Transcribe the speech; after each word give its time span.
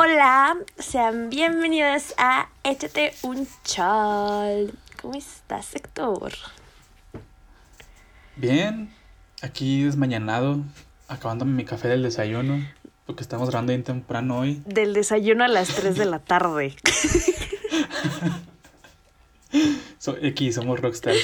Hola, 0.00 0.56
sean 0.78 1.28
bienvenidos 1.28 2.14
a 2.18 2.48
Échate 2.62 3.14
un 3.22 3.48
chal. 3.64 4.72
¿Cómo 5.02 5.14
estás, 5.14 5.74
Héctor? 5.74 6.34
Bien, 8.36 8.94
aquí 9.42 9.82
desmañanado, 9.82 10.62
acabándome 11.08 11.50
mi 11.50 11.64
café 11.64 11.88
del 11.88 12.04
desayuno, 12.04 12.64
porque 13.06 13.22
estamos 13.22 13.50
grabando 13.50 13.72
bien 13.72 13.82
temprano 13.82 14.38
hoy. 14.38 14.62
Del 14.66 14.94
desayuno 14.94 15.42
a 15.42 15.48
las 15.48 15.74
3 15.74 15.96
de 15.96 16.04
la 16.04 16.20
tarde. 16.20 16.76
So, 19.98 20.16
aquí 20.24 20.52
somos 20.52 20.78
rockstars. 20.78 21.18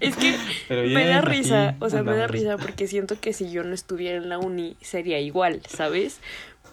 Es 0.00 0.16
que 0.16 0.36
Pero 0.68 0.82
me 0.86 1.06
da 1.06 1.20
risa, 1.22 1.76
o 1.80 1.88
sea, 1.90 2.02
me 2.02 2.10
da 2.12 2.24
andamos. 2.24 2.30
risa 2.32 2.56
porque 2.58 2.86
siento 2.86 3.18
que 3.20 3.32
si 3.32 3.50
yo 3.50 3.64
no 3.64 3.74
estuviera 3.74 4.18
en 4.18 4.28
la 4.28 4.38
uni 4.38 4.76
sería 4.80 5.18
igual, 5.20 5.62
¿sabes? 5.68 6.20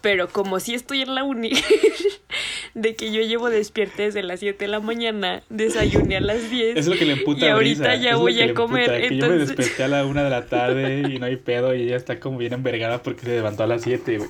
Pero 0.01 0.27
como 0.29 0.59
si 0.59 0.75
estoy 0.75 1.01
en 1.01 1.15
la 1.15 1.23
uni, 1.23 1.49
de 2.75 2.95
que 2.95 3.11
yo 3.11 3.21
llevo 3.21 3.49
despierta 3.49 4.03
desde 4.03 4.21
las 4.21 4.39
7 4.39 4.65
de 4.65 4.67
la 4.67 4.79
mañana, 4.79 5.41
desayuné 5.49 6.17
a 6.17 6.21
las 6.21 6.51
10. 6.51 6.77
Es 6.77 6.85
lo 6.87 6.95
que 6.95 7.05
le 7.05 7.13
emputa 7.13 7.45
Y 7.45 7.49
ahorita 7.49 7.91
risa, 7.93 7.95
ya 8.03 8.11
es 8.11 8.17
voy 8.17 8.39
a 8.41 8.53
comer, 8.53 8.89
emputa, 8.91 9.07
que 9.09 9.15
yo 9.17 9.25
me 9.27 9.33
entonces- 9.33 9.57
desperté 9.57 9.83
a 9.83 9.87
la 9.87 10.05
una 10.05 10.23
de 10.23 10.29
la 10.29 10.45
tarde 10.45 11.03
y 11.09 11.17
no 11.17 11.25
hay 11.25 11.37
pedo 11.37 11.73
y 11.73 11.83
ella 11.83 11.95
está 11.95 12.19
como 12.19 12.37
bien 12.37 12.53
envergada 12.53 13.01
porque 13.01 13.21
se 13.21 13.29
levantó 13.29 13.63
a 13.63 13.67
las 13.67 13.81
7, 13.81 14.17
güey. 14.19 14.29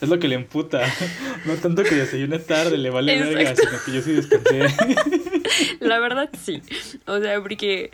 Es 0.00 0.08
lo 0.10 0.18
que 0.18 0.28
le 0.28 0.34
emputa. 0.36 0.82
No 1.46 1.54
tanto 1.54 1.82
que 1.84 1.94
desayune 1.94 2.38
tarde, 2.40 2.76
le 2.76 2.90
vale 2.90 3.18
verga, 3.20 3.50
Exacto. 3.50 3.62
sino 3.70 3.84
que 3.84 3.92
yo 3.92 4.02
sí 4.02 4.12
descansé. 4.12 4.66
La 5.80 5.98
verdad 6.00 6.28
sí. 6.40 6.60
O 7.06 7.18
sea, 7.20 7.40
porque 7.40 7.90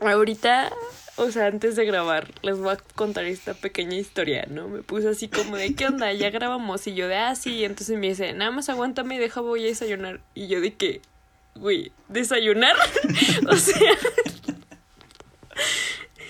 ahorita, 0.00 0.72
o 1.16 1.30
sea, 1.30 1.46
antes 1.46 1.76
de 1.76 1.84
grabar, 1.84 2.28
les 2.42 2.58
voy 2.58 2.74
a 2.74 2.76
contar 2.94 3.24
esta 3.24 3.54
pequeña 3.54 3.96
historia, 3.96 4.46
¿no? 4.50 4.68
Me 4.68 4.82
puse 4.82 5.08
así 5.08 5.28
como 5.28 5.56
de, 5.56 5.74
¿qué 5.74 5.86
onda? 5.86 6.12
Ya 6.12 6.30
grabamos. 6.30 6.86
Y 6.86 6.94
yo 6.94 7.08
de, 7.08 7.16
ah, 7.16 7.34
sí. 7.34 7.54
Y 7.54 7.64
entonces 7.64 7.98
me 7.98 8.08
dice, 8.08 8.32
nada 8.32 8.50
más 8.50 8.68
aguántame 8.68 9.16
y 9.16 9.18
deja, 9.18 9.40
voy 9.40 9.64
a 9.64 9.68
desayunar. 9.68 10.20
Y 10.34 10.48
yo 10.48 10.60
de 10.60 10.74
que, 10.74 11.00
güey, 11.54 11.92
¿desayunar? 12.08 12.76
o 13.48 13.56
sea... 13.56 13.92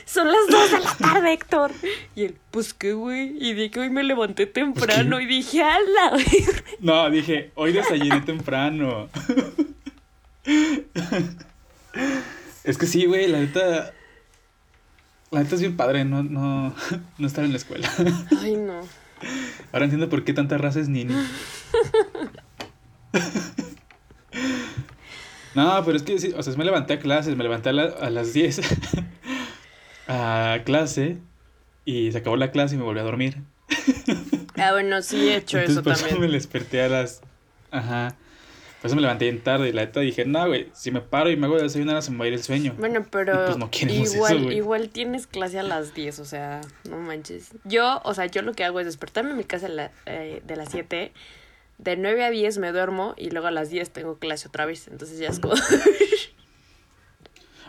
Son 0.04 0.28
las 0.28 0.46
2 0.48 0.70
de 0.70 0.80
la 0.80 0.94
tarde, 0.94 1.32
Héctor. 1.32 1.72
Y 2.14 2.24
él, 2.24 2.36
pues 2.50 2.72
qué, 2.72 2.94
güey. 2.94 3.36
Y 3.38 3.68
que 3.68 3.80
hoy 3.80 3.90
me 3.90 4.02
levanté 4.02 4.46
temprano 4.46 5.20
y 5.20 5.26
dije, 5.26 5.62
ala, 5.62 6.10
güey. 6.12 6.46
No, 6.80 7.10
dije, 7.10 7.50
hoy 7.54 7.72
desayuné 7.72 8.22
temprano. 8.22 9.10
Es 12.66 12.76
que 12.78 12.86
sí, 12.86 13.06
güey, 13.06 13.26
la 13.28 13.38
neta. 13.38 13.94
La 15.30 15.40
neta 15.42 15.54
es 15.54 15.60
bien 15.60 15.76
padre, 15.76 16.04
no, 16.04 16.22
no, 16.22 16.74
no 17.18 17.26
estar 17.26 17.44
en 17.44 17.52
la 17.52 17.56
escuela. 17.56 17.88
Ay, 18.42 18.56
no. 18.56 18.80
Ahora 19.72 19.84
entiendo 19.86 20.08
por 20.10 20.24
qué 20.24 20.32
tanta 20.34 20.58
raza 20.58 20.80
es 20.80 20.88
nini. 20.88 21.14
No, 25.54 25.82
pero 25.86 25.96
es 25.96 26.02
que 26.02 26.18
sí, 26.18 26.34
o 26.36 26.42
sea, 26.42 26.52
me 26.56 26.64
levanté 26.66 26.94
a 26.94 26.98
clases, 26.98 27.34
me 27.34 27.42
levanté 27.42 27.70
a, 27.70 27.72
la- 27.72 27.84
a 27.98 28.10
las 28.10 28.34
10 28.34 28.60
a 30.06 30.58
clase 30.66 31.16
y 31.86 32.12
se 32.12 32.18
acabó 32.18 32.36
la 32.36 32.50
clase 32.50 32.74
y 32.74 32.78
me 32.78 32.84
volví 32.84 33.00
a 33.00 33.04
dormir. 33.04 33.38
Ah, 34.56 34.72
bueno, 34.72 35.00
sí 35.00 35.16
he 35.30 35.36
hecho 35.36 35.56
Entonces 35.56 35.76
eso 35.76 35.82
por 35.82 35.92
eso 35.94 36.02
también. 36.08 36.20
me 36.30 36.34
desperté 36.36 36.82
a 36.82 36.88
las... 36.90 37.22
Ajá. 37.70 38.14
Por 38.86 38.88
eso 38.88 38.96
me 38.96 39.02
levanté 39.02 39.24
bien 39.30 39.42
tarde 39.42 39.68
y 39.68 39.72
la 39.72 39.84
neta 39.84 40.00
dije, 40.00 40.24
no, 40.24 40.46
güey, 40.46 40.68
si 40.72 40.90
me 40.90 41.00
paro 41.00 41.30
y 41.30 41.36
me 41.36 41.46
hago 41.46 41.60
desayunar 41.60 42.02
se 42.02 42.10
me 42.12 42.18
va 42.18 42.24
a 42.24 42.28
ir 42.28 42.34
el 42.34 42.42
sueño. 42.42 42.74
Bueno, 42.78 43.04
pero 43.10 43.46
pues 43.46 43.58
no 43.58 43.70
queremos 43.70 44.08
eso, 44.08 44.16
igual, 44.16 44.52
igual 44.52 44.88
tienes 44.90 45.26
clase 45.26 45.58
a 45.58 45.62
las 45.62 45.94
10, 45.94 46.18
o 46.20 46.24
sea, 46.24 46.60
no 46.88 46.98
manches. 46.98 47.50
Yo, 47.64 48.00
o 48.04 48.14
sea, 48.14 48.26
yo 48.26 48.42
lo 48.42 48.52
que 48.54 48.64
hago 48.64 48.80
es 48.80 48.86
despertarme 48.86 49.30
en 49.32 49.36
mi 49.38 49.44
casa 49.44 49.66
a 49.66 49.70
la- 49.70 49.90
eh, 50.06 50.42
de 50.46 50.56
las 50.56 50.70
7, 50.70 51.12
de 51.78 51.96
9 51.96 52.24
a 52.24 52.30
10 52.30 52.58
me 52.58 52.72
duermo 52.72 53.14
y 53.16 53.30
luego 53.30 53.46
a 53.48 53.50
las 53.50 53.70
10 53.70 53.90
tengo 53.90 54.18
clase 54.18 54.48
otra 54.48 54.66
vez, 54.66 54.88
entonces 54.88 55.18
ya 55.18 55.28
es 55.28 55.40
como... 55.40 55.54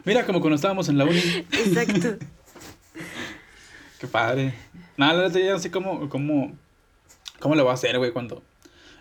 Mira, 0.05 0.25
como 0.25 0.39
cuando 0.39 0.55
estábamos 0.55 0.87
en 0.89 0.97
la 0.97 1.05
uni. 1.05 1.19
Exacto. 1.51 2.17
Qué 3.99 4.07
padre. 4.07 4.53
Nada, 4.95 5.13
la 5.13 5.27
neta 5.27 5.39
ya 5.39 5.51
no 5.53 5.59
sé 5.59 5.71
cómo, 5.71 6.09
cómo, 6.09 6.55
cómo 7.39 7.55
lo 7.55 7.63
voy 7.63 7.71
a 7.71 7.73
hacer, 7.73 7.97
güey, 7.97 8.11
cuando 8.11 8.43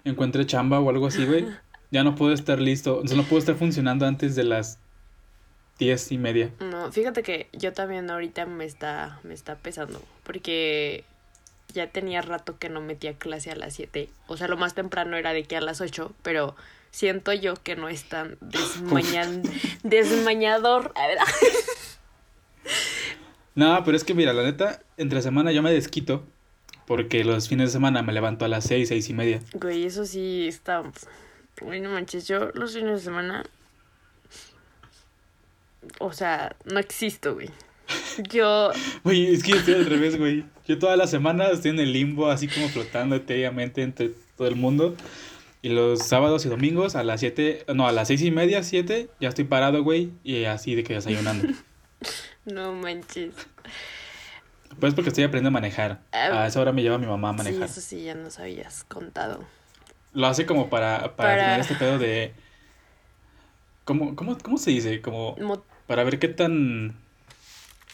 encuentre 0.04 0.46
chamba 0.46 0.80
o 0.80 0.90
algo 0.90 1.06
así, 1.06 1.24
güey. 1.24 1.46
Ya 1.90 2.04
no 2.04 2.14
puedo 2.14 2.32
estar 2.32 2.60
listo, 2.60 2.98
o 2.98 3.06
sea, 3.06 3.16
no 3.16 3.22
puedo 3.24 3.38
estar 3.38 3.54
funcionando 3.54 4.06
antes 4.06 4.34
de 4.34 4.44
las 4.44 4.78
diez 5.78 6.10
y 6.10 6.18
media. 6.18 6.50
No, 6.60 6.90
fíjate 6.90 7.22
que 7.22 7.48
yo 7.52 7.72
también 7.72 8.10
ahorita 8.10 8.46
me 8.46 8.64
está, 8.64 9.20
me 9.22 9.34
está 9.34 9.56
pesando, 9.56 10.02
porque 10.24 11.04
ya 11.72 11.88
tenía 11.88 12.22
rato 12.22 12.58
que 12.58 12.68
no 12.68 12.80
metía 12.80 13.14
clase 13.14 13.50
a 13.50 13.56
las 13.56 13.74
7. 13.74 14.08
O 14.26 14.36
sea, 14.36 14.48
lo 14.48 14.56
más 14.56 14.74
temprano 14.74 15.16
era 15.16 15.32
de 15.32 15.44
que 15.44 15.56
a 15.56 15.60
las 15.60 15.80
8, 15.80 16.12
pero 16.22 16.56
siento 16.90 17.32
yo 17.32 17.54
que 17.54 17.76
no 17.76 17.88
es 17.88 18.08
tan 18.08 18.38
desmañan, 18.40 19.42
desmañador. 19.82 20.92
No, 23.54 23.82
pero 23.84 23.96
es 23.96 24.04
que 24.04 24.12
mira, 24.12 24.34
la 24.34 24.42
neta, 24.42 24.82
entre 24.98 25.22
semana 25.22 25.50
yo 25.50 25.62
me 25.62 25.72
desquito 25.72 26.26
porque 26.86 27.24
los 27.24 27.48
fines 27.48 27.68
de 27.68 27.72
semana 27.72 28.02
me 28.02 28.12
levanto 28.12 28.44
a 28.44 28.48
las 28.48 28.64
seis, 28.64 28.88
seis 28.88 29.08
y 29.08 29.14
media. 29.14 29.40
Güey, 29.54 29.84
eso 29.84 30.04
sí 30.04 30.46
está. 30.46 30.82
Güey, 31.60 31.80
no 31.80 31.90
manches, 31.90 32.26
yo 32.28 32.50
los 32.54 32.74
fines 32.74 33.00
de 33.00 33.04
semana. 33.04 33.44
O 36.00 36.12
sea, 36.12 36.54
no 36.64 36.78
existo, 36.78 37.34
güey. 37.34 37.50
Yo. 38.30 38.70
Güey, 39.04 39.32
es 39.34 39.42
que 39.42 39.52
yo 39.52 39.56
estoy 39.58 39.74
al 39.74 39.86
revés, 39.86 40.18
güey. 40.18 40.44
Yo 40.66 40.78
toda 40.78 40.96
la 40.96 41.06
semana 41.06 41.48
estoy 41.50 41.70
en 41.70 41.78
el 41.80 41.92
limbo, 41.92 42.28
así 42.28 42.48
como 42.48 42.68
flotando 42.68 43.14
etéreamente 43.16 43.82
entre 43.82 44.10
todo 44.36 44.48
el 44.48 44.56
mundo. 44.56 44.96
Y 45.62 45.68
los 45.70 46.00
sábados 46.06 46.44
y 46.44 46.48
domingos 46.48 46.94
a 46.96 47.02
las 47.04 47.20
7, 47.20 47.66
no, 47.74 47.86
a 47.88 47.92
las 47.92 48.08
seis 48.08 48.22
y 48.22 48.30
media, 48.30 48.62
7, 48.62 49.08
ya 49.20 49.28
estoy 49.28 49.44
parado, 49.44 49.82
güey, 49.82 50.10
y 50.22 50.44
así 50.44 50.74
de 50.74 50.84
que 50.84 50.94
desayunando. 50.94 51.48
No 52.44 52.72
manches. 52.74 53.34
Pues 54.78 54.94
porque 54.94 55.08
estoy 55.08 55.24
aprendiendo 55.24 55.48
a 55.48 55.50
manejar. 55.60 56.00
Ah, 56.12 56.44
A 56.44 56.46
esa 56.46 56.60
hora 56.60 56.70
me 56.70 56.82
lleva 56.82 56.96
mi 56.96 57.06
mamá 57.06 57.30
a 57.30 57.32
Sí, 57.32 57.38
manejar. 57.38 57.64
eso 57.68 57.80
sí, 57.80 58.04
ya 58.04 58.14
nos 58.14 58.38
habías 58.38 58.84
contado. 58.84 59.44
Lo 60.16 60.26
hace 60.28 60.46
como 60.46 60.70
para, 60.70 60.98
para, 61.00 61.14
Para- 61.14 61.44
tener 61.44 61.60
este 61.60 61.74
pedo 61.74 61.98
de... 61.98 62.32
¿Cómo, 63.84 64.16
cómo, 64.16 64.38
¿Cómo 64.38 64.56
se 64.56 64.70
dice? 64.70 65.02
Como 65.02 65.36
Mo- 65.36 65.62
para 65.86 66.04
ver 66.04 66.18
qué 66.18 66.28
tan... 66.28 66.94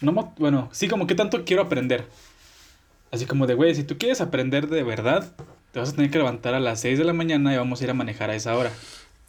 No, 0.01 0.13
bueno, 0.39 0.69
sí, 0.71 0.87
como 0.87 1.09
qué 1.09 1.17
tanto 1.17 1.45
quiero 1.45 1.63
aprender. 1.63 2.05
Así 3.11 3.27
como 3.27 3.49
de, 3.49 3.55
güey, 3.55 3.75
si 3.75 3.83
tú 3.83 3.99
quieres 3.99 4.21
aprender 4.21 4.69
de 4.69 4.85
verdad, 4.85 5.33
te 5.73 5.81
vas 5.81 5.91
a 5.91 5.97
tener 5.97 6.13
que 6.13 6.19
levantar 6.19 6.55
a 6.55 6.61
las 6.61 6.79
6 6.79 6.97
de 6.97 7.05
la 7.05 7.13
mañana 7.13 7.53
y 7.53 7.57
vamos 7.57 7.81
a 7.81 7.85
ir 7.85 7.91
a 7.91 7.95
manejar 7.95 8.31
a 8.31 8.37
esa 8.37 8.57
hora. 8.57 8.71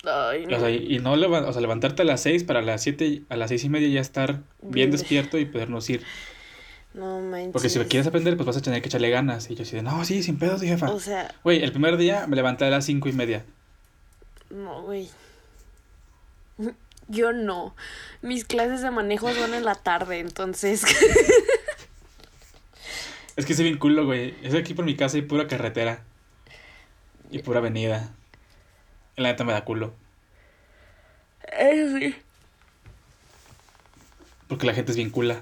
Ay, 0.05 0.45
no. 0.45 0.57
O 0.57 0.59
sea, 0.59 0.69
y 0.69 0.99
no 0.99 1.13
o 1.13 1.51
sea, 1.51 1.61
levantarte 1.61 2.03
a 2.03 2.05
las 2.05 2.21
6 2.21 2.43
para 2.43 2.61
las 2.61 2.83
7, 2.83 3.23
a 3.27 3.37
las 3.37 3.49
6 3.49 3.63
y 3.63 3.69
media 3.69 3.87
ya 3.87 4.01
estar 4.01 4.41
Bien. 4.61 4.91
despierto 4.91 5.39
y 5.39 5.45
podernos 5.45 5.89
ir. 5.89 6.03
No 6.93 7.19
manches. 7.21 7.51
Porque 7.53 7.69
si 7.69 7.79
quieres 7.79 8.07
aprender, 8.07 8.35
pues 8.37 8.45
vas 8.45 8.57
a 8.57 8.61
tener 8.61 8.81
que 8.81 8.87
echarle 8.89 9.09
ganas. 9.09 9.49
Y 9.49 9.55
yo 9.55 9.63
así 9.63 9.75
de, 9.75 9.81
no, 9.81 10.03
sí, 10.05 10.21
sin 10.23 10.37
pedos, 10.37 10.61
jefa. 10.61 10.91
O 10.91 10.99
sea, 10.99 11.33
Güey, 11.43 11.63
el 11.63 11.71
primer 11.71 11.97
día 11.97 12.27
me 12.27 12.35
levanté 12.35 12.65
a 12.65 12.69
las 12.69 12.85
5 12.85 13.09
y 13.09 13.13
media. 13.13 13.43
no, 14.49 14.83
güey. 14.83 15.09
Yo 17.09 17.33
no. 17.33 17.75
Mis 18.21 18.45
clases 18.45 18.81
de 18.81 18.89
manejo 18.89 19.33
son 19.33 19.53
en 19.53 19.65
la 19.65 19.75
tarde, 19.75 20.19
entonces. 20.19 20.83
Es 23.35 23.45
que 23.47 23.55
soy 23.55 23.65
bien 23.65 23.79
culo, 23.79 24.05
güey. 24.05 24.35
Es 24.43 24.51
que 24.53 24.59
aquí 24.59 24.75
por 24.75 24.85
mi 24.85 24.95
casa 24.95 25.17
hay 25.17 25.23
pura 25.23 25.47
carretera. 25.47 26.03
Y 27.31 27.39
pura 27.39 27.59
avenida. 27.59 28.11
Y 29.17 29.21
la 29.23 29.29
neta 29.29 29.43
me 29.43 29.53
da 29.53 29.65
culo. 29.65 29.91
Eh, 31.51 31.93
sí. 31.99 32.15
Porque 34.47 34.67
la 34.67 34.73
gente 34.75 34.91
es 34.91 34.97
bien 34.97 35.09
cula. 35.09 35.41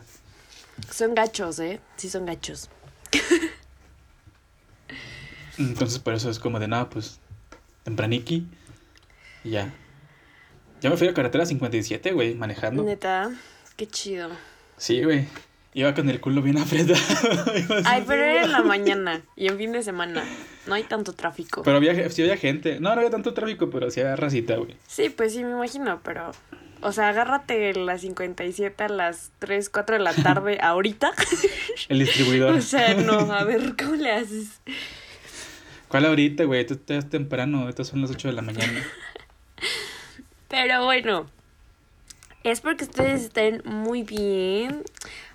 Son 0.90 1.16
gachos, 1.16 1.60
¿eh? 1.60 1.80
Sí, 1.98 2.10
son 2.10 2.26
gachos. 2.26 2.70
Entonces 5.58 6.00
por 6.00 6.14
eso 6.14 6.30
es 6.30 6.40
como 6.40 6.60
de 6.60 6.68
nada, 6.68 6.90
pues. 6.90 7.20
Tempraniqui. 7.84 8.48
Y 9.44 9.52
ya. 9.52 9.74
Ya 10.82 10.90
me 10.90 10.98
fui 10.98 11.08
a 11.08 11.14
carretera 11.14 11.46
57, 11.46 12.12
güey, 12.14 12.36
manejando. 12.36 12.84
Neta, 12.84 13.32
qué 13.76 13.88
chido. 13.88 14.30
Sí, 14.78 15.04
güey. 15.04 15.28
Iba 15.74 15.94
con 15.94 16.10
el 16.10 16.20
culo 16.20 16.42
bien 16.42 16.58
apretado. 16.60 17.00
Ay, 17.86 18.04
pero 18.06 18.24
era 18.24 18.44
en 18.44 18.52
la 18.52 18.62
mañana 18.62 19.22
y 19.36 19.48
en 19.48 19.58
fin 19.58 19.72
de 19.72 19.84
semana. 19.84 20.24
No 20.68 20.74
hay 20.76 20.84
tanto 20.84 21.14
tráfico. 21.14 21.64
Pero 21.64 21.78
había, 21.78 22.10
sí 22.10 22.22
había 22.24 22.38
gente. 22.38 22.80
No, 22.80 22.90
no 22.94 22.98
había 23.00 23.10
tanto 23.10 23.34
tráfico, 23.34 23.70
pero 23.70 23.90
sí 23.90 24.02
había 24.02 24.16
racita, 24.16 24.56
güey. 24.58 24.76
Sí, 24.88 25.10
pues 25.10 25.34
sí, 25.34 25.44
me 25.44 25.52
imagino, 25.52 26.02
pero. 26.04 26.32
O 26.82 26.92
sea, 26.92 27.10
agárrate 27.10 27.74
las 27.76 28.02
57 28.02 28.84
a 28.84 28.90
las 28.90 29.32
3, 29.40 29.70
4 29.70 29.98
de 29.98 30.02
la 30.02 30.14
tarde 30.14 30.58
ahorita. 30.62 31.12
El 31.90 32.00
distribuidor. 32.00 32.54
o 32.58 32.62
sea, 32.62 32.96
no, 32.96 33.32
a 33.32 33.44
ver, 33.44 33.76
¿cómo 33.78 33.96
le 33.96 34.12
haces? 34.12 34.62
¿Cuál 35.88 36.06
ahorita, 36.06 36.46
güey? 36.46 36.66
Tú 36.66 36.74
estás 36.74 37.10
temprano. 37.10 37.70
Estas 37.70 37.88
son 37.88 38.02
las 38.02 38.10
8 38.12 38.30
de 38.30 38.34
la 38.34 38.42
mañana. 38.42 38.84
Pero 40.48 40.86
bueno, 40.86 41.30
espero 42.44 42.76
que 42.78 42.86
ustedes 42.86 43.24
estén 43.24 43.62
muy 43.66 44.04
bien. 44.04 44.84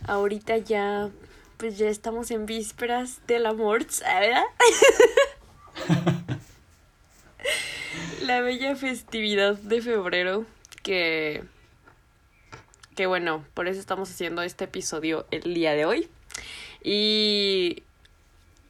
Ahorita 0.07 0.59
ya, 0.59 1.11
pues 1.59 1.79
ya 1.79 1.89
estamos 1.89 2.31
en 2.31 2.47
vísperas 2.47 3.21
del 3.27 3.47
amor, 3.47 3.87
¿verdad? 4.03 4.43
La 8.23 8.41
bella 8.41 8.75
festividad 8.75 9.55
de 9.57 9.81
febrero 9.81 10.47
que 10.87 11.43
que 12.95 13.07
bueno, 13.07 13.45
por 13.53 13.69
eso 13.69 13.79
estamos 13.81 14.09
haciendo 14.09 14.41
este 14.41 14.65
episodio 14.65 15.27
el 15.31 15.53
día 15.53 15.73
de 15.73 15.85
hoy. 15.85 16.09
Y 16.83 17.83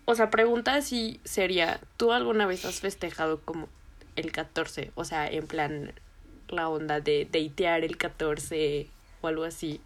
o 0.07 0.15
sea, 0.15 0.31
pregunta 0.31 0.81
si 0.81 1.21
sería, 1.25 1.81
¿tú 1.97 2.13
alguna 2.13 2.47
vez 2.47 2.65
has 2.65 2.81
festejado 2.81 3.41
como 3.41 3.69
el 4.17 4.33
14? 4.33 4.93
O 4.95 5.05
sea, 5.05 5.29
en 5.29 5.47
plan 5.47 5.93
la 6.49 6.69
onda 6.69 7.01
de 7.01 7.29
datear 7.31 7.85
el 7.85 7.99
14 7.99 8.89
o 9.21 9.29
algo 9.29 9.45
así. 9.45 9.81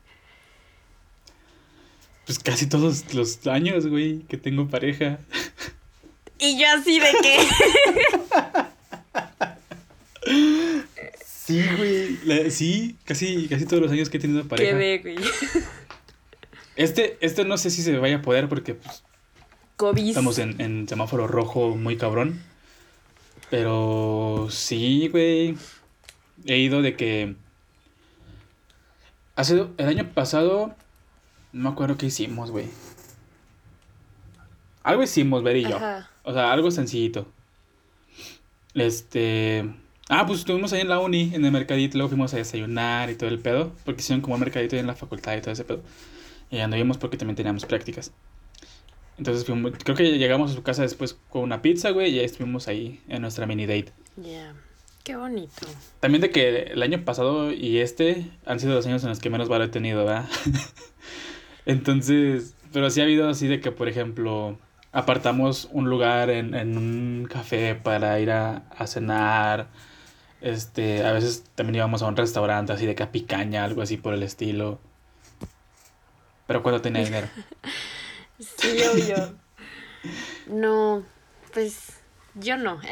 Pues 2.26 2.38
casi 2.38 2.68
todos 2.68 3.12
los 3.12 3.44
años, 3.48 3.86
güey, 3.88 4.20
que 4.20 4.36
tengo 4.36 4.68
pareja. 4.68 5.18
Y 6.38 6.58
yo 6.58 6.66
así 6.70 7.00
de 7.00 7.12
que... 7.22 8.66
sí, 11.50 11.62
güey. 11.76 12.50
sí, 12.50 12.96
casi, 13.04 13.48
casi 13.48 13.66
todos 13.66 13.82
los 13.82 13.92
años 13.92 14.08
que 14.10 14.16
he 14.16 14.20
tenido 14.20 14.46
pareja. 14.46 14.78
Qué 14.78 14.98
güey. 14.98 15.16
Este, 16.76 17.18
este 17.20 17.44
no 17.44 17.58
sé 17.58 17.70
si 17.70 17.82
se 17.82 17.98
vaya 17.98 18.16
a 18.16 18.22
poder 18.22 18.48
porque 18.48 18.74
pues, 18.74 19.02
COVID. 19.76 20.08
estamos 20.08 20.38
en, 20.38 20.60
en 20.60 20.88
semáforo 20.88 21.26
rojo 21.26 21.76
muy 21.76 21.96
cabrón. 21.96 22.40
Pero 23.50 24.48
sí, 24.50 25.08
güey. 25.08 25.56
He 26.46 26.58
ido 26.58 26.80
de 26.80 26.96
que... 26.96 27.34
Hace 29.36 29.66
el 29.76 29.86
año 29.86 30.08
pasado 30.14 30.74
no 31.52 31.64
me 31.64 31.68
acuerdo 31.70 31.96
qué 31.96 32.06
hicimos, 32.06 32.50
güey. 32.50 32.66
Algo 34.82 35.02
hicimos, 35.02 35.42
Ver 35.42 35.56
y 35.56 35.62
yo. 35.64 35.78
O 36.22 36.32
sea, 36.32 36.52
algo 36.52 36.70
sencillito. 36.70 37.26
Este. 38.74 39.68
Ah, 40.12 40.26
pues 40.26 40.40
estuvimos 40.40 40.72
ahí 40.72 40.80
en 40.80 40.88
la 40.88 40.98
uni, 40.98 41.30
en 41.32 41.44
el 41.44 41.52
mercadito, 41.52 41.96
luego 41.96 42.08
fuimos 42.08 42.34
a 42.34 42.36
desayunar 42.36 43.10
y 43.10 43.14
todo 43.14 43.30
el 43.30 43.38
pedo, 43.38 43.72
porque 43.84 44.00
hicieron 44.00 44.20
como 44.20 44.34
un 44.34 44.40
mercadito 44.40 44.74
ahí 44.74 44.80
en 44.80 44.88
la 44.88 44.96
facultad 44.96 45.36
y 45.36 45.40
todo 45.40 45.52
ese 45.52 45.62
pedo. 45.62 45.82
Y 46.50 46.58
anduvimos 46.58 46.98
porque 46.98 47.16
también 47.16 47.36
teníamos 47.36 47.64
prácticas. 47.64 48.10
Entonces 49.18 49.44
fuimos, 49.44 49.72
creo 49.84 49.96
que 49.96 50.18
llegamos 50.18 50.50
a 50.50 50.54
su 50.54 50.64
casa 50.64 50.82
después 50.82 51.16
con 51.28 51.42
una 51.42 51.62
pizza, 51.62 51.90
güey, 51.90 52.10
y 52.10 52.16
ya 52.16 52.22
estuvimos 52.22 52.66
ahí 52.66 53.00
en 53.06 53.22
nuestra 53.22 53.46
mini 53.46 53.66
date. 53.66 53.92
Ya, 54.16 54.52
qué 55.04 55.14
bonito. 55.14 55.68
También 56.00 56.22
de 56.22 56.30
que 56.30 56.64
el 56.72 56.82
año 56.82 57.04
pasado 57.04 57.52
y 57.52 57.78
este 57.78 58.26
han 58.46 58.58
sido 58.58 58.74
los 58.74 58.86
años 58.86 59.04
en 59.04 59.10
los 59.10 59.20
que 59.20 59.30
menos 59.30 59.48
valor 59.48 59.68
he 59.68 59.70
tenido, 59.70 60.04
¿verdad? 60.04 60.28
Entonces, 61.66 62.56
pero 62.72 62.90
sí 62.90 63.00
ha 63.00 63.04
habido 63.04 63.28
así 63.28 63.46
de 63.46 63.60
que, 63.60 63.70
por 63.70 63.88
ejemplo, 63.88 64.58
apartamos 64.90 65.68
un 65.70 65.88
lugar 65.88 66.30
en, 66.30 66.54
en 66.54 66.76
un 66.76 67.28
café 67.30 67.76
para 67.76 68.18
ir 68.18 68.32
a, 68.32 68.64
a, 68.76 68.88
cenar. 68.88 69.68
Este, 70.40 71.04
a 71.04 71.12
veces 71.12 71.44
también 71.54 71.76
íbamos 71.76 72.02
a 72.02 72.06
un 72.06 72.16
restaurante 72.16 72.72
así 72.72 72.86
de 72.86 72.94
que 72.94 73.06
picaña, 73.06 73.64
algo 73.64 73.82
así 73.82 73.96
por 73.96 74.14
el 74.14 74.22
estilo. 74.22 74.78
Pero 76.46 76.62
cuando 76.62 76.80
tenía 76.80 77.04
dinero. 77.04 77.28
sí, 78.38 78.78
yo. 79.08 79.32
No, 80.46 81.04
pues 81.52 81.92
yo 82.34 82.56
no. 82.56 82.80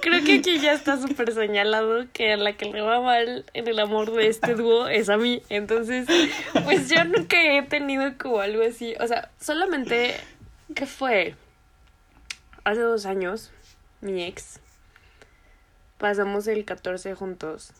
Creo 0.00 0.24
que 0.24 0.38
aquí 0.38 0.58
ya 0.58 0.72
está 0.72 1.00
súper 1.00 1.32
señalado 1.32 2.06
que 2.12 2.32
a 2.32 2.36
la 2.36 2.56
que 2.56 2.66
le 2.66 2.80
va 2.82 3.00
mal 3.00 3.44
en 3.54 3.68
el 3.68 3.78
amor 3.80 4.12
de 4.12 4.28
este 4.28 4.54
dúo 4.54 4.88
es 4.88 5.08
a 5.08 5.16
mí. 5.16 5.42
Entonces, 5.48 6.06
pues 6.64 6.88
yo 6.88 7.04
nunca 7.04 7.42
he 7.42 7.62
tenido 7.62 8.12
como 8.18 8.40
algo 8.40 8.62
así. 8.62 8.94
O 9.00 9.06
sea, 9.06 9.30
solamente, 9.40 10.14
¿qué 10.74 10.86
fue? 10.86 11.34
Hace 12.64 12.80
dos 12.80 13.06
años, 13.06 13.50
mi 14.00 14.24
ex, 14.24 14.60
pasamos 15.98 16.46
el 16.46 16.64
14 16.64 17.14
juntos. 17.14 17.72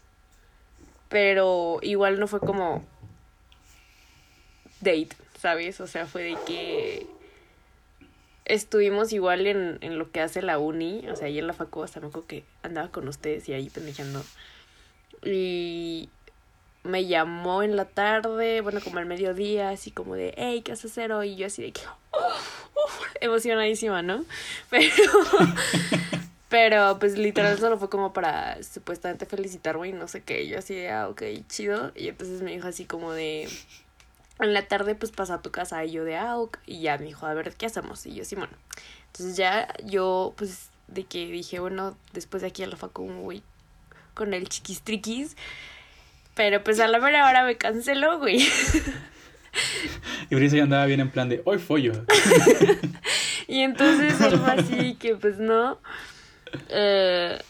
Pero 1.08 1.78
igual 1.82 2.18
no 2.18 2.26
fue 2.26 2.40
como 2.40 2.84
date, 4.80 5.10
¿sabes? 5.38 5.80
O 5.80 5.86
sea, 5.86 6.06
fue 6.06 6.22
de 6.22 6.36
que 6.46 7.06
estuvimos 8.44 9.12
igual 9.12 9.46
en, 9.46 9.78
en 9.80 9.98
lo 9.98 10.10
que 10.10 10.20
hace 10.20 10.42
la 10.42 10.58
uni, 10.58 11.06
o 11.08 11.16
sea, 11.16 11.26
ahí 11.26 11.38
en 11.38 11.46
la 11.46 11.52
facu, 11.52 11.82
hasta 11.82 12.00
me 12.00 12.08
acuerdo 12.08 12.26
que 12.26 12.44
andaba 12.62 12.88
con 12.88 13.08
ustedes 13.08 13.48
y 13.48 13.54
ahí 13.54 13.70
pendejando. 13.70 14.24
Y 15.22 16.08
me 16.82 17.06
llamó 17.06 17.62
en 17.62 17.76
la 17.76 17.86
tarde, 17.86 18.60
bueno, 18.60 18.80
como 18.82 18.98
al 18.98 19.06
mediodía, 19.06 19.70
así 19.70 19.90
como 19.90 20.14
de, 20.14 20.34
hey, 20.36 20.62
¿qué 20.62 20.72
haces 20.72 20.92
hacer 20.92 21.12
hoy? 21.12 21.30
Y 21.30 21.36
yo 21.36 21.46
así 21.46 21.62
de 21.62 21.72
que, 21.72 21.80
emocionadísima, 23.20 24.02
¿no? 24.02 24.24
Pero, 24.70 24.92
pero 26.54 27.00
pues 27.00 27.18
literal 27.18 27.58
solo 27.58 27.80
fue 27.80 27.90
como 27.90 28.12
para 28.12 28.62
supuestamente 28.62 29.26
felicitarme 29.26 29.88
y 29.88 29.92
no 29.92 30.06
sé 30.06 30.22
qué. 30.22 30.46
Yo 30.46 30.60
así 30.60 30.72
de, 30.72 30.88
ah, 30.88 31.08
ok, 31.08 31.20
chido. 31.48 31.90
Y 31.96 32.06
entonces 32.06 32.42
me 32.42 32.52
dijo 32.52 32.68
así 32.68 32.84
como 32.84 33.10
de, 33.10 33.48
en 34.38 34.54
la 34.54 34.68
tarde 34.68 34.94
pues 34.94 35.10
pasa 35.10 35.34
a 35.34 35.42
tu 35.42 35.50
casa 35.50 35.84
y 35.84 35.90
yo 35.90 36.04
de 36.04 36.14
ah, 36.14 36.36
y 36.64 36.80
ya 36.80 36.96
me 36.96 37.06
dijo, 37.06 37.26
a 37.26 37.34
ver, 37.34 37.52
¿qué 37.56 37.66
hacemos? 37.66 38.06
Y 38.06 38.14
yo 38.14 38.24
sí, 38.24 38.36
bueno. 38.36 38.52
Entonces 39.06 39.36
ya 39.36 39.66
yo 39.82 40.32
pues 40.36 40.70
de 40.86 41.02
que 41.02 41.26
dije, 41.26 41.58
bueno, 41.58 41.98
después 42.12 42.40
de 42.40 42.46
aquí 42.46 42.62
a 42.62 42.68
la 42.68 42.76
facu 42.76 43.02
voy 43.02 43.42
con 44.14 44.32
el 44.32 44.48
chiquistriquis. 44.48 45.36
Pero 46.36 46.62
pues 46.62 46.78
a 46.78 46.86
la 46.86 47.00
mera 47.00 47.28
hora 47.28 47.42
me 47.42 47.56
canceló, 47.56 48.20
güey. 48.20 48.46
Y 50.30 50.34
Brisa 50.36 50.56
ya 50.56 50.62
andaba 50.64 50.86
bien 50.86 51.00
en 51.00 51.10
plan 51.10 51.28
de, 51.28 51.42
hoy 51.44 51.58
follo. 51.58 51.92
y 53.48 53.60
entonces 53.60 54.20
él 54.20 54.38
fue 54.38 54.52
así 54.52 54.94
que 54.94 55.16
pues 55.16 55.38
no. 55.38 55.80
Eh, 56.68 57.40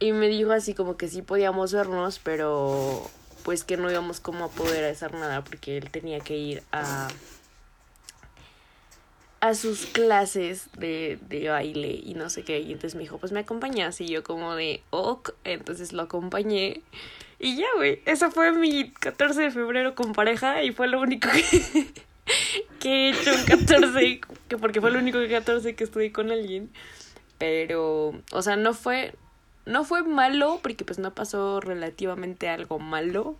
y 0.00 0.12
me 0.12 0.28
dijo 0.28 0.52
así 0.52 0.74
como 0.74 0.96
que 0.96 1.08
sí 1.08 1.22
podíamos 1.22 1.72
vernos, 1.72 2.18
pero 2.18 3.02
pues 3.44 3.64
que 3.64 3.76
no 3.76 3.90
íbamos 3.90 4.20
como 4.20 4.46
a 4.46 4.48
poder 4.48 4.84
hacer 4.84 5.12
nada 5.14 5.44
porque 5.44 5.76
él 5.76 5.90
tenía 5.90 6.20
que 6.20 6.36
ir 6.36 6.62
a 6.72 7.08
a 9.44 9.52
sus 9.52 9.84
clases 9.84 10.70
de, 10.78 11.18
de 11.28 11.50
baile 11.50 12.00
y 12.02 12.14
no 12.14 12.30
sé 12.30 12.44
qué. 12.44 12.60
Y 12.60 12.72
entonces 12.72 12.94
me 12.94 13.02
dijo, 13.02 13.18
pues 13.18 13.30
me 13.30 13.40
acompañas. 13.40 14.00
Y 14.00 14.08
yo 14.08 14.24
como 14.24 14.54
de, 14.54 14.82
ok, 14.88 15.34
entonces 15.44 15.92
lo 15.92 16.04
acompañé. 16.04 16.80
Y 17.38 17.56
ya, 17.56 17.66
güey, 17.76 18.00
eso 18.06 18.30
fue 18.30 18.52
mi 18.52 18.90
14 18.90 19.42
de 19.42 19.50
febrero 19.50 19.94
con 19.94 20.14
pareja 20.14 20.62
y 20.62 20.72
fue 20.72 20.88
lo 20.88 20.98
único 20.98 21.28
que, 21.28 21.86
que 22.80 22.88
he 22.88 23.10
hecho 23.10 23.34
en 23.34 23.44
14, 23.44 24.20
que 24.48 24.56
porque 24.56 24.80
fue 24.80 24.90
lo 24.90 24.98
único 24.98 25.18
que 25.18 25.28
14 25.28 25.74
que 25.74 25.84
estuve 25.84 26.10
con 26.10 26.30
alguien. 26.30 26.70
Pero, 27.38 28.14
o 28.32 28.42
sea, 28.42 28.56
no 28.56 28.74
fue, 28.74 29.14
no 29.66 29.84
fue 29.84 30.02
malo, 30.02 30.60
porque 30.62 30.84
pues 30.84 30.98
no 30.98 31.14
pasó 31.14 31.60
relativamente 31.60 32.48
algo 32.48 32.78
malo, 32.78 33.36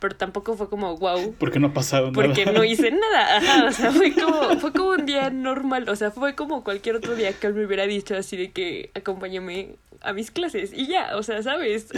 pero 0.00 0.16
tampoco 0.16 0.56
fue 0.56 0.68
como 0.68 0.96
wow. 0.96 1.34
Porque 1.38 1.60
no 1.60 1.68
ha 1.68 1.72
pasado 1.72 2.10
nada. 2.10 2.14
Porque 2.14 2.46
no 2.46 2.64
hice 2.64 2.90
nada, 2.90 3.36
ajá, 3.36 3.66
o 3.66 3.72
sea, 3.72 3.92
fue 3.92 4.12
como, 4.12 4.58
fue 4.58 4.72
como 4.72 4.90
un 4.90 5.06
día 5.06 5.30
normal, 5.30 5.88
o 5.88 5.96
sea, 5.96 6.10
fue 6.10 6.34
como 6.34 6.64
cualquier 6.64 6.96
otro 6.96 7.14
día 7.14 7.32
que 7.32 7.46
él 7.46 7.54
me 7.54 7.66
hubiera 7.66 7.86
dicho 7.86 8.16
así 8.16 8.36
de 8.36 8.50
que 8.50 8.90
acompáñame 8.94 9.76
a 10.02 10.12
mis 10.12 10.30
clases 10.30 10.72
y 10.72 10.86
ya, 10.86 11.16
o 11.16 11.22
sea, 11.22 11.42
¿sabes? 11.42 11.88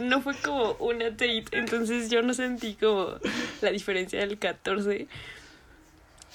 no 0.00 0.20
fue 0.22 0.34
como 0.36 0.72
una 0.74 1.10
date, 1.10 1.46
entonces 1.52 2.08
yo 2.08 2.22
no 2.22 2.32
sentí 2.34 2.74
como 2.74 3.14
la 3.60 3.70
diferencia 3.70 4.20
del 4.20 4.38
14 4.38 5.08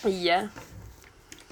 y 0.05 0.23
ya. 0.23 0.51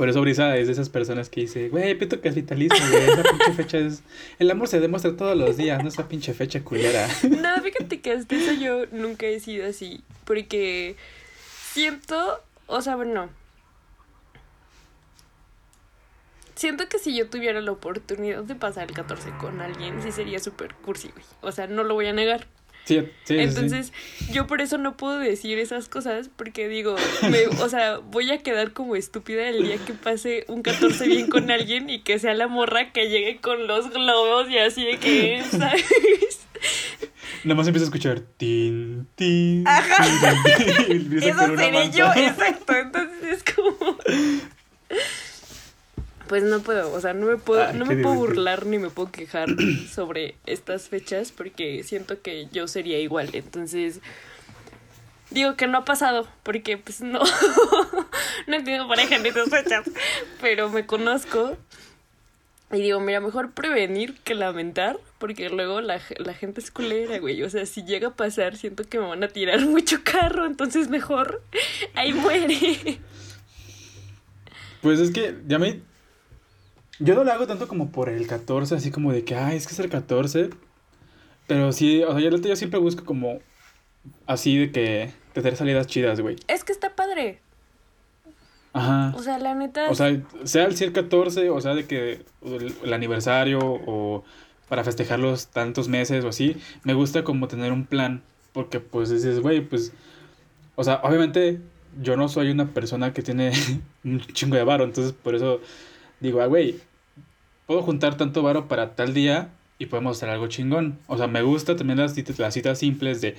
Por 0.01 0.09
eso 0.09 0.19
Brisa 0.19 0.57
es 0.57 0.65
de 0.65 0.73
esas 0.73 0.89
personas 0.89 1.29
que 1.29 1.41
dice, 1.41 1.69
güey, 1.69 1.93
pito 1.93 2.19
capitalismo, 2.19 2.79
güey, 2.89 3.03
esa 3.03 3.21
pinche 3.21 3.53
fecha 3.53 3.77
es... 3.77 4.01
El 4.39 4.49
amor 4.49 4.67
se 4.67 4.79
demuestra 4.79 5.15
todos 5.15 5.37
los 5.37 5.57
días, 5.57 5.83
no 5.83 5.89
esa 5.89 6.07
pinche 6.07 6.33
fecha 6.33 6.63
culera. 6.63 7.07
No, 7.29 7.61
fíjate 7.61 8.01
que 8.01 8.13
hasta 8.13 8.35
eso 8.35 8.53
yo 8.53 8.87
nunca 8.87 9.27
he 9.27 9.39
sido 9.39 9.69
así, 9.69 10.03
porque 10.25 10.95
siento, 11.71 12.41
o 12.65 12.81
sea, 12.81 12.95
bueno... 12.95 13.29
Siento 16.55 16.89
que 16.89 16.97
si 16.97 17.15
yo 17.15 17.29
tuviera 17.29 17.61
la 17.61 17.71
oportunidad 17.71 18.41
de 18.41 18.55
pasar 18.55 18.89
el 18.89 18.95
14 18.95 19.29
con 19.39 19.61
alguien, 19.61 20.01
sí 20.01 20.11
sería 20.11 20.39
súper 20.39 20.73
cursi, 20.73 21.09
güey. 21.09 21.23
O 21.41 21.51
sea, 21.51 21.67
no 21.67 21.83
lo 21.83 21.93
voy 21.93 22.07
a 22.07 22.13
negar. 22.13 22.47
Entonces, 23.29 23.93
yo 24.31 24.47
por 24.47 24.61
eso 24.61 24.77
no 24.77 24.97
puedo 24.97 25.19
decir 25.19 25.59
esas 25.59 25.87
cosas, 25.87 26.29
porque 26.35 26.67
digo, 26.67 26.95
me, 27.29 27.47
o 27.61 27.69
sea, 27.69 27.97
voy 27.99 28.31
a 28.31 28.39
quedar 28.39 28.73
como 28.73 28.95
estúpida 28.95 29.47
el 29.47 29.63
día 29.63 29.77
que 29.77 29.93
pase 29.93 30.45
un 30.47 30.61
14 30.61 31.07
bien 31.07 31.27
con 31.27 31.51
alguien 31.51 31.89
y 31.89 32.01
que 32.01 32.19
sea 32.19 32.33
la 32.33 32.47
morra 32.47 32.91
que 32.91 33.09
llegue 33.09 33.39
con 33.39 33.67
los 33.67 33.91
globos 33.91 34.49
y 34.49 34.57
así 34.57 34.83
de 34.83 34.97
que, 34.97 35.43
¿sabes? 35.49 36.47
Nada 37.43 37.55
más 37.55 37.67
empieza 37.67 37.85
a 37.85 37.87
escuchar 37.87 38.19
tin, 38.37 39.07
tin. 39.15 39.67
Ajá. 39.67 40.05
Eso 40.89 41.55
seré 41.57 41.89
yo, 41.91 42.05
exacto. 42.15 42.73
Entonces 42.75 43.23
es 43.23 43.43
como 43.55 43.75
pues 46.31 46.43
no 46.43 46.61
puedo, 46.61 46.93
o 46.93 47.01
sea, 47.01 47.13
no 47.13 47.25
me 47.25 47.35
puedo, 47.35 47.73
no 47.73 47.85
me 47.85 47.97
puedo 47.97 48.15
burlar 48.15 48.65
ni 48.65 48.77
me 48.77 48.89
puedo 48.89 49.11
quejar 49.11 49.49
sobre 49.93 50.35
estas 50.45 50.87
fechas 50.87 51.33
porque 51.33 51.83
siento 51.83 52.21
que 52.21 52.47
yo 52.53 52.69
sería 52.69 52.99
igual. 52.99 53.31
Entonces, 53.33 53.99
Digo 55.29 55.57
que 55.57 55.67
no 55.67 55.79
ha 55.79 55.83
pasado, 55.83 56.25
porque 56.43 56.77
pues 56.77 57.01
no, 57.01 57.19
no 58.47 58.55
entiendo 58.55 58.87
pareja 58.87 59.17
en 59.17 59.25
esas 59.25 59.49
fechas, 59.49 59.89
pero 60.39 60.69
me 60.69 60.85
conozco 60.85 61.57
y 62.71 62.81
digo, 62.81 63.01
mira, 63.01 63.19
mejor 63.19 63.51
prevenir 63.51 64.15
que 64.23 64.33
lamentar, 64.33 64.97
porque 65.19 65.49
luego 65.49 65.81
la, 65.81 65.99
la 66.17 66.33
gente 66.33 66.61
es 66.61 66.71
culera, 66.71 67.19
güey. 67.19 67.43
O 67.43 67.49
sea, 67.49 67.65
si 67.65 67.83
llega 67.83 68.07
a 68.07 68.15
pasar, 68.15 68.55
siento 68.55 68.85
que 68.85 68.99
me 68.99 69.07
van 69.07 69.21
a 69.21 69.27
tirar 69.27 69.59
mucho 69.65 69.99
carro, 70.01 70.45
entonces 70.45 70.87
mejor 70.87 71.43
ahí 71.93 72.13
muere. 72.13 73.01
Pues 74.81 74.97
es 75.01 75.11
que 75.11 75.35
ya 75.45 75.59
me... 75.59 75.90
Yo 76.99 77.15
no 77.15 77.23
lo 77.23 77.31
hago 77.31 77.47
tanto 77.47 77.67
como 77.67 77.91
por 77.91 78.09
el 78.09 78.27
14, 78.27 78.75
así 78.75 78.91
como 78.91 79.11
de 79.11 79.23
que, 79.23 79.35
ay, 79.35 79.57
es 79.57 79.67
que 79.67 79.73
es 79.73 79.79
el 79.79 79.89
14. 79.89 80.49
Pero 81.47 81.71
sí, 81.71 82.03
o 82.03 82.11
sea, 82.11 82.21
yo, 82.21 82.37
yo 82.37 82.55
siempre 82.55 82.79
busco 82.79 83.03
como 83.03 83.39
así 84.25 84.57
de 84.57 84.71
que 84.71 85.11
tener 85.33 85.55
salidas 85.55 85.87
chidas, 85.87 86.19
güey. 86.19 86.35
Es 86.47 86.63
que 86.63 86.71
está 86.71 86.95
padre. 86.95 87.39
Ajá. 88.73 89.13
O 89.15 89.23
sea, 89.23 89.37
la 89.37 89.55
neta. 89.55 89.89
O 89.89 89.95
sea, 89.95 90.21
sea 90.43 90.65
el 90.65 90.77
CIR 90.77 90.93
14, 90.93 91.49
o 91.49 91.59
sea, 91.59 91.75
de 91.75 91.85
que 91.85 92.23
el, 92.43 92.75
el 92.83 92.93
aniversario 92.93 93.59
o 93.61 94.23
para 94.69 94.83
festejar 94.85 95.19
los 95.19 95.47
tantos 95.47 95.89
meses 95.89 96.23
o 96.23 96.29
así, 96.29 96.55
me 96.83 96.93
gusta 96.93 97.23
como 97.23 97.47
tener 97.47 97.73
un 97.73 97.85
plan. 97.85 98.21
Porque 98.53 98.79
pues 98.79 99.09
dices, 99.09 99.39
güey, 99.39 99.61
pues. 99.61 99.93
O 100.75 100.83
sea, 100.83 101.01
obviamente 101.03 101.59
yo 102.01 102.15
no 102.15 102.29
soy 102.29 102.49
una 102.51 102.69
persona 102.69 103.13
que 103.13 103.21
tiene 103.21 103.51
un 104.03 104.21
chingo 104.21 104.55
de 104.55 104.63
varo, 104.63 104.83
entonces 104.83 105.13
por 105.13 105.35
eso 105.35 105.59
digo, 106.21 106.41
ah, 106.41 106.45
güey, 106.45 106.79
puedo 107.67 107.81
juntar 107.81 108.15
tanto 108.15 108.41
varo 108.41 108.67
para 108.67 108.95
tal 108.95 109.13
día 109.13 109.49
y 109.77 109.87
podemos 109.87 110.17
hacer 110.17 110.29
algo 110.29 110.47
chingón. 110.47 110.99
O 111.07 111.17
sea, 111.17 111.27
me 111.27 111.41
gusta 111.41 111.75
también 111.75 111.99
las 111.99 112.13
citas, 112.13 112.39
las 112.39 112.53
citas 112.53 112.79
simples 112.79 113.19
de 113.19 113.35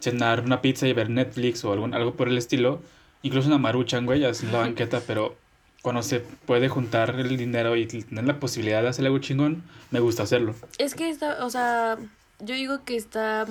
cenar 0.00 0.40
una 0.40 0.60
pizza 0.60 0.86
y 0.86 0.92
ver 0.92 1.10
Netflix 1.10 1.64
o 1.64 1.72
algún, 1.72 1.94
algo 1.94 2.14
por 2.14 2.28
el 2.28 2.36
estilo. 2.36 2.82
Incluso 3.22 3.48
una 3.48 3.58
maruchan, 3.58 4.04
güey, 4.04 4.24
así 4.24 4.46
en 4.46 4.52
la 4.52 4.58
banqueta, 4.58 5.00
pero 5.06 5.36
cuando 5.82 6.02
se 6.02 6.20
puede 6.20 6.68
juntar 6.68 7.18
el 7.18 7.36
dinero 7.36 7.76
y 7.76 7.86
tener 7.86 8.24
la 8.24 8.38
posibilidad 8.38 8.82
de 8.82 8.88
hacer 8.88 9.06
algo 9.06 9.18
chingón, 9.18 9.62
me 9.90 10.00
gusta 10.00 10.24
hacerlo. 10.24 10.54
Es 10.78 10.94
que 10.94 11.08
está, 11.08 11.44
o 11.44 11.50
sea, 11.50 11.96
yo 12.40 12.54
digo 12.54 12.84
que 12.84 12.96
está 12.96 13.46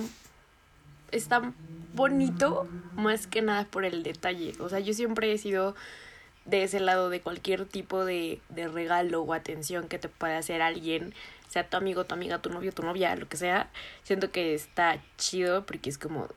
está 1.12 1.52
bonito 1.94 2.68
más 2.94 3.26
que 3.26 3.42
nada 3.42 3.64
por 3.64 3.84
el 3.84 4.02
detalle. 4.02 4.52
O 4.60 4.68
sea, 4.68 4.80
yo 4.80 4.92
siempre 4.92 5.32
he 5.32 5.38
sido 5.38 5.74
de 6.44 6.62
ese 6.62 6.80
lado 6.80 7.10
de 7.10 7.20
cualquier 7.20 7.66
tipo 7.66 8.04
de, 8.04 8.40
de 8.48 8.68
regalo 8.68 9.22
o 9.22 9.34
atención 9.34 9.88
que 9.88 9.98
te 9.98 10.08
pueda 10.08 10.38
hacer 10.38 10.62
alguien, 10.62 11.14
sea 11.48 11.68
tu 11.68 11.76
amigo, 11.76 12.04
tu 12.04 12.14
amiga, 12.14 12.38
tu 12.38 12.50
novio, 12.50 12.72
tu 12.72 12.82
novia, 12.82 13.14
lo 13.16 13.28
que 13.28 13.36
sea. 13.36 13.70
Siento 14.02 14.30
que 14.30 14.54
está 14.54 14.98
chido 15.16 15.66
porque 15.66 15.90
es 15.90 15.98
como 15.98 16.28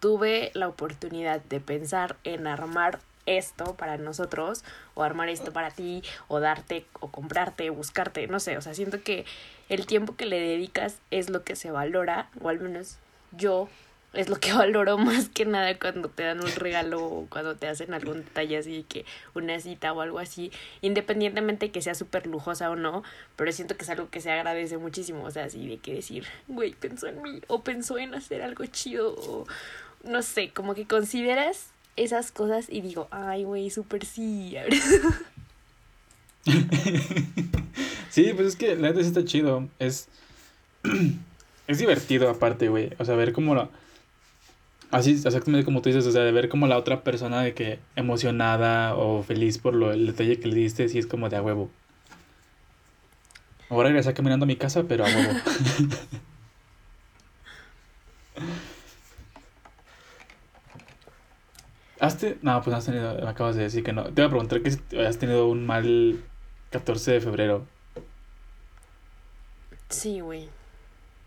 tuve 0.00 0.50
la 0.54 0.66
oportunidad 0.66 1.40
de 1.42 1.60
pensar 1.60 2.16
en 2.24 2.46
armar 2.46 2.98
esto 3.26 3.76
para 3.76 3.98
nosotros 3.98 4.64
o 4.94 5.04
armar 5.04 5.28
esto 5.28 5.52
para 5.52 5.70
ti 5.70 6.02
o 6.26 6.40
darte 6.40 6.86
o 7.00 7.08
comprarte, 7.08 7.70
buscarte, 7.70 8.26
no 8.26 8.40
sé, 8.40 8.56
o 8.56 8.60
sea, 8.60 8.74
siento 8.74 9.02
que 9.02 9.24
el 9.68 9.86
tiempo 9.86 10.16
que 10.16 10.26
le 10.26 10.40
dedicas 10.40 10.98
es 11.10 11.30
lo 11.30 11.44
que 11.44 11.54
se 11.54 11.70
valora 11.70 12.28
o 12.40 12.48
al 12.48 12.58
menos 12.58 12.98
yo 13.30 13.68
es 14.12 14.28
lo 14.28 14.36
que 14.36 14.52
valoro 14.54 14.98
más 14.98 15.28
que 15.28 15.44
nada 15.44 15.78
cuando 15.78 16.08
te 16.08 16.24
dan 16.24 16.40
un 16.40 16.50
regalo 16.52 17.04
o 17.04 17.26
cuando 17.28 17.56
te 17.56 17.68
hacen 17.68 17.94
algún 17.94 18.18
detalle 18.24 18.58
así 18.58 18.84
que 18.88 19.04
una 19.34 19.58
cita 19.60 19.92
o 19.92 20.00
algo 20.00 20.18
así, 20.18 20.50
independientemente 20.80 21.70
que 21.70 21.82
sea 21.82 21.94
súper 21.94 22.26
lujosa 22.26 22.70
o 22.70 22.76
no, 22.76 23.02
pero 23.36 23.52
siento 23.52 23.76
que 23.76 23.84
es 23.84 23.90
algo 23.90 24.10
que 24.10 24.20
se 24.20 24.30
agradece 24.30 24.78
muchísimo, 24.78 25.24
o 25.24 25.30
sea, 25.30 25.44
así 25.44 25.66
de 25.66 25.78
que 25.78 25.94
decir, 25.94 26.26
güey, 26.48 26.72
pensó 26.72 27.06
en 27.06 27.22
mí 27.22 27.40
o 27.48 27.62
pensó 27.62 27.98
en 27.98 28.14
hacer 28.14 28.42
algo 28.42 28.64
chido 28.66 29.46
no 30.04 30.22
sé, 30.22 30.50
como 30.50 30.74
que 30.74 30.86
consideras 30.86 31.68
esas 31.96 32.32
cosas 32.32 32.66
y 32.68 32.80
digo, 32.80 33.08
ay, 33.10 33.44
güey, 33.44 33.70
súper 33.70 34.04
sí. 34.04 34.56
sí, 38.10 38.32
pues 38.34 38.48
es 38.48 38.56
que 38.56 38.74
la 38.76 38.88
neta 38.88 39.00
está 39.00 39.24
chido. 39.24 39.68
Es, 39.78 40.08
es 41.66 41.78
divertido 41.78 42.28
aparte, 42.30 42.68
güey. 42.68 42.90
O 42.98 43.04
sea, 43.04 43.14
ver 43.14 43.32
cómo 43.32 43.54
lo... 43.54 43.70
Así, 44.92 45.12
exactamente 45.12 45.64
como 45.64 45.80
tú 45.80 45.88
dices, 45.88 46.06
o 46.06 46.12
sea, 46.12 46.22
de 46.22 46.32
ver 46.32 46.50
como 46.50 46.66
la 46.66 46.76
otra 46.76 47.02
persona 47.02 47.40
de 47.40 47.54
que 47.54 47.80
emocionada 47.96 48.94
o 48.94 49.22
feliz 49.22 49.56
por 49.56 49.74
lo, 49.74 49.90
el 49.90 50.06
detalle 50.06 50.38
que 50.38 50.48
le 50.48 50.54
diste, 50.54 50.86
sí 50.90 50.98
es 50.98 51.06
como 51.06 51.30
de 51.30 51.36
a 51.36 51.42
huevo. 51.42 51.70
Ahora 53.70 53.88
regresar 53.88 54.12
caminando 54.12 54.44
a 54.44 54.46
mi 54.46 54.56
casa, 54.56 54.82
pero 54.86 55.06
a 55.06 55.08
huevo. 55.08 55.32
¿Has 61.98 62.18
te... 62.18 62.36
No, 62.42 62.60
pues 62.60 62.72
no 62.72 62.76
has 62.76 62.84
tenido, 62.84 63.14
me 63.14 63.28
acabas 63.28 63.56
de 63.56 63.62
decir 63.62 63.82
que 63.82 63.94
no. 63.94 64.04
Te 64.04 64.10
voy 64.10 64.24
a 64.24 64.28
preguntar 64.28 64.60
que 64.60 64.72
si 64.72 64.80
has 64.98 65.16
tenido 65.16 65.48
un 65.48 65.64
mal 65.64 66.22
14 66.68 67.12
de 67.12 67.20
febrero. 67.22 67.66
Sí, 69.88 70.20
güey. 70.20 70.50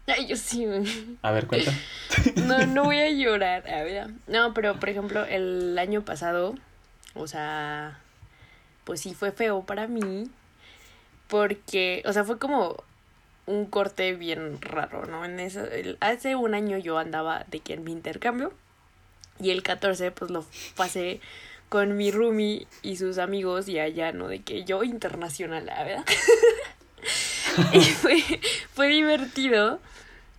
Ay, 0.07 0.27
yo 0.27 0.35
sí. 0.35 0.67
A 1.21 1.31
ver, 1.31 1.47
cuenta. 1.47 1.71
No, 2.35 2.65
no 2.65 2.85
voy 2.85 3.00
a 3.00 3.09
llorar, 3.09 3.67
a 3.67 3.83
ver. 3.83 4.07
No, 4.27 4.53
pero 4.53 4.79
por 4.79 4.89
ejemplo, 4.89 5.25
el 5.25 5.77
año 5.77 6.03
pasado, 6.03 6.55
o 7.15 7.27
sea, 7.27 8.00
pues 8.83 9.01
sí 9.01 9.13
fue 9.13 9.31
feo 9.31 9.63
para 9.63 9.88
mí. 9.88 10.29
Porque, 11.27 12.03
o 12.05 12.13
sea, 12.13 12.24
fue 12.24 12.38
como 12.38 12.83
un 13.47 13.65
corte 13.65 14.13
bien 14.13 14.62
raro, 14.62 15.05
¿no? 15.05 15.25
En 15.25 15.39
eso, 15.39 15.65
el, 15.65 15.97
hace 16.00 16.35
un 16.35 16.53
año 16.53 16.77
yo 16.77 16.97
andaba 16.97 17.45
de 17.47 17.59
que 17.59 17.74
en 17.74 17.83
mi 17.83 17.91
intercambio 17.91 18.53
y 19.39 19.51
el 19.51 19.63
14 19.63 20.12
pues 20.12 20.31
lo 20.31 20.45
pasé 20.75 21.19
con 21.69 21.97
mi 21.97 22.12
roomie 22.12 22.67
y 22.81 22.97
sus 22.97 23.17
amigos 23.17 23.67
y 23.67 23.79
allá, 23.79 24.12
¿no? 24.12 24.27
De 24.27 24.41
que 24.41 24.63
yo 24.63 24.83
internacional, 24.83 25.65
verdad. 25.65 26.05
y 27.74 27.81
fue, 27.81 28.24
fue 28.74 28.88
divertido, 28.88 29.79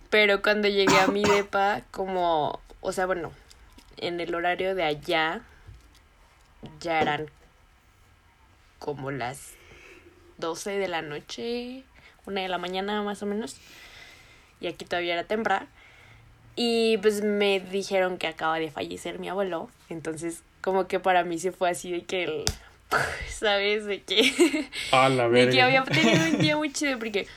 pero 0.09 0.41
cuando 0.41 0.67
llegué 0.67 0.97
a 0.99 1.07
mi 1.07 1.23
depa, 1.23 1.81
como, 1.91 2.59
o 2.81 2.91
sea, 2.91 3.05
bueno, 3.05 3.31
en 3.97 4.19
el 4.19 4.33
horario 4.35 4.75
de 4.75 4.83
allá 4.83 5.41
ya 6.79 7.01
eran 7.01 7.29
como 8.79 9.11
las 9.11 9.53
12 10.37 10.77
de 10.77 10.87
la 10.87 11.01
noche, 11.01 11.83
una 12.25 12.41
de 12.41 12.47
la 12.47 12.57
mañana 12.57 13.01
más 13.01 13.21
o 13.23 13.25
menos, 13.25 13.57
y 14.59 14.67
aquí 14.67 14.85
todavía 14.85 15.13
era 15.13 15.23
temprano. 15.23 15.67
Y 16.55 16.97
pues 16.97 17.21
me 17.21 17.59
dijeron 17.59 18.17
que 18.17 18.25
acaba 18.25 18.57
de 18.57 18.71
fallecer 18.71 19.19
mi 19.19 19.29
abuelo. 19.29 19.69
Entonces, 19.89 20.41
como 20.61 20.87
que 20.87 20.99
para 20.99 21.23
mí 21.23 21.37
se 21.37 21.51
fue 21.51 21.69
así 21.69 21.91
de 21.91 22.03
que 22.03 22.23
el. 22.23 22.45
¿Sabes? 23.29 23.85
De 23.85 24.01
que. 24.01 24.67
A 24.91 25.07
la 25.07 25.29
De 25.29 25.49
que 25.49 25.61
había 25.61 25.83
tenido 25.83 26.25
un 26.25 26.39
día 26.39 26.57
muy 26.57 26.73
chido 26.73 26.97
porque. 26.97 27.27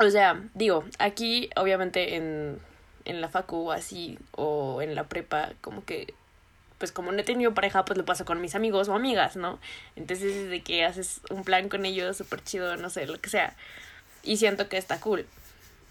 O 0.00 0.08
sea, 0.10 0.42
digo, 0.54 0.84
aquí, 0.98 1.50
obviamente, 1.56 2.16
en, 2.16 2.58
en 3.04 3.20
la 3.20 3.28
facu 3.28 3.70
así, 3.70 4.18
o 4.32 4.80
en 4.82 4.94
la 4.94 5.04
prepa, 5.04 5.52
como 5.60 5.84
que. 5.84 6.14
Pues 6.78 6.92
como 6.92 7.12
no 7.12 7.18
he 7.20 7.24
tenido 7.24 7.52
pareja, 7.52 7.84
pues 7.84 7.98
lo 7.98 8.06
paso 8.06 8.24
con 8.24 8.40
mis 8.40 8.54
amigos 8.54 8.88
o 8.88 8.94
amigas, 8.94 9.36
¿no? 9.36 9.58
Entonces, 9.96 10.48
de 10.48 10.62
que 10.62 10.84
haces 10.86 11.20
un 11.28 11.44
plan 11.44 11.68
con 11.68 11.84
ellos 11.84 12.16
súper 12.16 12.42
chido, 12.42 12.76
no 12.78 12.88
sé, 12.88 13.06
lo 13.06 13.20
que 13.20 13.28
sea. 13.28 13.54
Y 14.22 14.38
siento 14.38 14.68
que 14.70 14.78
está 14.78 14.98
cool. 15.00 15.26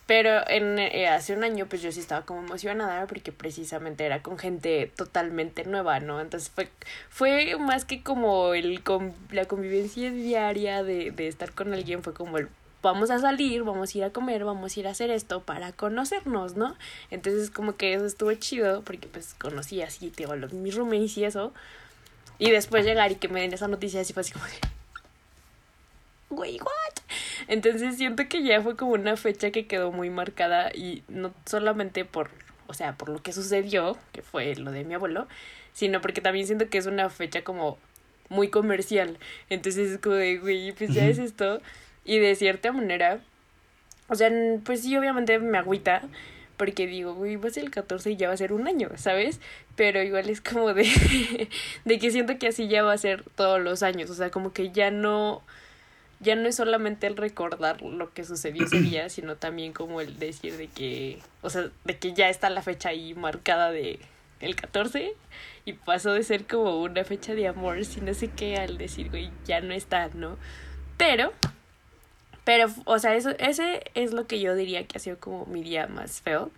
Pero 0.08 0.42
en, 0.50 0.80
eh, 0.80 1.08
hace 1.08 1.34
un 1.36 1.44
año, 1.44 1.68
pues 1.68 1.84
yo 1.84 1.92
sí 1.92 2.00
estaba 2.00 2.26
como 2.26 2.40
emocionada 2.42 3.06
porque 3.06 3.32
precisamente 3.32 4.06
era 4.06 4.24
con 4.24 4.40
gente 4.40 4.92
totalmente 4.96 5.66
nueva, 5.66 6.00
¿no? 6.00 6.20
Entonces 6.20 6.50
fue, 6.50 6.70
fue 7.10 7.56
más 7.60 7.86
que 7.86 8.02
como 8.02 8.56
el 8.56 8.82
la 9.32 9.46
convivencia 9.46 10.10
diaria 10.10 10.82
de, 10.84 11.12
de 11.12 11.28
estar 11.28 11.52
con 11.54 11.74
alguien, 11.74 12.02
fue 12.02 12.16
como 12.16 12.40
el 12.40 12.50
vamos 12.82 13.10
a 13.12 13.20
salir, 13.20 13.64
vamos 13.64 13.94
a 13.94 13.98
ir 13.98 14.04
a 14.04 14.12
comer, 14.12 14.44
vamos 14.46 14.76
a 14.76 14.80
ir 14.80 14.88
a 14.88 14.92
hacer 14.92 15.10
esto 15.10 15.42
para 15.42 15.72
conocernos, 15.72 16.56
¿no? 16.56 16.76
Entonces 17.12 17.52
como 17.52 17.76
que 17.76 17.94
eso 17.94 18.06
estuvo 18.06 18.34
chido 18.34 18.82
porque 18.84 19.08
pues 19.08 19.34
conocí 19.34 19.82
así, 19.82 20.12
digo, 20.16 20.36
los, 20.36 20.54
mis 20.54 20.76
roommates 20.76 21.18
y 21.18 21.26
eso. 21.26 21.54
Y 22.38 22.52
después 22.52 22.86
llegar 22.86 23.12
y 23.12 23.16
que 23.16 23.28
me 23.28 23.42
den 23.42 23.54
esa 23.54 23.68
noticia 23.68 24.02
así 24.02 24.14
fue 24.14 24.22
así 24.22 24.32
como 24.32 24.46
de... 24.46 24.54
Güey, 26.30 26.60
what? 26.60 27.04
Entonces 27.48 27.98
siento 27.98 28.28
que 28.30 28.44
ya 28.44 28.62
fue 28.62 28.76
como 28.76 28.92
una 28.92 29.18
fecha 29.18 29.52
que 29.52 29.68
quedó 29.68 29.92
muy 29.92 30.10
marcada 30.10 30.72
y 30.74 31.04
no 31.08 31.34
solamente 31.46 32.06
por, 32.06 32.30
o 32.68 32.74
sea, 32.74 32.96
por 32.96 33.10
lo 33.10 33.22
que 33.22 33.34
sucedió, 33.34 33.98
que 34.14 34.22
fue 34.22 34.56
lo 34.56 34.72
de 34.72 34.86
mi 34.86 34.94
abuelo, 34.94 35.28
sino 35.74 36.02
porque 36.02 36.22
también 36.22 36.46
siento 36.46 36.70
que 36.70 36.78
es 36.78 36.86
una 36.86 37.10
fecha 37.10 37.44
como 37.44 37.78
muy 38.30 38.50
comercial. 38.50 39.18
Entonces 39.50 39.92
es 39.92 39.98
como 40.00 40.16
de, 40.16 40.38
güey, 40.38 40.72
pues 40.72 40.94
ya 40.94 41.08
es 41.08 41.18
esto. 41.18 41.62
Y 42.10 42.18
de 42.18 42.34
cierta 42.34 42.72
manera, 42.72 43.20
o 44.08 44.16
sea, 44.16 44.32
pues 44.64 44.82
sí, 44.82 44.98
obviamente 44.98 45.38
me 45.38 45.60
agüita. 45.60 46.02
Porque 46.58 46.88
digo, 46.88 47.14
güey, 47.14 47.36
va 47.36 47.50
a 47.50 47.52
ser 47.52 47.66
el 47.66 47.70
14 47.70 48.10
y 48.10 48.16
ya 48.16 48.30
va 48.30 48.34
a 48.34 48.38
ser 48.38 48.52
un 48.52 48.68
año, 48.68 48.90
¿sabes? 48.96 49.40
Pero 49.76 50.02
igual 50.02 50.28
es 50.28 50.42
como 50.42 50.74
de, 50.74 51.48
de 51.86 52.00
que 52.00 52.10
siento 52.10 52.40
que 52.40 52.48
así 52.48 52.68
ya 52.68 52.82
va 52.82 52.94
a 52.94 52.98
ser 52.98 53.24
todos 53.36 53.62
los 53.62 53.84
años. 53.84 54.10
O 54.10 54.16
sea, 54.16 54.32
como 54.32 54.54
que 54.54 54.72
ya 54.72 54.90
no, 54.90 55.44
ya 56.20 56.36
no 56.36 56.50
es 56.50 56.56
solamente 56.56 57.06
el 57.06 57.16
recordar 57.16 57.84
lo 57.84 58.12
que 58.12 58.24
sucedió 58.24 58.66
ese 58.66 58.82
día, 58.82 59.08
sino 59.10 59.36
también 59.36 59.72
como 59.72 60.02
el 60.02 60.18
decir 60.18 60.58
de 60.58 60.66
que, 60.66 61.20
o 61.44 61.52
sea, 61.52 61.70
de 61.86 61.98
que 62.00 62.14
ya 62.14 62.28
está 62.28 62.50
la 62.50 62.64
fecha 62.64 62.90
ahí 62.90 63.14
marcada 63.14 63.72
de, 63.72 64.00
el 64.40 64.56
14 64.56 65.14
y 65.66 65.74
pasó 65.74 66.12
de 66.14 66.24
ser 66.24 66.48
como 66.48 66.82
una 66.82 67.04
fecha 67.04 67.36
de 67.36 67.48
amor, 67.48 67.86
si 67.86 68.02
no 68.02 68.16
sé 68.16 68.30
qué, 68.30 68.58
al 68.58 68.80
decir, 68.80 69.12
güey, 69.12 69.30
ya 69.46 69.62
no 69.62 69.76
está, 69.76 70.10
¿no? 70.16 70.40
Pero, 70.98 71.34
pero, 72.50 72.66
o 72.86 72.98
sea, 72.98 73.14
eso, 73.16 73.30
ese 73.38 73.84
es 73.94 74.12
lo 74.12 74.26
que 74.26 74.40
yo 74.40 74.56
diría 74.56 74.84
que 74.88 74.98
ha 74.98 75.00
sido 75.00 75.20
como 75.20 75.46
mi 75.46 75.62
día 75.62 75.86
más 75.86 76.22
feo. 76.22 76.50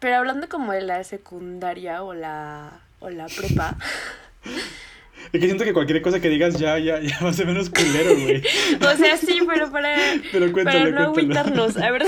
Pero 0.00 0.16
hablando 0.16 0.50
como 0.50 0.70
de 0.72 0.82
la 0.82 1.02
secundaria 1.02 2.02
o 2.02 2.12
la, 2.12 2.82
o 3.00 3.08
la 3.08 3.24
prepa. 3.28 3.78
Es 5.32 5.40
que 5.40 5.46
siento 5.46 5.64
que 5.64 5.72
cualquier 5.72 6.02
cosa 6.02 6.20
que 6.20 6.28
digas 6.28 6.58
ya, 6.58 6.78
ya, 6.78 7.00
ya 7.00 7.18
va 7.22 7.30
a 7.30 7.32
ser 7.32 7.46
menos 7.46 7.70
culero, 7.70 8.14
güey. 8.14 8.42
o 8.86 8.96
sea, 8.98 9.16
sí, 9.16 9.40
pero 9.48 9.70
para, 9.72 9.96
Pero 10.30 10.52
cuéntalo, 10.52 10.78
para 10.80 10.90
no 10.90 11.00
agüitarnos, 11.04 11.76
a 11.78 11.90
ver. 11.90 12.04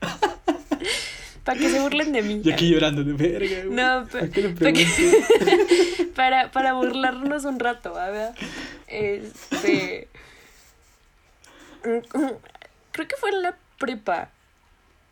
para 1.44 1.58
que 1.60 1.68
se 1.70 1.78
burlen 1.80 2.10
de 2.12 2.22
mí. 2.22 2.40
Yo 2.42 2.52
aquí 2.52 2.70
llorando 2.70 3.04
de 3.04 3.12
verga, 3.12 3.64
güey. 3.64 3.76
No, 3.76 4.06
pe- 4.10 4.18
¿A 4.18 4.28
qué 4.28 4.42
le 4.42 4.48
pa- 4.50 4.72
que- 4.72 4.84
pregunto? 4.84 6.14
para, 6.16 6.50
para 6.50 6.72
burlarnos 6.72 7.44
un 7.44 7.60
rato, 7.60 7.94
¿verdad? 7.94 8.34
Este. 8.88 10.08
Creo 12.92 13.08
que 13.08 13.16
fue 13.16 13.30
en 13.30 13.42
la 13.42 13.56
prepa. 13.78 14.30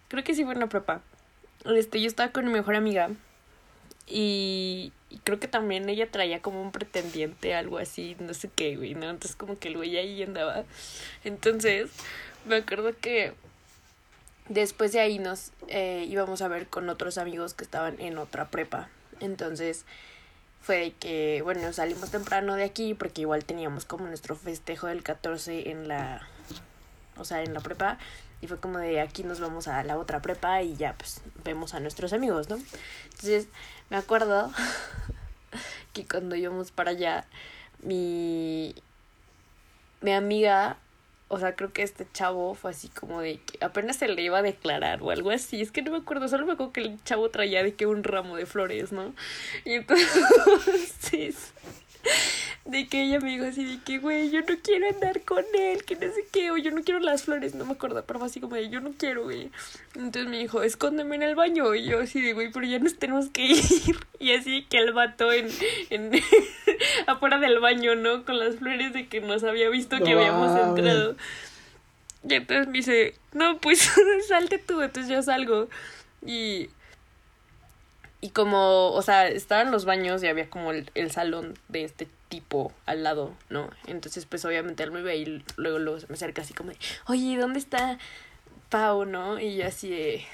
Creo 0.08 0.24
que 0.24 0.34
sí 0.34 0.44
fue 0.44 0.54
en 0.54 0.60
la 0.60 0.68
prepa. 0.68 1.00
Este, 1.64 2.00
yo 2.00 2.06
estaba 2.06 2.32
con 2.32 2.46
mi 2.46 2.52
mejor 2.52 2.74
amiga. 2.74 3.10
Y, 4.06 4.92
creo 5.24 5.38
que 5.38 5.48
también 5.48 5.88
ella 5.88 6.10
traía 6.10 6.40
como 6.40 6.62
un 6.62 6.72
pretendiente, 6.72 7.54
algo 7.54 7.78
así, 7.78 8.16
no 8.20 8.34
sé 8.34 8.50
qué, 8.54 8.76
güey, 8.76 8.94
¿no? 8.94 9.10
Entonces 9.10 9.36
como 9.36 9.58
que 9.58 9.68
el 9.68 9.76
güey 9.76 9.96
ahí 9.96 10.22
andaba. 10.22 10.64
Entonces, 11.24 11.90
me 12.46 12.56
acuerdo 12.56 12.94
que 12.98 13.34
después 14.48 14.92
de 14.92 15.00
ahí 15.00 15.18
nos 15.18 15.52
eh, 15.68 16.06
íbamos 16.08 16.40
a 16.42 16.48
ver 16.48 16.68
con 16.68 16.88
otros 16.88 17.18
amigos 17.18 17.54
que 17.54 17.64
estaban 17.64 18.00
en 18.00 18.18
otra 18.18 18.48
prepa. 18.48 18.88
Entonces, 19.20 19.84
fue 20.60 20.76
de 20.76 20.92
que, 20.92 21.40
bueno, 21.42 21.72
salimos 21.72 22.10
temprano 22.10 22.54
de 22.54 22.64
aquí 22.64 22.94
porque 22.94 23.22
igual 23.22 23.44
teníamos 23.44 23.84
como 23.84 24.06
nuestro 24.06 24.36
festejo 24.36 24.86
del 24.86 25.02
14 25.02 25.70
en 25.70 25.88
la, 25.88 26.26
o 27.18 27.24
sea, 27.24 27.42
en 27.42 27.54
la 27.54 27.60
prepa. 27.60 27.98
Y 28.40 28.46
fue 28.46 28.58
como 28.58 28.78
de 28.78 29.00
aquí 29.00 29.24
nos 29.24 29.40
vamos 29.40 29.66
a 29.68 29.82
la 29.82 29.98
otra 29.98 30.22
prepa 30.22 30.62
y 30.62 30.76
ya 30.76 30.94
pues 30.94 31.20
vemos 31.44 31.74
a 31.74 31.80
nuestros 31.80 32.12
amigos, 32.12 32.48
¿no? 32.48 32.58
Entonces, 33.04 33.48
me 33.90 33.96
acuerdo 33.96 34.52
que 35.92 36.06
cuando 36.06 36.36
íbamos 36.36 36.70
para 36.70 36.92
allá, 36.92 37.26
mi, 37.82 38.74
mi 40.00 40.12
amiga, 40.12 40.76
o 41.28 41.38
sea, 41.38 41.54
creo 41.56 41.72
que 41.72 41.82
este 41.82 42.06
chavo 42.12 42.54
fue 42.54 42.70
así 42.70 42.88
como 42.88 43.20
de 43.20 43.38
que 43.38 43.64
apenas 43.64 43.96
se 43.96 44.08
le 44.08 44.22
iba 44.22 44.38
a 44.38 44.42
declarar 44.42 45.02
o 45.02 45.10
algo 45.10 45.30
así. 45.30 45.60
Es 45.60 45.70
que 45.70 45.82
no 45.82 45.90
me 45.90 45.98
acuerdo, 45.98 46.28
solo 46.28 46.46
me 46.46 46.52
acuerdo 46.52 46.72
que 46.72 46.80
el 46.80 47.02
chavo 47.04 47.28
traía 47.30 47.62
de 47.62 47.74
que 47.74 47.86
un 47.86 48.04
ramo 48.04 48.36
de 48.36 48.46
flores, 48.46 48.92
¿no? 48.92 49.14
Y 49.64 49.74
entonces, 49.74 50.08
de 52.64 52.86
que 52.86 53.02
ella 53.02 53.20
me 53.20 53.30
dijo 53.30 53.46
así 53.46 53.64
de 53.64 53.82
que, 53.82 53.98
güey, 53.98 54.30
yo 54.30 54.40
no 54.40 54.54
quiero 54.62 54.88
andar 54.88 55.22
con 55.22 55.44
él, 55.58 55.84
que 55.84 55.94
no 55.96 56.12
sé 56.12 56.26
qué, 56.30 56.50
o 56.50 56.56
yo 56.56 56.70
no 56.70 56.82
quiero 56.82 57.00
las 57.00 57.22
flores, 57.22 57.54
no 57.54 57.64
me 57.64 57.72
acuerdo, 57.72 58.04
pero 58.06 58.22
así 58.22 58.40
como 58.40 58.56
de, 58.56 58.68
yo 58.68 58.80
no 58.80 58.92
quiero, 58.92 59.24
güey. 59.24 59.50
Entonces 59.94 60.26
me 60.26 60.38
dijo, 60.38 60.62
escóndeme 60.62 61.16
en 61.16 61.22
el 61.22 61.34
baño, 61.34 61.74
y 61.74 61.84
yo 61.84 62.00
así 62.00 62.20
de, 62.20 62.34
güey, 62.34 62.50
pero 62.52 62.66
ya 62.66 62.78
nos 62.78 62.98
tenemos 62.98 63.30
que 63.30 63.46
ir. 63.46 63.96
Y 64.18 64.32
así 64.32 64.64
que 64.68 64.78
el 64.78 64.92
vato 64.92 65.32
en, 65.32 65.48
en 65.90 66.12
afuera 67.06 67.38
del 67.38 67.58
baño, 67.60 67.94
¿no? 67.94 68.24
Con 68.24 68.38
las 68.38 68.56
flores 68.56 68.92
de 68.92 69.08
que 69.08 69.20
nos 69.20 69.44
había 69.44 69.68
visto 69.70 69.98
que 69.98 70.12
habíamos 70.12 70.58
entrado. 70.58 71.16
Y 72.28 72.34
entonces 72.34 72.66
me 72.66 72.72
dice, 72.74 73.14
no, 73.32 73.58
pues 73.58 73.90
salte 74.28 74.58
tú, 74.58 74.82
entonces 74.82 75.10
yo 75.10 75.22
salgo. 75.22 75.68
Y, 76.26 76.68
y 78.20 78.30
como, 78.30 78.90
o 78.92 79.02
sea, 79.02 79.28
estaban 79.28 79.70
los 79.70 79.84
baños 79.84 80.22
y 80.22 80.26
había 80.26 80.50
como 80.50 80.72
el, 80.72 80.90
el 80.94 81.10
salón 81.10 81.54
de 81.68 81.84
este 81.84 82.08
tipo 82.28 82.72
al 82.84 83.04
lado, 83.04 83.32
¿no? 83.48 83.70
Entonces, 83.86 84.26
pues 84.26 84.44
obviamente 84.44 84.82
él 84.82 84.90
me 84.90 85.02
ve 85.02 85.16
y 85.18 85.44
luego, 85.56 85.78
luego 85.78 86.00
se 86.00 86.08
me 86.08 86.14
acerca 86.14 86.42
así 86.42 86.52
como 86.52 86.70
de, 86.70 86.78
oye, 87.06 87.36
¿dónde 87.38 87.60
está 87.60 87.98
Pau, 88.70 89.04
no? 89.04 89.38
Y 89.38 89.56
yo 89.56 89.66
así 89.66 89.90
de, 89.90 90.24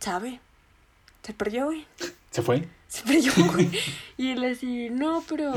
¿sabe? 0.00 0.40
Se 1.22 1.32
perdió, 1.32 1.66
güey. 1.66 1.86
¿Se 2.30 2.42
fue? 2.42 2.68
Se 2.88 3.04
perdió, 3.04 3.32
güey. 3.52 3.70
Y 4.16 4.32
él 4.32 4.44
así, 4.44 4.90
no, 4.90 5.24
pero 5.28 5.52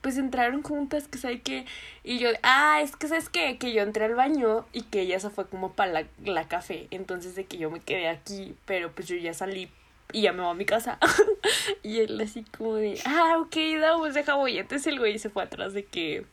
pues 0.00 0.16
entraron 0.16 0.62
juntas, 0.62 1.08
que 1.08 1.18
sabe 1.18 1.40
qué. 1.42 1.66
Y 2.04 2.18
yo, 2.18 2.30
ah, 2.42 2.80
es 2.80 2.96
que 2.96 3.08
sabes 3.08 3.28
qué, 3.28 3.58
que 3.58 3.72
yo 3.72 3.82
entré 3.82 4.04
al 4.06 4.14
baño 4.14 4.64
y 4.72 4.82
que 4.82 5.02
ella 5.02 5.20
se 5.20 5.30
fue 5.30 5.46
como 5.46 5.72
para 5.72 5.92
la, 5.92 6.06
la 6.24 6.48
café. 6.48 6.86
Entonces 6.90 7.34
de 7.34 7.44
que 7.44 7.58
yo 7.58 7.70
me 7.70 7.80
quedé 7.80 8.08
aquí, 8.08 8.54
pero 8.64 8.92
pues 8.92 9.08
yo 9.08 9.16
ya 9.16 9.34
salí 9.34 9.68
y 10.12 10.22
ya 10.22 10.32
me 10.32 10.42
voy 10.42 10.50
a 10.50 10.54
mi 10.54 10.64
casa. 10.64 10.98
y 11.82 12.00
él 12.00 12.20
así 12.20 12.44
como 12.56 12.76
de, 12.76 13.00
ah, 13.04 13.36
ok, 13.38 13.56
no, 13.80 13.98
pues 13.98 14.14
deja 14.14 14.34
voy. 14.34 14.58
Entonces 14.58 14.86
el 14.86 14.98
güey 14.98 15.18
se 15.18 15.30
fue 15.30 15.42
atrás 15.42 15.72
de 15.72 15.84
que, 15.84 16.24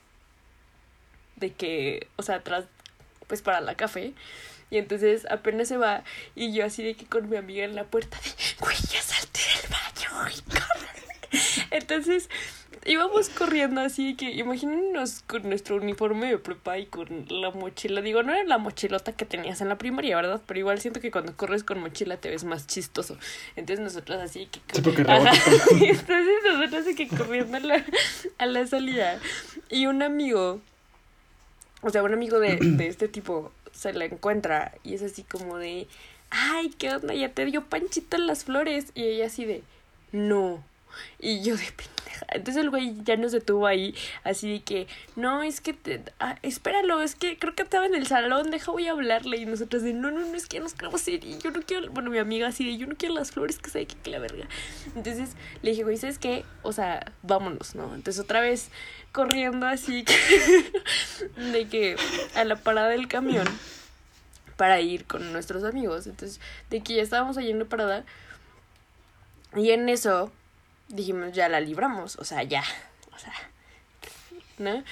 de 1.36 1.53
que, 1.53 2.07
o 2.15 2.23
sea, 2.23 2.36
atrás, 2.36 2.65
pues 3.27 3.41
para 3.41 3.62
la 3.62 3.75
café. 3.75 4.13
Y 4.69 4.77
entonces 4.77 5.27
apenas 5.29 5.67
se 5.67 5.77
va 5.77 6.03
y 6.36 6.51
yo 6.53 6.65
así 6.65 6.81
de 6.81 6.95
que 6.95 7.05
con 7.05 7.29
mi 7.29 7.38
amiga 7.38 7.63
en 7.63 7.75
la 7.75 7.83
puerta 7.83 8.17
de, 8.17 8.31
güey, 8.59 8.75
ya 8.89 9.01
salte 9.01 9.39
del 9.62 9.69
baño, 9.69 10.31
corre". 10.49 11.03
Entonces 11.71 12.29
íbamos 12.85 13.29
corriendo 13.29 13.81
así 13.81 14.15
que 14.15 14.31
imagínenos 14.31 15.23
con 15.27 15.43
nuestro 15.43 15.77
uniforme 15.77 16.27
de 16.27 16.37
prepa 16.37 16.77
y 16.77 16.85
con 16.85 17.25
la 17.29 17.51
mochila. 17.51 18.01
Digo, 18.01 18.23
no 18.23 18.33
era 18.33 18.43
la 18.43 18.57
mochilota 18.57 19.13
que 19.13 19.25
tenías 19.25 19.61
en 19.61 19.69
la 19.69 19.77
primaria, 19.77 20.15
¿verdad? 20.15 20.41
Pero 20.45 20.59
igual 20.59 20.79
siento 20.79 20.99
que 20.99 21.11
cuando 21.11 21.35
corres 21.35 21.63
con 21.63 21.79
mochila 21.79 22.17
te 22.17 22.29
ves 22.29 22.43
más 22.43 22.67
chistoso. 22.67 23.17
Entonces 23.55 23.83
nosotros 23.83 24.21
así 24.21 24.47
que... 24.47 24.59
Sí, 24.73 24.81
porque 24.81 25.01
Entonces 25.01 26.35
nosotros 26.45 26.73
así 26.81 26.95
que 26.95 27.07
corriendo 27.07 27.57
a 27.57 27.61
la, 27.61 27.85
a 28.37 28.45
la 28.45 28.67
salida. 28.67 29.19
Y 29.69 29.85
un 29.87 30.01
amigo, 30.01 30.61
o 31.81 31.89
sea, 31.89 32.03
un 32.03 32.13
amigo 32.13 32.39
de, 32.39 32.57
de 32.57 32.87
este 32.87 33.07
tipo 33.07 33.51
se 33.71 33.93
la 33.93 34.05
encuentra 34.05 34.73
y 34.83 34.93
es 34.93 35.01
así 35.01 35.23
como 35.23 35.57
de, 35.57 35.87
ay, 36.29 36.69
¿qué 36.77 36.91
onda? 36.91 37.13
Ya 37.13 37.29
te 37.29 37.45
dio 37.45 37.65
Panchito 37.65 38.17
las 38.17 38.43
flores. 38.45 38.91
Y 38.95 39.03
ella 39.03 39.27
así 39.27 39.45
de, 39.45 39.63
no. 40.11 40.63
Y 41.19 41.41
yo 41.41 41.56
de 41.56 41.65
pendeja. 41.65 42.25
Entonces 42.29 42.63
el 42.63 42.69
güey 42.69 42.95
ya 43.03 43.15
nos 43.17 43.32
detuvo 43.32 43.67
ahí, 43.67 43.95
así 44.23 44.51
de 44.51 44.62
que, 44.62 44.88
no, 45.15 45.43
es 45.43 45.62
que, 45.62 45.73
te, 45.73 46.03
ah, 46.19 46.38
espéralo, 46.41 47.01
es 47.01 47.15
que 47.15 47.38
creo 47.38 47.56
que 47.56 47.63
estaba 47.63 47.86
en 47.86 47.95
el 47.95 48.08
salón, 48.08 48.51
deja 48.51 48.71
voy 48.71 48.88
a 48.88 48.91
hablarle. 48.91 49.38
Y 49.38 49.45
nosotros 49.45 49.84
de, 49.84 49.93
no, 49.93 50.12
no, 50.12 50.19
no, 50.19 50.36
es 50.36 50.47
que 50.47 50.58
ya 50.58 50.63
nos 50.63 50.73
queremos 50.73 51.08
ir. 51.08 51.23
Y 51.23 51.38
yo 51.39 51.51
no 51.51 51.62
quiero, 51.62 51.91
bueno, 51.91 52.10
mi 52.10 52.17
amiga 52.17 52.47
así 52.47 52.65
de, 52.65 52.77
yo 52.77 52.88
no 52.88 52.95
quiero 52.95 53.15
las 53.15 53.32
flores, 53.32 53.60
que 53.60 53.69
sabe 53.69 53.86
que, 53.86 53.95
que 53.95 54.10
la 54.10 54.19
verga. 54.19 54.47
Entonces 54.95 55.32
le 55.62 55.71
dije, 55.71 55.84
güey, 55.84 55.97
¿sabes 55.97 56.19
qué? 56.19 56.45
O 56.62 56.73
sea, 56.73 57.12
vámonos, 57.21 57.75
¿no? 57.75 57.95
Entonces 57.95 58.23
otra 58.23 58.41
vez 58.41 58.69
corriendo 59.12 59.67
así, 59.67 60.06
de 61.51 61.67
que 61.67 61.95
a 62.36 62.43
la 62.43 62.56
parada 62.56 62.89
del 62.89 63.08
camión 63.08 63.47
para 64.58 64.79
ir 64.82 65.06
con 65.06 65.32
nuestros 65.34 65.63
amigos. 65.63 66.08
Entonces, 66.08 66.39
de 66.69 66.82
que 66.82 66.95
ya 66.95 67.03
estábamos 67.03 67.38
allí 67.38 67.51
en 67.51 67.60
la 67.60 67.65
parada. 67.65 68.06
Y 69.56 69.71
en 69.71 69.89
eso 69.89 70.32
dijimos, 70.93 71.34
ya 71.34 71.49
la 71.49 71.60
libramos, 71.60 72.15
o 72.17 72.23
sea, 72.23 72.43
ya, 72.43 72.63
o 73.13 73.19
sea, 73.19 73.34
¿no? 74.58 74.84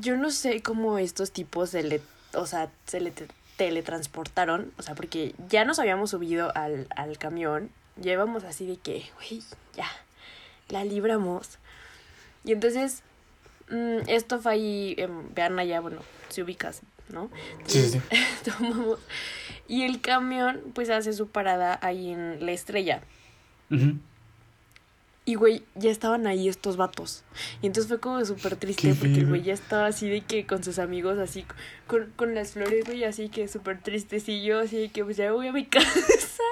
Yo 0.00 0.16
no 0.16 0.30
sé 0.30 0.62
cómo 0.62 0.98
estos 0.98 1.30
tipos 1.32 1.70
se 1.70 1.82
le, 1.82 2.00
o 2.34 2.46
sea, 2.46 2.70
se 2.86 3.00
le 3.00 3.10
te- 3.10 3.28
teletransportaron, 3.56 4.72
o 4.78 4.82
sea, 4.82 4.94
porque 4.94 5.34
ya 5.48 5.64
nos 5.64 5.78
habíamos 5.78 6.10
subido 6.10 6.52
al, 6.56 6.86
al 6.96 7.18
camión, 7.18 7.70
ya 7.96 8.12
íbamos 8.12 8.44
así 8.44 8.66
de 8.66 8.76
que, 8.76 9.04
güey, 9.16 9.42
ya, 9.74 9.86
la 10.68 10.84
libramos. 10.84 11.58
Y 12.44 12.52
entonces, 12.52 13.02
mm, 13.70 14.08
esto 14.08 14.40
fue 14.40 14.52
ahí, 14.52 14.94
en 14.98 15.34
vean 15.34 15.58
allá, 15.58 15.80
bueno, 15.80 16.00
si 16.28 16.42
ubicas, 16.42 16.80
¿no? 17.08 17.30
Sí, 17.66 17.82
sí, 17.88 18.00
sí. 18.10 18.18
Tomamos. 18.50 18.98
Y 19.68 19.84
el 19.84 20.00
camión, 20.00 20.60
pues, 20.74 20.90
hace 20.90 21.12
su 21.12 21.28
parada 21.28 21.78
ahí 21.82 22.10
en 22.12 22.44
la 22.44 22.52
estrella. 22.52 23.02
Ujú. 23.70 23.96
Y, 25.24 25.36
güey, 25.36 25.62
ya 25.76 25.90
estaban 25.90 26.26
ahí 26.26 26.48
estos 26.48 26.76
vatos. 26.76 27.22
Y 27.62 27.66
entonces 27.66 27.88
fue 27.88 28.00
como 28.00 28.24
súper 28.24 28.56
triste 28.56 28.88
Qué 28.88 28.94
porque 28.94 29.20
el 29.20 29.28
güey 29.28 29.42
ya 29.42 29.54
estaba 29.54 29.86
así 29.86 30.08
de 30.08 30.22
que 30.22 30.46
con 30.46 30.64
sus 30.64 30.80
amigos, 30.80 31.18
así 31.18 31.44
con, 31.86 32.10
con 32.16 32.34
las 32.34 32.52
flores, 32.52 32.84
güey, 32.86 33.04
así 33.04 33.28
que 33.28 33.46
súper 33.46 33.80
tristecillo, 33.80 34.58
así 34.58 34.76
de 34.78 34.88
que 34.88 35.04
pues 35.04 35.16
ya 35.16 35.30
voy 35.30 35.46
a 35.46 35.52
mi 35.52 35.64
casa, 35.66 36.42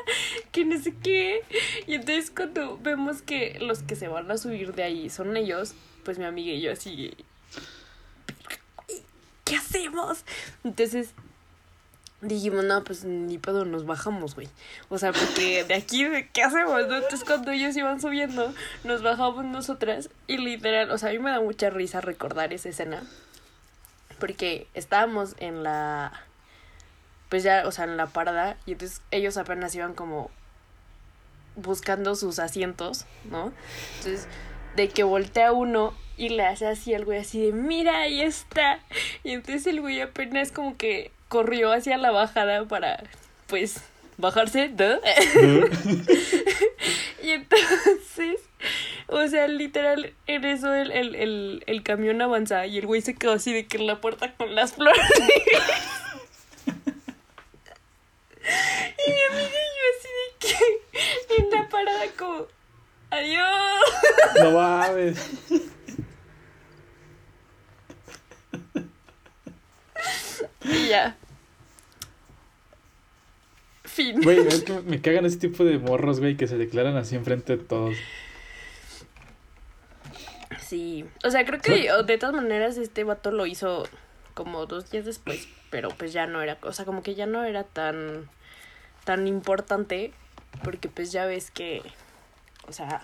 que 0.53 0.65
no 0.65 0.81
sé 0.81 0.95
qué. 1.03 1.41
Y 1.89 1.95
entonces 1.95 2.31
cuando 2.31 2.79
vemos 2.79 3.23
que 3.23 3.59
los 3.61 3.83
que 3.83 3.97
se 3.97 4.07
van 4.07 4.31
a 4.31 4.39
subir 4.39 4.73
de 4.73 4.85
ahí 4.85 5.11
son 5.11 5.37
ellos, 5.37 5.75
pues 6.05 6.19
mi 6.19 6.25
amiga 6.25 6.53
y 6.53 6.61
yo 6.61 6.71
así, 6.71 7.13
¿qué 9.45 9.57
hacemos? 9.57 10.25
Entonces 10.63 11.13
dijimos, 12.21 12.65
no, 12.65 12.85
pues 12.85 13.05
ni 13.05 13.39
pedo, 13.39 13.65
nos 13.65 13.87
bajamos, 13.87 14.35
güey. 14.35 14.49
O 14.89 14.99
sea, 14.99 15.13
porque 15.13 15.65
de 15.65 15.75
aquí, 15.75 16.05
¿de 16.05 16.29
¿qué 16.29 16.43
hacemos? 16.43 16.81
Entonces 16.81 17.25
cuando 17.25 17.51
ellos 17.51 17.77
iban 17.77 18.01
subiendo, 18.01 18.53
nos 18.85 19.03
bajamos 19.03 19.45
nosotras 19.45 20.11
y 20.27 20.39
literal, 20.39 20.91
o 20.91 20.99
sea, 20.99 21.11
a 21.11 21.13
mí 21.13 21.19
me 21.19 21.31
da 21.31 21.41
mucha 21.41 21.71
risa 21.71 22.01
recordar 22.01 22.53
esa 22.53 22.69
escena. 22.69 23.03
Porque 24.19 24.67
estábamos 24.75 25.35
en 25.39 25.63
la, 25.63 26.13
pues 27.31 27.43
ya, 27.43 27.63
o 27.67 27.73
sea, 27.73 27.85
en 27.85 27.97
la 27.97 28.07
parada 28.07 28.59
y 28.67 28.73
entonces 28.73 29.01
ellos 29.11 29.37
apenas 29.39 29.75
iban 29.75 29.95
como 29.95 30.31
buscando 31.57 32.15
sus 32.15 32.39
asientos, 32.39 33.07
¿no? 33.31 33.53
Entonces, 33.99 34.29
de 34.77 34.89
que 34.89 35.05
voltea 35.05 35.53
uno 35.53 35.95
y 36.17 36.29
le 36.29 36.45
hace 36.45 36.67
así 36.67 36.93
al 36.93 37.07
güey 37.07 37.19
así 37.19 37.47
de, 37.47 37.53
mira, 37.53 38.03
ahí 38.03 38.21
está. 38.21 38.81
Y 39.25 39.33
entonces 39.33 39.67
el 39.67 39.81
güey 39.81 40.03
apenas 40.03 40.53
como 40.53 40.77
que 40.77 41.13
corrió 41.31 41.73
hacia 41.73 41.97
la 41.97 42.11
bajada 42.11 42.65
para, 42.65 43.05
pues, 43.47 43.77
bajarse, 44.19 44.69
¿no? 44.69 44.85
y 47.23 47.31
entonces, 47.31 48.41
o 49.07 49.29
sea, 49.29 49.47
literal, 49.47 50.13
en 50.27 50.45
eso 50.45 50.75
el, 50.75 50.91
el, 50.91 51.15
el, 51.15 51.63
el 51.69 51.85
camión 51.85 52.21
avanza 52.21 52.67
y 52.67 52.79
el 52.79 52.87
güey 52.87 53.01
se 53.01 53.15
quedó 53.15 53.35
así 53.35 53.53
de 53.53 53.69
que 53.69 53.77
en 53.77 53.87
la 53.87 54.01
puerta 54.01 54.35
con 54.35 54.57
las 54.57 54.73
flores. 54.75 55.01
y 56.67 56.73
mi 59.13 59.21
amiga 59.31 59.39
y 59.39 59.71
yo 59.79 59.85
así 59.95 60.09
de 60.19 60.27
que 60.41 60.57
en 61.43 61.51
la 61.53 61.69
parada 61.69 62.07
como, 62.19 62.49
adiós. 63.11 63.83
No 64.41 64.51
mames. 64.51 65.17
Y 70.65 70.89
ya. 70.89 71.17
Fin. 73.85 74.21
Güey, 74.23 74.47
es 74.47 74.63
que 74.63 74.81
me 74.83 75.01
cagan 75.01 75.25
ese 75.25 75.39
tipo 75.39 75.65
de 75.65 75.79
morros, 75.79 76.21
güey, 76.21 76.37
que 76.37 76.47
se 76.47 76.57
declaran 76.57 76.97
así 76.97 77.17
enfrente 77.17 77.57
de 77.57 77.65
todos. 77.65 77.97
Sí. 80.61 81.05
O 81.25 81.31
sea, 81.31 81.45
creo 81.45 81.61
que 81.61 81.91
de 82.05 82.19
todas 82.19 82.35
maneras 82.35 82.77
este 82.77 83.05
vato 83.05 83.33
lo 83.33 83.47
hizo 83.47 83.89
como 84.35 84.67
dos 84.67 84.91
días 84.91 85.05
después, 85.05 85.49
pero 85.71 85.89
pues 85.91 86.13
ya 86.13 86.27
no 86.27 86.43
era, 86.43 86.59
o 86.63 86.73
sea, 86.73 86.85
como 86.85 87.03
que 87.03 87.15
ya 87.15 87.27
no 87.27 87.45
era 87.45 87.65
tan 87.65 88.29
tan 89.05 89.27
importante 89.27 90.13
porque 90.63 90.89
pues 90.89 91.11
ya 91.11 91.27
ves 91.27 91.51
que 91.51 91.83
o 92.69 92.73
sea, 92.73 93.03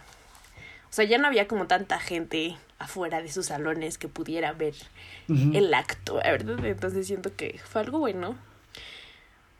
o 0.88 0.92
sea, 0.92 1.04
ya 1.04 1.18
no 1.18 1.26
había 1.26 1.48
como 1.48 1.66
tanta 1.66 1.98
gente 1.98 2.56
afuera 2.78 3.22
de 3.22 3.30
sus 3.32 3.46
salones 3.46 3.98
que 3.98 4.08
pudiera 4.08 4.52
ver 4.52 4.74
el 5.28 5.72
acto, 5.74 6.16
¿verdad? 6.16 6.64
Entonces 6.64 7.06
siento 7.06 7.34
que 7.34 7.58
fue 7.64 7.80
algo 7.82 7.98
bueno. 7.98 8.36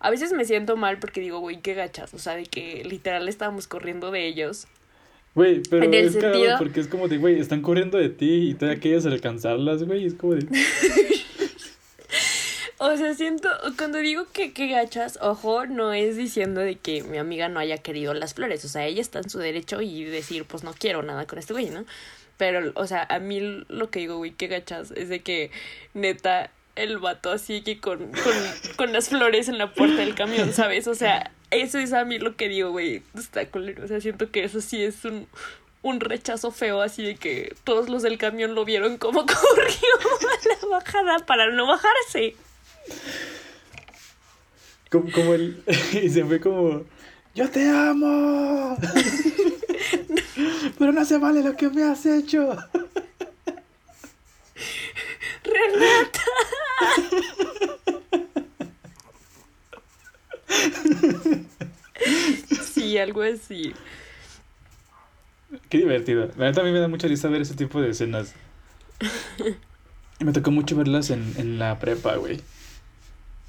A 0.01 0.11
veces 0.11 0.33
me 0.33 0.45
siento 0.45 0.77
mal 0.77 0.99
porque 0.99 1.21
digo, 1.21 1.39
güey, 1.41 1.61
qué 1.61 1.75
gachas, 1.75 2.13
o 2.15 2.19
sea, 2.19 2.35
de 2.37 2.45
que 2.45 2.85
literal 2.85 3.29
estábamos 3.29 3.67
corriendo 3.67 4.11
de 4.11 4.27
ellos. 4.27 4.67
Güey, 5.35 5.63
pero 5.69 5.85
En 5.85 5.95
el 5.95 6.07
es 6.07 6.13
sentido- 6.13 6.57
porque 6.59 6.81
es 6.81 6.89
como 6.89 7.09
de, 7.09 7.19
güey, 7.19 7.41
están 7.41 7.63
corriendo 7.63 7.99
de 7.99 8.09
ti 8.11 8.51
y 8.51 8.55
todavía 8.55 8.81
quieres 8.81 9.07
alcanzarlas, 9.07 9.83
güey. 9.85 10.07
Es 10.07 10.15
como 10.15 10.35
de. 10.35 10.47
O 12.79 12.95
sea, 12.99 13.15
siento, 13.15 13.49
cuando 13.79 13.99
digo 13.99 14.27
que, 14.35 14.53
que 14.53 14.69
gachas, 14.69 15.19
ojo, 15.23 15.65
no 15.65 15.95
es 15.95 16.17
diciendo 16.17 16.61
de 16.61 16.77
que 16.77 17.03
mi 17.05 17.17
amiga 17.17 17.49
no 17.49 17.59
haya 17.59 17.79
querido 17.79 18.13
las 18.13 18.35
flores. 18.35 18.63
O 18.67 18.69
sea, 18.69 18.85
ella 18.85 19.01
está 19.01 19.19
en 19.21 19.31
su 19.31 19.39
derecho 19.39 19.81
y 19.81 20.05
decir, 20.05 20.45
pues 20.45 20.63
no 20.63 20.75
quiero 20.79 21.03
nada 21.03 21.27
con 21.27 21.39
este 21.39 21.55
güey, 21.55 21.71
¿no? 21.71 21.87
Pero, 22.37 22.73
o 22.75 22.87
sea, 22.87 23.07
a 23.09 23.19
mí 23.19 23.65
lo 23.69 23.91
que 23.91 24.01
digo, 24.01 24.19
güey, 24.19 24.33
que 24.33 24.49
gachas, 24.49 24.91
es 24.93 25.09
de 25.09 25.21
que 25.21 25.51
neta 25.95 26.51
el 26.75 26.99
vato 26.99 27.31
así 27.33 27.63
que 27.63 27.81
con, 27.81 27.99
con, 27.99 28.35
con 28.77 28.93
las 28.93 29.09
flores 29.09 29.49
en 29.49 29.57
la 29.57 29.73
puerta 29.73 30.03
del 30.03 30.15
camión, 30.15 30.53
¿sabes? 30.53 30.87
O 30.87 30.95
sea, 30.95 31.33
eso 31.51 31.79
es 31.79 31.93
a 31.93 32.05
mí 32.05 32.19
lo 32.19 32.37
que 32.37 32.49
digo, 32.49 32.71
güey, 32.71 33.03
está 33.15 33.47
culero. 33.49 33.85
O 33.85 33.89
sea, 33.89 34.01
siento 34.01 34.31
que 34.31 34.45
eso 34.45 34.61
sí 34.61 34.85
es 34.85 35.05
un, 35.05 35.27
un 35.83 36.01
rechazo 36.01 36.51
feo, 36.51 36.83
así 36.83 37.03
de 37.03 37.17
que 37.17 37.55
todos 37.65 37.89
los 37.89 38.03
del 38.03 38.19
camión 38.19 38.55
lo 38.55 38.65
vieron 38.65 38.99
como 38.99 39.21
corrió 39.27 39.95
a 39.97 40.49
la 40.49 40.69
bajada 40.69 41.19
para 41.21 41.51
no 41.51 41.67
bajarse. 41.67 42.37
Como, 44.91 45.11
como 45.11 45.35
el. 45.35 45.63
y 45.93 46.11
se 46.11 46.25
fue 46.25 46.41
como. 46.41 46.85
¡Yo 47.35 47.51
te 47.51 47.69
amo! 47.69 48.77
pero 50.79 50.93
no 50.93 51.05
se 51.05 51.19
vale 51.19 51.43
lo 51.43 51.57
que 51.57 51.69
me 51.69 51.83
has 51.85 52.07
hecho. 52.07 52.57
Renata. 55.45 56.21
Sí, 62.73 62.99
algo 62.99 63.23
así. 63.23 63.73
Qué 65.69 65.79
divertido. 65.79 66.31
La 66.37 66.47
neta 66.47 66.61
a 66.61 66.65
mí 66.65 66.73
me 66.73 66.81
da 66.81 66.89
mucha 66.89 67.09
risa 67.09 67.29
ver 67.29 67.43
ese 67.43 67.55
tipo 67.55 67.81
de 67.81 67.91
escenas. 67.91 68.35
Me 70.21 70.33
tocó 70.33 70.51
mucho 70.51 70.77
verlas 70.77 71.11
en, 71.11 71.35
en 71.37 71.59
la 71.59 71.79
prepa, 71.79 72.17
güey. 72.17 72.41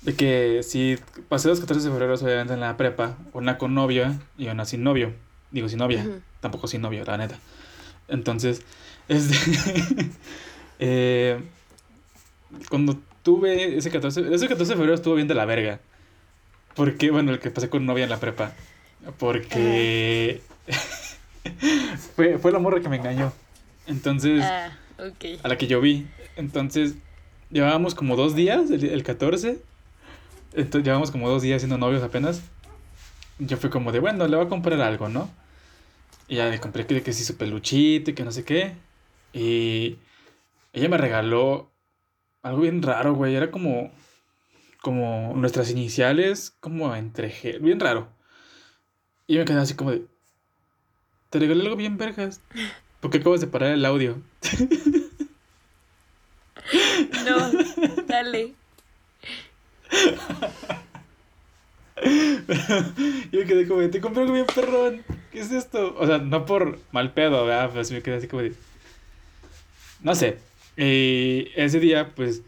De 0.02 0.16
que 0.16 0.62
si 0.64 0.98
pasé 1.28 1.48
los 1.48 1.60
14 1.60 1.86
de 1.88 1.92
febrero, 1.92 2.14
obviamente 2.14 2.54
en 2.54 2.60
la 2.60 2.78
prepa, 2.78 3.18
una 3.34 3.58
con 3.58 3.74
novia 3.74 4.20
y 4.38 4.48
una 4.48 4.66
sin 4.66 4.84
novio. 4.84 5.14
Digo 5.52 5.70
sin 5.70 5.80
novia, 5.80 6.06
tampoco 6.40 6.68
sin 6.68 6.82
novio, 6.82 7.04
la 7.06 7.18
neta. 7.18 7.40
Entonces, 8.08 8.62
este. 9.08 9.36
eh, 10.80 11.40
cuando 12.70 13.00
tuve 13.24 13.78
ese 13.78 13.90
14, 13.92 14.34
ese 14.34 14.48
14 14.48 14.74
de 14.74 14.78
febrero 14.78 14.94
estuvo 14.96 15.16
bien 15.16 15.28
de 15.28 15.36
la 15.36 15.46
verga. 15.46 15.80
Porque, 16.76 17.10
bueno, 17.12 17.32
el 17.32 17.40
que 17.40 17.50
pasé 17.50 17.70
con 17.70 17.86
novia 17.86 18.04
en 18.04 18.10
la 18.10 18.20
prepa. 18.20 18.54
Porque. 19.18 20.42
fue, 22.16 22.38
fue 22.38 22.52
la 22.52 22.60
morra 22.60 22.82
que 22.82 22.90
me 22.90 22.98
engañó. 22.98 23.34
Entonces, 23.88 24.44
Ah, 24.44 24.72
a 25.44 25.48
la 25.48 25.58
que 25.58 25.68
yo 25.68 25.82
vi. 25.82 26.08
Entonces, 26.36 26.96
llevábamos 27.52 27.96
como 27.96 28.16
dos 28.16 28.36
días, 28.36 28.70
el, 28.70 28.84
el 28.84 29.04
14. 29.04 29.60
Entonces, 30.54 30.84
llevábamos 30.84 31.12
como 31.12 31.30
dos 31.30 31.42
días 31.42 31.62
siendo 31.62 31.78
novios 31.78 32.04
apenas. 32.04 32.42
Yo 33.40 33.58
fui 33.58 33.70
como 33.70 33.92
de, 33.92 34.00
bueno, 34.00 34.28
le 34.28 34.36
voy 34.36 34.46
a 34.46 34.50
comprar 34.50 34.82
algo, 34.82 35.10
¿no? 35.10 35.30
Y 36.28 36.38
ya 36.38 36.50
le 36.50 36.60
compré 36.60 36.86
que, 36.86 37.02
que 37.04 37.14
sí 37.14 37.24
su 37.24 37.38
peluchito 37.38 38.12
y 38.12 38.14
que 38.14 38.24
no 38.24 38.32
sé 38.32 38.44
qué. 38.44 38.76
Y 39.34 39.98
ella 40.74 40.90
me 40.90 40.98
regaló 40.98 41.72
algo 42.42 42.62
bien 42.62 42.82
raro, 42.82 43.14
güey. 43.14 43.36
Era 43.36 43.52
como, 43.52 43.92
como 44.82 45.34
nuestras 45.36 45.70
iniciales, 45.72 46.56
como 46.60 46.96
entre 46.96 47.60
bien 47.62 47.80
raro. 47.80 48.10
Y 49.28 49.36
yo 49.36 49.40
me 49.40 49.46
quedé 49.46 49.60
así 49.60 49.76
como 49.76 49.92
de, 49.92 50.06
te 51.30 51.40
regalé 51.40 51.64
algo 51.64 51.76
bien 51.76 51.98
vergas. 51.98 52.42
Porque 53.00 53.20
acabas 53.20 53.42
de 53.42 53.48
parar 53.48 53.72
el 53.72 53.86
audio. 53.86 54.22
No, 57.26 57.52
dale. 58.08 58.54
y 63.32 63.38
me 63.38 63.46
quedé 63.46 63.68
como 63.68 63.88
te 63.90 64.00
compré 64.02 64.22
algo 64.24 64.34
bien 64.34 64.46
perrón. 64.54 65.04
¿Qué 65.32 65.40
es 65.40 65.52
esto? 65.52 65.96
O 65.98 66.06
sea, 66.08 66.18
no 66.20 66.46
por 66.46 66.80
mal 66.92 67.14
pedo, 67.14 67.46
¿verdad? 67.46 67.70
Pero 67.72 67.84
sí 67.84 67.94
me 67.94 68.02
quedé 68.02 68.16
así 68.18 68.28
como 68.28 68.44
de. 68.44 68.54
No 70.02 70.16
sé. 70.16 70.38
Y 70.78 71.48
ese 71.56 71.80
día, 71.80 72.14
pues. 72.16 72.42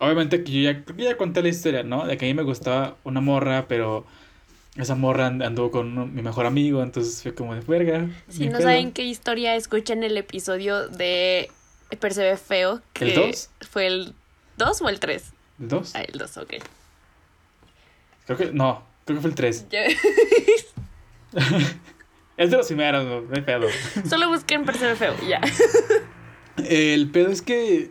Obviamente 0.00 0.44
que 0.44 0.52
yo 0.52 0.60
ya, 0.70 0.84
creo 0.84 0.96
que 0.96 1.02
ya 1.04 1.16
conté 1.16 1.42
la 1.42 1.48
historia, 1.48 1.82
¿no? 1.82 2.06
De 2.06 2.16
que 2.16 2.26
a 2.26 2.28
mí 2.28 2.34
me 2.34 2.44
gustaba 2.44 2.96
una 3.02 3.20
morra, 3.20 3.66
pero 3.66 4.06
esa 4.76 4.94
morra 4.94 5.26
and- 5.26 5.42
anduvo 5.42 5.72
con 5.72 5.88
uno- 5.88 6.06
mi 6.06 6.22
mejor 6.22 6.46
amigo, 6.46 6.84
entonces 6.84 7.20
fue 7.20 7.34
como 7.34 7.52
de 7.54 7.62
verga. 7.62 8.08
Si 8.28 8.46
no 8.46 8.52
pedo". 8.58 8.62
saben 8.62 8.92
qué 8.92 9.02
historia, 9.04 9.56
escuchen 9.56 10.04
el 10.04 10.16
episodio 10.16 10.88
de 10.88 11.50
Percebe 11.98 12.36
Feo. 12.36 12.80
Que 12.92 13.06
¿El 13.06 13.14
dos? 13.16 13.50
¿Fue 13.68 13.88
el 13.88 14.14
2 14.56 14.80
o 14.82 14.88
el 14.88 15.00
3? 15.00 15.24
¿El 15.58 15.68
dos? 15.68 15.96
Ah, 15.96 16.02
el 16.02 16.16
2, 16.16 16.36
ok. 16.36 16.54
Creo 18.28 18.38
que. 18.38 18.52
No, 18.52 18.84
creo 19.04 19.18
que 19.18 19.22
fue 19.22 19.30
el 19.30 19.34
tres. 19.36 19.66
Ya- 19.72 19.82
Es 22.36 22.52
de 22.52 22.56
los 22.56 22.66
primeros, 22.68 23.04
no, 23.04 23.20
no 23.22 23.34
hay 23.34 23.42
pedo. 23.42 23.66
Solo 24.08 24.28
busquen 24.28 24.64
Percebe 24.64 24.94
Feo, 24.94 25.14
ya. 25.28 25.40
El 26.56 27.10
pedo 27.10 27.30
es 27.32 27.42
que. 27.42 27.90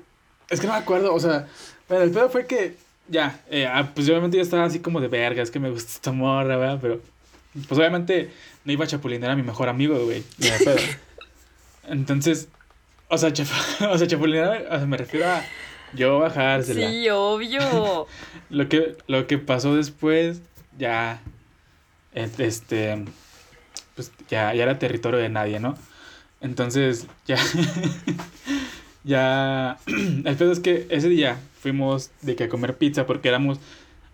Es 0.50 0.62
que 0.62 0.68
no 0.68 0.74
me 0.74 0.80
acuerdo, 0.80 1.14
o 1.14 1.20
sea. 1.20 1.48
Bueno, 1.90 2.06
el 2.06 2.12
pedo 2.12 2.30
fue 2.30 2.48
que. 2.48 2.78
Ya, 3.10 3.42
eh, 3.50 3.66
ah, 3.68 3.92
pues 3.94 4.08
obviamente 4.10 4.38
yo 4.38 4.44
estaba 4.44 4.64
así 4.64 4.80
como 4.80 5.02
de 5.02 5.08
verga, 5.10 5.44
es 5.44 5.52
que 5.52 5.60
me 5.60 5.70
gusta 5.70 5.92
esta 5.92 6.12
morra, 6.14 6.56
¿verdad? 6.56 6.80
Pero. 6.82 7.02
Pues 7.68 7.78
obviamente 7.78 8.32
no 8.64 8.72
iba 8.72 8.86
a 8.86 8.88
chapulinear 8.88 9.32
a 9.32 9.36
mi 9.36 9.44
mejor 9.44 9.68
amigo, 9.68 9.98
güey. 10.06 10.24
Entonces. 11.88 12.48
O 13.10 13.18
sea, 13.18 13.32
chap- 13.32 13.90
o 13.92 13.98
sea 13.98 14.08
chapulinear, 14.08 14.66
o 14.70 14.78
sea, 14.78 14.86
me 14.86 14.98
refiero 14.98 15.28
a 15.28 15.42
yo 15.94 16.20
bajársela. 16.20 16.90
Sí, 16.90 17.10
obvio. 17.10 18.08
Lo 18.50 18.70
que, 18.70 18.96
lo 19.08 19.28
que 19.28 19.38
pasó 19.38 19.76
después, 19.76 20.42
ya. 20.78 21.22
Este. 22.14 23.04
Pues 23.96 24.12
ya, 24.30 24.54
ya 24.54 24.64
era 24.64 24.80
territorio 24.80 25.20
de 25.20 25.28
nadie, 25.28 25.60
¿no? 25.60 25.78
Entonces, 26.40 27.08
ya. 27.26 27.38
ya. 29.04 29.78
El 29.88 30.36
pedo 30.38 30.52
es 30.54 30.62
que 30.62 30.88
ese 30.90 31.10
día 31.10 31.38
fuimos 31.60 32.12
de 32.22 32.38
que 32.38 32.46
a 32.46 32.50
comer 32.50 32.78
pizza 32.78 33.06
porque 33.06 33.28
éramos. 33.28 33.60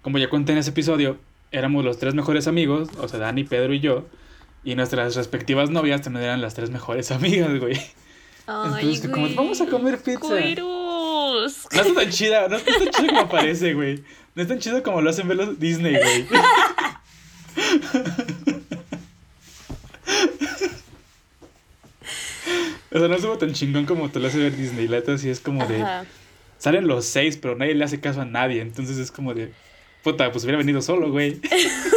Como 0.01 0.17
ya 0.17 0.29
conté 0.29 0.51
en 0.51 0.57
ese 0.57 0.71
episodio, 0.71 1.17
éramos 1.51 1.85
los 1.85 1.97
tres 1.97 2.13
mejores 2.13 2.47
amigos, 2.47 2.89
o 2.97 3.07
sea, 3.07 3.19
Dani, 3.19 3.43
Pedro 3.43 3.73
y 3.73 3.79
yo. 3.79 4.05
Y 4.65 4.75
nuestras 4.75 5.15
respectivas 5.15 5.69
novias 5.69 6.01
también 6.01 6.25
eran 6.25 6.41
las 6.41 6.55
tres 6.55 6.71
mejores 6.71 7.11
amigas, 7.11 7.59
güey. 7.59 7.79
Ay, 8.47 8.81
Entonces, 8.81 9.09
como, 9.09 9.29
vamos 9.35 9.61
a 9.61 9.67
comer 9.67 9.99
pizza. 9.99 10.19
No 11.73 11.81
está 11.81 11.93
tan 11.93 12.09
chida, 12.09 12.47
no 12.47 12.55
está 12.57 12.71
tan 12.77 12.89
chida 12.89 13.07
como 13.07 13.29
parece, 13.29 13.73
güey. 13.73 14.03
No 14.35 14.41
es 14.41 14.47
tan 14.47 14.59
chido 14.59 14.81
como 14.83 15.01
lo 15.01 15.09
hacen 15.09 15.27
ver 15.27 15.37
los 15.37 15.59
Disney, 15.59 15.95
güey. 15.95 16.25
o 22.91 22.99
sea, 22.99 23.07
no 23.07 23.15
estuvo 23.15 23.37
tan 23.37 23.53
chingón 23.53 23.85
como 23.85 24.09
te 24.09 24.19
lo 24.19 24.27
hace 24.27 24.37
ver 24.39 24.55
Disney. 24.55 24.87
La 24.87 24.97
neta 24.97 25.17
sí 25.17 25.29
es 25.29 25.39
como 25.39 25.65
de. 25.65 25.85
Salen 26.57 26.87
los 26.87 27.05
seis, 27.05 27.37
pero 27.37 27.55
nadie 27.55 27.75
le 27.75 27.83
hace 27.83 27.99
caso 27.99 28.21
a 28.21 28.25
nadie. 28.25 28.61
Entonces 28.61 28.97
es 28.97 29.11
como 29.11 29.33
de. 29.33 29.51
Puta, 30.03 30.31
pues 30.31 30.43
hubiera 30.43 30.57
venido 30.57 30.81
solo, 30.81 31.11
güey. 31.11 31.39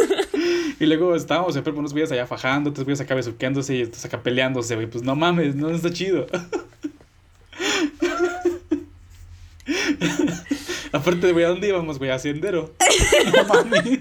y 0.79 0.85
luego 0.85 1.15
estábamos 1.15 1.53
siempre 1.53 1.73
unos 1.73 1.91
güeyes 1.91 2.11
allá 2.11 2.27
fajando, 2.27 2.69
otros 2.69 2.85
güeyes 2.85 3.01
acá 3.01 3.15
besuqueándose 3.15 3.75
y 3.75 3.83
otros 3.83 4.05
acá 4.05 4.21
peleándose, 4.21 4.75
güey. 4.75 4.87
Pues 4.87 5.03
no 5.03 5.15
mames, 5.15 5.55
no 5.55 5.69
está 5.69 5.91
chido. 5.91 6.27
Aparte, 10.91 11.31
güey, 11.31 11.45
¿a 11.45 11.49
dónde 11.49 11.67
íbamos, 11.67 11.97
güey? 11.97 12.11
A 12.11 12.19
Sendero. 12.19 12.73
No 13.35 13.43
mames. 13.45 13.99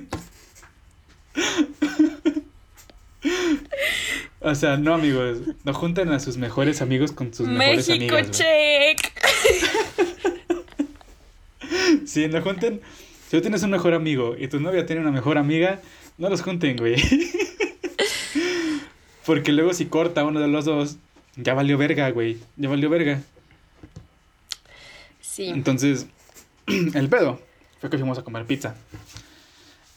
O 4.40 4.54
sea, 4.54 4.76
no, 4.76 4.94
amigos. 4.94 5.38
No 5.64 5.74
junten 5.74 6.10
a 6.10 6.20
sus 6.20 6.36
mejores 6.36 6.80
amigos 6.80 7.12
con 7.12 7.34
sus 7.34 7.48
mejores 7.48 7.88
México 7.88 8.16
amigas. 8.16 8.38
check. 8.38 9.12
Sí, 12.06 12.28
no 12.28 12.40
junten. 12.42 12.80
Si 13.28 13.36
tú 13.36 13.40
tienes 13.42 13.62
un 13.62 13.70
mejor 13.70 13.92
amigo 13.94 14.36
y 14.38 14.48
tu 14.48 14.60
novia 14.60 14.86
tiene 14.86 15.02
una 15.02 15.10
mejor 15.10 15.36
amiga, 15.38 15.80
no 16.18 16.28
los 16.28 16.42
junten, 16.42 16.76
güey. 16.76 16.96
Porque 19.26 19.52
luego 19.52 19.74
si 19.74 19.86
corta 19.86 20.24
uno 20.24 20.40
de 20.40 20.48
los 20.48 20.64
dos, 20.64 20.96
ya 21.36 21.54
valió 21.54 21.76
verga, 21.76 22.08
güey. 22.10 22.38
Ya 22.56 22.68
valió 22.68 22.88
verga. 22.88 23.20
Sí. 25.36 25.48
Entonces, 25.48 26.06
el 26.66 27.10
pedo 27.10 27.38
fue 27.78 27.90
que 27.90 27.98
fuimos 27.98 28.16
a 28.16 28.22
comer 28.22 28.46
pizza. 28.46 28.74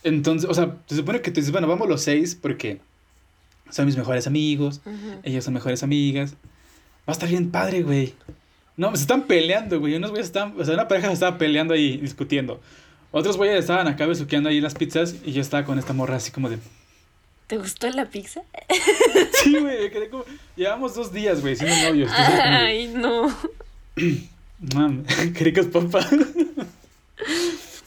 Entonces, 0.03 0.49
o 0.49 0.53
sea, 0.53 0.75
se 0.85 0.97
supone 0.97 1.21
que 1.21 1.31
tú 1.31 1.39
dices, 1.39 1.53
bueno, 1.53 1.65
vamos 1.65 1.87
los 1.87 2.01
seis 2.01 2.35
porque 2.35 2.81
son 3.69 3.85
mis 3.85 3.95
mejores 3.95 4.27
amigos, 4.27 4.81
ellas 5.23 5.45
son 5.45 5.53
mejores 5.53 5.81
amigas. 5.81 6.33
Va 7.07 7.07
a 7.07 7.11
estar 7.13 7.29
bien 7.29 7.51
padre, 7.51 7.83
güey. 7.83 8.15
No, 8.75 8.93
se 8.97 9.03
están 9.03 9.23
peleando, 9.23 9.79
güey. 9.79 9.95
Unos 9.95 10.09
güeyes 10.09 10.27
están, 10.27 10.59
o 10.59 10.65
sea, 10.65 10.73
una 10.73 10.89
pareja 10.89 11.07
se 11.07 11.13
estaba 11.13 11.37
peleando 11.37 11.73
ahí, 11.73 11.95
discutiendo. 11.95 12.59
Otros 13.11 13.37
güeyes 13.37 13.59
estaban 13.59 13.87
acá 13.87 14.05
besuqueando 14.07 14.49
ahí 14.49 14.59
las 14.59 14.75
pizzas 14.75 15.15
y 15.23 15.31
yo 15.31 15.41
estaba 15.41 15.63
con 15.63 15.79
esta 15.79 15.93
morra 15.93 16.17
así 16.17 16.31
como 16.31 16.49
de... 16.49 16.59
¿Te 17.47 17.57
gustó 17.57 17.89
la 17.89 18.05
pizza? 18.09 18.41
Sí, 19.41 19.57
güey, 19.57 19.83
me 19.83 19.89
quedé 19.89 20.09
como... 20.09 20.25
Llevamos 20.57 20.95
dos 20.95 21.13
días, 21.13 21.39
güey, 21.39 21.55
siendo 21.55 21.75
novios. 21.77 22.11
Ay, 22.15 22.91
no. 22.93 23.33
Mam, 24.75 25.05
qué 25.33 25.43
ricas 25.43 25.67
papas. 25.67 26.07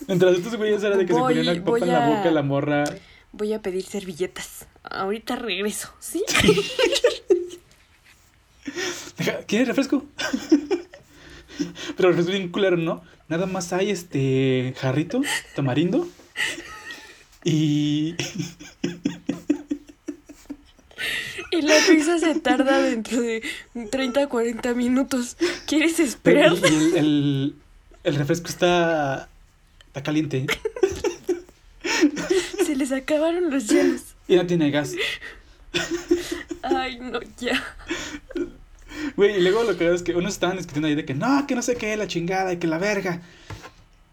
Mientras 0.08 0.36
estos 0.36 0.56
güeyes 0.56 0.82
era 0.82 0.96
de 0.96 1.06
que 1.06 1.12
Voy- 1.12 1.34
se 1.34 1.40
ponían 1.40 1.56
la 1.56 1.64
papa 1.64 1.78
en 1.78 1.88
la 1.88 2.08
boca 2.08 2.30
la 2.30 2.42
morra. 2.42 2.84
Voy 3.32 3.52
a 3.52 3.62
pedir 3.62 3.84
servilletas. 3.84 4.66
Ahorita 4.82 5.36
regreso, 5.36 5.92
¿sí? 6.00 6.24
¿Quieres 9.46 9.68
refresco? 9.68 10.04
Pero 11.96 12.08
refresco 12.08 12.32
bien 12.32 12.48
culero, 12.48 12.76
¿no? 12.76 13.02
Nada 13.28 13.46
más 13.46 13.72
hay 13.72 13.90
este 13.90 14.74
jarrito, 14.78 15.22
tamarindo. 15.54 16.06
Y. 17.44 18.14
Y 21.52 21.62
la 21.62 21.74
pizza 21.86 22.18
se 22.18 22.34
tarda 22.40 22.80
dentro 22.80 23.20
de 23.20 23.42
30 23.90 24.26
40 24.26 24.74
minutos. 24.74 25.36
¿Quieres 25.66 25.94
pero- 26.22 26.54
esperar? 26.54 26.72
y 26.72 26.74
el, 26.74 26.96
el, 26.96 27.54
el 28.04 28.14
refresco 28.16 28.48
está. 28.48 29.28
Está 29.88 30.02
caliente. 30.02 30.46
Se 32.64 32.74
les 32.76 32.90
acabaron 32.92 33.50
los 33.50 33.68
hielos. 33.68 34.00
Y 34.28 34.36
no 34.36 34.46
tiene 34.46 34.70
gas. 34.70 34.94
Ay, 36.62 36.98
no, 36.98 37.20
ya. 37.38 37.62
Güey, 39.16 39.36
y 39.36 39.40
luego 39.42 39.64
lo 39.64 39.76
que 39.76 39.92
es 39.92 40.02
que 40.02 40.14
unos 40.14 40.32
estaban 40.32 40.56
discutiendo 40.56 40.88
ahí 40.88 40.94
de 40.94 41.04
que 41.04 41.14
no, 41.14 41.46
que 41.46 41.54
no 41.54 41.62
sé 41.62 41.76
qué, 41.76 41.96
la 41.96 42.06
chingada, 42.06 42.52
y 42.52 42.56
que 42.58 42.66
la 42.66 42.78
verga. 42.78 43.20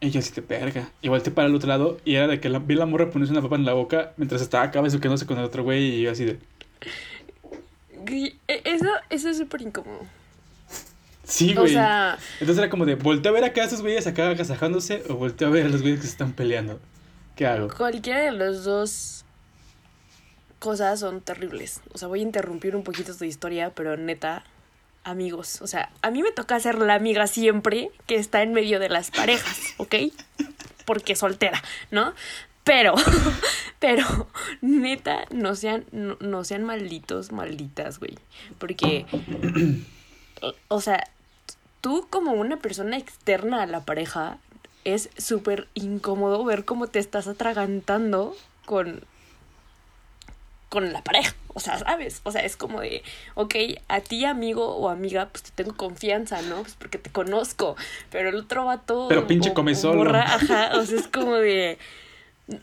Y 0.01 0.09
yo 0.09 0.19
así 0.19 0.31
de 0.33 0.41
verga. 0.41 0.89
Y 1.01 1.09
volteé 1.09 1.31
para 1.31 1.47
el 1.47 1.55
otro 1.55 1.67
lado 1.69 1.99
y 2.05 2.15
era 2.15 2.27
de 2.27 2.39
que 2.39 2.49
la, 2.49 2.59
vi 2.59 2.75
la 2.75 2.85
morra 2.85 3.09
ponerse 3.11 3.31
una 3.33 3.41
papa 3.41 3.55
en 3.55 3.65
la 3.65 3.73
boca 3.73 4.13
mientras 4.17 4.41
estaba 4.41 4.65
acá 4.65 4.81
besuqueándose 4.81 5.25
con 5.25 5.37
el 5.37 5.43
otro 5.45 5.63
güey 5.63 5.95
y 5.95 6.01
yo 6.03 6.11
así 6.11 6.25
de. 6.25 6.39
E- 8.47 8.61
Eso, 8.65 8.87
eso 9.09 9.29
es 9.29 9.37
súper 9.37 9.61
incómodo. 9.61 10.05
Sí, 11.23 11.55
O 11.55 11.61
güey. 11.61 11.73
sea, 11.73 12.17
Entonces 12.39 12.57
era 12.57 12.69
como 12.69 12.85
de, 12.85 12.95
volteo 12.95 13.31
a 13.31 13.35
ver 13.35 13.43
acá 13.43 13.61
a 13.61 13.65
esos 13.65 13.81
güeyes 13.81 14.07
acá 14.07 14.29
agasajándose 14.29 15.03
o 15.09 15.15
volteo 15.15 15.47
a 15.47 15.51
ver 15.51 15.65
a 15.67 15.69
los 15.69 15.81
güeyes 15.81 15.99
que 15.99 16.05
se 16.07 16.11
están 16.13 16.33
peleando. 16.33 16.79
¿Qué 17.35 17.45
hago? 17.45 17.69
cualquiera 17.69 18.19
de 18.19 18.31
las 18.31 18.63
dos 18.63 19.23
cosas 20.57 20.99
son 20.99 21.21
terribles. 21.21 21.81
O 21.93 21.97
sea, 21.97 22.07
voy 22.07 22.19
a 22.19 22.23
interrumpir 22.23 22.75
un 22.75 22.83
poquito 22.83 23.15
tu 23.15 23.23
historia, 23.25 23.71
pero 23.75 23.95
neta, 23.95 24.43
amigos. 25.03 25.61
O 25.61 25.67
sea, 25.67 25.91
a 26.01 26.11
mí 26.11 26.21
me 26.23 26.31
toca 26.31 26.59
ser 26.59 26.79
la 26.79 26.95
amiga 26.95 27.27
siempre 27.27 27.91
que 28.07 28.15
está 28.15 28.41
en 28.41 28.51
medio 28.53 28.79
de 28.79 28.89
las 28.89 29.11
parejas, 29.11 29.57
¿ok? 29.77 29.95
Porque 30.85 31.15
soltera, 31.15 31.61
¿no? 31.91 32.13
Pero, 32.69 32.93
pero, 33.79 34.27
neta, 34.61 35.25
no 35.31 35.55
sean, 35.55 35.85
no, 35.91 36.17
no 36.19 36.43
sean 36.43 36.63
malditos, 36.63 37.31
malditas, 37.31 37.97
güey. 37.97 38.15
Porque, 38.59 39.07
o- 40.67 40.79
sea, 40.79 41.09
tú 41.81 42.05
como 42.11 42.33
una 42.33 42.57
persona 42.57 42.95
externa 42.97 43.63
a 43.63 43.65
la 43.65 43.79
pareja, 43.85 44.37
es 44.83 45.09
súper 45.17 45.67
incómodo 45.73 46.43
ver 46.45 46.63
cómo 46.63 46.85
te 46.85 46.99
estás 46.99 47.27
atragantando 47.27 48.35
con 48.65 49.01
con 50.69 50.93
la 50.93 51.03
pareja, 51.03 51.33
o 51.55 51.59
sea, 51.59 51.79
¿sabes? 51.79 52.21
O 52.25 52.31
sea, 52.31 52.41
es 52.45 52.55
como 52.55 52.81
de, 52.81 53.01
ok, 53.33 53.55
a 53.87 54.01
ti 54.01 54.23
amigo 54.25 54.75
o 54.75 54.89
amiga, 54.89 55.27
pues 55.29 55.41
te 55.41 55.49
tengo 55.55 55.75
confianza, 55.75 56.43
¿no? 56.43 56.61
Pues 56.61 56.75
porque 56.75 56.99
te 56.99 57.09
conozco, 57.09 57.75
pero 58.11 58.29
el 58.29 58.35
otro 58.35 58.65
vato... 58.65 59.07
Pero 59.09 59.25
pinche 59.25 59.51
come 59.55 59.73
solo. 59.73 60.15
ajá, 60.15 60.77
o 60.77 60.85
sea, 60.85 60.99
es 60.99 61.07
como 61.07 61.33
de, 61.33 61.79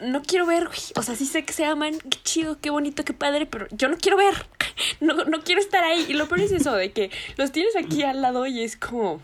no 0.01 0.23
quiero 0.23 0.47
ver, 0.47 0.67
güey, 0.67 0.79
o 0.97 1.03
sea, 1.03 1.15
sí 1.15 1.27
sé 1.27 1.45
que 1.45 1.53
se 1.53 1.65
aman, 1.65 1.99
qué 1.99 2.19
chido, 2.25 2.59
qué 2.61 2.71
bonito, 2.71 3.05
qué 3.05 3.13
padre, 3.13 3.47
pero 3.47 3.67
yo 3.71 3.89
no 3.89 3.97
quiero 3.97 4.17
ver, 4.17 4.35
no, 5.01 5.25
no 5.25 5.43
quiero 5.43 5.61
estar 5.61 5.85
ahí, 5.85 6.07
y 6.09 6.15
lo 6.15 6.27
peor 6.29 6.41
es 6.41 6.53
eso, 6.53 6.73
de 6.73 6.93
que 6.93 7.11
los 7.37 7.53
tienes 7.53 7.77
aquí 7.77 8.03
al 8.03 8.23
lado 8.23 8.47
y 8.47 8.63
es 8.63 8.77
como... 8.77 9.21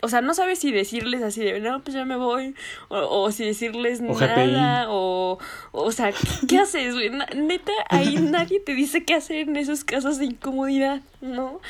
O 0.00 0.08
sea, 0.08 0.20
no 0.20 0.32
sabes 0.32 0.60
si 0.60 0.70
decirles 0.70 1.22
así 1.22 1.40
de, 1.42 1.58
no, 1.58 1.82
pues 1.82 1.94
ya 1.94 2.04
me 2.04 2.16
voy, 2.16 2.54
o, 2.88 3.22
o 3.22 3.32
si 3.32 3.44
decirles 3.44 4.00
O 4.06 4.20
nada, 4.20 4.86
o, 4.90 5.38
o 5.72 5.92
sea, 5.92 6.12
¿qué, 6.12 6.46
qué 6.46 6.58
haces, 6.58 6.94
güey? 6.94 7.10
Neta, 7.34 7.72
ahí 7.88 8.16
nadie 8.20 8.60
te 8.60 8.74
dice 8.74 9.04
qué 9.04 9.14
hacer 9.14 9.48
en 9.48 9.56
esos 9.56 9.82
casos 9.82 10.18
de 10.18 10.26
incomodidad, 10.26 11.02
¿no? 11.20 11.60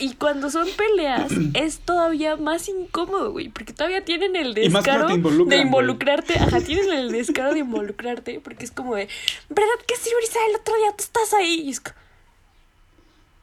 Y 0.00 0.14
cuando 0.14 0.50
son 0.50 0.66
peleas, 0.76 1.30
es 1.54 1.78
todavía 1.78 2.36
más 2.36 2.68
incómodo, 2.68 3.30
güey, 3.30 3.48
porque 3.48 3.72
todavía 3.72 4.04
tienen 4.04 4.34
el 4.34 4.54
descaro 4.54 5.06
de 5.06 5.18
güey. 5.18 5.60
involucrarte, 5.60 6.34
ajá, 6.40 6.60
tienen 6.60 6.90
el 6.90 7.12
descaro 7.12 7.52
de 7.52 7.60
involucrarte, 7.60 8.40
porque 8.40 8.64
es 8.64 8.72
como 8.72 8.96
de, 8.96 9.06
¿verdad 9.48 9.70
que 9.86 9.94
sí, 9.96 10.10
Brisa? 10.16 10.40
El 10.48 10.56
otro 10.56 10.76
día 10.78 10.90
tú 10.96 11.04
estás 11.04 11.32
ahí, 11.34 11.62
y 11.66 11.70
es 11.70 11.80
como, 11.80 11.96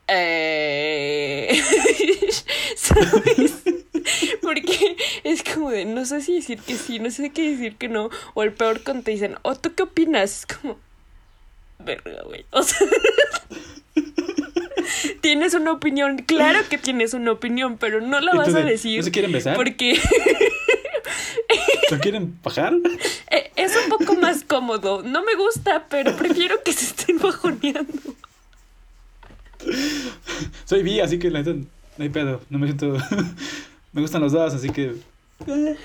eh... 0.09 1.63
¿Sabes? 2.75 3.63
Porque 4.41 4.97
es 5.23 5.43
como 5.43 5.71
de, 5.71 5.85
no 5.85 6.05
sé 6.05 6.21
si 6.21 6.35
decir 6.35 6.59
que 6.59 6.75
sí, 6.75 6.99
no 6.99 7.11
sé 7.11 7.31
qué 7.31 7.51
decir 7.51 7.75
que 7.75 7.87
no. 7.87 8.09
O 8.33 8.43
el 8.43 8.53
peor 8.53 8.83
cuando 8.83 9.03
te 9.03 9.11
dicen, 9.11 9.35
¿o 9.41 9.55
tú 9.55 9.73
qué 9.75 9.83
opinas? 9.83 10.39
Es 10.39 10.45
como, 10.45 10.77
verga, 11.79 12.23
güey. 12.25 12.45
O 12.51 12.63
sea, 12.63 12.87
tienes 15.21 15.53
una 15.53 15.71
opinión, 15.71 16.17
claro 16.19 16.59
que 16.69 16.77
tienes 16.77 17.13
una 17.13 17.31
opinión, 17.31 17.77
pero 17.77 18.01
no 18.01 18.19
la 18.19 18.33
¿Y 18.33 18.37
vas 18.37 18.55
a 18.55 18.59
de, 18.59 18.63
decir. 18.63 18.99
¿No 18.99 19.03
se 19.03 19.11
quieren 19.11 19.31
besar? 19.31 19.55
Porque 19.55 19.99
¿No 21.91 21.99
quieren 21.99 22.39
bajar? 22.43 22.73
eh, 23.31 23.51
es 23.55 23.75
un 23.75 23.89
poco 23.89 24.15
más 24.15 24.43
cómodo. 24.43 25.01
No 25.03 25.23
me 25.23 25.35
gusta, 25.35 25.85
pero 25.89 26.15
prefiero 26.15 26.61
que 26.63 26.73
se 26.73 26.85
estén 26.85 27.17
bajoneando. 27.17 28.15
Soy 30.65 30.83
bi, 30.83 30.99
así 30.99 31.19
que 31.19 31.29
la 31.29 31.41
no 31.41 31.65
hay 31.99 32.09
pedo. 32.09 32.41
No 32.49 32.59
me 32.59 32.67
siento. 32.67 32.97
Me 33.91 34.01
gustan 34.01 34.21
los 34.21 34.31
dos, 34.31 34.53
así 34.53 34.69
que. 34.69 34.95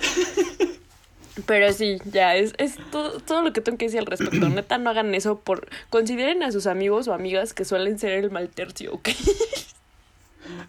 Pero 1.47 1.73
sí, 1.73 1.99
ya, 2.13 2.37
es, 2.37 2.55
es 2.59 2.77
todo, 2.93 3.19
todo 3.19 3.43
lo 3.43 3.53
que 3.53 3.61
tengo 3.61 3.77
que 3.77 3.87
decir 3.87 4.01
al 4.01 4.07
respecto. 4.07 4.49
Neta, 4.51 4.79
no 4.79 4.91
hagan 4.91 5.15
eso 5.15 5.41
por... 5.41 5.67
Consideren 5.91 6.43
a 6.43 6.53
sus 6.53 6.67
amigos 6.67 7.09
o 7.09 7.13
amigas 7.13 7.55
que 7.55 7.65
suelen 7.65 7.99
ser 7.99 8.13
el 8.13 8.31
mal 8.31 8.49
tercio, 8.49 8.95
¿ok? 8.95 9.09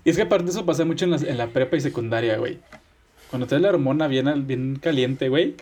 Y 0.04 0.10
es 0.10 0.16
que 0.16 0.24
aparte 0.24 0.50
eso 0.50 0.66
pasa 0.66 0.84
mucho 0.86 1.06
en 1.06 1.12
la, 1.12 1.18
en 1.18 1.38
la 1.38 1.48
prepa 1.48 1.78
y 1.78 1.82
secundaria, 1.82 2.38
güey. 2.38 2.58
Cuando 3.30 3.48
traes 3.48 3.62
la 3.62 3.70
hormona 3.70 4.08
bien, 4.08 4.48
bien 4.48 4.78
caliente, 4.82 5.30
güey. 5.30 5.56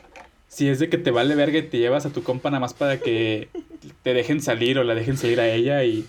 Si 0.47 0.69
es 0.69 0.79
de 0.79 0.87
que 0.87 0.97
te 0.97 1.11
vale 1.11 1.35
verga 1.35 1.57
y 1.57 1.63
te 1.63 1.79
llevas 1.79 2.05
a 2.05 2.11
tu 2.11 2.23
compa 2.23 2.49
nada 2.49 2.61
más 2.61 2.73
para 2.73 2.99
que 2.99 3.49
te 4.03 4.13
dejen 4.13 4.41
salir 4.41 4.77
o 4.77 4.83
la 4.83 4.95
dejen 4.95 5.17
salir 5.17 5.39
a 5.39 5.49
ella 5.49 5.83
y, 5.83 6.05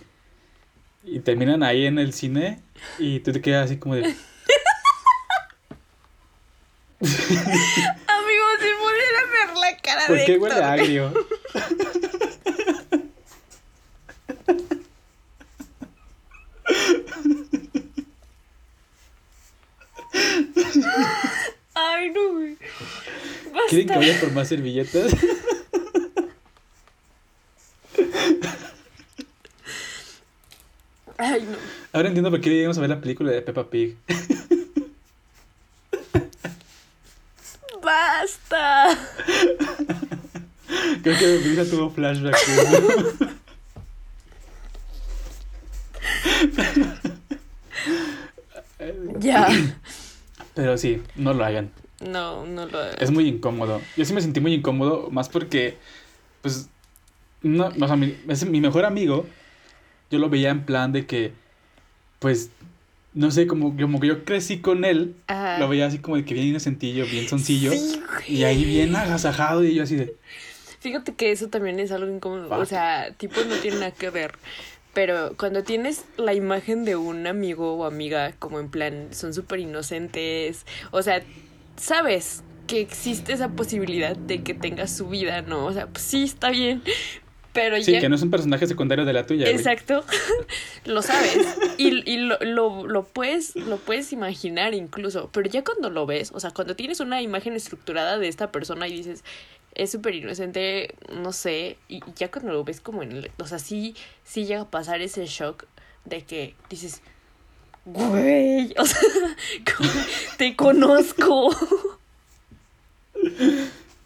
y 1.03 1.21
terminan 1.21 1.63
ahí 1.63 1.87
en 1.87 1.99
el 1.99 2.13
cine 2.13 2.61
y 2.99 3.21
tú 3.21 3.33
te 3.33 3.41
quedas 3.41 3.67
así 3.67 3.79
como 3.79 3.97
de... 3.97 4.15
Amigo, 8.07 8.45
se 8.61 8.71
pudieran 8.81 9.31
ver 9.31 9.57
la 9.61 9.77
cara 9.83 10.07
¿Por 10.07 10.17
de. 10.17 10.25
¿Por 10.25 10.27
qué 10.27 10.39
huele 10.39 10.55
agrio? 10.55 11.13
Ay, 21.75 22.11
no, 22.11 22.33
güey. 22.33 22.57
¿Quieren 23.69 23.89
que 23.89 23.97
vaya 23.97 24.21
por 24.21 24.33
más 24.33 24.49
servilletas? 24.49 25.13
Ay, 31.19 31.43
no. 31.43 31.57
Ahora 31.93 32.09
entiendo 32.09 32.31
por 32.31 32.41
qué 32.41 32.51
íbamos 32.51 32.79
a 32.79 32.81
ver 32.81 32.91
la 32.91 33.01
película 33.01 33.31
de 33.31 33.43
Peppa 33.43 33.69
Pig. 33.69 33.97
¡Basta! 37.95 38.99
Creo 41.03 41.19
que 41.19 41.41
mi 41.45 41.55
hija 41.55 41.65
tuvo 41.65 41.91
flashback. 41.91 42.37
Ya. 49.21 49.49
Pero 50.55 50.77
sí, 50.77 51.03
no 51.15 51.35
lo 51.35 51.45
hagan. 51.45 51.71
No, 52.01 52.45
no 52.45 52.67
lo 52.67 52.91
Es 52.99 53.13
muy 53.13 53.29
incómodo. 53.29 53.81
Yo 53.97 54.05
sí 54.05 54.13
me 54.13 54.21
sentí 54.21 54.41
muy 54.41 54.55
incómodo, 54.55 55.09
más 55.11 55.29
porque, 55.29 55.79
pues, 56.43 56.69
no, 57.43 57.69
o 57.69 57.87
sea, 57.87 57.97
mi, 57.97 58.17
es 58.27 58.45
mi 58.45 58.61
mejor 58.61 58.85
amigo, 58.87 59.27
yo 60.11 60.19
lo 60.19 60.29
veía 60.29 60.51
en 60.51 60.65
plan 60.65 60.91
de 60.91 61.07
que, 61.07 61.33
pues, 62.19 62.51
no 63.15 63.31
sé, 63.31 63.47
como, 63.47 63.77
como 63.77 64.01
que 64.01 64.09
yo 64.09 64.25
crecí 64.25 64.59
con 64.59 64.85
él, 64.85 65.17
Ajá. 65.29 65.59
lo 65.59 65.69
veía 65.69 65.87
así 65.87 65.99
como 65.99 66.17
de 66.17 66.25
que 66.25 66.35
bien 66.35 66.49
inocentillo, 66.49 67.07
bien 67.07 67.29
soncillo, 67.29 67.73
Sí, 67.73 68.01
y 68.29 68.45
ahí 68.45 68.65
bien 68.65 68.95
agasajado, 68.97 69.65
y 69.65 69.75
yo 69.75 69.85
así 69.85 69.97
de, 69.97 70.17
Fíjate 70.85 71.15
que 71.15 71.33
eso 71.33 71.49
también 71.49 71.81
es 71.81 71.93
algo 71.93 72.13
incómodo. 72.15 72.55
O 72.59 72.67
sea, 72.67 73.15
tipo 73.17 73.41
no 73.49 73.57
tiene 73.57 73.79
nada 73.79 73.91
que 73.93 74.11
ver. 74.11 74.33
Pero 74.93 75.35
cuando 75.39 75.63
tienes 75.63 76.05
la 76.19 76.35
imagen 76.35 76.85
de 76.85 76.95
un 76.95 77.27
amigo 77.27 77.75
o 77.75 77.87
amiga, 77.87 78.35
como 78.39 78.61
en 78.61 78.69
plan, 78.69 79.09
son 79.13 79.33
súper 79.33 79.61
inocentes. 79.61 80.67
O 80.91 81.01
sea, 81.03 81.23
sabes 81.77 82.43
que 82.67 82.81
existe 82.83 83.33
esa 83.33 83.49
posibilidad 83.49 84.15
de 84.15 84.43
que 84.43 84.53
tengas 84.53 84.95
su 84.95 85.09
vida, 85.09 85.41
¿no? 85.41 85.65
O 85.65 85.73
sea, 85.73 85.87
pues 85.87 86.05
sí, 86.05 86.25
está 86.25 86.51
bien. 86.51 86.83
Pero 87.55 87.81
sí, 87.81 87.93
ya. 87.93 88.01
que 88.01 88.09
no 88.09 88.17
es 88.17 88.23
un 88.23 88.31
personaje 88.31 88.67
secundario 88.67 89.07
de 89.07 89.13
la 89.13 89.27
tuya. 89.27 89.49
Exacto. 89.49 90.05
lo 90.85 91.01
sabes. 91.01 91.47
Y, 91.79 92.11
y 92.11 92.19
lo, 92.19 92.37
lo, 92.41 92.87
lo 92.87 93.05
puedes, 93.05 93.57
lo 93.57 93.79
puedes 93.79 94.13
imaginar 94.13 94.75
incluso. 94.75 95.31
Pero 95.33 95.49
ya 95.49 95.65
cuando 95.65 95.89
lo 95.89 96.05
ves, 96.05 96.33
o 96.35 96.41
sea, 96.41 96.51
cuando 96.51 96.77
tienes 96.77 97.01
una 97.01 97.23
imagen 97.23 97.55
estructurada 97.55 98.19
de 98.19 98.29
esta 98.29 98.51
persona 98.51 98.89
y 98.89 98.97
dices, 98.97 99.25
es 99.75 99.91
súper 99.91 100.15
inocente, 100.15 100.95
no 101.13 101.33
sé, 101.33 101.77
y 101.89 101.97
y 101.97 102.03
ya 102.17 102.31
cuando 102.31 102.53
lo 102.53 102.65
ves 102.65 102.81
como 102.81 103.03
en 103.03 103.13
el, 103.13 103.31
o 103.39 103.47
sea, 103.47 103.59
sí, 103.59 103.95
sí 104.25 104.47
llega 104.47 104.63
a 104.63 104.71
pasar 104.71 105.01
ese 105.01 105.27
shock 105.27 105.65
de 106.05 106.23
que 106.23 106.55
dices, 106.69 107.03
güey, 107.85 108.75
o 108.79 108.85
sea, 108.85 109.01
te 110.37 110.57
conozco. 110.57 111.55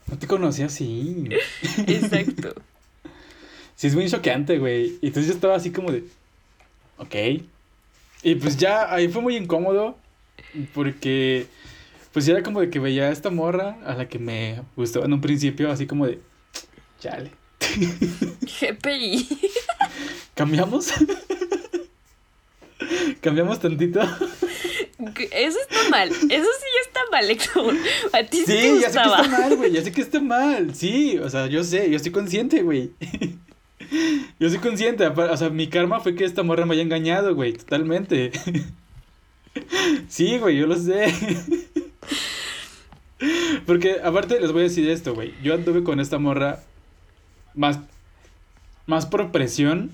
No 0.07 0.19
te 0.19 0.27
conocía 0.27 0.67
así. 0.67 1.29
Exacto. 1.87 2.55
Sí, 3.79 3.87
es 3.87 3.95
muy 3.95 4.11
choqueante, 4.11 4.59
güey. 4.59 4.99
Y 5.01 5.07
entonces 5.07 5.29
yo 5.29 5.35
estaba 5.35 5.55
así 5.55 5.71
como 5.71 5.93
de, 5.93 6.03
ok. 6.97 7.15
Y 8.25 8.35
pues 8.35 8.57
ya 8.57 8.93
ahí 8.93 9.07
fue 9.07 9.23
muy 9.23 9.37
incómodo 9.37 9.97
porque 10.75 11.47
pues 12.13 12.27
era 12.27 12.43
como 12.43 12.61
de 12.61 12.71
que 12.71 12.81
veía 12.81 13.05
a 13.05 13.13
esta 13.13 13.31
morra 13.31 13.79
a 13.87 13.95
la 13.95 14.09
que 14.09 14.19
me 14.19 14.63
gustó 14.75 15.05
en 15.05 15.13
un 15.13 15.21
principio, 15.21 15.71
así 15.71 15.87
como 15.87 16.09
de, 16.09 16.19
chale. 16.99 17.31
GPI. 18.61 19.29
¿Cambiamos? 20.35 20.93
¿Cambiamos 23.21 23.61
tantito? 23.61 24.01
Eso 25.31 25.59
está 25.71 25.89
mal. 25.91 26.09
Eso 26.09 26.19
sí 26.29 26.69
está 26.85 27.01
mal, 27.13 27.31
Héctor. 27.31 27.77
A 28.13 28.25
ti 28.25 28.39
sí, 28.39 28.45
te 28.47 28.53
Sí, 28.53 28.81
ya 28.81 28.91
sé 28.91 28.99
que 28.99 29.05
gustaba. 29.05 29.23
está 29.23 29.39
mal, 29.39 29.57
güey. 29.57 29.73
Ya 29.73 29.83
sé 29.85 29.93
que 29.93 30.01
está 30.01 30.21
mal. 30.21 30.75
Sí, 30.75 31.17
o 31.19 31.31
sea, 31.31 31.47
yo 31.47 31.63
sé, 31.63 31.89
yo 31.91 31.97
estoy 31.97 32.11
consciente, 32.11 32.63
güey. 32.63 32.91
Yo 34.39 34.49
soy 34.49 34.59
consciente. 34.59 35.07
O 35.07 35.37
sea, 35.37 35.51
mi 35.51 35.69
karma 35.69 36.01
fue 36.01 36.15
que 36.15 36.25
esta 36.25 36.43
morra 36.43 36.67
me 36.67 36.75
haya 36.75 36.83
engañado, 36.83 37.35
güey. 37.35 37.53
Totalmente. 37.53 38.33
Sí, 40.09 40.39
güey, 40.39 40.57
yo 40.57 40.69
lo 40.69 40.77
sé. 40.77 41.13
Porque, 43.67 43.97
aparte, 44.05 44.39
les 44.39 44.53
voy 44.53 44.61
a 44.61 44.65
decir 44.65 44.89
esto, 44.89 45.15
güey. 45.15 45.35
Yo 45.43 45.55
anduve 45.55 45.83
con 45.83 45.99
esta 45.99 46.19
morra 46.19 46.61
más, 47.55 47.81
más 48.87 49.07
por 49.07 49.33
presión. 49.33 49.91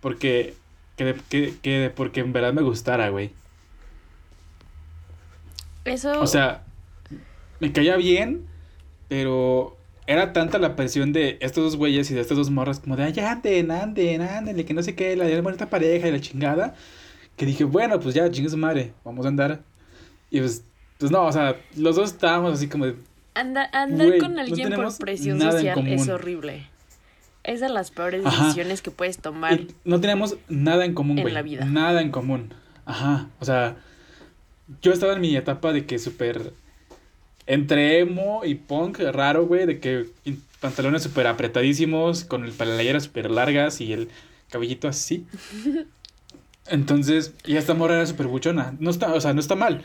Porque, 0.00 0.54
que, 0.96 1.14
que, 1.28 1.54
que 1.60 1.92
porque 1.94 2.20
en 2.20 2.32
verdad 2.32 2.54
me 2.54 2.62
gustara, 2.62 3.10
güey. 3.10 3.32
Eso. 5.84 6.18
O 6.18 6.26
sea, 6.26 6.64
me 7.60 7.72
caía 7.72 7.96
bien, 7.96 8.46
pero 9.08 9.76
era 10.06 10.32
tanta 10.32 10.58
la 10.58 10.76
presión 10.76 11.12
de 11.12 11.38
estos 11.40 11.64
dos 11.64 11.76
güeyes 11.76 12.10
y 12.10 12.14
de 12.14 12.20
estas 12.20 12.36
dos 12.36 12.50
morras, 12.50 12.80
como 12.80 12.96
de, 12.96 13.04
ay, 13.04 13.18
anden, 13.20 13.70
anden, 13.70 14.22
ándenle, 14.22 14.64
que 14.64 14.74
no 14.74 14.82
sé 14.82 14.94
qué, 14.94 15.16
la 15.16 15.24
de 15.24 15.40
bonita 15.40 15.68
pareja 15.68 16.08
y 16.08 16.12
la 16.12 16.20
chingada, 16.20 16.74
que 17.36 17.46
dije, 17.46 17.64
bueno, 17.64 17.98
pues 18.00 18.14
ya, 18.14 18.30
chingue 18.30 18.50
su 18.50 18.56
madre, 18.56 18.92
vamos 19.04 19.26
a 19.26 19.28
andar. 19.28 19.60
Y 20.30 20.40
pues, 20.40 20.64
pues 20.98 21.10
no, 21.10 21.26
o 21.26 21.32
sea, 21.32 21.56
los 21.76 21.96
dos 21.96 22.12
estábamos 22.12 22.54
así 22.54 22.68
como 22.68 22.86
de, 22.86 22.96
Anda, 23.34 23.68
andar 23.72 24.16
con 24.18 24.34
no 24.34 24.40
alguien 24.40 24.68
por 24.68 24.70
tenemos 24.70 24.96
presión 24.96 25.40
social 25.40 25.86
es 25.86 26.08
horrible. 26.08 26.66
Es 27.44 27.60
de 27.60 27.68
las 27.68 27.90
peores 27.90 28.24
Ajá. 28.24 28.44
decisiones 28.44 28.80
que 28.80 28.90
puedes 28.90 29.18
tomar. 29.18 29.52
y 29.52 29.68
no 29.84 30.00
teníamos 30.00 30.36
nada 30.48 30.84
en 30.84 30.94
común, 30.94 31.18
En 31.18 31.34
la 31.34 31.42
vida. 31.42 31.64
Nada 31.66 32.00
en 32.00 32.10
común. 32.10 32.54
Ajá, 32.86 33.28
o 33.40 33.44
sea, 33.44 33.76
yo 34.80 34.92
estaba 34.92 35.12
en 35.12 35.20
mi 35.20 35.36
etapa 35.36 35.72
de 35.72 35.84
que 35.84 35.98
súper 35.98 36.54
entre 37.46 38.00
emo 38.00 38.44
y 38.44 38.56
punk 38.56 38.98
raro, 38.98 39.46
güey, 39.46 39.66
de 39.66 39.78
que 39.78 40.06
pantalones 40.60 41.02
súper 41.02 41.26
apretadísimos, 41.26 42.24
con 42.24 42.44
el 42.44 42.52
playera 42.52 43.00
súper 43.00 43.30
largas 43.30 43.80
y 43.80 43.92
el 43.92 44.08
cabellito 44.50 44.88
así. 44.88 45.26
Entonces, 46.68 47.32
y 47.44 47.56
esta 47.56 47.74
morra 47.74 47.96
era 47.96 48.06
súper 48.06 48.26
buchona. 48.26 48.74
No 48.80 48.90
está, 48.90 49.12
o 49.14 49.20
sea, 49.20 49.32
no 49.32 49.40
está 49.40 49.54
mal, 49.54 49.84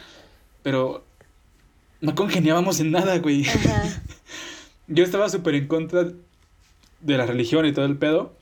pero 0.63 1.06
no 2.00 2.15
congeniábamos 2.15 2.80
en 2.80 2.91
nada, 2.91 3.19
güey. 3.19 3.47
Ajá. 3.47 4.02
Yo 4.88 5.04
estaba 5.04 5.30
súper 5.30 5.56
en 5.56 5.67
contra 5.67 6.12
de 7.02 7.17
la 7.17 7.26
religión 7.26 7.65
y 7.65 7.71
todo 7.71 7.86
el 7.86 7.97
pedo. 7.97 8.36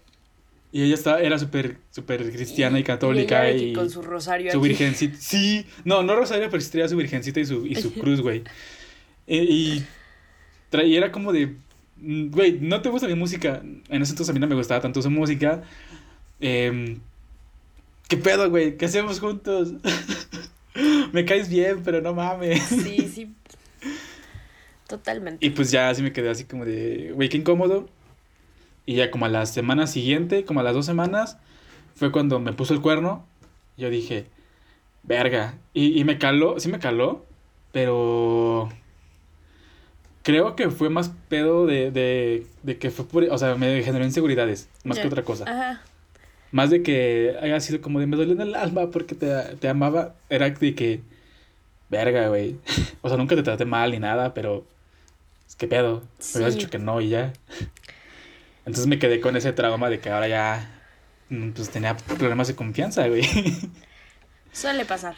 Y 0.72 0.84
ella 0.84 0.94
estaba, 0.94 1.20
era 1.20 1.40
súper, 1.40 1.78
súper 1.90 2.32
cristiana 2.32 2.80
y, 2.80 2.84
católica 2.84 3.52
y, 3.52 3.74
con 3.74 3.90
su 3.90 4.04
rosario 4.04 4.52
su 4.52 4.62
virgencita. 4.62 5.18
Sí, 5.20 5.66
no, 5.84 6.04
no 6.04 6.16
Rosario, 6.16 6.48
pero 6.52 6.62
sí 6.62 6.70
traía 6.70 6.88
su 6.88 6.96
virgencita 6.96 7.40
y 7.40 7.46
su, 7.46 7.66
y 7.66 7.76
su 7.76 7.92
cruz, 8.00 8.22
güey. 8.22 8.44
Y, 9.30 9.86
y 10.72 10.96
era 10.96 11.12
como 11.12 11.32
de, 11.32 11.56
mm, 11.98 12.32
güey, 12.32 12.60
¿no 12.60 12.82
te 12.82 12.90
gusta 12.90 13.08
mi 13.08 13.16
música? 13.16 13.62
En 13.64 14.02
ese 14.02 14.12
entonces 14.12 14.30
a 14.30 14.34
mí 14.34 14.40
no 14.40 14.48
me 14.48 14.56
gustaba 14.56 14.82
tanto 14.82 15.02
su 15.02 15.10
música. 15.12 15.62
Em, 16.40 17.00
¿Qué 18.08 18.18
pedo, 18.18 18.50
güey? 18.50 18.76
¿Qué 18.76 18.86
hacemos 18.86 19.20
juntos? 19.20 19.74
me 21.14 21.26
caes 21.26 21.48
bien, 21.48 21.84
pero 21.84 22.02
no 22.02 22.16
mames. 22.16 22.64
Sí, 22.64 23.08
sí. 23.14 23.34
Totalmente. 24.88 25.46
Y 25.46 25.52
pues 25.52 25.70
ya 25.70 25.90
así 25.90 26.02
me 26.02 26.12
quedé 26.12 26.32
así 26.32 26.46
como 26.46 26.66
de, 26.66 27.12
güey, 27.14 27.30
qué 27.30 27.38
incómodo. 27.38 27.88
Y 28.88 28.96
ya 28.96 29.12
como 29.12 29.26
a 29.26 29.30
la 29.30 29.46
semana 29.46 29.86
siguiente, 29.86 30.44
como 30.44 30.62
a 30.62 30.64
las 30.64 30.74
dos 30.74 30.88
semanas, 30.88 31.38
fue 31.94 32.12
cuando 32.12 32.40
me 32.40 32.54
puso 32.54 32.74
el 32.74 32.82
cuerno. 32.82 33.28
Yo 33.78 33.92
dije, 33.92 34.26
verga. 35.04 35.54
Y, 35.76 36.00
y 36.00 36.04
me 36.04 36.18
caló, 36.18 36.60
sí 36.60 36.70
me 36.70 36.80
caló, 36.80 37.24
pero 37.72 38.70
creo 40.24 40.56
que 40.56 40.70
fue 40.70 40.90
más 40.90 41.12
pedo 41.30 41.66
de, 41.66 41.92
de, 41.92 42.46
de 42.64 42.78
que 42.78 42.92
fue 42.92 43.06
por, 43.08 43.24
o 43.24 43.38
sea, 43.38 43.56
me 43.56 43.82
generó 43.84 44.06
inseguridades, 44.06 44.70
más 44.84 45.00
que 45.00 45.08
otra 45.08 45.24
cosa. 45.24 45.46
Ajá. 45.48 45.82
Más 46.52 46.70
de 46.72 46.82
que 46.82 47.36
haya 47.42 47.60
sido 47.60 47.80
como 47.82 48.00
de 48.00 48.08
me 48.08 48.18
dolió 48.18 48.34
en 48.34 48.42
el 48.42 48.56
alma 48.56 48.90
porque 48.90 49.16
te, 49.16 49.28
te 49.58 49.68
amaba. 49.70 50.16
Era 50.30 50.50
de 50.50 50.76
que, 50.76 51.02
verga, 51.90 52.28
güey. 52.30 52.56
O 53.02 53.08
sea, 53.08 53.18
nunca 53.18 53.36
te 53.36 53.44
traté 53.44 53.66
mal 53.66 53.92
ni 53.92 54.00
nada, 54.00 54.34
pero. 54.34 54.66
Es 55.48 55.56
que 55.56 55.68
pedo. 55.68 56.04
Me 56.34 56.40
habías 56.40 56.56
dicho 56.56 56.70
que 56.70 56.80
no 56.80 57.02
y 57.02 57.10
ya. 57.10 57.34
Entonces 58.66 58.88
me 58.88 59.00
quedé 59.00 59.20
con 59.22 59.36
ese 59.36 59.54
trauma 59.54 59.90
de 59.90 60.00
que 60.00 60.10
ahora 60.10 60.28
ya. 60.28 60.82
mm, 61.30 61.52
Pues 61.52 61.70
tenía 61.70 61.96
problemas 61.96 62.48
de 62.48 62.56
confianza, 62.56 63.08
güey. 63.08 63.24
Suele 64.52 64.86
pasar. 64.86 65.16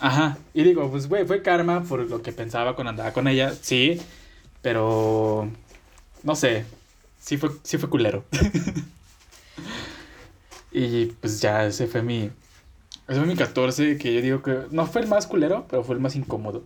Ajá. 0.00 0.38
Y 0.54 0.64
digo, 0.64 0.90
pues, 0.90 1.08
güey, 1.08 1.26
fue 1.26 1.42
karma 1.42 1.82
por 1.82 2.00
lo 2.08 2.22
que 2.22 2.32
pensaba 2.32 2.74
cuando 2.74 2.90
andaba 2.90 3.12
con 3.12 3.28
ella. 3.28 3.54
Sí. 3.54 4.00
Pero. 4.62 5.48
No 6.22 6.34
sé. 6.34 6.64
Sí 7.20 7.36
fue, 7.36 7.50
sí 7.62 7.78
fue 7.78 7.90
culero. 7.90 8.24
y 10.72 11.06
pues 11.06 11.40
ya 11.40 11.66
ese 11.66 11.86
fue 11.86 12.02
mi. 12.02 12.30
Ese 13.08 13.18
fue 13.18 13.26
mi 13.26 13.36
14, 13.36 13.98
que 13.98 14.14
yo 14.14 14.22
digo 14.22 14.42
que 14.42 14.66
no 14.70 14.86
fue 14.86 15.02
el 15.02 15.08
más 15.08 15.26
culero, 15.26 15.66
pero 15.68 15.84
fue 15.84 15.96
el 15.96 16.00
más 16.00 16.16
incómodo. 16.16 16.64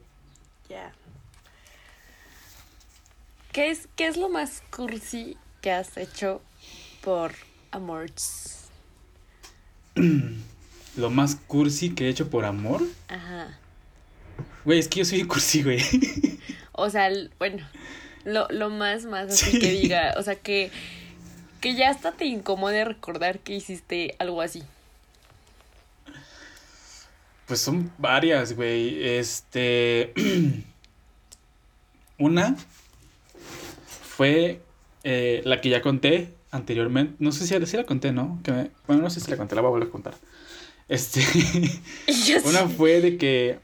Ya. 0.68 0.92
¿Qué 3.50 3.70
es, 3.70 3.88
¿Qué 3.96 4.06
es 4.06 4.16
lo 4.16 4.28
más 4.28 4.62
cursi 4.70 5.36
que 5.60 5.72
has 5.72 5.96
hecho 5.96 6.40
por 7.02 7.32
amores? 7.72 8.68
Lo 10.96 11.10
más 11.10 11.36
cursi 11.46 11.90
que 11.90 12.06
he 12.06 12.08
hecho 12.08 12.30
por 12.30 12.44
amor. 12.44 12.82
Ajá. 13.08 13.58
Güey, 14.64 14.78
es 14.78 14.88
que 14.88 15.00
yo 15.00 15.04
soy 15.04 15.24
cursi, 15.24 15.62
güey. 15.62 15.80
O 16.76 16.90
sea, 16.90 17.08
bueno, 17.38 17.64
lo, 18.24 18.48
lo 18.50 18.68
más, 18.68 19.04
más 19.04 19.28
así 19.30 19.60
que 19.60 19.70
diga, 19.70 20.14
o 20.18 20.22
sea, 20.24 20.34
que, 20.34 20.72
que 21.60 21.76
ya 21.76 21.88
hasta 21.88 22.10
te 22.10 22.24
incomode 22.24 22.84
recordar 22.84 23.38
que 23.38 23.54
hiciste 23.54 24.16
algo 24.18 24.42
así. 24.42 24.64
Pues 27.46 27.60
son 27.60 27.92
varias, 27.98 28.54
güey. 28.56 29.06
Este. 29.06 30.12
Una 32.18 32.56
fue 34.16 34.60
eh, 35.02 35.42
la 35.44 35.60
que 35.60 35.68
ya 35.68 35.82
conté 35.82 36.32
anteriormente. 36.50 37.14
No 37.18 37.32
sé 37.32 37.46
si, 37.46 37.66
si 37.66 37.76
la 37.76 37.84
conté, 37.84 38.12
¿no? 38.12 38.40
Que 38.42 38.52
me- 38.52 38.70
bueno, 38.86 39.02
no 39.02 39.10
sé 39.10 39.20
si 39.20 39.30
la 39.30 39.36
conté, 39.36 39.54
la 39.54 39.60
voy 39.60 39.68
a 39.68 39.70
volver 39.72 39.88
a 39.88 39.92
contar. 39.92 40.14
Este. 40.88 41.20
Una 42.44 42.68
fue 42.68 43.00
de 43.00 43.16
que 43.16 43.58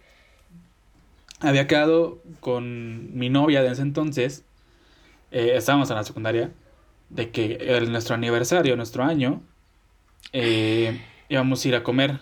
había 1.41 1.67
quedado 1.67 2.23
con 2.41 3.17
mi 3.17 3.29
novia 3.31 3.63
de 3.63 3.71
ese 3.73 3.83
entonces. 3.83 4.45
eh, 5.31 5.53
estábamos 5.55 5.91
en 5.91 5.97
la 5.97 6.05
secundaria. 6.05 6.51
De 7.09 7.31
que 7.31 7.55
el, 7.61 7.91
nuestro 7.91 8.15
aniversario, 8.15 8.77
nuestro 8.77 9.03
año, 9.03 9.43
eh, 10.33 11.01
íbamos 11.29 11.65
a 11.65 11.69
ir 11.69 11.75
a 11.75 11.83
comer. 11.83 12.21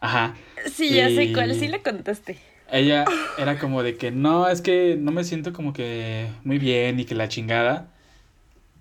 Ajá. 0.00 0.34
Sí, 0.72 0.90
ya 0.90 1.08
sé 1.08 1.32
cuál, 1.32 1.54
sí 1.54 1.68
le 1.68 1.80
contaste. 1.82 2.38
Ella 2.70 3.04
era 3.38 3.58
como 3.58 3.82
de 3.82 3.96
que 3.96 4.10
no, 4.10 4.48
es 4.48 4.60
que 4.60 4.96
no 4.98 5.12
me 5.12 5.24
siento 5.24 5.52
como 5.52 5.72
que 5.72 6.28
muy 6.44 6.58
bien 6.58 6.98
y 7.00 7.04
que 7.04 7.14
la 7.14 7.28
chingada. 7.28 7.88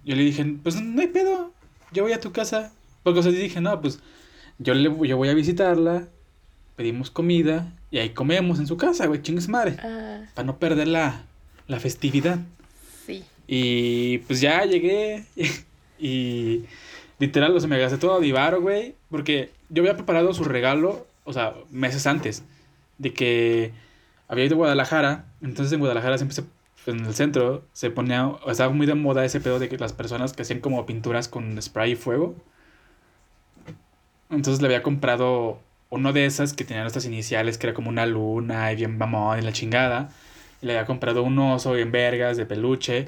Yo 0.03 0.15
le 0.15 0.23
dije, 0.23 0.43
pues 0.63 0.81
no 0.81 1.01
hay 1.01 1.07
pedo, 1.07 1.53
yo 1.91 2.03
voy 2.03 2.13
a 2.13 2.19
tu 2.19 2.31
casa. 2.31 2.73
Porque 3.03 3.19
o 3.19 3.23
sea, 3.23 3.31
dije, 3.31 3.61
no, 3.61 3.79
pues 3.81 3.99
yo, 4.59 4.73
le, 4.73 4.83
yo 5.07 5.17
voy 5.17 5.29
a 5.29 5.33
visitarla, 5.33 6.07
pedimos 6.75 7.11
comida 7.11 7.73
y 7.91 7.97
ahí 7.99 8.09
comemos 8.11 8.59
en 8.59 8.67
su 8.67 8.77
casa, 8.77 9.05
güey, 9.07 9.21
chingues 9.21 9.47
madre. 9.47 9.77
Ah, 9.81 10.21
Para 10.33 10.45
no 10.45 10.57
perder 10.59 10.87
la, 10.87 11.23
la 11.67 11.79
festividad. 11.79 12.39
sí. 13.05 13.23
Y 13.49 14.17
pues 14.19 14.41
ya 14.41 14.65
llegué 14.65 15.23
y 15.99 16.65
literal, 17.19 17.55
o 17.55 17.59
sea, 17.59 17.69
me 17.69 17.79
gasté 17.79 17.97
todo 17.97 18.15
a 18.15 18.19
Divaro, 18.19 18.61
güey, 18.61 18.95
porque 19.09 19.51
yo 19.69 19.83
había 19.83 19.95
preparado 19.95 20.33
su 20.33 20.43
regalo, 20.43 21.07
o 21.23 21.31
sea, 21.33 21.53
meses 21.71 22.05
antes, 22.07 22.43
de 22.97 23.13
que 23.13 23.71
había 24.27 24.45
ido 24.45 24.55
a 24.55 24.57
Guadalajara, 24.57 25.25
entonces 25.41 25.71
en 25.71 25.79
Guadalajara 25.79 26.17
siempre 26.17 26.35
se, 26.35 26.91
en 26.91 27.05
el 27.05 27.13
centro 27.13 27.63
se 27.73 27.89
ponía, 27.89 28.33
estaba 28.47 28.73
muy 28.73 28.85
de 28.85 28.95
moda 28.95 29.23
ese 29.23 29.39
pedo 29.39 29.59
de 29.59 29.69
que 29.69 29.77
las 29.77 29.93
personas 29.93 30.33
que 30.33 30.41
hacían 30.41 30.59
como 30.59 30.85
pinturas 30.85 31.27
con 31.27 31.61
spray 31.61 31.93
y 31.93 31.95
fuego. 31.95 32.35
Entonces 34.29 34.61
le 34.61 34.67
había 34.67 34.83
comprado 34.83 35.59
uno 35.89 36.13
de 36.13 36.25
esas 36.25 36.53
que 36.53 36.63
tenía 36.63 36.81
nuestras 36.81 37.05
iniciales, 37.05 37.57
que 37.57 37.67
era 37.67 37.73
como 37.73 37.89
una 37.89 38.05
luna 38.05 38.71
y 38.71 38.75
bien 38.75 38.97
mamón 38.97 39.39
y 39.39 39.41
la 39.41 39.53
chingada. 39.53 40.09
Y 40.61 40.65
le 40.65 40.73
había 40.73 40.85
comprado 40.85 41.23
un 41.23 41.37
oso 41.39 41.73
bien 41.73 41.91
vergas 41.91 42.37
de 42.37 42.45
peluche. 42.45 43.05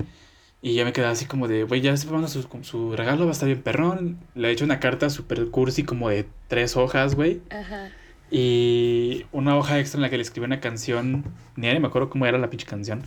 Y 0.62 0.76
yo 0.76 0.84
me 0.86 0.94
quedaba 0.94 1.14
así 1.14 1.26
como 1.26 1.48
de, 1.48 1.64
güey, 1.64 1.82
ya 1.82 1.94
está 1.94 2.06
preparando 2.08 2.28
su, 2.28 2.48
su 2.64 2.96
regalo, 2.96 3.26
va 3.26 3.32
a 3.32 3.34
estar 3.34 3.48
bien 3.48 3.62
perrón. 3.62 4.20
Le 4.36 4.50
he 4.50 4.52
hecho 4.52 4.66
una 4.66 4.80
carta 4.80 5.10
super 5.10 5.48
cursi 5.50 5.84
como 5.84 6.10
de 6.10 6.26
tres 6.48 6.76
hojas, 6.76 7.16
güey. 7.16 7.42
Ajá. 7.50 7.92
Y 8.32 9.26
una 9.32 9.58
hoja 9.58 9.80
extra 9.80 9.98
en 9.98 10.02
la 10.04 10.10
que 10.10 10.18
le 10.18 10.24
escribí 10.24 10.46
una 10.46 10.60
canción. 10.60 11.24
Ni 11.56 11.68
me 11.80 11.88
acuerdo 11.88 12.10
cómo 12.10 12.26
era 12.26 12.38
la 12.38 12.50
pinche 12.50 12.68
canción. 12.68 13.04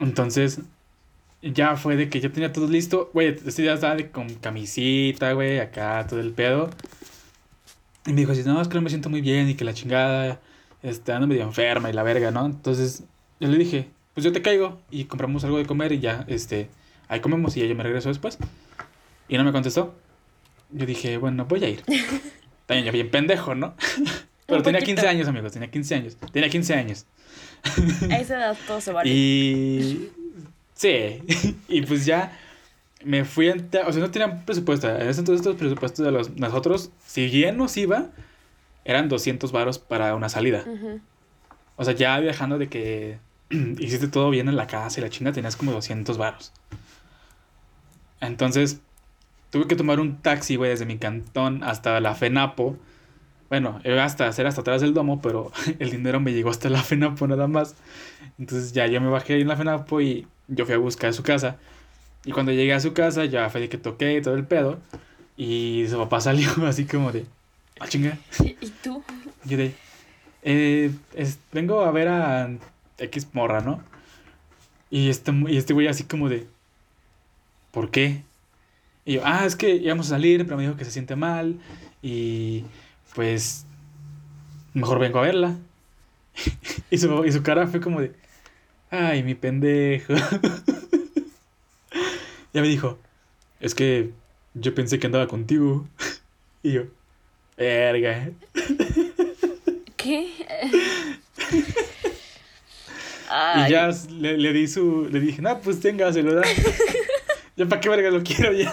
Entonces, 0.00 0.60
ya 1.42 1.76
fue 1.76 1.96
de 1.96 2.08
que 2.08 2.20
ya 2.20 2.30
tenía 2.30 2.52
todo 2.52 2.68
listo. 2.68 3.10
Güey, 3.14 3.28
este 3.28 3.62
día 3.62 3.74
estaba 3.74 3.94
de, 3.94 4.10
con 4.10 4.34
camisita, 4.34 5.32
güey, 5.32 5.60
acá, 5.60 6.06
todo 6.08 6.20
el 6.20 6.32
pedo. 6.32 6.70
Y 8.06 8.12
me 8.12 8.20
dijo 8.20 8.32
así, 8.32 8.42
no, 8.44 8.60
es 8.60 8.68
que 8.68 8.74
no 8.74 8.82
me 8.82 8.88
siento 8.88 9.10
muy 9.10 9.20
bien 9.20 9.48
y 9.48 9.54
que 9.54 9.64
la 9.64 9.74
chingada, 9.74 10.40
este, 10.82 11.12
ando 11.12 11.26
medio 11.26 11.42
enferma 11.42 11.90
y 11.90 11.92
la 11.92 12.02
verga, 12.04 12.30
¿no? 12.30 12.46
Entonces, 12.46 13.02
yo 13.40 13.48
le 13.48 13.58
dije, 13.58 13.88
pues 14.14 14.24
yo 14.24 14.32
te 14.32 14.42
caigo 14.42 14.80
y 14.90 15.04
compramos 15.04 15.44
algo 15.44 15.58
de 15.58 15.66
comer 15.66 15.92
y 15.92 15.98
ya, 15.98 16.24
este, 16.28 16.70
ahí 17.08 17.20
comemos 17.20 17.56
y 17.56 17.60
ya 17.60 17.66
yo 17.66 17.74
me 17.74 17.82
regreso 17.82 18.08
después. 18.08 18.38
Y 19.28 19.36
no 19.36 19.44
me 19.44 19.52
contestó. 19.52 19.94
Yo 20.70 20.86
dije, 20.86 21.16
bueno, 21.16 21.46
voy 21.46 21.64
a 21.64 21.68
ir. 21.68 21.82
También 22.66 22.86
yo 22.86 22.92
bien 22.92 23.10
pendejo, 23.10 23.54
¿no? 23.54 23.74
Pero 24.46 24.62
tenía 24.62 24.80
poquito. 24.80 25.02
15 25.02 25.08
años, 25.08 25.28
amigos, 25.28 25.52
tenía 25.52 25.70
15 25.70 25.94
años. 25.96 26.16
Tenía 26.32 26.48
15 26.48 26.74
años. 26.74 27.06
A 28.10 28.18
esa 28.18 28.36
edad 28.36 28.56
todo 28.66 28.80
se 28.80 28.92
vale. 28.92 29.10
Y. 29.12 30.10
Sí. 30.74 31.22
y 31.68 31.82
pues 31.82 32.04
ya 32.04 32.38
me 33.04 33.24
fui. 33.24 33.48
En 33.48 33.68
o 33.86 33.92
sea, 33.92 34.02
no 34.02 34.10
tenían 34.10 34.44
presupuesto. 34.44 34.88
En 34.88 35.08
ese 35.08 35.20
entonces, 35.20 35.44
los 35.44 35.56
presupuestos 35.56 36.04
de 36.04 36.12
los, 36.12 36.30
nosotros, 36.36 36.90
si 37.04 37.26
bien 37.28 37.56
nos 37.56 37.76
iba, 37.76 38.06
eran 38.84 39.08
200 39.08 39.52
varos 39.52 39.78
para 39.78 40.14
una 40.14 40.28
salida. 40.28 40.64
O 41.76 41.84
sea, 41.84 41.94
ya 41.94 42.18
viajando 42.18 42.58
de 42.58 42.68
que 42.68 43.18
hiciste 43.50 44.08
todo 44.08 44.30
bien 44.30 44.48
en 44.48 44.56
la 44.56 44.66
casa 44.66 45.00
y 45.00 45.02
la 45.02 45.10
chinga, 45.10 45.32
tenías 45.32 45.56
como 45.56 45.72
200 45.72 46.16
varos. 46.18 46.52
Entonces, 48.20 48.80
tuve 49.50 49.66
que 49.66 49.76
tomar 49.76 50.00
un 50.00 50.16
taxi, 50.22 50.56
güey, 50.56 50.70
desde 50.70 50.86
mi 50.86 50.98
cantón 50.98 51.62
hasta 51.62 52.00
la 52.00 52.14
FENAPO. 52.14 52.76
Bueno, 53.48 53.80
iba 53.84 54.04
hasta 54.04 54.26
hacer 54.26 54.46
hasta 54.46 54.62
atrás 54.62 54.80
del 54.80 54.94
domo, 54.94 55.20
pero 55.20 55.52
el 55.78 55.90
dinero 55.90 56.20
me 56.20 56.32
llegó 56.32 56.50
hasta 56.50 56.68
la 56.68 56.82
FENAPO 56.82 57.26
nada 57.28 57.46
más. 57.46 57.76
Entonces 58.38 58.72
ya 58.72 58.86
yo 58.86 59.00
me 59.00 59.08
bajé 59.08 59.34
ahí 59.34 59.42
en 59.42 59.48
la 59.48 59.56
FENAPO 59.56 60.00
y 60.00 60.26
yo 60.48 60.64
fui 60.64 60.74
a 60.74 60.78
buscar 60.78 61.12
su 61.12 61.22
casa. 61.22 61.58
Y 62.26 62.32
cuando 62.32 62.52
llegué 62.52 62.74
a 62.74 62.80
su 62.80 62.92
casa, 62.92 63.24
ya 63.24 63.48
fue 63.50 63.62
de 63.62 63.68
que 63.70 63.78
toqué 63.78 64.20
todo 64.20 64.34
el 64.34 64.46
pedo. 64.46 64.80
Y 65.36 65.86
su 65.88 65.96
papá 65.98 66.20
salió 66.22 66.50
así 66.66 66.84
como 66.86 67.12
de, 67.12 67.24
ah, 67.80 67.88
chinga. 67.88 68.18
¿Y, 68.40 68.48
y 68.60 68.70
tú? 68.82 69.02
Yo 69.44 69.56
de, 69.56 69.74
eh, 70.42 70.90
es- 71.14 71.38
vengo 71.52 71.82
a 71.82 71.90
ver 71.92 72.08
a 72.08 72.50
X 72.98 73.28
morra, 73.32 73.60
¿no? 73.62 73.82
Y 74.90 75.08
este, 75.10 75.32
y 75.48 75.56
este 75.56 75.72
güey 75.74 75.88
así 75.88 76.04
como 76.04 76.28
de, 76.28 76.46
¿por 77.72 77.90
qué? 77.90 78.22
Y 79.04 79.14
yo, 79.14 79.22
ah, 79.24 79.44
es 79.46 79.56
que 79.56 79.76
íbamos 79.76 80.06
a 80.06 80.10
salir, 80.10 80.44
pero 80.44 80.56
me 80.56 80.64
dijo 80.64 80.76
que 80.76 80.84
se 80.84 80.90
siente 80.90 81.16
mal 81.16 81.60
y 82.02 82.64
pues 83.14 83.66
mejor 84.74 84.98
vengo 84.98 85.18
a 85.18 85.22
verla. 85.22 85.56
y, 86.90 86.98
su, 86.98 87.24
y 87.24 87.32
su 87.32 87.42
cara 87.42 87.66
fue 87.66 87.80
como 87.80 88.00
de, 88.00 88.12
ay, 88.90 89.22
mi 89.22 89.34
pendejo. 89.34 90.14
Ya 92.56 92.62
me 92.62 92.68
dijo, 92.68 92.98
es 93.60 93.74
que 93.74 94.12
yo 94.54 94.74
pensé 94.74 94.98
que 94.98 95.06
andaba 95.06 95.28
contigo. 95.28 95.86
y 96.62 96.72
yo, 96.72 96.84
verga. 97.56 98.30
¿Qué? 99.96 100.28
Y 103.66 103.70
ya 103.70 103.90
le, 104.20 104.38
le 104.38 104.52
di 104.52 104.68
su. 104.68 105.08
Le 105.10 105.18
dije, 105.18 105.42
no, 105.42 105.60
pues 105.60 105.80
tenga, 105.80 106.12
se 106.12 106.22
lo 106.22 106.32
da. 106.34 106.42
ya 107.56 107.66
para 107.66 107.80
qué 107.80 107.88
verga 107.88 108.08
lo 108.10 108.22
quiero 108.22 108.52
ya. 108.52 108.72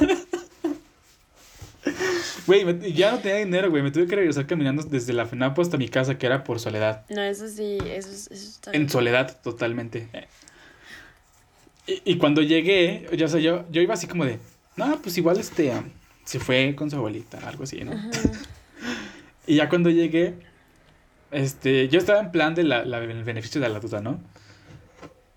Güey, 2.45 2.93
ya 2.93 3.11
no 3.11 3.17
tenía 3.19 3.37
dinero, 3.39 3.71
güey. 3.71 3.81
Me 3.81 3.89
tuve 3.89 4.05
que 4.05 4.15
regresar 4.15 4.45
caminando 4.45 4.83
desde 4.83 5.11
la 5.11 5.25
FENAPO 5.25 5.59
hasta 5.61 5.77
mi 5.77 5.89
casa, 5.89 6.19
que 6.19 6.27
era 6.27 6.43
por 6.43 6.59
soledad. 6.59 7.03
No, 7.09 7.21
eso 7.23 7.47
sí, 7.47 7.79
eso, 7.85 8.09
es- 8.11 8.29
eso 8.29 8.47
está 8.49 8.71
En 8.73 8.89
soledad, 8.89 9.41
totalmente. 9.41 10.07
Y, 11.87 12.01
y 12.13 12.17
cuando 12.17 12.41
llegué, 12.41 13.07
ya 13.17 13.27
sé, 13.27 13.41
yo, 13.41 13.65
yo 13.71 13.81
iba 13.81 13.93
así 13.93 14.07
como 14.07 14.25
de, 14.25 14.39
no, 14.77 14.99
pues 15.01 15.17
igual 15.17 15.37
este, 15.39 15.69
um, 15.71 15.83
se 16.23 16.39
fue 16.39 16.75
con 16.75 16.89
su 16.89 16.95
abuelita, 16.97 17.39
algo 17.47 17.63
así, 17.63 17.83
¿no? 17.83 17.91
Y 19.45 19.55
ya 19.55 19.67
cuando 19.67 19.89
llegué, 19.89 20.35
este, 21.31 21.89
yo 21.89 21.99
estaba 21.99 22.21
en 22.21 22.31
plan 22.31 22.55
de 22.55 22.63
la, 22.63 22.85
la- 22.85 22.99
el 22.99 23.23
beneficio 23.25 23.59
de 23.59 23.67
la 23.67 23.79
duda, 23.81 23.99
¿no? 23.99 24.21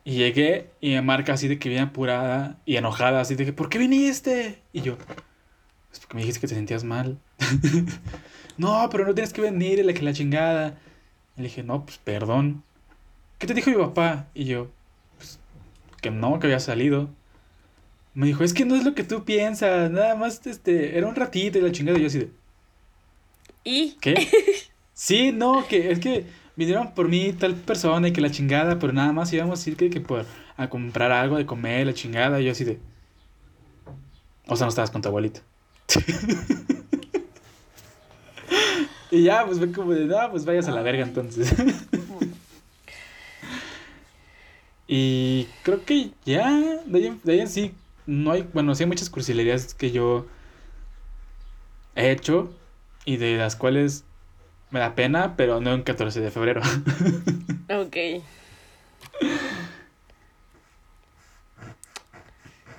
Y 0.05 0.13
llegué 0.19 0.71
y 0.81 0.91
me 0.91 1.03
marca 1.03 1.33
así 1.33 1.49
de 1.49 1.59
que 1.59 1.69
viene 1.69 1.83
apurada 1.83 2.59
y 2.65 2.77
enojada, 2.77 3.21
así 3.21 3.35
de 3.35 3.45
que, 3.45 3.53
¿por 3.53 3.69
qué 3.69 3.79
viniste? 3.79 4.63
Y 4.73 4.83
yo, 4.83 4.97
es 5.93 5.99
porque 5.99 6.15
me 6.15 6.21
dijiste 6.21 6.41
que 6.41 6.47
te 6.47 6.55
sentías 6.55 6.85
mal. 6.85 7.19
no, 8.57 8.89
pero 8.93 9.05
no 9.05 9.15
tienes 9.15 9.33
que 9.33 9.41
venir, 9.41 9.81
y 9.81 9.83
la 9.83 9.93
que 9.93 10.03
la 10.03 10.13
chingada. 10.13 10.79
Y 11.37 11.41
le 11.43 11.49
dije, 11.49 11.65
no, 11.65 11.85
pues 11.85 11.99
perdón. 11.99 12.63
¿Qué 13.39 13.49
te 13.49 13.55
dijo 13.55 13.71
mi 13.71 13.77
papá? 13.77 14.29
Y 14.35 14.45
yo, 14.45 14.71
que 16.07 16.11
no, 16.11 16.39
que 16.39 16.47
había 16.47 16.61
salido. 16.61 17.11
Me 18.15 18.27
dijo, 18.27 18.45
es 18.45 18.55
que 18.55 18.65
no 18.65 18.77
es 18.77 18.85
lo 18.85 18.95
que 18.95 19.05
tú 19.05 19.25
piensas, 19.25 19.91
nada 19.91 20.15
más, 20.15 20.47
este, 20.47 20.97
era 20.97 21.07
un 21.07 21.17
ratito 21.17 21.59
y 21.59 21.63
la 21.63 21.73
chingada. 21.73 21.99
Y 21.99 22.03
yo 22.03 22.07
así 22.07 22.19
de, 22.19 22.31
¿Y? 23.65 23.97
¿Qué? 24.01 24.15
Sí, 24.99 25.31
no, 25.31 25.69
que 25.69 25.91
es 25.91 25.99
que 25.99 26.25
vinieron 26.57 26.95
por 26.95 27.09
mí 27.09 27.35
tal 27.35 27.55
persona 27.55 28.09
y 28.09 28.15
que 28.15 28.23
la 28.23 28.31
chingada, 28.31 28.79
pero 28.79 28.95
nada 28.95 29.13
más 29.13 29.31
íbamos 29.31 29.67
a 29.67 29.69
ir 29.69 29.77
que, 29.77 29.91
que 29.91 30.01
por 30.01 30.25
a 30.57 30.71
comprar 30.71 31.13
algo 31.13 31.37
de 31.37 31.45
comer, 31.45 31.87
la 31.87 31.93
chingada, 31.93 32.41
y 32.41 32.47
yo 32.47 32.53
así 32.53 32.65
de. 32.65 32.79
O 34.47 34.57
sea, 34.57 34.65
no 34.65 34.71
estabas 34.71 34.91
con 34.91 35.03
tu 35.03 35.09
abuelito. 35.09 35.43
y 39.11 39.25
ya, 39.25 39.45
pues 39.45 39.59
fue 39.59 39.71
como 39.71 39.93
de, 39.93 40.07
no, 40.07 40.31
pues 40.31 40.47
vayas 40.47 40.67
a 40.69 40.71
la 40.71 40.81
verga 40.81 41.03
entonces. 41.03 41.55
Y 44.89 45.49
creo 45.63 45.85
que 45.85 46.11
ya, 46.25 46.49
de 46.87 46.99
ahí, 46.99 47.21
de 47.25 47.33
ahí 47.33 47.41
en 47.41 47.49
sí, 47.49 47.75
no 48.07 48.31
hay, 48.31 48.49
bueno, 48.53 48.75
sí 48.75 48.85
hay 48.85 48.89
muchas 48.89 49.11
cursilerías 49.11 49.75
que 49.75 49.91
yo 49.91 50.27
he 51.97 52.11
hecho 52.11 52.55
y 53.05 53.17
de 53.17 53.37
las 53.37 53.57
cuales 53.57 54.05
me 54.71 54.81
da 54.81 54.95
pena, 54.95 55.35
pero 55.37 55.61
no 55.61 55.73
en 55.73 55.83
14 55.83 56.21
de 56.21 56.31
febrero. 56.31 56.61
ok. 57.71 57.97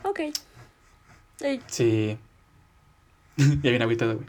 ok. 0.04 0.20
Sí. 1.68 2.18
ya 3.38 3.70
bien 3.70 3.82
agüitado, 3.82 4.16
güey. 4.16 4.28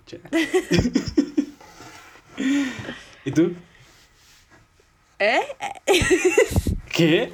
¿Y 3.24 3.32
tú? 3.32 3.54
¿Eh? 5.18 5.40
¿Qué? 6.98 7.30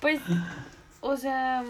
Pues, 0.00 0.20
o 1.02 1.18
sea, 1.18 1.62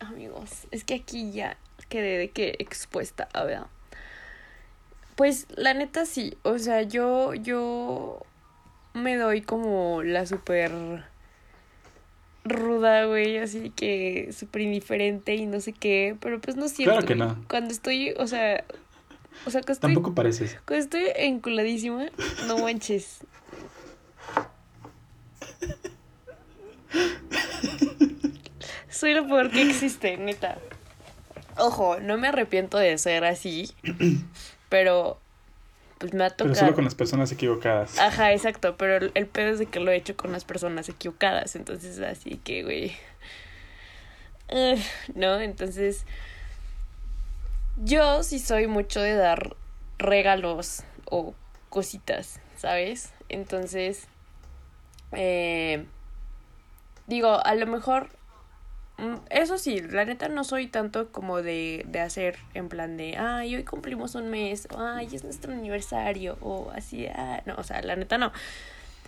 amigos, 0.00 0.66
es 0.70 0.82
que 0.84 0.94
aquí 0.94 1.30
ya 1.30 1.58
quedé 1.90 2.16
de 2.16 2.30
que 2.30 2.56
expuesta, 2.58 3.28
a 3.34 3.44
ver. 3.44 3.60
Pues 5.14 5.46
la 5.54 5.74
neta 5.74 6.06
sí, 6.06 6.38
o 6.42 6.58
sea, 6.58 6.80
yo, 6.80 7.34
yo 7.34 8.22
me 8.94 9.16
doy 9.16 9.42
como 9.42 10.02
la 10.02 10.24
super 10.24 11.04
ruda, 12.44 13.04
güey, 13.04 13.36
así 13.36 13.68
que 13.68 14.30
súper 14.32 14.62
indiferente 14.62 15.34
y 15.34 15.44
no 15.44 15.60
sé 15.60 15.74
qué, 15.74 16.16
pero 16.18 16.40
pues 16.40 16.56
no 16.56 16.68
siento. 16.68 16.92
Claro 16.92 17.06
que 17.06 17.14
no. 17.14 17.44
Cuando 17.46 17.74
estoy, 17.74 18.12
o 18.12 18.26
sea, 18.26 18.64
o 19.44 19.50
sea, 19.50 19.60
que 19.60 19.72
estoy, 19.72 19.92
Tampoco 19.92 20.14
pareces. 20.14 20.56
cuando 20.66 20.82
estoy 20.82 21.04
enculadísima, 21.14 22.06
no 22.46 22.56
manches. 22.56 23.18
Soy 28.88 29.14
lo 29.14 29.26
peor 29.26 29.50
que 29.50 29.62
existe, 29.62 30.16
neta. 30.16 30.58
Ojo, 31.56 31.98
no 32.00 32.18
me 32.18 32.28
arrepiento 32.28 32.78
de 32.78 32.96
ser 32.98 33.24
así, 33.24 33.70
pero 34.68 35.18
pues 35.98 36.14
me 36.14 36.24
ha 36.24 36.30
Pero 36.30 36.50
tocado. 36.50 36.54
solo 36.66 36.74
con 36.74 36.84
las 36.84 36.94
personas 36.94 37.30
equivocadas. 37.32 37.98
Ajá, 37.98 38.32
exacto, 38.32 38.76
pero 38.76 38.96
el, 38.96 39.12
el 39.14 39.26
pedo 39.26 39.50
es 39.50 39.58
de 39.58 39.66
que 39.66 39.80
lo 39.80 39.90
he 39.90 39.96
hecho 39.96 40.16
con 40.16 40.32
las 40.32 40.44
personas 40.44 40.88
equivocadas, 40.88 41.56
entonces 41.56 41.98
así 42.00 42.40
que, 42.42 42.62
güey. 42.62 42.96
¿No? 45.14 45.40
Entonces, 45.40 46.04
yo 47.78 48.22
sí 48.22 48.38
soy 48.38 48.66
mucho 48.66 49.00
de 49.00 49.14
dar 49.14 49.56
regalos 49.98 50.82
o 51.06 51.34
cositas, 51.70 52.40
¿sabes? 52.56 53.10
Entonces, 53.28 54.06
eh, 55.12 55.84
digo, 57.06 57.44
a 57.44 57.54
lo 57.54 57.66
mejor, 57.66 58.08
mm, 58.98 59.16
eso 59.30 59.58
sí, 59.58 59.80
la 59.80 60.04
neta 60.04 60.28
no 60.28 60.44
soy 60.44 60.66
tanto 60.66 61.10
como 61.12 61.42
de, 61.42 61.84
de 61.86 62.00
hacer 62.00 62.38
en 62.54 62.68
plan 62.68 62.96
de, 62.96 63.16
ay, 63.16 63.56
hoy 63.56 63.64
cumplimos 63.64 64.14
un 64.14 64.28
mes, 64.30 64.68
ay, 64.76 65.08
es 65.12 65.24
nuestro 65.24 65.52
aniversario, 65.52 66.38
o 66.40 66.70
así, 66.74 67.06
ah, 67.06 67.42
no, 67.46 67.54
o 67.56 67.62
sea, 67.64 67.82
la 67.82 67.96
neta 67.96 68.18
no. 68.18 68.32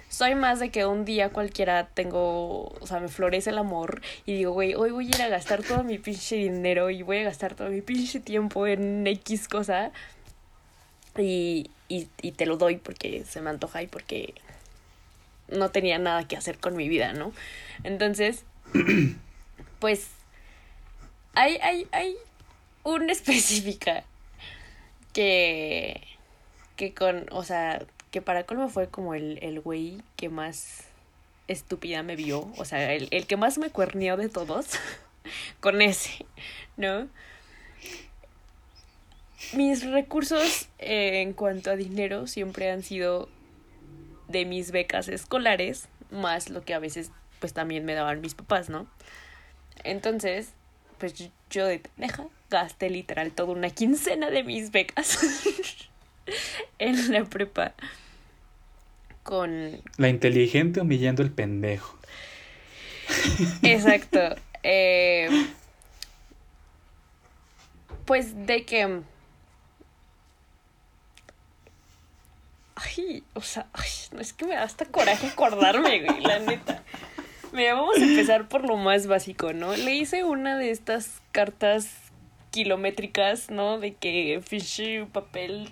Soy 0.08 0.36
más 0.36 0.60
de 0.60 0.70
que 0.70 0.86
un 0.86 1.04
día 1.04 1.30
cualquiera 1.30 1.88
tengo, 1.88 2.66
o 2.80 2.86
sea, 2.86 3.00
me 3.00 3.08
florece 3.08 3.50
el 3.50 3.58
amor 3.58 4.00
y 4.26 4.34
digo, 4.36 4.52
güey, 4.52 4.74
hoy 4.74 4.90
voy 4.92 5.06
a 5.06 5.08
ir 5.08 5.22
a 5.22 5.28
gastar 5.28 5.64
todo 5.64 5.82
mi 5.82 5.98
pinche 5.98 6.36
dinero 6.36 6.90
y 6.90 7.02
voy 7.02 7.18
a 7.18 7.24
gastar 7.24 7.54
todo 7.54 7.68
mi 7.70 7.80
pinche 7.80 8.20
tiempo 8.20 8.66
en 8.68 9.04
X 9.08 9.48
cosa 9.48 9.90
y, 11.18 11.68
y, 11.88 12.08
y 12.22 12.32
te 12.32 12.46
lo 12.46 12.56
doy 12.56 12.76
porque 12.76 13.24
se 13.24 13.40
me 13.40 13.50
antoja 13.50 13.82
y 13.82 13.88
porque 13.88 14.34
no 15.48 15.70
tenía 15.70 15.98
nada 15.98 16.26
que 16.26 16.36
hacer 16.36 16.58
con 16.58 16.76
mi 16.76 16.88
vida, 16.88 17.12
¿no? 17.12 17.32
Entonces, 17.82 18.44
pues 19.78 20.08
hay, 21.34 21.56
hay, 21.62 21.86
hay 21.92 22.16
una 22.82 23.12
específica 23.12 24.04
que, 25.12 26.02
que 26.76 26.94
con, 26.94 27.26
o 27.30 27.44
sea, 27.44 27.84
que 28.10 28.22
para 28.22 28.44
colmo 28.44 28.68
fue 28.68 28.88
como 28.88 29.14
el, 29.14 29.38
el 29.42 29.60
güey 29.60 29.98
que 30.16 30.28
más 30.28 30.84
estúpida 31.48 32.02
me 32.02 32.16
vio, 32.16 32.50
o 32.56 32.64
sea, 32.64 32.92
el, 32.92 33.08
el 33.10 33.26
que 33.26 33.36
más 33.36 33.58
me 33.58 33.70
cuerneó 33.70 34.16
de 34.16 34.28
todos, 34.28 34.66
con 35.60 35.82
ese, 35.82 36.24
¿no? 36.76 37.08
Mis 39.52 39.84
recursos 39.84 40.68
eh, 40.78 41.20
en 41.20 41.32
cuanto 41.32 41.70
a 41.70 41.76
dinero 41.76 42.26
siempre 42.26 42.70
han 42.70 42.82
sido 42.82 43.28
de 44.28 44.44
mis 44.44 44.70
becas 44.70 45.08
escolares, 45.08 45.88
más 46.10 46.48
lo 46.50 46.62
que 46.64 46.74
a 46.74 46.78
veces 46.78 47.10
pues 47.40 47.52
también 47.52 47.84
me 47.84 47.94
daban 47.94 48.20
mis 48.20 48.34
papás, 48.34 48.68
¿no? 48.70 48.86
Entonces, 49.82 50.50
pues 50.98 51.14
yo- 51.50 51.66
de 51.66 51.78
pendeja 51.78 52.24
gasté 52.50 52.90
literal 52.90 53.30
toda 53.32 53.52
una 53.52 53.70
quincena 53.70 54.30
de 54.30 54.42
mis 54.42 54.70
becas 54.70 55.18
en 56.78 57.12
la 57.12 57.24
prepa 57.24 57.74
con 59.22 59.80
La 59.96 60.08
inteligente 60.08 60.80
humillando 60.80 61.22
el 61.22 61.30
pendejo. 61.30 61.98
Exacto. 63.62 64.18
Eh, 64.66 65.28
pues 68.06 68.46
de 68.46 68.64
que. 68.64 69.00
Ay, 72.76 73.22
o 73.34 73.40
sea, 73.40 73.66
ay, 73.72 73.90
no 74.12 74.20
es 74.20 74.32
que 74.32 74.46
me 74.46 74.54
da 74.54 74.64
hasta 74.64 74.84
coraje 74.84 75.28
acordarme, 75.28 76.04
güey, 76.04 76.20
la 76.20 76.38
neta. 76.40 76.82
Mira, 77.52 77.74
vamos 77.74 77.96
a 77.98 78.02
empezar 78.02 78.48
por 78.48 78.66
lo 78.66 78.76
más 78.76 79.06
básico, 79.06 79.52
¿no? 79.52 79.76
Le 79.76 79.94
hice 79.94 80.24
una 80.24 80.58
de 80.58 80.70
estas 80.70 81.22
cartas 81.30 81.88
kilométricas, 82.50 83.50
¿no? 83.50 83.78
De 83.78 83.94
que 83.94 84.40
fishy 84.44 85.04
papel 85.12 85.70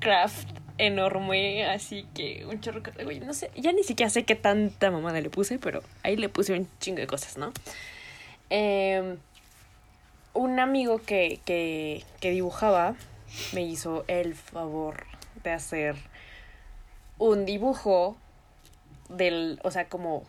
craft 0.00 0.48
enorme, 0.78 1.66
así 1.66 2.06
que 2.14 2.44
un 2.46 2.60
chorro, 2.60 2.82
güey, 3.04 3.20
no 3.20 3.32
sé, 3.32 3.50
ya 3.54 3.72
ni 3.72 3.84
siquiera 3.84 4.10
sé 4.10 4.24
qué 4.24 4.34
tanta 4.34 4.90
mamada 4.90 5.20
le 5.20 5.30
puse, 5.30 5.58
pero 5.58 5.82
ahí 6.02 6.16
le 6.16 6.28
puse 6.28 6.52
un 6.52 6.68
chingo 6.80 6.98
de 7.00 7.06
cosas, 7.06 7.38
¿no? 7.38 7.52
Eh, 8.50 9.16
un 10.32 10.58
amigo 10.58 11.00
que, 11.00 11.40
que, 11.44 12.02
que 12.20 12.30
dibujaba 12.30 12.96
me 13.52 13.62
hizo 13.62 14.04
el 14.08 14.34
favor 14.34 15.06
de 15.42 15.50
hacer 15.52 15.96
un 17.18 17.44
dibujo 17.44 18.16
del, 19.08 19.60
o 19.62 19.70
sea, 19.70 19.88
como 19.88 20.24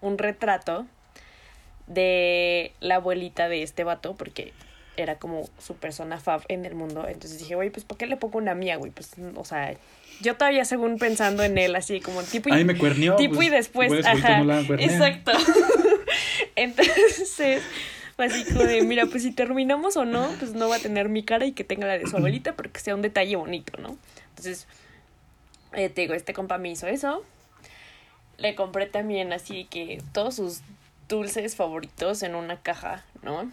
un 0.00 0.18
retrato 0.18 0.86
de 1.86 2.72
la 2.80 2.96
abuelita 2.96 3.48
de 3.48 3.62
este 3.62 3.84
vato, 3.84 4.14
porque 4.14 4.52
era 4.96 5.18
como 5.18 5.48
su 5.58 5.74
persona 5.74 6.20
fab 6.20 6.42
en 6.48 6.64
el 6.64 6.74
mundo. 6.74 7.06
Entonces 7.08 7.38
dije, 7.38 7.54
güey, 7.54 7.70
pues 7.70 7.84
¿por 7.84 7.98
qué 7.98 8.06
le 8.06 8.16
pongo 8.16 8.38
una 8.38 8.54
mía, 8.54 8.76
güey? 8.76 8.92
Pues, 8.92 9.12
o 9.34 9.44
sea, 9.44 9.74
yo 10.20 10.36
todavía 10.36 10.64
según 10.64 10.98
pensando 10.98 11.42
en 11.42 11.58
él, 11.58 11.74
así 11.76 12.00
como 12.00 12.22
tipo... 12.22 12.52
Ay, 12.52 12.64
me 12.64 12.78
cuernió. 12.78 13.16
Tipo 13.16 13.36
pues, 13.36 13.48
y 13.48 13.50
después, 13.50 14.06
ajá. 14.06 14.38
no 14.38 14.44
la 14.44 14.66
cuernea. 14.66 14.86
exacto. 14.86 15.32
Entonces, 16.56 17.62
así 18.16 18.44
como 18.44 18.64
de, 18.64 18.82
mira, 18.82 19.06
pues 19.06 19.24
si 19.24 19.32
terminamos 19.32 19.96
o 19.96 20.04
no, 20.04 20.28
pues 20.38 20.52
no 20.52 20.68
va 20.68 20.76
a 20.76 20.80
tener 20.80 21.08
mi 21.08 21.24
cara 21.24 21.46
y 21.46 21.52
que 21.52 21.64
tenga 21.64 21.86
la 21.86 21.98
de 21.98 22.06
su 22.06 22.16
abuelita, 22.16 22.54
pero 22.54 22.70
que 22.70 22.80
sea 22.80 22.94
un 22.94 23.02
detalle 23.02 23.36
bonito, 23.36 23.76
¿no? 23.80 23.96
Entonces, 24.30 24.68
eh, 25.74 25.88
te 25.88 26.02
digo, 26.02 26.14
este 26.14 26.32
compa 26.32 26.58
me 26.58 26.70
hizo 26.70 26.86
eso. 26.86 27.24
Le 28.36 28.54
compré 28.54 28.86
también 28.86 29.32
así 29.32 29.64
que 29.64 30.02
todos 30.12 30.36
sus 30.36 30.60
dulces 31.08 31.56
favoritos 31.56 32.22
en 32.22 32.34
una 32.34 32.60
caja, 32.60 33.04
¿no? 33.22 33.50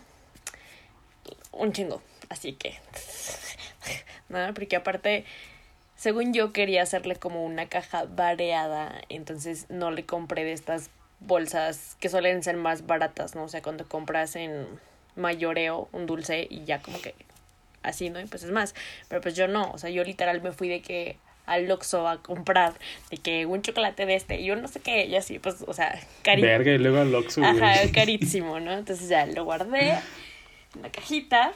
Un 1.51 1.74
chingo. 1.74 2.01
Así 2.30 2.53
que. 2.53 2.80
¿No? 4.30 4.53
Porque 4.53 4.78
aparte, 4.78 5.26
según 5.95 6.34
yo 6.34 6.53
quería 6.53 6.84
hacerle 6.84 7.15
como 7.15 7.45
una 7.45 7.67
caja 7.67 8.05
variada, 8.05 9.01
entonces 9.09 9.65
no 9.69 9.91
le 9.91 10.05
compré 10.05 10.43
de 10.43 10.53
estas 10.53 10.89
bolsas 11.19 11.97
que 11.99 12.09
suelen 12.09 12.41
ser 12.41 12.57
más 12.57 12.88
baratas, 12.88 13.36
¿no? 13.36 13.43
O 13.43 13.49
sea, 13.49 13.61
cuando 13.61 13.88
compras 13.88 14.36
en 14.36 14.65
mayoreo 15.15 15.89
un 15.91 16.05
dulce 16.05 16.47
y 16.49 16.63
ya 16.63 16.82
como 16.82 16.99
que 17.01 17.13
así, 17.84 18.09
¿no? 18.09 18.19
Y 18.19 18.26
pues 18.26 18.43
es 18.43 18.51
más. 18.51 18.74
Pero 19.07 19.22
pues 19.22 19.36
yo 19.36 19.47
no, 19.47 19.72
o 19.72 19.78
sea, 19.78 19.89
yo 19.89 20.03
literal 20.03 20.41
me 20.41 20.51
fui 20.51 20.69
de 20.69 20.82
que 20.82 21.17
al 21.46 21.70
Oxxo 21.70 22.08
a 22.08 22.22
comprar 22.22 22.74
de 23.10 23.18
que 23.18 23.46
un 23.46 23.62
chocolate 23.62 24.06
de 24.06 24.16
este 24.16 24.39
y 24.39 24.46
yo 24.46 24.56
no 24.56 24.68
sé 24.68 24.80
qué, 24.80 25.06
y 25.06 25.16
así, 25.16 25.39
pues, 25.39 25.64
o 25.68 25.74
sea, 25.74 26.00
cari 26.24 26.42
Verga, 26.42 26.72
y 26.72 26.78
luego 26.78 27.00
al 27.00 27.14
Oxxo. 27.14 27.44
Ajá, 27.44 27.76
carísimo, 27.94 28.60
¿no? 28.60 28.72
Entonces 28.72 29.10
ya 29.10 29.26
lo 29.26 29.44
guardé 29.44 29.92
en 30.76 30.82
la 30.82 30.89
cajita. 30.89 31.54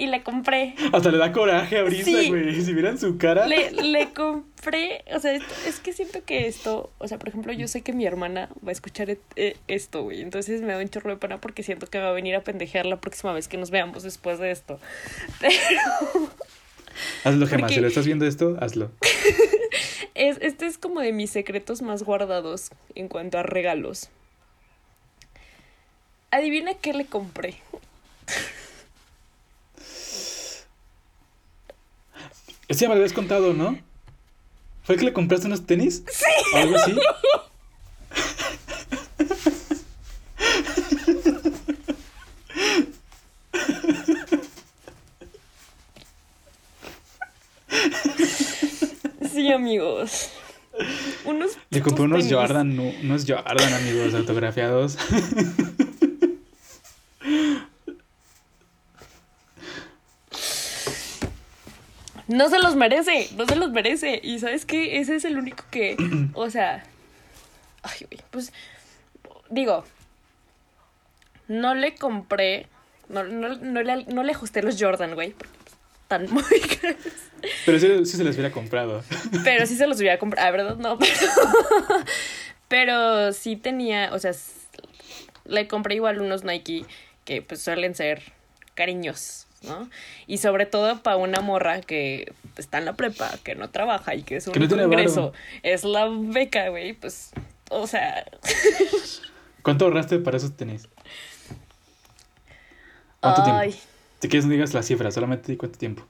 Y 0.00 0.06
le 0.06 0.22
compré. 0.22 0.74
Hasta 0.94 1.10
le 1.10 1.18
da 1.18 1.30
coraje 1.30 1.78
ahorita, 1.78 2.04
Sí. 2.04 2.28
güey. 2.30 2.58
Si 2.62 2.72
vieran 2.72 2.96
su 2.98 3.18
cara. 3.18 3.46
Le, 3.46 3.70
le 3.70 4.12
compré. 4.14 5.04
O 5.14 5.20
sea, 5.20 5.32
esto- 5.34 5.54
es 5.66 5.78
que 5.78 5.92
siento 5.92 6.24
que 6.24 6.46
esto. 6.46 6.90
O 6.96 7.06
sea, 7.06 7.18
por 7.18 7.28
ejemplo, 7.28 7.52
yo 7.52 7.68
sé 7.68 7.82
que 7.82 7.92
mi 7.92 8.06
hermana 8.06 8.48
va 8.64 8.70
a 8.70 8.72
escuchar 8.72 9.10
et- 9.10 9.20
eh, 9.36 9.58
esto, 9.68 10.02
güey. 10.04 10.22
Entonces 10.22 10.62
me 10.62 10.72
da 10.72 10.78
un 10.78 10.88
chorro 10.88 11.10
de 11.10 11.18
pena 11.18 11.38
porque 11.38 11.62
siento 11.62 11.86
que 11.86 11.98
va 11.98 12.08
a 12.08 12.12
venir 12.12 12.34
a 12.34 12.42
pendejear 12.42 12.86
la 12.86 12.98
próxima 12.98 13.34
vez 13.34 13.46
que 13.46 13.58
nos 13.58 13.70
veamos 13.70 14.02
después 14.02 14.38
de 14.38 14.50
esto. 14.52 14.80
Pero. 15.40 15.58
Hazlo, 17.24 17.46
Gemma. 17.46 17.60
Porque- 17.62 17.74
Si 17.74 17.80
lo 17.80 17.88
estás 17.88 18.06
viendo 18.06 18.24
esto, 18.26 18.56
hazlo. 18.58 18.90
Es, 20.14 20.38
este 20.40 20.66
es 20.66 20.78
como 20.78 21.00
de 21.00 21.12
mis 21.12 21.30
secretos 21.30 21.82
más 21.82 22.02
guardados 22.04 22.70
en 22.94 23.08
cuanto 23.08 23.36
a 23.38 23.42
regalos. 23.42 24.08
Adivina 26.30 26.72
qué 26.74 26.94
le 26.94 27.04
compré. 27.04 27.56
Ese 32.70 32.82
ya 32.82 32.88
me 32.88 32.94
lo 32.94 33.00
habías 33.00 33.12
contado, 33.12 33.52
¿no? 33.52 33.76
¿Fue 34.84 34.96
que 34.96 35.04
le 35.04 35.12
compraste 35.12 35.48
unos 35.48 35.66
tenis? 35.66 36.04
Sí. 36.08 36.24
Algo 36.54 36.76
así? 36.76 36.96
Sí, 49.32 49.52
amigos. 49.52 50.30
Unos 51.24 51.58
Le 51.70 51.82
compré 51.82 52.04
unos 52.04 52.20
tenis. 52.20 52.32
Jordan, 52.34 52.78
unos 52.78 53.24
Jordan, 53.26 53.74
amigos, 53.74 54.14
autografiados. 54.14 54.96
No 62.30 62.48
se 62.48 62.60
los 62.60 62.76
merece, 62.76 63.28
no 63.36 63.44
se 63.44 63.56
los 63.56 63.70
merece. 63.72 64.20
Y 64.22 64.38
sabes 64.38 64.64
qué, 64.64 65.00
ese 65.00 65.16
es 65.16 65.24
el 65.24 65.36
único 65.36 65.64
que, 65.70 65.96
o 66.34 66.48
sea, 66.48 66.84
ay, 67.82 68.06
güey, 68.08 68.20
pues, 68.30 68.52
digo, 69.50 69.84
no 71.48 71.74
le 71.74 71.96
compré, 71.96 72.68
no, 73.08 73.24
no, 73.24 73.56
no 73.56 73.82
le, 73.82 74.04
no 74.04 74.22
le 74.22 74.32
ajusté 74.32 74.62
los 74.62 74.80
Jordan, 74.80 75.14
güey, 75.14 75.32
porque 75.32 75.52
están 76.02 76.30
muy 76.32 76.60
caros. 76.60 76.96
Pero 77.66 77.78
sí, 77.80 78.06
sí 78.06 78.16
se 78.16 78.22
les 78.22 78.36
hubiera 78.36 78.52
comprado. 78.52 79.02
Pero 79.44 79.66
sí 79.66 79.76
se 79.76 79.88
los 79.88 79.98
hubiera 79.98 80.20
comprado, 80.20 80.46
ah, 80.46 80.50
¿verdad? 80.52 80.76
No, 80.76 80.98
pero, 80.98 82.04
pero 82.68 83.32
sí 83.32 83.56
tenía, 83.56 84.10
o 84.12 84.20
sea, 84.20 84.32
le 85.46 85.66
compré 85.66 85.96
igual 85.96 86.20
unos 86.20 86.44
Nike 86.44 86.84
que 87.24 87.42
pues 87.42 87.60
suelen 87.60 87.96
ser 87.96 88.22
cariños, 88.74 89.48
¿no? 89.62 89.88
Y 90.26 90.38
sobre 90.38 90.66
todo 90.66 91.02
para 91.02 91.16
una 91.16 91.40
morra 91.40 91.80
que 91.80 92.32
está 92.56 92.78
en 92.78 92.84
la 92.84 92.94
prepa, 92.94 93.32
que 93.44 93.54
no 93.54 93.70
trabaja 93.70 94.14
y 94.14 94.22
que 94.22 94.36
es 94.36 94.46
un 94.46 94.52
Que 94.52 94.60
no 94.60 94.82
ingreso, 94.82 95.32
es 95.62 95.84
la 95.84 96.08
beca, 96.10 96.68
güey, 96.68 96.92
pues, 96.94 97.32
o 97.70 97.86
sea, 97.86 98.24
¿Cuánto 99.62 99.84
ahorraste 99.84 100.18
para 100.18 100.36
esos 100.36 100.56
tenis? 100.56 100.88
¿Cuánto 103.20 103.42
ay, 103.44 103.70
tiempo? 103.70 103.86
Si 104.20 104.28
quieres 104.28 104.46
no 104.46 104.52
digas 104.52 104.74
la 104.74 104.82
cifra, 104.82 105.10
solamente 105.10 105.52
di 105.52 105.56
cuánto 105.56 105.78
tiempo. 105.78 106.06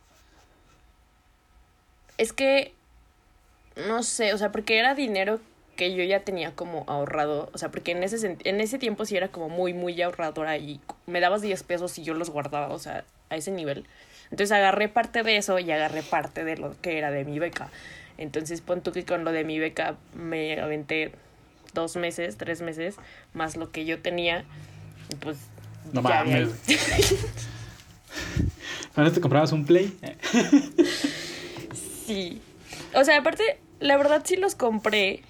es 2.19 2.33
que, 2.33 2.75
no 3.89 4.03
sé, 4.03 4.33
o 4.35 4.39
sea, 4.39 4.53
porque 4.53 4.79
era 4.79 4.95
dinero 4.95 5.41
que 5.77 5.95
yo 5.95 6.05
ya 6.05 6.21
tenía 6.21 6.55
como 6.55 6.85
ahorrado, 6.87 7.49
o 7.53 7.59
sea, 7.59 7.71
porque 7.71 7.93
en 7.93 8.03
ese, 8.03 8.37
en 8.45 8.61
ese 8.61 8.79
tiempo 8.79 9.05
sí 9.05 9.17
era 9.17 9.29
como 9.29 9.49
muy, 9.49 9.73
muy 9.73 10.01
ahorradora 10.03 10.59
y 10.59 10.81
me 11.07 11.21
dabas 11.21 11.41
10 11.41 11.63
pesos 11.63 11.97
y 11.99 12.03
yo 12.03 12.15
los 12.15 12.31
guardaba, 12.31 12.69
o 12.69 12.79
sea, 12.79 13.05
a 13.31 13.37
ese 13.37 13.51
nivel. 13.51 13.87
Entonces 14.25 14.53
agarré 14.53 14.89
parte 14.89 15.23
de 15.23 15.37
eso 15.37 15.59
y 15.59 15.71
agarré 15.71 16.03
parte 16.03 16.45
de 16.45 16.57
lo 16.57 16.81
que 16.81 16.99
era 16.99 17.11
de 17.11 17.25
mi 17.25 17.39
beca. 17.39 17.71
Entonces 18.19 18.61
pon 18.61 18.83
tú 18.83 18.93
que 18.93 19.05
con 19.05 19.25
lo 19.25 19.33
de 19.33 19.45
mi 19.45 19.59
beca 19.59 19.97
me 20.15 20.61
aventé 20.61 21.13
dos 21.73 21.97
meses, 21.97 22.37
tres 22.37 22.61
meses, 22.61 22.97
más 23.33 23.57
lo 23.57 23.71
que 23.71 23.85
yo 23.85 24.01
tenía, 24.01 24.45
pues... 25.21 25.39
No 25.93 26.03
ya 26.03 26.25
mames. 26.25 26.51
¿Ahora 28.95 29.13
te 29.13 29.21
comprabas 29.21 29.53
un 29.53 29.65
Play? 29.65 29.97
Sí. 32.07 32.43
O 32.93 33.05
sea, 33.05 33.19
aparte, 33.19 33.61
la 33.79 33.97
verdad 33.97 34.23
sí 34.25 34.35
los 34.35 34.57
compré. 34.57 35.23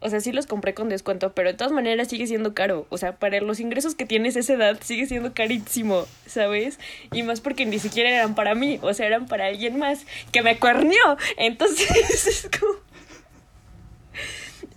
O 0.00 0.10
sea, 0.10 0.20
sí 0.20 0.32
los 0.32 0.46
compré 0.46 0.74
con 0.74 0.88
descuento, 0.88 1.32
pero 1.32 1.50
de 1.50 1.56
todas 1.56 1.72
maneras 1.72 2.08
sigue 2.08 2.26
siendo 2.26 2.54
caro. 2.54 2.86
O 2.90 2.98
sea, 2.98 3.16
para 3.16 3.40
los 3.40 3.60
ingresos 3.60 3.94
que 3.94 4.06
tienes 4.06 4.36
esa 4.36 4.54
edad 4.54 4.78
sigue 4.80 5.06
siendo 5.06 5.34
carísimo, 5.34 6.06
¿sabes? 6.26 6.78
Y 7.12 7.22
más 7.22 7.40
porque 7.40 7.66
ni 7.66 7.78
siquiera 7.78 8.10
eran 8.10 8.34
para 8.34 8.54
mí, 8.54 8.78
o 8.82 8.92
sea, 8.94 9.06
eran 9.06 9.26
para 9.26 9.46
alguien 9.46 9.78
más 9.78 10.06
que 10.32 10.42
me 10.42 10.58
cuernió. 10.58 11.00
Entonces, 11.36 12.26
es 12.26 12.48
como... 12.58 12.74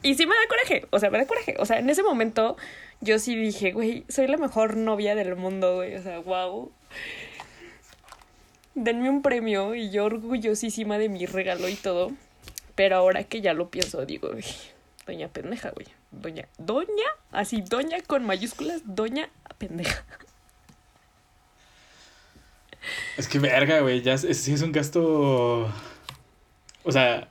Y 0.04 0.16
sí 0.16 0.26
me 0.26 0.36
da 0.36 0.42
coraje, 0.48 0.86
o 0.92 1.00
sea, 1.00 1.10
me 1.10 1.18
da 1.18 1.26
coraje. 1.26 1.56
O 1.60 1.66
sea, 1.66 1.80
en 1.80 1.90
ese 1.90 2.04
momento 2.04 2.56
yo 3.02 3.20
sí 3.20 3.36
dije, 3.36 3.72
güey, 3.72 4.06
soy 4.10 4.28
la 4.28 4.38
mejor 4.38 4.78
novia 4.78 5.16
del 5.16 5.36
mundo, 5.36 5.76
güey. 5.76 5.96
O 5.96 6.02
sea, 6.02 6.20
wow. 6.20 6.72
Denme 8.76 9.10
un 9.10 9.22
premio 9.22 9.76
y 9.76 9.90
yo 9.90 10.06
orgullosísima 10.06 10.98
de 10.98 11.10
mi 11.10 11.26
regalo 11.26 11.68
y 11.68 11.76
todo. 11.76 12.12
Pero 12.76 12.96
ahora 12.96 13.24
que 13.24 13.42
ya 13.42 13.54
lo 13.54 13.70
pienso, 13.70 14.06
digo, 14.06 14.30
güey, 14.32 14.44
doña 15.08 15.30
pendeja, 15.30 15.72
güey. 15.72 15.88
Doña, 16.12 16.48
doña, 16.58 17.06
así, 17.32 17.62
doña 17.62 18.02
con 18.06 18.26
mayúsculas, 18.26 18.82
doña 18.86 19.30
pendeja. 19.58 20.04
Es 23.18 23.28
que 23.28 23.40
verga, 23.40 23.80
güey, 23.82 24.02
ya 24.02 24.14
es, 24.14 24.24
es- 24.24 24.62
un 24.62 24.72
gasto... 24.72 25.72
O 26.84 26.92
sea, 26.92 27.28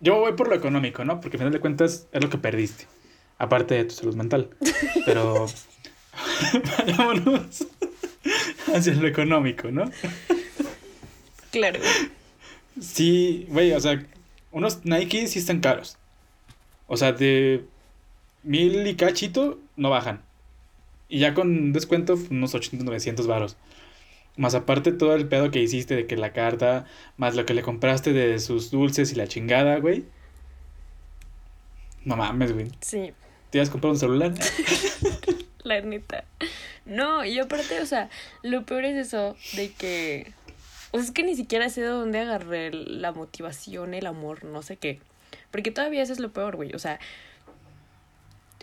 yo 0.00 0.16
voy 0.16 0.32
por 0.32 0.48
lo 0.48 0.54
económico, 0.54 1.04
¿no? 1.04 1.20
Porque 1.20 1.36
al 1.36 1.40
final 1.40 1.52
de 1.52 1.60
cuentas 1.60 2.06
es 2.12 2.22
lo 2.22 2.30
que 2.30 2.38
perdiste. 2.38 2.86
Aparte 3.38 3.74
de 3.74 3.84
tu 3.84 3.94
salud 3.94 4.14
mental. 4.16 4.50
Pero... 5.04 5.46
Vayámonos 6.78 7.66
hacia 8.74 8.94
lo 8.94 9.06
económico, 9.06 9.70
¿no? 9.70 9.90
Claro. 11.52 11.78
Sí, 12.80 13.46
güey, 13.48 13.72
o 13.72 13.80
sea, 13.80 14.04
unos 14.50 14.84
Nike 14.84 15.28
sí 15.28 15.38
están 15.38 15.60
caros. 15.60 15.96
O 16.88 16.96
sea, 16.96 17.12
de 17.12 17.64
mil 18.42 18.86
y 18.86 18.96
cachito 18.96 19.60
no 19.76 19.90
bajan. 19.90 20.22
Y 21.08 21.20
ya 21.20 21.34
con 21.34 21.72
descuento, 21.72 22.18
unos 22.30 22.54
800, 22.54 22.84
900 22.84 23.26
varos. 23.28 23.56
Más 24.36 24.54
aparte 24.54 24.92
todo 24.92 25.14
el 25.14 25.28
pedo 25.28 25.50
que 25.50 25.62
hiciste 25.62 25.94
de 25.94 26.06
que 26.06 26.16
la 26.16 26.32
carta, 26.32 26.86
más 27.16 27.36
lo 27.36 27.46
que 27.46 27.54
le 27.54 27.62
compraste 27.62 28.12
de 28.12 28.38
sus 28.40 28.70
dulces 28.70 29.12
y 29.12 29.14
la 29.14 29.28
chingada, 29.28 29.78
güey. 29.78 30.04
No 32.04 32.16
mames, 32.16 32.52
güey. 32.52 32.68
Sí, 32.80 33.12
¿Te 33.50 33.58
ibas 33.58 33.68
a 33.68 33.72
comprar 33.72 33.92
un 33.92 33.98
celular? 33.98 34.34
la 35.64 35.80
neta. 35.80 36.24
No, 36.84 37.24
y 37.24 37.38
aparte, 37.38 37.80
o 37.80 37.86
sea, 37.86 38.10
lo 38.42 38.64
peor 38.64 38.84
es 38.84 39.06
eso 39.06 39.36
de 39.56 39.72
que. 39.72 40.32
O 40.90 40.98
sea, 40.98 41.06
es 41.06 41.10
que 41.10 41.22
ni 41.22 41.34
siquiera 41.34 41.68
sé 41.68 41.82
de 41.82 41.88
dónde 41.88 42.20
agarré 42.20 42.72
la 42.72 43.12
motivación, 43.12 43.94
el 43.94 44.06
amor, 44.06 44.44
no 44.44 44.62
sé 44.62 44.76
qué. 44.76 45.00
Porque 45.50 45.70
todavía 45.70 46.02
eso 46.02 46.12
es 46.12 46.20
lo 46.20 46.32
peor, 46.32 46.56
güey. 46.56 46.74
O 46.74 46.78
sea, 46.78 46.98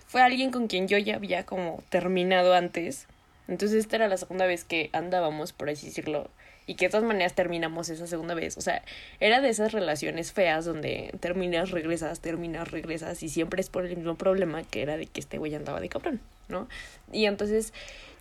fue 0.08 0.22
alguien 0.22 0.52
con 0.52 0.68
quien 0.68 0.88
yo 0.88 0.98
ya 0.98 1.16
había 1.16 1.46
como 1.46 1.84
terminado 1.90 2.54
antes. 2.54 3.08
Entonces 3.48 3.80
esta 3.80 3.98
era 3.98 4.08
la 4.08 4.18
segunda 4.18 4.46
vez 4.46 4.64
que 4.64 4.90
andábamos, 4.94 5.54
por 5.54 5.70
así 5.70 5.88
decirlo. 5.88 6.30
Y 6.68 6.76
que 6.76 6.86
de 6.86 6.92
todas 6.92 7.06
maneras 7.06 7.34
terminamos 7.34 7.90
esa 7.90 8.08
segunda 8.08 8.34
vez. 8.34 8.58
O 8.58 8.62
sea, 8.62 8.82
era 9.20 9.40
de 9.40 9.50
esas 9.50 9.72
relaciones 9.72 10.32
feas 10.32 10.66
donde 10.66 11.14
terminas, 11.20 11.72
regresas, 11.72 12.22
terminas, 12.22 12.72
regresas. 12.72 13.22
Y 13.22 13.30
siempre 13.30 13.62
es 13.62 13.70
por 13.70 13.86
el 13.86 13.96
mismo 13.96 14.16
problema 14.16 14.64
que 14.64 14.82
era 14.82 14.98
de 14.98 15.06
que 15.06 15.20
este 15.20 15.38
güey 15.38 15.54
andaba 15.54 15.80
de 15.80 15.90
cabrón, 15.90 16.22
¿no? 16.48 16.68
Y 17.12 17.26
entonces 17.26 17.72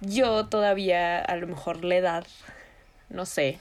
yo 0.01 0.47
todavía, 0.47 1.21
a 1.21 1.37
lo 1.37 1.47
mejor 1.47 1.85
la 1.85 1.97
edad, 1.97 2.27
no 3.09 3.25
sé. 3.25 3.59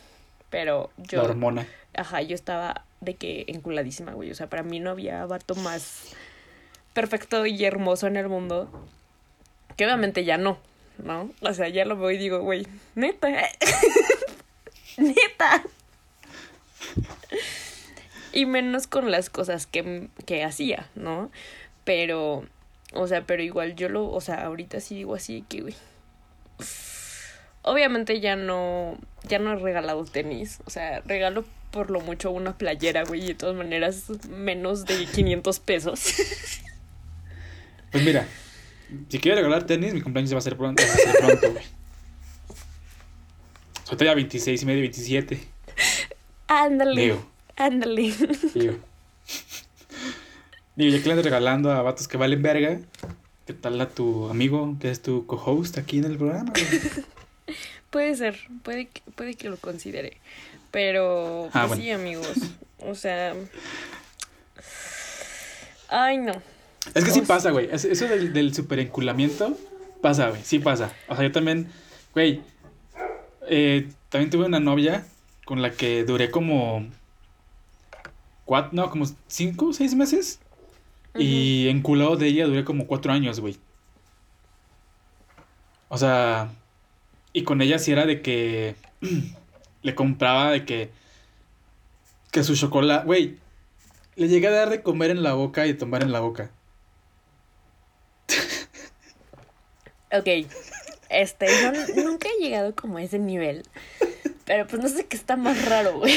Pero 0.50 0.92
yo... 0.98 1.22
La 1.22 1.30
hormona. 1.30 1.68
Ajá, 1.96 2.22
yo 2.22 2.36
estaba 2.36 2.86
de 3.04 3.16
que 3.16 3.46
enculadísima, 3.48 4.14
güey. 4.14 4.32
O 4.32 4.36
sea, 4.36 4.48
para 4.48 4.64
mí 4.64 4.80
no 4.80 4.92
había 4.92 5.26
vato 5.26 5.56
más 5.56 6.16
perfecto 6.94 7.46
y 7.46 7.64
hermoso 7.66 8.08
en 8.08 8.18
el 8.18 8.30
mundo. 8.30 8.70
Que 9.76 9.86
obviamente 9.86 10.24
ya 10.24 10.38
no, 10.38 10.58
¿no? 11.04 11.32
O 11.42 11.54
sea, 11.54 11.68
ya 11.68 11.86
lo 11.86 11.98
veo 11.98 12.12
y 12.12 12.18
digo, 12.18 12.40
güey, 12.40 12.68
neta. 12.96 13.30
neta. 14.98 15.64
Y 18.32 18.46
menos 18.46 18.88
con 18.88 19.12
las 19.12 19.30
cosas 19.30 19.68
que, 19.68 20.10
que 20.26 20.44
hacía, 20.44 20.90
¿no? 20.96 21.32
Pero, 21.84 22.46
o 22.94 23.08
sea, 23.08 23.26
pero 23.26 23.44
igual 23.44 23.76
yo 23.76 23.90
lo, 23.90 24.10
o 24.10 24.22
sea, 24.22 24.46
ahorita 24.46 24.80
sí 24.80 24.96
digo 24.96 25.16
así 25.16 25.44
que, 25.48 25.62
güey. 25.62 25.76
Obviamente 27.64 28.20
ya 28.20 28.36
no, 28.36 28.98
ya 29.24 29.40
no 29.40 29.54
he 29.54 29.56
regalado 29.56 30.04
tenis. 30.06 30.60
O 30.66 30.70
sea, 30.70 31.02
regalo 31.02 31.46
por 31.74 31.90
lo 31.90 32.00
mucho 32.02 32.30
una 32.30 32.56
playera, 32.56 33.04
güey, 33.04 33.24
y 33.24 33.28
de 33.30 33.34
todas 33.34 33.56
maneras 33.56 34.06
menos 34.30 34.86
de 34.86 35.06
500 35.08 35.60
pesos. 35.60 36.14
Pues 37.92 38.04
mira, 38.04 38.28
si 39.10 39.20
quieres 39.20 39.40
regalar 39.40 39.66
tenis, 39.66 39.94
mi 39.94 40.02
cumpleaños 40.02 40.34
va 40.34 40.38
a 40.38 40.42
ser 40.42 40.56
pronto, 40.56 40.82
va 40.82 40.94
a 40.94 40.98
ser 40.98 41.16
pronto, 41.16 41.52
güey. 41.52 41.64
Soy 43.84 43.98
ya 43.98 44.14
26 44.14 44.62
y 44.62 44.66
medio, 44.66 44.82
27. 44.82 45.40
Ándale. 46.48 47.02
Digo. 47.02 47.26
Ándale. 47.56 48.14
Digo. 48.54 48.76
Digo, 50.76 50.96
ya 50.96 51.02
que 51.02 51.06
le 51.06 51.12
andas 51.12 51.26
regalando 51.26 51.72
a 51.72 51.82
vatos 51.82 52.08
que 52.08 52.18
valen 52.18 52.42
verga, 52.42 52.80
¿qué 53.46 53.54
tal 53.54 53.80
a 53.82 53.90
tu 53.90 54.30
amigo 54.30 54.76
que 54.80 54.90
es 54.90 55.02
tu 55.02 55.26
co-host 55.26 55.78
aquí 55.78 56.00
en 56.00 56.06
el 56.06 56.18
programa? 56.18 56.52
güey? 56.52 56.66
Puede 57.94 58.16
ser, 58.16 58.40
puede 58.64 58.88
que, 58.88 59.04
puede 59.12 59.36
que 59.36 59.50
lo 59.50 59.58
considere. 59.58 60.18
Pero, 60.74 61.46
Ah, 61.54 61.68
pues 61.68 61.80
bueno. 61.80 61.84
sí, 61.84 61.92
amigos. 61.92 62.34
O 62.80 62.96
sea. 62.96 63.34
Ay, 65.88 66.18
no. 66.18 66.34
Es 66.96 67.06
que 67.06 67.12
sí 67.12 67.22
pasa, 67.22 67.52
güey. 67.52 67.70
Es- 67.72 67.86
Eso 67.86 68.08
del, 68.08 68.34
del 68.34 68.54
super 68.54 68.80
enculamiento 68.80 69.56
pasa, 70.02 70.30
güey. 70.30 70.42
Sí 70.44 70.58
pasa. 70.60 70.92
O 71.08 71.16
sea, 71.16 71.24
yo 71.26 71.32
también, 71.32 71.72
güey. 72.14 72.42
eh, 73.48 73.90
también 74.10 74.30
tuve 74.32 74.46
una 74.46 74.60
novia 74.60 75.06
con 75.46 75.62
la 75.62 75.72
que 75.72 76.04
duré 76.06 76.32
como. 76.32 76.86
Cuatro, 78.46 78.72
no, 78.74 78.90
como 78.90 79.06
cinco 79.28 79.72
seis 79.74 79.94
meses. 79.96 80.40
Y 81.16 81.68
enculado 81.70 82.16
de 82.16 82.26
ella 82.28 82.46
duré 82.48 82.64
como 82.66 82.88
cuatro 82.88 83.14
años, 83.14 83.40
güey. 83.40 83.58
O 85.90 85.98
sea, 86.00 86.50
y 87.32 87.44
con 87.44 87.62
ella 87.62 87.78
sí 87.78 87.92
era 87.92 88.08
de 88.08 88.24
que 88.24 88.76
le 89.84 89.96
compraba 89.96 90.52
de 90.52 90.66
que 90.66 90.90
que 92.32 92.44
su 92.44 92.56
chocolate, 92.56 93.06
güey. 93.06 93.38
Le 94.16 94.28
llegué 94.28 94.48
a 94.48 94.52
dar 94.52 94.70
de 94.70 94.82
comer 94.82 95.12
en 95.12 95.24
la 95.24 95.34
boca 95.34 95.68
y 95.68 95.76
tomar 95.76 96.04
en 96.04 96.12
la 96.12 96.20
boca. 96.20 96.52
Ok. 100.12 100.48
Este, 101.10 101.48
yo 101.96 102.04
nunca 102.04 102.28
he 102.28 102.42
llegado 102.44 102.76
como 102.76 102.98
a 102.98 103.04
ese 103.04 103.20
nivel. 103.20 103.64
Pero 104.46 104.68
pues 104.68 104.82
no 104.82 104.90
sé 104.90 105.06
qué 105.06 105.16
está 105.16 105.38
más 105.38 105.64
raro, 105.66 106.00
güey. 106.00 106.16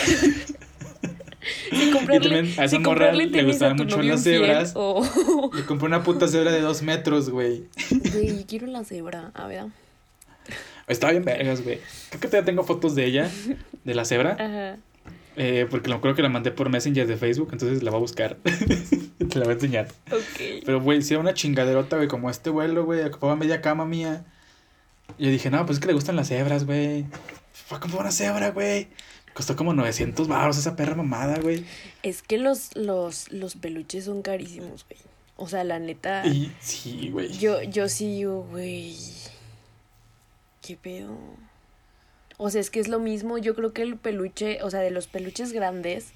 Si 1.70 1.90
comprarle, 1.92 2.28
también 2.28 2.60
a 2.60 2.64
esa 2.64 2.76
si 2.76 2.78
morra 2.78 3.12
le 3.12 3.44
gustaban 3.44 3.76
mucho 3.76 4.02
las 4.02 4.22
cebras. 4.22 4.72
O... 4.74 5.02
Le 5.54 5.64
compré 5.64 5.86
una 5.86 6.02
puta 6.02 6.28
cebra 6.28 6.50
de 6.50 6.60
dos 6.60 6.82
metros, 6.82 7.30
güey. 7.30 7.66
Güey, 8.12 8.44
quiero 8.44 8.66
la 8.66 8.84
cebra. 8.84 9.30
A 9.34 9.46
ver. 9.46 9.66
Estaba 10.86 11.12
bien 11.12 11.24
vergas, 11.24 11.62
güey. 11.62 11.80
Creo 12.10 12.20
que 12.20 12.28
todavía 12.28 12.44
tengo 12.44 12.62
fotos 12.64 12.94
de 12.94 13.04
ella, 13.06 13.30
de 13.84 13.94
la 13.94 14.04
cebra. 14.04 14.36
Ajá. 14.38 14.78
eh, 15.36 15.66
porque 15.70 15.90
lo 15.90 16.00
creo 16.00 16.14
que 16.14 16.22
la 16.22 16.28
mandé 16.28 16.50
por 16.52 16.68
Messenger 16.70 17.06
de 17.06 17.16
Facebook, 17.16 17.48
entonces 17.52 17.82
la 17.82 17.90
voy 17.90 17.98
a 17.98 18.00
buscar. 18.00 18.36
Te 18.44 19.38
la 19.38 19.44
voy 19.44 19.52
a 19.52 19.54
enseñar. 19.54 19.88
Ok. 20.12 20.62
Pero, 20.64 20.80
güey, 20.80 21.02
si 21.02 21.14
era 21.14 21.20
una 21.20 21.34
chingaderota, 21.34 21.96
güey, 21.96 22.08
como 22.08 22.30
este 22.30 22.50
vuelo, 22.50 22.84
güey, 22.84 23.02
ocupaba 23.02 23.34
media 23.36 23.60
cama 23.60 23.84
mía. 23.84 24.24
Y 25.18 25.24
yo 25.24 25.30
dije, 25.30 25.50
no, 25.50 25.64
pues 25.66 25.76
es 25.78 25.80
que 25.80 25.88
le 25.88 25.94
gustan 25.94 26.16
las 26.16 26.28
cebras, 26.28 26.64
güey. 26.66 27.06
Fue 27.52 27.78
a 27.78 27.80
comprar 27.80 28.02
una 28.02 28.12
cebra, 28.12 28.50
güey. 28.50 28.88
Costó 29.34 29.54
como 29.56 29.74
900 29.74 30.28
baros 30.28 30.56
esa 30.56 30.76
perra 30.76 30.94
mamada, 30.94 31.38
güey. 31.40 31.64
Es 32.02 32.22
que 32.22 32.38
los, 32.38 32.74
los, 32.76 33.30
los 33.32 33.54
peluches 33.56 34.04
son 34.04 34.22
carísimos, 34.22 34.86
güey. 34.88 35.00
O 35.36 35.48
sea, 35.48 35.64
la 35.64 35.78
neta. 35.78 36.26
Y 36.26 36.50
sí, 36.60 37.10
güey. 37.10 37.28
Yo, 37.36 37.62
yo 37.62 37.88
sí 37.88 38.06
digo, 38.14 38.46
güey. 38.50 38.96
¿Qué 40.66 40.76
pedo? 40.76 41.16
O 42.38 42.50
sea, 42.50 42.60
es 42.60 42.70
que 42.70 42.80
es 42.80 42.88
lo 42.88 42.98
mismo. 42.98 43.38
Yo 43.38 43.54
creo 43.54 43.72
que 43.72 43.82
el 43.82 43.96
peluche, 43.96 44.62
o 44.62 44.70
sea, 44.70 44.80
de 44.80 44.90
los 44.90 45.06
peluches 45.06 45.52
grandes, 45.52 46.12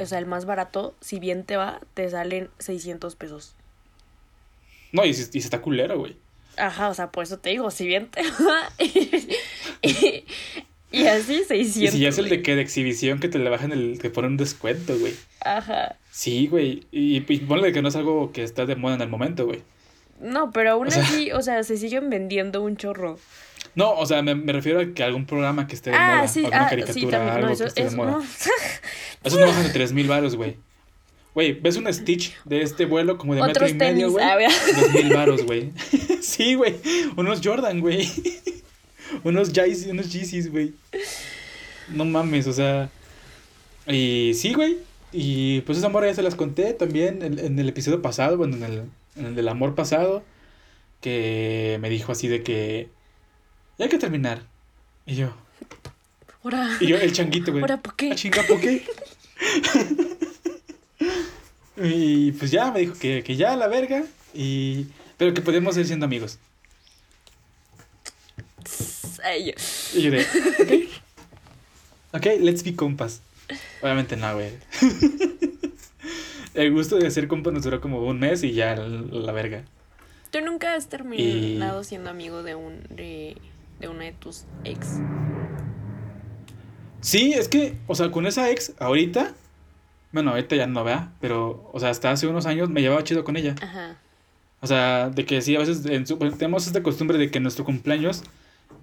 o 0.00 0.06
sea, 0.06 0.18
el 0.18 0.26
más 0.26 0.44
barato, 0.46 0.94
si 1.00 1.18
bien 1.18 1.44
te 1.44 1.56
va, 1.56 1.80
te 1.94 2.08
salen 2.08 2.48
600 2.58 3.16
pesos. 3.16 3.54
No, 4.92 5.04
y, 5.04 5.12
si- 5.14 5.22
y 5.36 5.40
se 5.40 5.46
está 5.46 5.60
culero, 5.60 5.98
güey. 5.98 6.16
Ajá, 6.56 6.88
o 6.90 6.94
sea, 6.94 7.10
por 7.10 7.24
eso 7.24 7.38
te 7.38 7.50
digo, 7.50 7.70
si 7.70 7.86
bien 7.86 8.08
te 8.08 8.22
va. 8.22 8.70
y, 9.82 10.24
y 10.90 11.06
así 11.06 11.44
600. 11.44 11.76
Y 11.76 11.88
si 11.88 11.98
ya 12.00 12.08
es 12.10 12.18
el 12.18 12.28
de 12.28 12.42
que 12.42 12.54
de 12.54 12.62
exhibición 12.62 13.18
que 13.20 13.28
te 13.28 13.38
le 13.38 13.48
bajan 13.50 13.72
el, 13.72 13.98
que 14.00 14.10
ponen 14.10 14.32
un 14.32 14.36
descuento, 14.36 14.98
güey. 14.98 15.14
Ajá. 15.44 15.96
Sí, 16.10 16.46
güey. 16.46 16.86
Y, 16.92 17.16
y 17.16 17.38
ponle 17.40 17.72
que 17.72 17.80
no 17.82 17.88
es 17.88 17.96
algo 17.96 18.32
que 18.32 18.42
está 18.42 18.66
de 18.66 18.76
moda 18.76 18.94
en 18.96 19.00
el 19.02 19.08
momento, 19.08 19.46
güey. 19.46 19.62
No, 20.20 20.50
pero 20.52 20.72
aún 20.72 20.88
O 20.88 20.90
sea- 20.90 21.02
así, 21.02 21.32
o 21.32 21.42
sea, 21.42 21.62
se 21.64 21.76
siguen 21.78 22.10
vendiendo 22.10 22.62
un 22.62 22.76
chorro. 22.76 23.18
No, 23.74 23.92
o 23.94 24.04
sea, 24.06 24.22
me, 24.22 24.34
me 24.34 24.52
refiero 24.52 24.80
a 24.80 24.86
que 24.92 25.02
algún 25.02 25.24
programa 25.26 25.66
que 25.66 25.74
esté 25.74 25.90
de 25.90 25.96
Ah, 25.96 26.16
moda. 26.16 26.28
sí, 26.28 26.40
alguna 26.40 26.66
ah, 26.66 26.68
caricatura, 26.70 26.94
sí, 26.94 27.14
algo 27.30 27.46
No, 27.46 27.52
eso 27.52 27.62
que 27.64 27.68
esté 27.68 27.82
es. 27.84 27.90
de 27.90 27.96
moda. 27.96 28.10
no. 28.12 28.22
Esos 29.24 29.40
no 29.40 29.46
bajan 29.46 29.62
de 29.64 29.70
3 29.70 29.92
mil 29.92 30.08
baros, 30.08 30.36
güey. 30.36 30.56
Güey, 31.34 31.52
¿ves 31.54 31.76
un 31.76 31.90
Stitch 31.92 32.36
de 32.44 32.60
este 32.60 32.84
vuelo 32.84 33.16
como 33.16 33.34
de 33.34 33.42
metro 33.42 33.66
y 33.66 33.72
medio, 33.74 34.10
güey? 34.10 34.24
Dos 34.76 34.92
mil 34.92 35.14
baros, 35.14 35.44
güey. 35.46 35.70
sí, 36.20 36.54
güey. 36.54 36.74
Unos 37.16 37.40
Jordan, 37.42 37.80
güey. 37.80 38.06
unos 39.24 39.52
Yeezys, 39.52 39.86
unos 39.86 40.12
Yeezys, 40.12 40.50
güey. 40.50 40.74
No 41.88 42.04
mames, 42.04 42.46
o 42.46 42.52
sea. 42.52 42.90
Y 43.86 44.32
sí, 44.34 44.52
güey. 44.52 44.76
Y 45.12 45.62
pues 45.62 45.78
esa 45.78 45.88
morra 45.88 46.08
ya 46.08 46.14
se 46.14 46.22
las 46.22 46.34
conté 46.34 46.72
también 46.74 47.22
en, 47.22 47.38
en 47.38 47.58
el 47.58 47.68
episodio 47.68 48.02
pasado, 48.02 48.36
bueno, 48.36 48.56
en 48.56 48.62
el, 48.64 48.82
en 49.16 49.26
el 49.26 49.34
del 49.34 49.48
amor 49.48 49.74
pasado. 49.74 50.22
Que 51.00 51.78
me 51.80 51.88
dijo 51.88 52.12
así 52.12 52.28
de 52.28 52.42
que. 52.42 52.88
Ya 53.78 53.84
hay 53.84 53.88
que 53.88 53.98
terminar. 53.98 54.42
Y 55.06 55.16
yo. 55.16 55.34
Ahora, 56.44 56.76
Y 56.80 56.86
yo, 56.88 56.96
el 56.96 57.12
changuito, 57.12 57.52
güey. 57.52 57.62
ahora, 57.62 57.80
¿por 57.80 57.94
qué? 57.94 58.10
Ah, 58.12 58.14
chinga, 58.14 58.42
¿por 58.42 58.60
qué? 58.60 58.84
y 61.76 62.32
pues 62.32 62.50
ya 62.50 62.70
me 62.70 62.80
dijo 62.80 62.94
que, 62.98 63.22
que 63.22 63.36
ya 63.36 63.56
la 63.56 63.68
verga. 63.68 64.04
Y. 64.34 64.86
Pero 65.16 65.34
que 65.34 65.40
podíamos 65.40 65.74
seguir 65.74 65.86
siendo 65.86 66.06
amigos. 66.06 66.38
Ay, 69.24 69.46
yo. 69.46 69.52
Y 69.98 70.02
yo 70.02 70.10
de. 70.10 70.20
Ok. 70.60 71.02
Ok, 72.14 72.26
let's 72.40 72.62
be 72.62 72.76
compas. 72.76 73.22
Obviamente 73.80 74.16
no, 74.16 74.34
güey. 74.34 74.50
El 76.54 76.72
gusto 76.72 76.98
de 76.98 77.10
ser 77.10 77.28
compas 77.28 77.52
nos 77.54 77.62
duró 77.64 77.80
como 77.80 78.00
un 78.00 78.18
mes 78.18 78.42
y 78.42 78.52
ya 78.52 78.76
la, 78.76 79.32
verga. 79.32 79.64
¿Tú 80.30 80.40
nunca 80.42 80.74
has 80.74 80.88
terminado 80.88 81.82
siendo 81.84 82.10
amigo 82.10 82.42
de 82.42 82.54
un 82.54 82.82
de, 82.90 83.36
de 83.82 83.88
una 83.88 84.04
de 84.04 84.12
tus 84.12 84.44
ex? 84.64 84.98
Sí, 87.00 87.32
es 87.34 87.48
que, 87.48 87.76
o 87.86 87.94
sea, 87.94 88.10
con 88.10 88.26
esa 88.26 88.50
ex, 88.50 88.72
ahorita. 88.78 89.34
Bueno, 90.12 90.30
ahorita 90.30 90.56
ya 90.56 90.66
no, 90.66 90.84
vea. 90.84 91.12
Pero, 91.20 91.68
o 91.72 91.80
sea, 91.80 91.90
hasta 91.90 92.10
hace 92.10 92.26
unos 92.26 92.46
años 92.46 92.70
me 92.70 92.80
llevaba 92.80 93.02
chido 93.04 93.24
con 93.24 93.36
ella. 93.36 93.54
Ajá. 93.60 93.96
O 94.60 94.66
sea, 94.66 95.10
de 95.10 95.24
que 95.26 95.42
sí, 95.42 95.56
a 95.56 95.58
veces 95.58 95.84
en 95.86 96.06
su- 96.06 96.16
tenemos 96.18 96.66
esta 96.66 96.82
costumbre 96.82 97.18
de 97.18 97.30
que 97.30 97.40
nuestro 97.40 97.64
cumpleaños, 97.64 98.22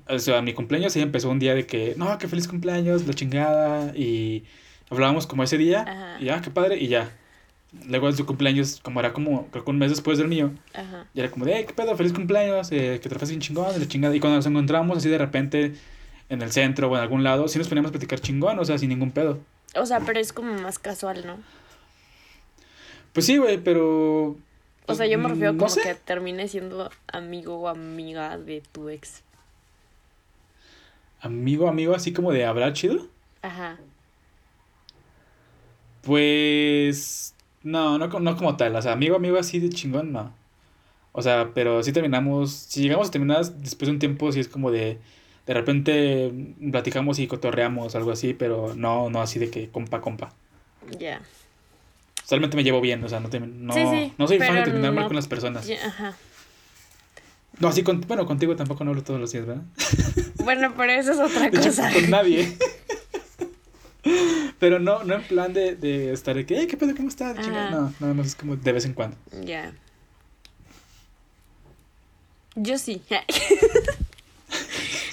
o 0.09 0.19
sea, 0.19 0.41
mi 0.41 0.53
cumpleaños 0.53 0.91
sí 0.93 0.99
empezó 0.99 1.29
un 1.29 1.39
día 1.39 1.55
de 1.55 1.65
que, 1.65 1.93
no, 1.97 2.17
que 2.17 2.27
feliz 2.27 2.47
cumpleaños, 2.49 3.07
la 3.07 3.13
chingada, 3.13 3.95
y 3.95 4.43
hablábamos 4.89 5.25
como 5.25 5.43
ese 5.43 5.57
día, 5.57 5.83
Ajá. 5.87 6.17
y 6.19 6.25
ya, 6.25 6.41
qué 6.41 6.49
padre, 6.51 6.77
y 6.77 6.87
ya. 6.89 7.09
Luego 7.87 8.09
en 8.09 8.17
su 8.17 8.25
cumpleaños, 8.25 8.79
como 8.81 8.99
era 8.99 9.13
como, 9.13 9.45
creo 9.47 9.63
que 9.63 9.69
un 9.69 9.77
mes 9.77 9.91
después 9.91 10.17
del 10.17 10.27
mío, 10.27 10.51
Ajá. 10.73 11.05
y 11.13 11.19
era 11.19 11.29
como 11.29 11.45
de, 11.45 11.59
"Eh, 11.59 11.65
qué 11.65 11.73
pedo, 11.73 11.95
feliz 11.95 12.13
cumpleaños, 12.13 12.71
eh, 12.71 12.99
que 13.01 13.09
te 13.09 13.25
bien 13.25 13.39
chingón, 13.39 13.79
la 13.79 13.87
chingada. 13.87 14.15
Y 14.15 14.19
cuando 14.19 14.37
nos 14.37 14.45
encontramos 14.47 14.97
así 14.97 15.07
de 15.09 15.19
repente 15.19 15.73
en 16.29 16.41
el 16.41 16.51
centro 16.51 16.89
o 16.89 16.95
en 16.95 17.01
algún 17.01 17.23
lado, 17.23 17.47
sí 17.47 17.59
nos 17.59 17.67
poníamos 17.67 17.89
a 17.89 17.91
platicar 17.91 18.19
chingón, 18.19 18.57
o 18.57 18.65
sea, 18.65 18.77
sin 18.79 18.89
ningún 18.89 19.11
pedo. 19.11 19.39
O 19.75 19.85
sea, 19.85 19.99
pero 19.99 20.19
es 20.19 20.33
como 20.33 20.51
más 20.53 20.79
casual, 20.79 21.25
¿no? 21.27 21.37
Pues 23.13 23.25
sí, 23.27 23.37
güey, 23.37 23.57
pero... 23.59 24.35
O 24.87 24.95
sea, 24.95 25.05
yo 25.05 25.19
me 25.19 25.29
refiero 25.29 25.53
no 25.53 25.59
como 25.59 25.69
sé. 25.69 25.81
que 25.83 25.93
termine 25.93 26.47
siendo 26.47 26.89
amigo 27.11 27.55
o 27.59 27.67
amiga 27.67 28.37
de 28.39 28.63
tu 28.71 28.89
ex. 28.89 29.21
Amigo, 31.21 31.67
amigo, 31.67 31.93
así 31.93 32.13
como 32.13 32.31
de 32.31 32.45
hablar 32.45 32.73
chido. 32.73 33.07
Ajá. 33.43 33.77
Pues 36.01 37.35
no, 37.63 37.97
no, 37.97 38.07
no 38.07 38.35
como 38.37 38.55
tal, 38.57 38.75
o 38.75 38.81
sea, 38.81 38.93
amigo, 38.93 39.15
amigo 39.15 39.37
así 39.37 39.59
de 39.59 39.69
chingón, 39.69 40.11
no. 40.11 40.33
O 41.11 41.21
sea, 41.21 41.49
pero 41.53 41.81
sí 41.83 41.91
terminamos, 41.91 42.51
si 42.51 42.81
llegamos 42.81 43.07
a 43.07 43.11
terminar 43.11 43.43
después 43.45 43.87
de 43.87 43.93
un 43.93 43.99
tiempo, 43.99 44.31
sí 44.31 44.39
es 44.39 44.47
como 44.47 44.71
de, 44.71 44.99
de 45.47 45.53
repente 45.53 46.31
platicamos 46.71 47.19
y 47.19 47.27
cotorreamos, 47.27 47.95
algo 47.95 48.11
así, 48.11 48.33
pero 48.33 48.73
no, 48.75 49.09
no 49.09 49.21
así 49.21 49.39
de 49.39 49.49
que 49.49 49.69
compa, 49.69 50.01
compa. 50.01 50.29
Ya. 50.99 51.21
Solamente 52.23 52.55
me 52.55 52.63
llevo 52.63 52.79
bien, 52.79 53.03
o 53.03 53.09
sea, 53.09 53.19
no, 53.19 53.29
te- 53.29 53.39
no, 53.39 53.73
Sí, 53.73 53.81
sí, 53.89 54.13
no 54.17 54.27
soy 54.27 54.37
fan 54.37 54.55
de 54.55 54.61
terminar 54.63 54.93
mal 54.93 55.07
con 55.07 55.15
las 55.15 55.27
personas. 55.27 55.67
Ajá. 55.85 56.15
No, 57.59 57.67
así 57.67 57.83
con, 57.83 57.99
bueno, 58.01 58.25
contigo 58.25 58.55
tampoco 58.55 58.83
no 58.85 58.91
hablo 58.91 59.03
todos 59.03 59.19
los 59.19 59.31
días, 59.31 59.45
¿verdad? 59.45 59.63
Bueno, 60.43 60.73
pero 60.77 60.91
eso 60.93 61.11
es 61.11 61.19
otra 61.19 61.41
De 61.49 61.57
hecho, 61.57 61.69
cosa. 61.69 61.91
con 61.91 62.09
nadie. 62.09 62.55
Pero 64.59 64.79
no, 64.79 65.03
no 65.03 65.15
en 65.15 65.23
plan 65.23 65.53
de, 65.53 65.75
de 65.75 66.13
estar 66.13 66.35
de 66.35 66.45
que, 66.45 66.61
"Eh, 66.61 66.67
¿qué 66.67 66.77
pedo? 66.77 66.95
¿Cómo 66.95 67.09
estás? 67.09 67.35
Chingada. 67.43 67.71
No, 67.71 67.93
nada 67.99 68.13
más 68.13 68.27
es 68.27 68.35
como 68.35 68.55
de 68.55 68.71
vez 68.71 68.85
en 68.85 68.93
cuando. 68.93 69.17
Ya. 69.43 69.73
Yo 72.55 72.77
sí. 72.77 73.01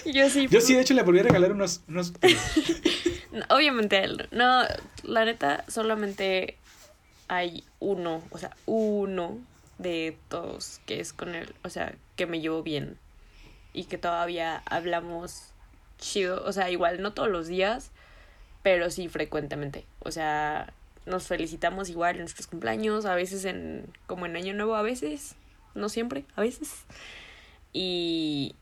Yo 0.07 0.31
sí. 0.31 0.47
Yo 0.49 0.61
sí, 0.61 0.75
de 0.75 0.83
hecho, 0.83 0.95
le 0.95 1.03
volví 1.03 1.19
a 1.21 1.25
regalar 1.25 1.53
unos, 1.53 1.81
unos 1.89 2.13
No, 3.33 3.45
Obviamente 3.51 3.97
a 3.97 4.05
él. 4.05 4.29
No, 4.31 4.63
la 5.03 5.25
neta, 5.25 5.65
solamente 5.69 6.57
hay 7.29 7.65
uno, 7.81 8.23
o 8.31 8.39
sea, 8.39 8.57
uno 8.67 9.39
de 9.79 10.17
todos 10.29 10.81
que 10.87 11.01
es 11.01 11.13
con 11.13 11.35
él, 11.35 11.55
o 11.65 11.71
sea, 11.71 11.95
que 12.17 12.27
me 12.27 12.41
llevo 12.41 12.63
bien 12.63 12.97
y 13.75 13.85
que 13.85 13.99
todavía 13.99 14.63
hablamos 14.65 15.43
chido, 15.99 16.43
o 16.47 16.53
sea, 16.53 16.71
igual 16.71 17.03
no 17.03 17.13
todos 17.13 17.29
los 17.29 17.47
días, 17.49 17.91
pero 18.67 18.91
sí 18.91 19.07
frecuentemente. 19.07 19.85
O 20.01 20.11
sea, 20.11 20.73
nos 21.05 21.29
felicitamos 21.29 21.89
igual 21.89 22.17
en 22.17 22.23
nuestros 22.23 22.49
cumpleaños, 22.49 23.05
a 23.05 23.15
veces 23.15 23.45
en 23.45 23.87
como 24.09 24.27
en 24.27 24.35
año 24.35 24.55
nuevo, 24.55 24.75
a 24.75 24.83
veces, 24.83 25.37
no 25.77 25.89
siempre, 25.89 26.25
a 26.35 26.41
veces. 26.41 26.73
Y 27.73 28.57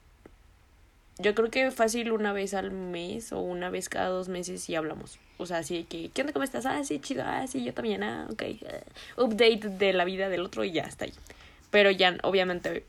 yo 1.18 1.34
creo 1.34 1.50
que 1.50 1.70
fácil 1.70 2.12
una 2.12 2.34
vez 2.34 2.52
al 2.52 2.70
mes 2.70 3.32
o 3.32 3.40
una 3.40 3.70
vez 3.70 3.88
cada 3.88 4.08
dos 4.08 4.28
meses 4.28 4.68
y 4.68 4.74
hablamos. 4.74 5.18
O 5.38 5.46
sea, 5.46 5.56
así 5.56 5.84
que, 5.84 6.10
¿qué 6.10 6.20
onda? 6.20 6.34
¿Cómo 6.34 6.44
estás? 6.44 6.66
Ah, 6.66 6.84
sí, 6.84 6.98
chido. 7.00 7.22
Ah, 7.24 7.46
sí, 7.46 7.64
yo 7.64 7.72
también. 7.72 8.02
Ah, 8.02 8.28
ok. 8.30 8.42
eh, 8.42 8.82
update 9.16 9.70
de 9.70 9.94
la 9.94 10.04
vida 10.04 10.28
del 10.28 10.42
otro 10.42 10.64
y 10.64 10.72
ya 10.72 10.82
está 10.82 11.06
ahí. 11.06 11.14
Pero 11.70 11.90
ya, 11.90 12.18
obviamente, 12.24 12.84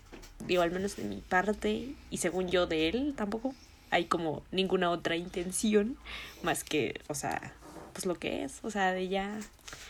digo, 0.45 0.63
al 0.63 0.72
menos 0.72 0.97
de 0.97 1.05
mi 1.05 1.22
parte 1.22 1.93
y 2.09 2.18
según 2.18 2.49
yo 2.49 2.68
de 2.68 2.89
él, 2.89 3.13
tampoco 3.16 3.55
hay 3.92 4.06
como 4.06 4.44
ninguna 4.52 4.90
otra 4.92 5.16
intención 5.16 5.98
más 6.44 6.64
que, 6.64 7.00
o 7.08 7.16
sea, 7.16 7.54
pues 7.94 8.06
lo 8.06 8.16
que 8.16 8.44
es. 8.44 8.60
O 8.64 8.72
sea, 8.72 8.92
de 8.92 9.08
ya, 9.08 9.40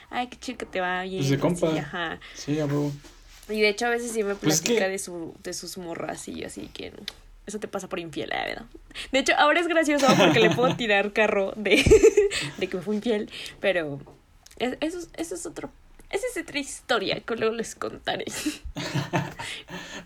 ay, 0.09 0.27
qué 0.27 0.37
chido 0.37 0.57
que 0.59 0.65
te 0.65 0.81
va 0.81 1.03
bien. 1.03 1.17
Pues 1.19 1.29
de 1.29 1.39
compa. 1.39 1.67
ajá. 1.79 2.19
Sí, 2.35 2.59
a 2.59 2.65
huevo. 2.65 2.91
Y 3.49 3.61
de 3.61 3.69
hecho 3.69 3.85
a 3.85 3.89
veces 3.89 4.11
sí 4.11 4.23
me 4.23 4.35
Pues 4.35 4.55
es 4.55 4.61
platica 4.61 4.85
que- 4.85 4.91
de, 4.91 4.99
su, 4.99 5.35
de 5.43 5.53
sus 5.53 5.77
morras 5.77 6.27
y 6.27 6.43
así 6.43 6.67
que 6.73 6.91
eso 7.45 7.59
te 7.59 7.67
pasa 7.67 7.87
por 7.87 7.99
infiel, 7.99 8.29
la 8.29 8.43
verdad. 8.43 8.65
De 9.11 9.19
hecho, 9.19 9.33
ahora 9.37 9.59
es 9.59 9.67
gracioso 9.67 10.07
porque 10.17 10.39
le 10.39 10.49
puedo 10.49 10.75
tirar 10.77 11.13
carro 11.13 11.53
de, 11.55 11.83
de 12.57 12.67
que 12.67 12.77
me 12.77 12.83
fue 12.83 12.95
infiel, 12.95 13.29
pero 13.59 13.99
Es- 14.57 14.77
eso, 14.81 14.99
es- 14.99 15.09
eso 15.15 15.35
es 15.35 15.45
otro. 15.45 15.69
Esa 16.09 16.25
es 16.33 16.41
otra 16.41 16.59
historia 16.59 17.19
que 17.21 17.35
luego 17.35 17.55
les 17.55 17.75
contaré. 17.75 18.25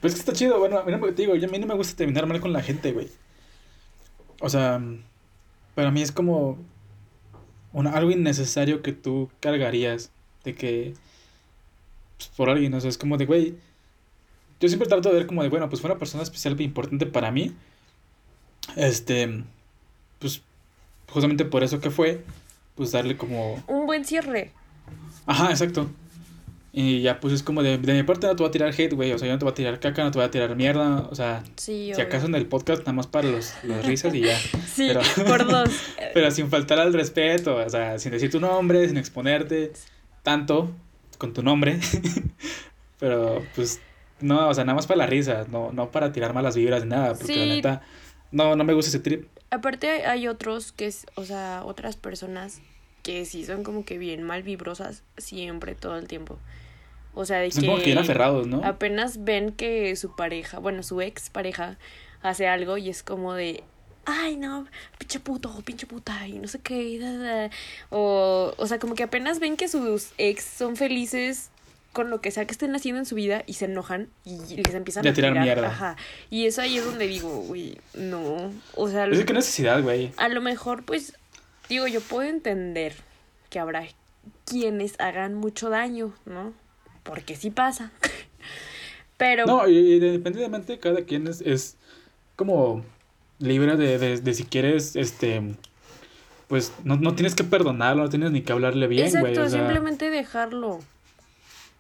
Pues 0.02 0.14
que 0.14 0.20
está 0.20 0.34
chido, 0.34 0.58
bueno, 0.60 0.78
a 0.80 0.84
mí 0.84 0.92
no 0.92 0.98
me, 0.98 1.12
digo, 1.12 1.34
a 1.34 1.36
mí 1.36 1.60
no 1.60 1.68
me 1.68 1.76
gusta 1.76 1.96
terminar 1.96 2.26
mal 2.26 2.40
con 2.40 2.54
la 2.54 2.62
gente, 2.62 2.92
güey. 2.94 3.10
O 4.42 4.50
sea, 4.50 4.82
para 5.76 5.92
mí 5.92 6.02
es 6.02 6.12
como 6.12 6.58
una, 7.74 7.92
algo 7.92 8.12
innecesario 8.12 8.82
que 8.82 8.94
tú 8.94 9.30
cargarías 9.40 10.12
de 10.44 10.56
que 10.56 10.94
pues, 12.18 12.30
por 12.30 12.50
alguien, 12.50 12.74
o 12.74 12.82
sea, 12.82 12.90
es 12.90 12.98
como 12.98 13.18
de, 13.18 13.26
güey, 13.26 13.56
yo 14.60 14.68
siempre 14.68 14.88
trato 14.88 15.10
de 15.10 15.16
ver 15.16 15.28
como 15.28 15.44
de, 15.44 15.50
bueno, 15.50 15.70
pues 15.70 15.82
fue 15.82 15.90
una 15.90 16.00
persona 16.00 16.24
especial 16.24 16.60
e 16.60 16.64
importante 16.64 17.06
para 17.06 17.32
mí. 17.32 17.54
Este, 18.76 19.44
pues 20.20 20.42
justamente 21.10 21.46
por 21.46 21.64
eso 21.64 21.80
que 21.80 21.90
fue, 21.90 22.24
pues 22.76 22.92
darle 22.92 23.18
como 23.18 23.64
Un 23.68 23.86
buen 23.86 24.06
cierre. 24.06 24.52
Ajá, 25.26 25.50
exacto. 25.50 25.90
Y 26.72 27.02
ya 27.02 27.20
pues 27.20 27.34
es 27.34 27.42
como 27.42 27.64
de, 27.64 27.80
de 27.80 27.94
mi 27.94 28.04
parte 28.04 28.28
no 28.28 28.36
te 28.36 28.44
voy 28.44 28.50
a 28.50 28.52
tirar 28.52 28.74
hate, 28.78 28.94
güey. 28.94 29.12
O 29.12 29.18
sea, 29.18 29.28
yo 29.28 29.34
no 29.34 29.40
te 29.40 29.46
voy 29.46 29.52
a 29.52 29.56
tirar 29.56 29.80
caca, 29.80 30.04
no 30.04 30.12
te 30.12 30.20
voy 30.20 30.28
a 30.28 30.32
tirar 30.32 30.56
mierda. 30.56 31.08
O 31.10 31.16
sea, 31.16 31.44
Sí, 31.56 31.92
si 31.96 32.02
acaso 32.02 32.28
en 32.28 32.36
el 32.36 32.46
podcast 32.46 32.82
nada 32.82 32.94
más 32.94 33.08
para 33.08 33.28
los, 33.28 33.54
los 33.64 33.84
risas 33.86 34.14
y 34.14 34.22
ya. 34.22 34.38
Sí, 34.68 34.88
pero- 34.88 35.02
por 35.28 35.48
dos. 35.48 35.70
Pero 36.14 36.32
sin 36.32 36.50
faltar 36.50 36.80
al 36.80 36.94
respeto, 36.94 37.56
o 37.56 37.70
sea, 37.70 37.98
sin 38.00 38.12
decir 38.12 38.30
tu 38.32 38.40
nombre, 38.40 38.88
sin 38.88 38.98
exponerte 38.98 39.72
tanto 40.24 40.72
con 41.18 41.34
tu 41.34 41.42
nombre. 41.44 41.80
Pero 43.00 43.44
pues 43.56 43.80
no, 44.22 44.50
o 44.50 44.54
sea, 44.54 44.66
nada 44.66 44.76
más 44.76 44.88
para 44.88 44.98
la 45.00 45.06
risa, 45.08 45.46
no, 45.50 45.72
no 45.72 45.92
para 45.92 46.12
tirar 46.12 46.34
malas 46.34 46.56
vibras 46.56 46.84
ni 46.84 46.90
nada, 46.90 47.14
porque 47.16 47.36
la 47.36 47.46
neta 47.56 47.82
no, 48.32 48.56
no 48.56 48.64
me 48.64 48.74
gusta 48.74 48.90
ese 48.90 49.00
trip. 49.00 49.28
Aparte 49.52 49.90
hay, 49.90 50.02
hay 50.02 50.28
otros 50.28 50.72
que 50.72 50.88
es, 50.88 51.06
o 51.16 51.24
sea, 51.26 51.64
otras 51.66 51.96
personas 51.96 52.62
que 53.04 53.26
sí 53.26 53.46
son 53.46 53.64
como 53.64 53.86
que 53.86 53.98
bien 53.98 54.24
mal 54.24 54.44
vibrosas 54.44 55.04
siempre, 55.18 55.74
todo 55.76 55.98
el 55.98 56.08
tiempo. 56.08 56.38
O 57.20 57.26
sea, 57.26 57.40
de 57.40 57.52
Son 57.52 57.66
como 57.66 57.80
que 57.80 57.84
bien 57.88 57.98
aferrados, 57.98 58.48
¿no? 58.48 58.64
apenas 58.64 59.26
ven 59.26 59.52
que 59.52 59.94
su 59.98 60.16
pareja, 60.16 60.60
bueno, 60.60 60.84
su 60.84 61.02
ex 61.02 61.30
pareja 61.30 61.78
hace 62.22 62.48
algo 62.48 62.78
y 62.78 62.88
es 62.88 63.04
como 63.04 63.34
de, 63.34 63.62
ay, 64.06 64.38
no, 64.38 64.66
pinche 64.98 65.20
puto, 65.20 65.54
pinche 65.66 65.86
puta, 65.86 66.26
y 66.30 66.40
no 66.40 66.48
sé 66.48 66.60
qué, 66.60 66.98
da, 66.98 67.18
da". 67.18 67.50
O, 67.90 68.54
o 68.56 68.68
sea, 68.68 68.80
como 68.80 68.96
que 68.96 69.04
apenas 69.04 69.42
ven 69.42 69.58
que 69.58 69.68
sus 69.68 70.12
ex 70.18 70.46
son 70.46 70.78
felices 70.78 71.50
con 71.92 72.10
lo 72.10 72.22
que 72.22 72.32
sea 72.32 72.46
que 72.46 72.54
estén 72.54 72.74
haciendo 72.74 73.00
en 73.00 73.06
su 73.06 73.16
vida 73.16 73.44
y 73.48 73.56
se 73.56 73.66
enojan 73.66 74.08
y 74.24 74.38
les 74.56 74.74
empiezan 74.74 75.06
a 75.06 75.12
tirar 75.12 75.38
mierda. 75.38 75.68
Ajá. 75.68 75.98
Y 76.30 76.46
eso 76.46 76.62
ahí 76.62 76.78
es 76.78 76.86
donde 76.86 77.06
digo, 77.06 77.28
güey, 77.42 77.80
no. 77.96 78.54
O 78.76 78.88
sea, 78.88 79.08
Es 79.08 79.26
que 79.26 79.34
necesidad, 79.34 79.84
güey. 79.84 80.14
a 80.16 80.30
lo 80.30 80.40
mejor, 80.40 80.86
pues, 80.86 81.18
digo, 81.68 81.86
yo 81.86 82.00
puedo 82.00 82.30
entender 82.30 82.96
que 83.50 83.60
habrá 83.60 83.86
quienes 84.46 84.98
hagan 85.02 85.36
mucho 85.36 85.70
daño, 85.70 86.14
¿no? 86.26 86.54
Porque 87.04 87.36
sí 87.36 87.50
pasa. 87.52 87.92
Pero, 89.18 89.46
No, 89.46 89.68
y, 89.68 89.96
independientemente, 89.96 90.80
cada 90.80 91.02
quien 91.04 91.28
es, 91.28 91.42
es 91.42 91.76
como 92.36 92.84
libre 93.40 93.76
de, 93.76 93.98
de, 93.98 94.22
de 94.22 94.34
si 94.34 94.44
quieres, 94.46 94.96
este, 94.96 95.42
pues 96.48 96.72
no, 96.84 96.96
no 96.96 97.16
tienes 97.16 97.36
que 97.36 97.44
perdonarlo, 97.44 98.04
no 98.04 98.10
tienes 98.10 98.32
ni 98.32 98.42
que 98.42 98.54
hablarle 98.54 98.88
bien, 98.88 99.06
exacto, 99.08 99.28
güey. 99.28 99.36
Sea, 99.36 99.50
simplemente 99.50 100.10
dejarlo. 100.10 100.80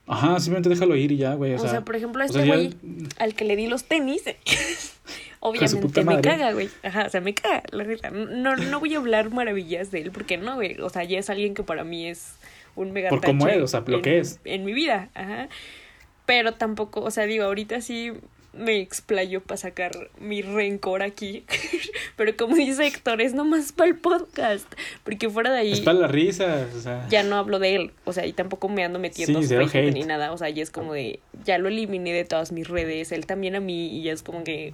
ajá, 0.08 0.40
simplemente 0.40 0.70
déjalo 0.70 0.96
ir 0.98 1.12
y 1.14 1.18
ya, 1.18 1.34
güey. 1.36 1.54
O, 1.54 1.56
O 1.56 1.60
sea, 1.60 1.70
sea, 1.70 1.82
por 1.86 1.96
ejemplo, 1.96 2.22
o 2.22 2.26
este 2.26 2.40
ya- 2.46 2.54
güey 2.56 2.76
al 3.20 3.34
que 3.36 3.46
le 3.46 3.56
di 3.56 3.68
los 3.68 3.86
tenis, 3.86 4.24
obviamente 5.40 6.04
me 6.04 6.20
caga, 6.22 6.52
güey. 6.52 6.70
Ajá, 6.84 7.06
o 7.08 7.10
sea, 7.10 7.22
me 7.22 7.34
caga, 7.34 7.64
la 7.72 7.84
neta. 7.86 8.10
No, 8.12 8.56
no 8.58 8.80
voy 8.82 8.96
a 8.96 8.98
hablar 8.98 9.30
maravillas 9.32 9.92
de 9.92 10.02
él, 10.02 10.12
porque 10.12 10.38
no, 10.38 10.56
güey. 10.56 10.80
O 10.82 10.90
sea, 10.90 11.04
ya 11.06 11.20
es 11.20 11.30
alguien 11.30 11.54
que 11.54 11.64
para 11.64 11.84
mí 11.86 12.08
es 12.08 12.34
un 12.80 12.92
mega 12.92 13.10
Por 13.10 13.22
cómo 13.22 13.48
es, 13.48 13.62
o 13.62 13.68
sea, 13.68 13.84
lo 13.86 13.98
en- 13.98 14.02
que 14.02 14.20
es. 14.20 14.40
En 14.46 14.64
mi 14.66 14.74
vida, 14.74 15.10
ajá. 15.14 15.50
Pero 16.26 16.54
tampoco, 16.54 17.02
o 17.02 17.12
sea, 17.12 17.26
digo, 17.26 17.44
ahorita 17.46 17.82
sí 17.82 18.12
me 18.54 18.80
explayo 18.80 19.42
para 19.42 19.58
sacar 19.58 19.92
mi 20.20 20.42
rencor 20.42 21.02
aquí. 21.04 21.44
Pero 22.16 22.36
como 22.36 22.56
dice 22.56 22.86
Héctor, 22.88 23.22
es 23.22 23.34
nomás 23.34 23.72
para 23.72 23.90
el 23.90 23.96
podcast. 23.98 24.72
Porque 25.04 25.30
fuera 25.30 25.52
de 25.52 25.60
ahí 25.60 25.72
es 25.74 25.82
para 25.82 26.00
las 26.00 26.12
risas, 26.12 26.74
o 26.76 26.80
sea. 26.82 27.08
ya 27.10 27.24
no 27.24 27.36
hablo 27.38 27.60
de 27.60 27.76
él, 27.76 27.92
o 28.06 28.14
sea, 28.14 28.26
y 28.26 28.34
tampoco 28.34 28.70
me 28.70 28.84
ando 28.84 28.98
metiendo 29.00 29.42
Sí, 29.42 29.48
su 29.48 29.56
Facebook 29.56 29.94
ni 29.94 30.04
nada, 30.04 30.32
o 30.32 30.38
sea, 30.38 30.50
ya 30.50 30.64
es 30.64 30.72
como 30.72 30.94
de, 30.94 31.20
ya 31.46 31.58
lo 31.58 31.68
eliminé 31.70 32.12
de 32.14 32.26
todas 32.26 32.52
mis 32.52 32.68
redes, 32.68 33.12
él 33.12 33.26
también 33.26 33.56
a 33.56 33.60
mí, 33.60 33.96
y 33.98 34.04
ya 34.04 34.12
es 34.14 34.24
como 34.24 34.44
que, 34.44 34.74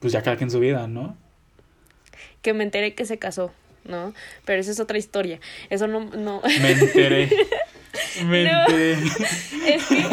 Pues 0.00 0.12
ya 0.12 0.22
cada 0.22 0.36
quien 0.36 0.50
su 0.50 0.60
vida, 0.60 0.86
¿no? 0.88 1.16
que 2.42 2.54
me 2.54 2.64
enteré 2.64 2.94
que 2.94 3.04
se 3.04 3.18
casó, 3.18 3.52
¿no? 3.84 4.14
Pero 4.44 4.60
esa 4.60 4.70
es 4.70 4.80
otra 4.80 4.98
historia, 4.98 5.40
eso 5.70 5.86
no, 5.86 6.00
no, 6.04 6.42
Me 6.60 6.72
enteré. 6.72 7.28
Me 8.24 8.44
No. 8.44 8.60
enteré. 8.66 8.92
es 9.66 9.86
que... 9.86 10.04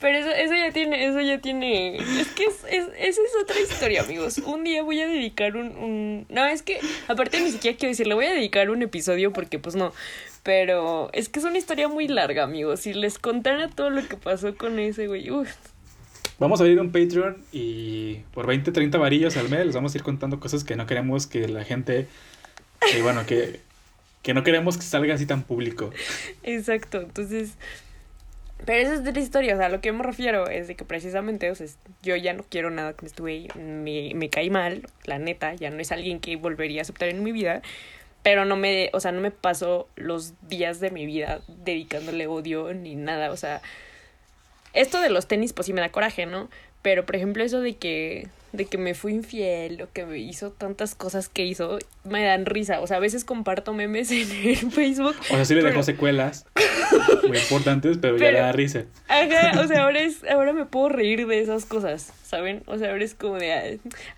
Pero 0.00 0.18
eso, 0.18 0.30
eso 0.32 0.54
ya 0.54 0.70
tiene, 0.72 1.06
eso 1.06 1.20
ya 1.20 1.38
tiene, 1.38 1.96
es 1.96 2.28
que 2.34 2.44
es, 2.44 2.56
es- 2.68 2.88
esa 2.98 3.20
es 3.22 3.42
otra 3.42 3.58
historia, 3.58 4.02
amigos. 4.02 4.36
Un 4.38 4.64
día 4.64 4.82
voy 4.82 5.00
a 5.00 5.06
dedicar 5.06 5.56
un, 5.56 5.68
un, 5.78 6.26
no, 6.28 6.44
es 6.46 6.62
que, 6.62 6.78
aparte 7.08 7.40
ni 7.40 7.50
siquiera 7.52 7.76
quiero 7.78 7.90
decirle, 7.92 8.12
voy 8.14 8.26
a 8.26 8.32
dedicar 8.32 8.68
un 8.68 8.82
episodio 8.82 9.32
porque 9.32 9.58
pues 9.58 9.76
no, 9.76 9.94
pero 10.42 11.08
es 11.14 11.30
que 11.30 11.38
es 11.38 11.44
una 11.46 11.56
historia 11.56 11.88
muy 11.88 12.06
larga, 12.08 12.42
amigos. 12.42 12.80
Si 12.80 12.92
les 12.92 13.18
contara 13.18 13.68
todo 13.68 13.88
lo 13.88 14.06
que 14.06 14.16
pasó 14.16 14.54
con 14.56 14.78
ese 14.78 15.06
güey, 15.06 15.30
uff, 15.30 15.50
Vamos 16.38 16.60
a 16.60 16.64
abrir 16.64 16.80
un 16.80 16.90
Patreon 16.90 17.36
y 17.52 18.16
por 18.32 18.46
20, 18.46 18.72
30 18.72 18.98
varillos 18.98 19.36
al 19.36 19.48
mes 19.48 19.66
les 19.66 19.74
vamos 19.74 19.94
a 19.94 19.98
ir 19.98 20.04
contando 20.04 20.40
cosas 20.40 20.64
que 20.64 20.74
no 20.74 20.86
queremos 20.86 21.26
que 21.26 21.46
la 21.48 21.64
gente, 21.64 22.08
que 22.92 23.02
bueno, 23.02 23.24
que, 23.24 23.60
que 24.22 24.34
no 24.34 24.42
queremos 24.42 24.76
que 24.76 24.82
salga 24.82 25.14
así 25.14 25.26
tan 25.26 25.42
público. 25.42 25.90
Exacto, 26.42 27.00
entonces. 27.02 27.56
Pero 28.64 28.80
esa 28.80 28.94
es 28.94 29.00
otra 29.00 29.20
historia, 29.20 29.54
o 29.54 29.58
sea, 29.58 29.68
lo 29.68 29.80
que 29.80 29.92
me 29.92 30.02
refiero 30.02 30.48
es 30.48 30.68
de 30.68 30.74
que 30.74 30.84
precisamente, 30.84 31.50
o 31.50 31.54
sea, 31.54 31.66
yo 32.02 32.16
ya 32.16 32.32
no 32.32 32.44
quiero 32.48 32.70
nada 32.70 32.94
con 32.94 33.06
este 33.06 33.20
güey, 33.20 33.48
me, 33.56 34.12
me 34.14 34.30
cae 34.30 34.48
mal, 34.48 34.86
la 35.04 35.18
neta, 35.18 35.54
ya 35.54 35.70
no 35.70 35.80
es 35.80 35.92
alguien 35.92 36.18
que 36.18 36.36
volvería 36.36 36.80
a 36.80 36.82
aceptar 36.82 37.10
en 37.10 37.22
mi 37.22 37.32
vida, 37.32 37.60
pero 38.22 38.46
no 38.46 38.56
me, 38.56 38.88
o 38.94 39.00
sea, 39.00 39.12
no 39.12 39.20
me 39.20 39.30
paso 39.30 39.86
los 39.96 40.32
días 40.48 40.80
de 40.80 40.90
mi 40.90 41.04
vida 41.04 41.42
dedicándole 41.46 42.26
odio 42.26 42.72
ni 42.72 42.94
nada, 42.94 43.30
o 43.32 43.36
sea, 43.36 43.60
esto 44.74 45.00
de 45.00 45.10
los 45.10 45.26
tenis 45.26 45.52
pues 45.52 45.66
sí 45.66 45.72
me 45.72 45.80
da 45.80 45.90
coraje, 45.90 46.26
¿no? 46.26 46.50
Pero 46.82 47.06
por 47.06 47.16
ejemplo 47.16 47.42
eso 47.42 47.60
de 47.60 47.76
que 47.76 48.28
de 48.52 48.66
que 48.66 48.78
me 48.78 48.94
fui 48.94 49.12
infiel 49.12 49.82
o 49.82 49.88
que 49.92 50.06
me 50.06 50.18
hizo 50.18 50.52
tantas 50.52 50.94
cosas 50.94 51.28
que 51.28 51.44
hizo, 51.44 51.78
me 52.04 52.22
dan 52.24 52.46
risa, 52.46 52.80
o 52.80 52.86
sea, 52.86 52.98
a 52.98 53.00
veces 53.00 53.24
comparto 53.24 53.72
memes 53.72 54.10
en 54.12 54.30
el 54.30 54.70
Facebook 54.70 55.16
O 55.30 55.34
sea, 55.34 55.44
sí 55.44 55.54
le 55.54 55.60
Pero- 55.60 55.72
dejó 55.72 55.82
secuelas 55.82 56.46
muy 57.28 57.38
importantes, 57.38 57.98
pero, 58.00 58.16
ya 58.16 58.30
le 58.30 58.38
da 58.38 58.52
risa. 58.52 58.84
Ajá, 59.08 59.60
o 59.60 59.66
sea, 59.66 59.82
ahora 59.84 60.00
es, 60.00 60.22
ahora 60.24 60.52
me 60.52 60.66
puedo 60.66 60.88
reír 60.88 61.26
de 61.26 61.40
esas 61.40 61.66
cosas, 61.66 62.12
¿saben? 62.22 62.62
O 62.66 62.78
sea, 62.78 62.92
ahora 62.92 63.04
es 63.04 63.14
como 63.14 63.36
de, 63.38 63.52
ah, 63.52 63.62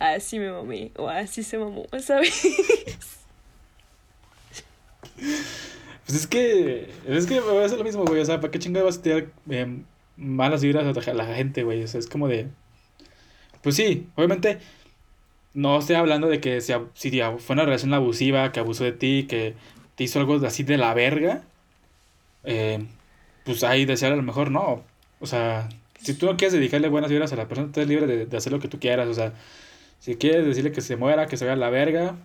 ah, 0.00 0.16
me 0.32 0.50
mamé, 0.50 0.90
o 0.96 1.08
ah, 1.08 1.26
sí 1.26 1.42
se 1.42 1.56
mamó, 1.56 1.86
¿sabes? 2.00 2.46
Pues 5.16 6.18
es 6.18 6.26
que, 6.26 6.90
es 7.08 7.26
que 7.26 7.40
me 7.40 7.64
hace 7.64 7.76
lo 7.76 7.84
mismo, 7.84 8.04
güey. 8.04 8.20
O 8.20 8.24
sea, 8.24 8.40
¿para 8.40 8.50
qué 8.50 8.58
chingada 8.58 8.84
vas 8.84 8.98
a 8.98 9.02
tirar 9.02 9.26
eh, 9.50 9.78
malas 10.16 10.62
vibras 10.62 11.08
a 11.08 11.14
la 11.14 11.26
gente, 11.34 11.62
güey? 11.62 11.82
O 11.82 11.88
sea, 11.88 12.00
es 12.00 12.08
como 12.08 12.28
de. 12.28 12.48
Pues 13.62 13.76
sí, 13.76 14.08
obviamente. 14.16 14.58
No 15.54 15.78
estoy 15.78 15.96
hablando 15.96 16.28
de 16.28 16.40
que 16.40 16.60
sea, 16.60 16.84
si 16.94 17.10
fue 17.38 17.54
una 17.54 17.64
relación 17.64 17.94
abusiva, 17.94 18.52
que 18.52 18.60
abusó 18.60 18.84
de 18.84 18.92
ti, 18.92 19.26
que 19.26 19.54
te 19.94 20.04
hizo 20.04 20.20
algo 20.20 20.36
así 20.46 20.64
de 20.64 20.76
la 20.78 20.92
verga. 20.94 21.44
eh, 22.44 22.86
pues 23.46 23.62
ahí 23.64 23.84
desear 23.86 24.12
a 24.12 24.16
lo 24.16 24.22
mejor 24.22 24.50
no. 24.50 24.82
O 25.20 25.26
sea, 25.26 25.68
si 26.02 26.14
tú 26.14 26.26
no 26.26 26.36
quieres 26.36 26.52
dedicarle 26.52 26.88
buenas 26.88 27.10
vibras 27.10 27.32
a 27.32 27.36
la 27.36 27.48
persona, 27.48 27.72
tú 27.72 27.80
eres 27.80 27.88
libre 27.88 28.26
de, 28.26 28.36
hacer 28.36 28.52
lo 28.52 28.58
que 28.58 28.68
tú 28.68 28.80
quieras. 28.80 29.08
O 29.08 29.14
sea, 29.14 29.32
si 30.00 30.16
quieres 30.16 30.44
decirle 30.44 30.72
que 30.72 30.80
se 30.80 30.96
muera, 30.96 31.26
que 31.26 31.36
se 31.36 31.44
vaya 31.44 31.54
a 31.54 31.56
la 31.56 31.70
verga, 31.70 32.16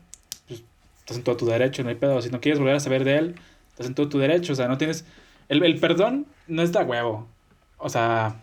pues 0.47 0.63
estás 0.99 1.17
en 1.17 1.23
todo 1.23 1.37
tu 1.37 1.45
derecho, 1.45 1.83
no 1.83 1.89
hay 1.89 1.95
pedo. 1.95 2.21
Si 2.21 2.29
no 2.31 2.41
quieres 2.41 2.59
volver 2.59 2.75
a 2.75 2.79
saber 2.79 3.03
de 3.03 3.17
él, 3.17 3.35
estás 3.69 3.87
en 3.87 3.95
todo 3.95 4.09
tu 4.09 4.17
derecho. 4.17 4.53
O 4.53 4.55
sea, 4.55 4.67
no 4.67 4.77
tienes. 4.77 5.05
El, 5.47 5.63
el 5.63 5.79
perdón 5.79 6.25
no 6.47 6.63
es 6.63 6.71
de 6.71 6.83
huevo. 6.83 7.27
O 7.81 7.89
sea, 7.89 8.35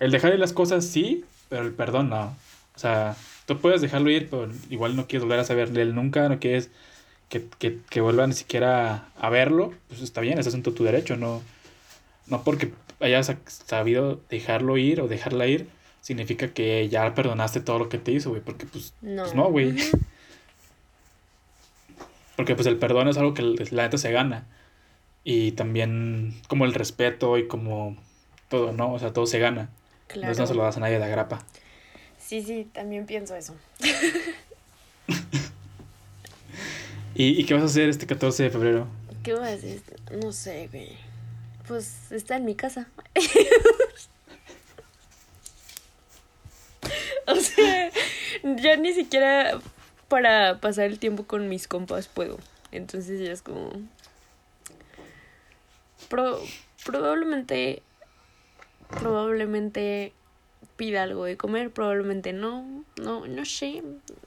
el 0.00 0.10
dejar 0.10 0.34
ir 0.34 0.38
las 0.38 0.52
cosas 0.52 0.84
sí, 0.86 1.24
pero 1.48 1.62
el 1.62 1.72
perdón 1.72 2.10
no. 2.10 2.36
O 2.74 2.78
sea, 2.78 3.16
tú 3.46 3.58
puedes 3.58 3.80
dejarlo 3.80 4.10
ir, 4.10 4.28
pero 4.28 4.48
igual 4.70 4.96
no 4.96 5.06
quieres 5.06 5.24
volver 5.24 5.40
a 5.40 5.44
saber 5.44 5.70
de 5.70 5.82
él 5.82 5.94
nunca, 5.94 6.28
no 6.28 6.38
quieres 6.38 6.70
que, 7.28 7.46
que, 7.58 7.78
que 7.88 8.00
vuelva 8.00 8.26
ni 8.26 8.34
siquiera 8.34 9.08
a 9.18 9.30
verlo, 9.30 9.72
pues 9.88 10.02
está 10.02 10.20
bien, 10.20 10.38
estás 10.38 10.54
en 10.54 10.62
todo 10.62 10.74
tu 10.74 10.84
derecho, 10.84 11.16
no, 11.16 11.42
no 12.26 12.42
porque 12.44 12.72
hayas 13.00 13.34
sabido 13.46 14.20
dejarlo 14.30 14.76
ir 14.76 15.00
o 15.00 15.08
dejarla 15.08 15.46
ir, 15.46 15.68
significa 16.00 16.48
que 16.48 16.88
ya 16.88 17.14
perdonaste 17.14 17.60
todo 17.60 17.78
lo 17.78 17.88
que 17.88 17.98
te 17.98 18.12
hizo, 18.12 18.30
güey, 18.30 18.42
porque 18.42 18.66
pues 18.66 18.94
No. 19.02 19.22
Pues 19.22 19.34
no, 19.34 19.50
güey. 19.50 19.74
Porque 22.36 22.54
pues 22.54 22.66
el 22.66 22.76
perdón 22.76 23.08
es 23.08 23.16
algo 23.16 23.32
que 23.32 23.42
la 23.42 23.84
neta 23.84 23.96
se 23.96 24.12
gana. 24.12 24.46
Y 25.24 25.52
también 25.52 26.34
como 26.48 26.66
el 26.66 26.74
respeto 26.74 27.38
y 27.38 27.48
como 27.48 27.96
todo, 28.48 28.72
¿no? 28.72 28.92
O 28.92 28.98
sea, 28.98 29.12
todo 29.12 29.26
se 29.26 29.38
gana. 29.38 29.68
Claro. 30.06 30.22
Entonces 30.32 30.38
no 30.40 30.46
se 30.46 30.54
lo 30.54 30.62
das 30.62 30.76
a 30.76 30.80
nadie 30.80 30.98
de 30.98 31.04
agrapa. 31.04 31.42
Sí, 32.18 32.42
sí, 32.42 32.68
también 32.72 33.06
pienso 33.06 33.34
eso. 33.36 33.54
¿Y, 37.14 37.40
¿Y 37.40 37.44
qué 37.46 37.54
vas 37.54 37.62
a 37.62 37.66
hacer 37.66 37.88
este 37.88 38.06
14 38.06 38.42
de 38.44 38.50
febrero? 38.50 38.86
¿Qué 39.22 39.32
voy 39.34 39.48
a 39.48 39.52
hacer? 39.54 39.80
No 40.22 40.32
sé, 40.32 40.68
güey. 40.70 40.90
Pues 41.66 42.12
está 42.12 42.36
en 42.36 42.44
mi 42.44 42.54
casa. 42.54 42.88
o 47.26 47.34
sea, 47.36 47.90
ya 48.44 48.76
ni 48.76 48.92
siquiera 48.92 49.58
para 50.08 50.60
pasar 50.60 50.84
el 50.86 50.98
tiempo 50.98 51.24
con 51.26 51.48
mis 51.48 51.66
compas 51.66 52.08
puedo. 52.08 52.38
Entonces 52.70 53.20
ya 53.20 53.32
es 53.32 53.42
como... 53.42 53.72
Pro- 56.08 56.42
probablemente... 56.84 57.82
Probablemente 58.88 60.12
pida 60.76 61.02
algo 61.02 61.24
de 61.24 61.36
comer, 61.36 61.70
probablemente 61.70 62.32
no. 62.32 62.84
No, 63.00 63.26
no 63.26 63.44
sé. 63.44 63.82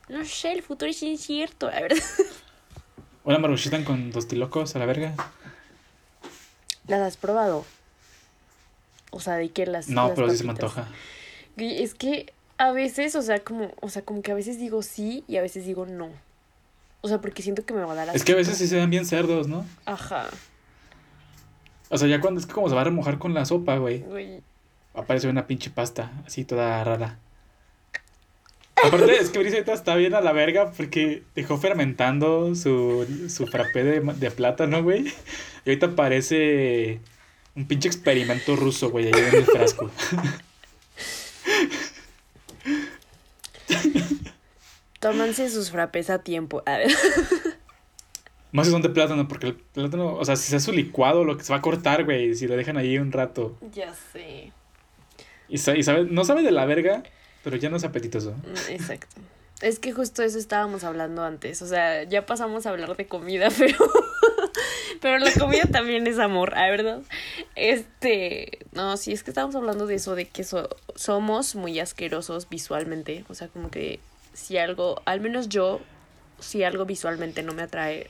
No 0.07 0.26
sé, 0.26 0.53
el 0.53 0.64
futuro 0.64 0.89
es 0.91 1.01
incierto, 1.03 1.70
la 1.70 1.82
verdad. 1.82 1.97
Una 3.24 3.38
maruchita 3.38 3.84
con 3.84 4.12
dos 4.12 4.28
tilocos 4.28 4.76
a 4.76 4.80
la 4.80 4.86
verga. 4.86 5.14
¿Las 6.88 7.01
has 7.01 7.18
probado? 7.18 7.66
O 9.12 9.20
sea, 9.20 9.36
¿de 9.36 9.49
qué 9.49 9.66
las 9.66 9.89
No, 9.89 10.07
las 10.07 10.16
pero 10.16 10.30
sí 10.30 10.38
se 10.38 10.43
me 10.43 10.53
papitas? 10.53 10.78
antoja. 10.78 10.91
Es 11.57 11.93
que 11.93 12.34
a 12.57 12.72
veces, 12.72 13.16
o 13.16 13.22
sea, 13.22 13.43
como, 13.43 13.72
o 13.82 13.89
sea, 13.89 14.01
como 14.03 14.22
que 14.22 14.32
a 14.32 14.36
veces 14.36 14.57
digo 14.60 14.82
sí 14.82 15.24
y 15.28 15.38
a 15.38 15.41
veces 15.41 15.66
digo 15.66 15.86
no. 15.86 16.10
O 17.01 17.07
sea, 17.07 17.22
porque 17.22 17.41
siento 17.41 17.66
que 17.66 17.74
me 17.74 17.82
va 17.82 17.91
a 17.93 17.95
dar 17.95 18.16
Es 18.16 18.24
que 18.24 18.34
a 18.34 18.36
veces 18.36 18.57
sí 18.57 18.68
se 18.68 18.76
ven 18.76 18.89
bien 18.89 19.05
cerdos, 19.05 19.47
¿no? 19.47 19.66
Ajá, 19.86 20.28
O 21.89 21.97
sea, 21.97 22.07
ya 22.07 22.20
cuando 22.22 22.39
es 22.39 22.45
que 22.45 22.53
como 22.53 22.70
se 22.70 22.76
va 22.76 22.82
a 22.82 22.86
remojar 22.86 23.18
con 23.20 23.34
la 23.34 23.45
sopa, 23.45 23.78
güey. 23.78 23.99
güey. 23.99 24.41
Aparece 25.00 25.28
una 25.28 25.47
pinche 25.47 25.70
pasta, 25.70 26.12
así 26.26 26.45
toda 26.45 26.84
rara. 26.84 27.20
Aparte, 28.84 29.18
es 29.18 29.30
que 29.30 29.39
Brice 29.39 29.56
ahorita 29.58 29.74
está 29.74 29.95
bien 29.95 30.14
a 30.14 30.22
la 30.22 30.32
verga 30.32 30.72
porque 30.72 31.24
dejó 31.36 31.58
fermentando 31.58 32.56
su, 32.56 33.06
su 33.28 33.45
frappé 33.47 33.84
de, 33.84 34.00
de 34.00 34.32
plátano, 34.32 34.84
güey. 34.84 35.08
Y 35.66 35.70
ahorita 35.70 35.95
parece 35.95 37.02
un 37.56 37.68
pinche 37.68 37.88
experimento 37.89 38.56
ruso, 38.56 38.89
güey, 38.89 39.08
ahí 39.08 39.12
en 39.14 39.36
el 39.36 39.45
frasco. 39.45 39.91
Tómanse 45.00 45.50
sus 45.50 45.72
frappés 45.72 46.10
a 46.10 46.20
tiempo. 46.20 46.64
A 46.66 46.78
ver. 46.78 46.91
Más 48.52 48.66
si 48.66 48.72
son 48.72 48.82
de 48.82 48.89
plátano, 48.89 49.28
porque 49.28 49.47
el 49.47 49.56
plátano, 49.56 50.16
o 50.16 50.26
sea, 50.26 50.36
si 50.36 50.50
se 50.50 50.56
hace 50.56 50.66
su 50.66 50.72
licuado, 50.72 51.24
lo 51.24 51.38
que 51.38 51.43
se 51.43 51.54
va 51.54 51.60
a 51.60 51.62
cortar, 51.62 52.04
güey, 52.04 52.34
si 52.36 52.47
lo 52.47 52.56
dejan 52.56 52.78
ahí 52.78 52.97
un 52.97 53.12
rato. 53.12 53.58
ya 53.74 53.93
sé. 53.93 54.52
Y, 55.50 55.58
sa- 55.58 55.76
y 55.76 55.84
sabe, 55.84 56.06
no 56.10 56.24
sabe 56.26 56.43
de 56.43 56.52
la 56.52 56.66
verga, 56.66 57.04
pero 57.43 57.58
ya 57.58 57.70
no 57.70 57.78
es 57.78 57.84
apetitoso. 57.84 58.32
Mm, 58.34 58.72
Exacto. 58.72 59.08
Es 59.62 59.78
que 59.80 59.91
justo 59.91 60.24
eso 60.24 60.38
estábamos 60.38 60.86
hablando 60.86 61.24
antes. 61.24 61.62
O 61.62 61.68
sea, 61.68 62.04
ya 62.04 62.26
pasamos 62.26 62.66
a 62.66 62.70
hablar 62.70 62.95
de 62.95 63.08
comida, 63.08 63.50
pero. 63.58 63.78
pero 65.02 65.18
la 65.18 65.34
comida 65.34 65.64
también 65.70 66.08
es 66.08 66.18
amor, 66.20 66.54
¿ah, 66.56 66.70
¿verdad? 66.70 67.02
Este. 67.56 68.60
No, 68.72 68.95
sí, 68.95 69.12
es 69.12 69.24
que 69.24 69.32
estábamos 69.32 69.56
hablando 69.58 69.86
de 69.86 69.95
eso, 69.95 70.16
de 70.16 70.26
que 70.30 70.43
so- 70.45 70.70
somos 70.95 71.56
muy 71.56 71.78
asquerosos 71.80 72.47
visualmente. 72.47 73.26
O 73.28 73.34
sea, 73.34 73.50
como 73.50 73.70
que 73.70 74.00
si 74.34 74.58
algo. 74.58 75.02
Al 75.06 75.20
menos 75.20 75.50
yo, 75.50 75.82
si 76.39 76.64
algo 76.64 76.86
visualmente 76.86 77.43
no 77.43 77.54
me 77.54 77.64
atrae. 77.64 78.08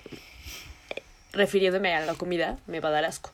Refiriéndome 1.32 1.94
a 1.96 2.06
la 2.06 2.16
comida, 2.16 2.58
me 2.68 2.80
va 2.80 2.90
a 2.90 2.92
dar 2.92 3.06
asco. 3.06 3.32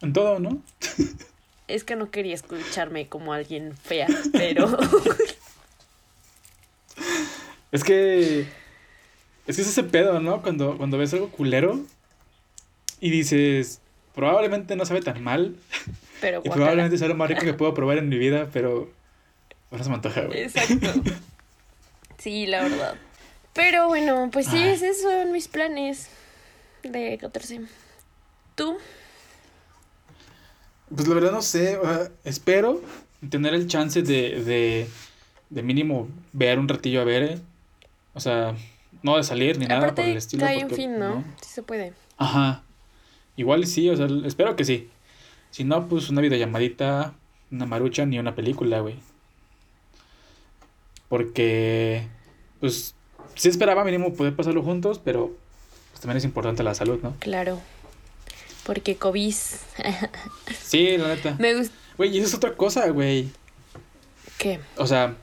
En 0.00 0.12
todo, 0.12 0.38
¿no? 0.38 0.62
Es 1.68 1.84
que 1.84 1.96
no 1.96 2.10
quería 2.10 2.34
escucharme 2.34 3.06
como 3.08 3.32
alguien 3.32 3.76
fea, 3.76 4.08
pero. 4.32 4.76
Es 7.70 7.84
que. 7.84 8.46
Es 9.46 9.56
que 9.56 9.62
es 9.62 9.68
ese 9.68 9.84
pedo, 9.84 10.20
¿no? 10.20 10.40
Cuando, 10.42 10.78
cuando 10.78 10.96
ves 10.96 11.12
algo 11.12 11.28
culero 11.28 11.78
y 12.98 13.10
dices, 13.10 13.80
probablemente 14.14 14.74
no 14.74 14.86
sabe 14.86 15.02
tan 15.02 15.22
mal 15.22 15.54
pero 16.20 16.40
y 16.44 16.50
probablemente 16.50 16.98
sea 16.98 17.08
lo 17.08 17.14
más 17.14 17.28
rico 17.28 17.42
que 17.42 17.54
puedo 17.54 17.74
probar 17.74 17.98
en 17.98 18.08
mi 18.08 18.18
vida, 18.18 18.48
pero. 18.52 18.90
Ahora 19.70 19.84
se 19.84 19.90
me 19.90 19.96
antoja, 19.96 20.22
güey. 20.22 20.42
Exacto. 20.42 20.88
Sí, 22.18 22.46
la 22.46 22.64
verdad. 22.64 22.96
Pero 23.52 23.86
bueno, 23.86 24.28
pues 24.32 24.46
sí, 24.46 24.56
Ay. 24.56 24.70
esos 24.70 25.00
son 25.00 25.30
mis 25.30 25.46
planes 25.46 26.08
de 26.82 27.16
14. 27.16 27.60
¿Tú? 28.56 28.76
Pues 30.94 31.06
la 31.06 31.14
verdad 31.14 31.32
no 31.32 31.42
sé, 31.42 31.78
sea, 31.82 32.08
espero 32.24 32.80
tener 33.28 33.54
el 33.54 33.66
chance 33.66 34.02
de, 34.02 34.42
de, 34.42 34.88
de 35.50 35.62
mínimo 35.62 36.08
ver 36.32 36.58
un 36.58 36.68
ratillo 36.68 37.00
a 37.00 37.04
ver, 37.04 37.22
eh. 37.22 37.38
O 38.14 38.20
sea, 38.20 38.54
no 39.02 39.16
de 39.16 39.22
salir 39.22 39.58
ni 39.58 39.66
nada 39.66 39.94
por 39.94 40.04
el 40.04 40.16
estilo. 40.16 40.46
un 40.46 40.60
porque, 40.62 40.74
fin, 40.74 40.98
¿no? 40.98 41.24
Sí 41.42 41.50
se 41.50 41.62
puede. 41.62 41.92
Ajá. 42.16 42.62
Igual 43.36 43.66
sí, 43.66 43.88
o 43.90 43.96
sea, 43.96 44.08
espero 44.24 44.56
que 44.56 44.64
sí. 44.64 44.88
Si 45.50 45.64
no, 45.64 45.86
pues 45.86 46.10
una 46.10 46.20
videollamadita, 46.20 47.14
una 47.50 47.66
marucha 47.66 48.04
ni 48.06 48.18
una 48.18 48.34
película, 48.34 48.80
güey. 48.80 48.96
Porque, 51.08 52.06
pues, 52.60 52.94
sí 53.34 53.48
esperaba 53.48 53.84
mínimo 53.84 54.12
poder 54.14 54.34
pasarlo 54.34 54.62
juntos, 54.62 55.00
pero 55.02 55.32
pues, 55.90 56.00
también 56.00 56.18
es 56.18 56.24
importante 56.24 56.62
la 56.62 56.74
salud, 56.74 56.98
¿no? 57.02 57.14
Claro. 57.20 57.60
Porque 58.68 58.96
COVID. 58.96 59.32
Sí, 60.62 60.96
la 60.98 61.08
neta. 61.08 61.34
Me 61.38 61.54
gusta. 61.54 61.74
Güey, 61.96 62.14
y 62.14 62.18
eso 62.18 62.28
es 62.28 62.34
otra 62.34 62.54
cosa, 62.54 62.86
güey. 62.90 63.28
¿Qué? 64.36 64.60
O 64.76 64.86
sea, 64.86 65.16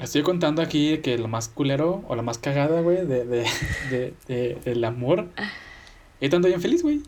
estoy 0.00 0.22
contando 0.22 0.62
aquí 0.62 0.98
que 0.98 1.18
lo 1.18 1.26
más 1.28 1.48
culero 1.48 2.04
o 2.08 2.14
la 2.14 2.22
más 2.22 2.38
cagada, 2.38 2.80
güey, 2.82 3.04
de, 3.04 3.24
de, 3.26 3.46
de, 3.90 4.14
de- 4.28 4.58
del 4.64 4.84
amor. 4.84 5.26
Y 6.20 6.28
tanto 6.28 6.46
bien 6.48 6.62
feliz, 6.62 6.82
güey. 6.82 7.02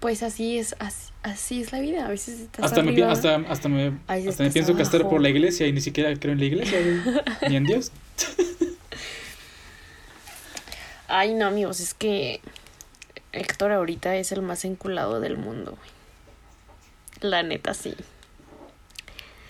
Pues 0.00 0.22
así 0.22 0.58
es, 0.58 0.76
así, 0.78 1.10
así 1.22 1.60
es 1.62 1.72
la 1.72 1.80
vida. 1.80 2.06
A 2.06 2.10
veces 2.10 2.40
estás 2.40 2.66
Hasta 2.66 2.82
me, 2.82 2.92
arriba. 2.92 3.10
hasta, 3.10 3.34
hasta 3.36 3.68
me, 3.68 3.98
hasta 4.06 4.44
me 4.44 4.50
pienso 4.50 4.72
abajo. 4.72 5.10
por 5.10 5.20
la 5.20 5.28
iglesia 5.30 5.66
y 5.66 5.72
ni 5.72 5.80
siquiera 5.80 6.14
creo 6.16 6.34
en 6.34 6.38
la 6.38 6.44
iglesia, 6.44 6.78
güey. 6.80 7.50
Ni 7.50 7.56
en 7.56 7.64
Dios. 7.64 7.90
Ay, 11.08 11.34
no, 11.34 11.46
amigos, 11.46 11.80
es 11.80 11.94
que 11.94 12.40
Héctor 13.32 13.72
ahorita 13.72 14.16
es 14.16 14.32
el 14.32 14.42
más 14.42 14.64
enculado 14.64 15.20
del 15.20 15.36
mundo, 15.36 15.76
güey. 15.76 15.90
La 17.20 17.42
neta, 17.42 17.74
sí. 17.74 17.94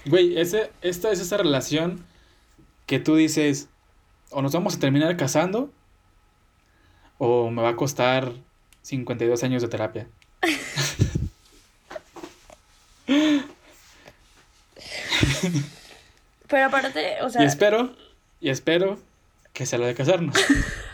Güey, 0.05 0.39
ese, 0.39 0.71
esta 0.83 1.11
es 1.11 1.21
esa 1.21 1.37
relación 1.37 2.05
que 2.87 3.01
tú 3.01 3.17
dices, 3.17 3.69
o 4.31 4.43
nos 4.43 4.53
vamos 4.53 4.77
a 4.77 4.79
terminar 4.79 5.17
casando, 5.17 5.71
o 7.19 7.51
me 7.51 7.63
va 7.63 7.71
a 7.71 7.77
costar 7.77 8.33
52 8.83 9.43
años 9.43 9.63
de 9.63 9.69
terapia. 9.69 10.07
Pero 16.49 16.67
aparte, 16.67 17.23
o 17.23 17.31
sea, 17.31 17.43
y 17.43 17.47
espero, 17.47 17.97
y 18.41 18.51
espero 18.51 19.01
que 19.53 19.67
sea 19.67 19.79
lo 19.79 19.87
de 19.87 19.95
casarnos. 19.95 20.37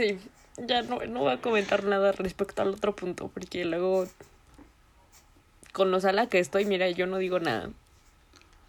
sí, 0.00 0.18
ya 0.66 0.82
no, 0.82 1.04
no 1.06 1.20
voy 1.20 1.32
a 1.32 1.40
comentar 1.40 1.84
nada 1.84 2.12
respecto 2.12 2.62
al 2.62 2.68
otro 2.68 2.94
punto, 2.96 3.28
porque 3.28 3.64
luego 3.64 4.06
con 5.72 5.90
lo 5.90 6.00
sala 6.00 6.28
que 6.28 6.38
estoy, 6.38 6.64
mira, 6.64 6.88
yo 6.90 7.06
no 7.06 7.18
digo 7.18 7.40
nada. 7.40 7.70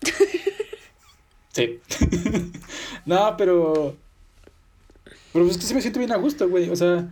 Sí. 1.53 1.81
no, 3.05 3.35
pero. 3.37 3.97
Pero 5.33 5.45
es 5.47 5.57
que 5.57 5.63
sí 5.63 5.73
me 5.73 5.81
siento 5.81 5.99
bien 5.99 6.11
a 6.11 6.17
gusto, 6.17 6.47
güey. 6.47 6.69
O 6.69 6.75
sea, 6.75 7.09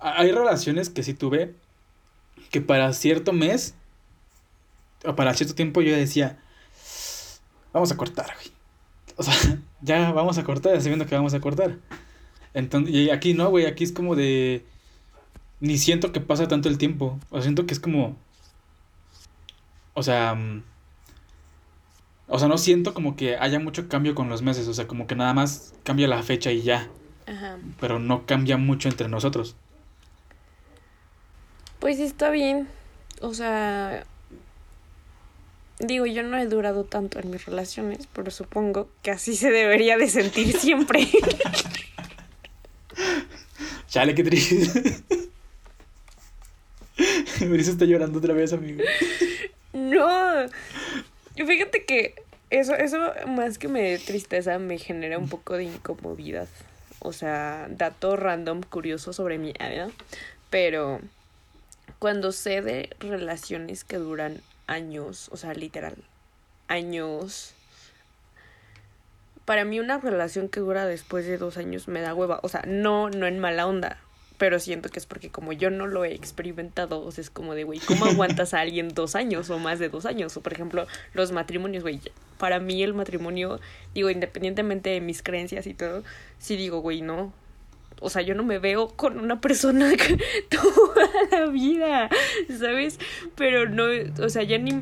hay 0.00 0.32
relaciones 0.32 0.90
que 0.90 1.02
sí 1.02 1.14
tuve 1.14 1.54
que 2.50 2.60
para 2.60 2.92
cierto 2.92 3.32
mes 3.32 3.74
o 5.04 5.16
para 5.16 5.34
cierto 5.34 5.54
tiempo 5.54 5.82
yo 5.82 5.96
decía, 5.96 6.38
vamos 7.72 7.90
a 7.92 7.96
cortar, 7.96 8.34
güey. 8.34 8.52
O 9.16 9.22
sea, 9.22 9.34
ya 9.82 10.12
vamos 10.12 10.38
a 10.38 10.44
cortar, 10.44 10.80
sabiendo 10.80 11.06
que 11.06 11.14
vamos 11.14 11.34
a 11.34 11.40
cortar. 11.40 11.78
Entonces, 12.54 12.94
y 12.94 13.10
aquí 13.10 13.34
no, 13.34 13.50
güey, 13.50 13.66
aquí 13.66 13.84
es 13.84 13.92
como 13.92 14.16
de. 14.16 14.64
Ni 15.60 15.78
siento 15.78 16.12
que 16.12 16.20
pasa 16.20 16.48
tanto 16.48 16.68
el 16.68 16.78
tiempo. 16.78 17.18
O 17.30 17.36
sea, 17.36 17.42
siento 17.42 17.66
que 17.66 17.74
es 17.74 17.80
como. 17.80 18.16
O 19.94 20.02
sea. 20.02 20.34
mm, 20.34 20.62
O 22.28 22.38
sea, 22.38 22.48
no 22.48 22.58
siento 22.58 22.94
como 22.94 23.16
que 23.16 23.36
haya 23.36 23.58
mucho 23.60 23.88
cambio 23.88 24.14
con 24.14 24.28
los 24.28 24.42
meses. 24.42 24.68
O 24.68 24.74
sea, 24.74 24.86
como 24.86 25.06
que 25.06 25.16
nada 25.16 25.34
más 25.34 25.74
cambia 25.84 26.08
la 26.08 26.22
fecha 26.22 26.50
y 26.52 26.62
ya. 26.62 26.88
Ajá. 27.26 27.58
Pero 27.80 27.98
no 27.98 28.26
cambia 28.26 28.56
mucho 28.56 28.88
entre 28.88 29.08
nosotros. 29.08 29.56
Pues 31.78 31.98
está 32.00 32.30
bien. 32.30 32.68
O 33.20 33.34
sea, 33.34 34.04
digo, 35.78 36.06
yo 36.06 36.22
no 36.22 36.36
he 36.38 36.46
durado 36.46 36.84
tanto 36.84 37.18
en 37.20 37.30
mis 37.30 37.44
relaciones, 37.46 38.08
pero 38.12 38.30
supongo 38.30 38.88
que 39.02 39.10
así 39.10 39.36
se 39.36 39.50
debería 39.50 39.96
de 39.98 40.08
sentir 40.08 40.52
siempre. 40.58 41.08
Chale, 43.88 44.14
qué 44.14 44.24
triste. 44.24 45.02
Marisa 47.46 47.70
está 47.70 47.84
llorando 47.84 48.18
otra 48.18 48.34
vez, 48.34 48.52
amigo. 48.52 48.82
no. 49.72 50.46
Fíjate 51.36 51.84
que 51.84 52.14
eso, 52.50 52.74
eso 52.74 52.98
más 53.26 53.58
que 53.58 53.68
me 53.68 53.82
dé 53.82 53.98
tristeza, 53.98 54.58
me 54.58 54.78
genera 54.78 55.18
un 55.18 55.28
poco 55.28 55.56
de 55.56 55.64
incomodidad. 55.64 56.48
O 57.00 57.12
sea, 57.12 57.66
dato 57.70 58.16
random 58.16 58.62
curioso 58.62 59.12
sobre 59.12 59.38
mi 59.38 59.52
vida. 59.52 59.90
Pero 60.50 61.00
cuando 61.98 62.32
sé 62.32 62.62
de 62.62 62.90
relaciones 63.00 63.84
que 63.84 63.96
duran 63.96 64.40
años, 64.66 65.28
o 65.32 65.36
sea, 65.36 65.54
literal, 65.54 65.96
años. 66.68 67.53
Para 69.44 69.64
mí 69.64 69.78
una 69.78 69.98
relación 69.98 70.48
que 70.48 70.60
dura 70.60 70.86
después 70.86 71.26
de 71.26 71.38
dos 71.38 71.56
años 71.56 71.88
me 71.88 72.00
da 72.00 72.14
hueva. 72.14 72.40
O 72.42 72.48
sea, 72.48 72.62
no, 72.66 73.10
no 73.10 73.26
en 73.26 73.38
mala 73.38 73.66
onda. 73.66 73.98
Pero 74.38 74.58
siento 74.58 74.88
que 74.88 74.98
es 74.98 75.06
porque 75.06 75.30
como 75.30 75.52
yo 75.52 75.70
no 75.70 75.86
lo 75.86 76.04
he 76.04 76.12
experimentado, 76.12 77.04
o 77.04 77.12
sea, 77.12 77.22
es 77.22 77.30
como 77.30 77.54
de, 77.54 77.64
güey, 77.64 77.78
¿cómo 77.78 78.04
aguantas 78.06 78.52
a 78.52 78.60
alguien 78.60 78.88
dos 78.88 79.14
años 79.14 79.48
o 79.50 79.58
más 79.58 79.78
de 79.78 79.88
dos 79.88 80.06
años? 80.06 80.36
O 80.36 80.40
por 80.40 80.52
ejemplo, 80.52 80.86
los 81.12 81.30
matrimonios, 81.30 81.82
güey, 81.82 82.00
para 82.38 82.58
mí 82.58 82.82
el 82.82 82.94
matrimonio, 82.94 83.60
digo, 83.94 84.10
independientemente 84.10 84.90
de 84.90 85.00
mis 85.00 85.22
creencias 85.22 85.66
y 85.66 85.74
todo, 85.74 86.02
sí 86.38 86.56
digo, 86.56 86.80
güey, 86.80 87.00
no. 87.00 87.32
O 88.00 88.10
sea, 88.10 88.22
yo 88.22 88.34
no 88.34 88.42
me 88.42 88.58
veo 88.58 88.88
con 88.88 89.20
una 89.20 89.40
persona 89.40 89.92
toda 90.50 91.08
la 91.30 91.46
vida, 91.46 92.10
¿sabes? 92.58 92.98
Pero 93.36 93.68
no, 93.68 93.84
o 94.20 94.28
sea, 94.28 94.42
ya 94.42 94.58
ni, 94.58 94.72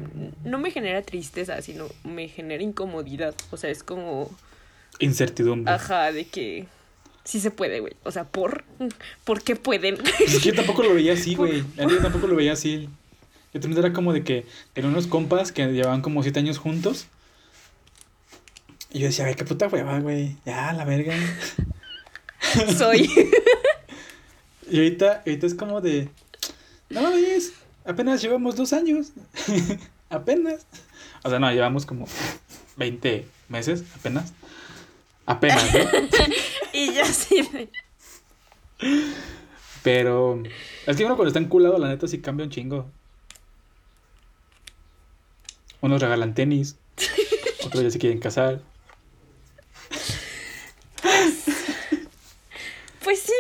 no 0.44 0.58
me 0.58 0.70
genera 0.70 1.02
tristeza, 1.02 1.60
sino 1.60 1.88
me 2.04 2.28
genera 2.28 2.62
incomodidad. 2.62 3.34
O 3.50 3.56
sea, 3.56 3.70
es 3.70 3.82
como... 3.82 4.30
Incertidumbre. 4.98 5.72
Ajá, 5.72 6.12
de 6.12 6.26
que 6.26 6.66
sí 7.24 7.40
se 7.40 7.50
puede, 7.50 7.80
güey. 7.80 7.94
O 8.04 8.10
sea, 8.10 8.24
¿por? 8.24 8.64
¿Por 9.24 9.42
qué 9.42 9.56
pueden? 9.56 9.98
Es 10.20 10.40
que 10.40 10.50
yo 10.50 10.54
tampoco 10.54 10.82
lo 10.82 10.94
veía 10.94 11.14
así, 11.14 11.34
güey. 11.36 11.64
Yo 11.76 12.00
tampoco 12.00 12.26
lo 12.26 12.36
veía 12.36 12.52
así. 12.52 12.88
Yo 13.52 13.60
también 13.60 13.84
era 13.84 13.92
como 13.92 14.12
de 14.12 14.24
que 14.24 14.46
tenía 14.72 14.90
unos 14.90 15.06
compas 15.06 15.52
que 15.52 15.66
llevaban 15.66 16.00
como 16.00 16.22
siete 16.22 16.38
años 16.38 16.58
juntos. 16.58 17.06
Y 18.90 19.00
yo 19.00 19.06
decía, 19.06 19.26
ay, 19.26 19.34
qué 19.34 19.44
puta 19.44 19.68
hueva, 19.68 20.00
güey. 20.00 20.36
Ya, 20.44 20.72
la 20.72 20.84
verga. 20.84 21.14
Soy. 22.76 23.10
y 24.70 24.76
ahorita, 24.76 25.22
ahorita 25.26 25.46
es 25.46 25.54
como 25.54 25.80
de, 25.80 26.08
no 26.90 27.02
mames, 27.02 27.52
apenas 27.84 28.20
llevamos 28.20 28.56
dos 28.56 28.72
años. 28.72 29.12
apenas. 30.10 30.66
O 31.24 31.30
sea, 31.30 31.38
no, 31.38 31.50
llevamos 31.52 31.86
como 31.86 32.06
20 32.76 33.26
meses, 33.48 33.84
apenas. 33.94 34.32
Apenas, 35.26 35.72
¿no? 35.72 35.80
y 36.72 36.92
ya 36.92 37.04
sí. 37.06 37.48
Pero 39.82 40.42
es 40.86 40.96
que 40.96 41.04
uno 41.04 41.16
cuando 41.16 41.28
está 41.28 41.40
enculado, 41.40 41.78
la 41.78 41.88
neta 41.88 42.06
sí 42.06 42.20
cambia 42.20 42.44
un 42.44 42.50
chingo. 42.50 42.90
Unos 45.80 46.00
regalan 46.00 46.34
tenis, 46.34 46.76
otros 47.64 47.82
ya 47.82 47.90
se 47.90 47.98
quieren 47.98 48.20
casar. 48.20 48.60
Pues 53.02 53.20
sí, 53.20 53.32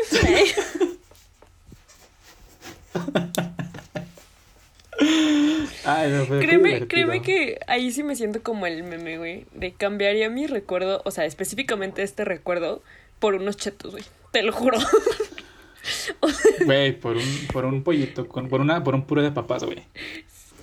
No, 6.08 6.26
créeme, 6.26 6.86
créeme 6.86 7.22
que 7.22 7.60
ahí 7.66 7.92
sí 7.92 8.02
me 8.02 8.16
siento 8.16 8.42
como 8.42 8.66
el 8.66 8.82
meme, 8.82 9.18
güey. 9.18 9.46
De 9.52 9.72
cambiaría 9.72 10.28
mi 10.30 10.46
recuerdo, 10.46 11.02
o 11.04 11.10
sea, 11.10 11.24
específicamente 11.24 12.02
este 12.02 12.24
recuerdo, 12.24 12.82
por 13.18 13.34
unos 13.34 13.56
chetos, 13.56 13.92
güey. 13.92 14.04
Te 14.30 14.42
lo 14.42 14.52
juro. 14.52 14.78
Güey, 16.64 16.92
por 16.92 17.16
un, 17.16 17.46
por 17.52 17.64
un 17.64 17.82
pollito, 17.82 18.28
con, 18.28 18.48
por, 18.48 18.60
una, 18.60 18.84
por 18.84 18.94
un 18.94 19.04
puré 19.04 19.22
de 19.22 19.32
papas, 19.32 19.64
güey. 19.64 19.82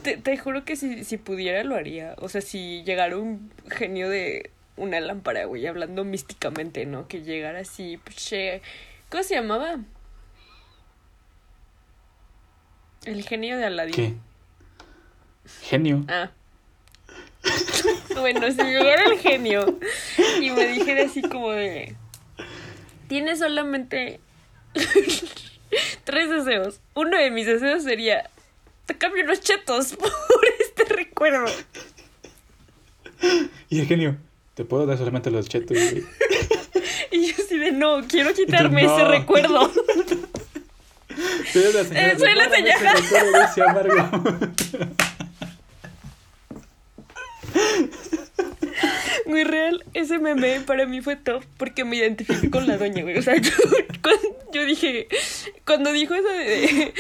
Te, 0.02 0.16
te 0.16 0.38
juro 0.38 0.64
que 0.64 0.78
si, 0.78 1.04
si 1.04 1.18
pudiera 1.18 1.62
lo 1.66 1.76
haría. 1.76 2.16
O 2.20 2.30
sea, 2.30 2.40
si 2.40 2.84
llegara 2.84 3.18
un 3.18 3.52
genio 3.70 4.10
de 4.10 4.50
una 4.78 5.02
lámpara, 5.02 5.44
güey, 5.46 5.68
hablando 5.68 6.06
místicamente, 6.06 6.86
¿no? 6.86 7.08
Que 7.10 7.22
llegara 7.22 7.60
así, 7.60 7.98
pues, 7.98 8.34
¿cómo 9.10 9.24
se 9.24 9.36
llamaba? 9.36 9.80
El 13.04 13.24
genio 13.24 13.58
de 13.58 13.66
Aladdin. 13.66 14.22
Genio. 15.62 16.04
Ah. 16.08 16.32
bueno, 18.16 18.52
si 18.52 18.58
llegara 18.58 19.04
el 19.06 19.20
genio 19.20 19.78
y 20.42 20.50
me 20.52 20.68
dijera 20.68 21.06
así 21.06 21.22
como 21.22 21.52
de... 21.52 21.96
Tienes 23.08 23.40
solamente 23.40 24.20
tres 26.04 26.30
deseos. 26.30 26.80
Uno 26.96 27.18
de 27.18 27.32
mis 27.32 27.46
deseos 27.46 27.84
sería... 27.84 28.30
Te 28.86 28.98
cambio 28.98 29.26
los 29.26 29.42
chetos 29.42 29.96
por 29.96 30.46
este 30.60 30.86
recuerdo. 30.86 31.46
Y 33.70 33.80
el 33.80 33.86
genio, 33.86 34.18
te 34.56 34.66
puedo 34.66 34.86
dar 34.86 34.98
solamente 34.98 35.30
los 35.30 35.48
chetos. 35.48 35.78
y 37.12 37.28
yo 37.28 37.44
así 37.44 37.58
de 37.58 37.72
no, 37.72 38.02
quiero 38.08 38.34
quitarme 38.34 38.86
ese 38.86 39.06
recuerdo. 39.06 39.72
Soy 41.52 41.74
la 41.74 41.84
señora. 41.84 42.12
Eh, 42.12 42.16
soy 42.18 42.36
la 42.36 42.50
señora. 43.54 45.00
Muy 49.30 49.44
real, 49.44 49.86
ese 49.94 50.18
meme 50.18 50.60
para 50.62 50.88
mí 50.88 51.02
fue 51.02 51.16
top 51.16 51.44
porque 51.58 51.86
me 51.86 51.98
identifiqué 51.98 52.50
con 52.50 52.66
la 52.66 52.78
doña, 52.78 53.04
güey. 53.04 53.16
O 53.16 53.22
sea, 53.22 53.38
yo, 53.42 53.52
yo 54.52 54.66
dije, 54.66 55.08
cuando 55.68 55.92
dijo 55.92 56.16
eso 56.16 56.28
de, 56.28 56.94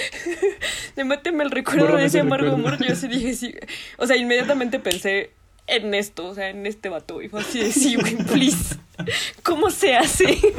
de 0.95 1.03
máteme 1.05 1.43
el 1.43 1.49
recuerdo 1.49 1.97
de 1.97 2.05
ese 2.05 2.19
amargo 2.19 2.53
amor, 2.53 2.77
yo 2.77 2.95
sí 2.95 3.07
dije, 3.07 3.33
sí. 3.33 3.55
O 3.97 4.05
sea, 4.05 4.15
inmediatamente 4.15 4.77
pensé 4.77 5.31
en 5.65 5.95
esto, 5.95 6.27
o 6.27 6.35
sea, 6.35 6.49
en 6.49 6.67
este 6.67 6.89
vato, 6.89 7.19
y 7.23 7.29
fue 7.29 7.41
así 7.41 7.63
de, 7.63 7.71
sí, 7.71 7.95
güey, 7.95 8.15
please. 8.17 8.77
¿Cómo 9.41 9.71
se 9.71 9.95
hace? 9.95 10.37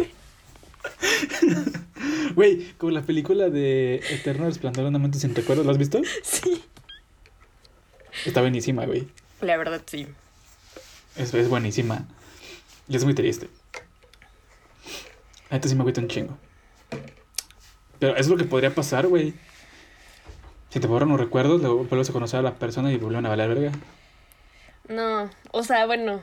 Güey, 2.34 2.72
como 2.78 2.90
la 2.92 3.02
película 3.02 3.50
de 3.50 3.96
Eterno 4.10 4.46
Resplandor 4.46 4.84
de 4.84 4.88
una 4.88 4.98
mente 4.98 5.18
sin 5.18 5.34
recuerdos, 5.34 5.66
¿lo 5.66 5.72
has 5.72 5.78
visto? 5.78 6.00
Sí. 6.22 6.62
Está 8.24 8.40
buenísima, 8.40 8.86
güey. 8.86 9.06
La 9.42 9.56
verdad, 9.56 9.82
sí. 9.84 10.06
Es, 11.16 11.32
es 11.34 11.48
buenísima. 11.48 12.06
Y 12.88 12.96
es 12.96 13.04
muy 13.04 13.14
triste. 13.14 13.48
A 15.50 15.56
este 15.56 15.68
sí 15.68 15.74
me 15.74 15.82
agüita 15.82 16.00
un 16.00 16.08
chingo. 16.08 16.38
Pero 17.98 18.16
es 18.16 18.28
lo 18.28 18.36
que 18.36 18.44
podría 18.44 18.74
pasar, 18.74 19.06
güey. 19.06 19.34
Si 20.70 20.78
te 20.80 20.86
borran 20.86 21.08
los 21.08 21.18
recuerdos, 21.18 21.60
luego 21.60 21.84
vuelves 21.84 22.10
a 22.10 22.12
conocer 22.12 22.40
a 22.40 22.42
la 22.42 22.54
persona 22.54 22.92
y 22.92 22.96
vuelven 22.96 23.26
a 23.26 23.28
valer 23.28 23.48
verga. 23.48 23.72
No, 24.88 25.30
o 25.50 25.62
sea, 25.62 25.86
bueno. 25.86 26.22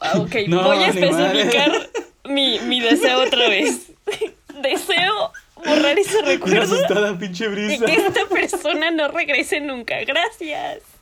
Ah, 0.00 0.18
ok, 0.18 0.34
voy 0.48 0.78
a 0.78 0.88
especificar 0.88 1.90
mi, 2.24 2.60
mi 2.60 2.80
deseo 2.80 3.22
otra 3.22 3.48
vez. 3.48 3.92
deseo 4.62 5.32
borrar 5.56 5.98
ese 5.98 6.22
recuerdo. 6.22 6.74
asustada, 6.74 7.18
pinche 7.18 7.48
brisa. 7.48 7.74
Y 7.74 7.78
que 7.86 8.06
esta 8.06 8.26
persona 8.26 8.90
no 8.90 9.08
regrese 9.08 9.60
nunca. 9.60 9.96
Gracias. 10.04 10.95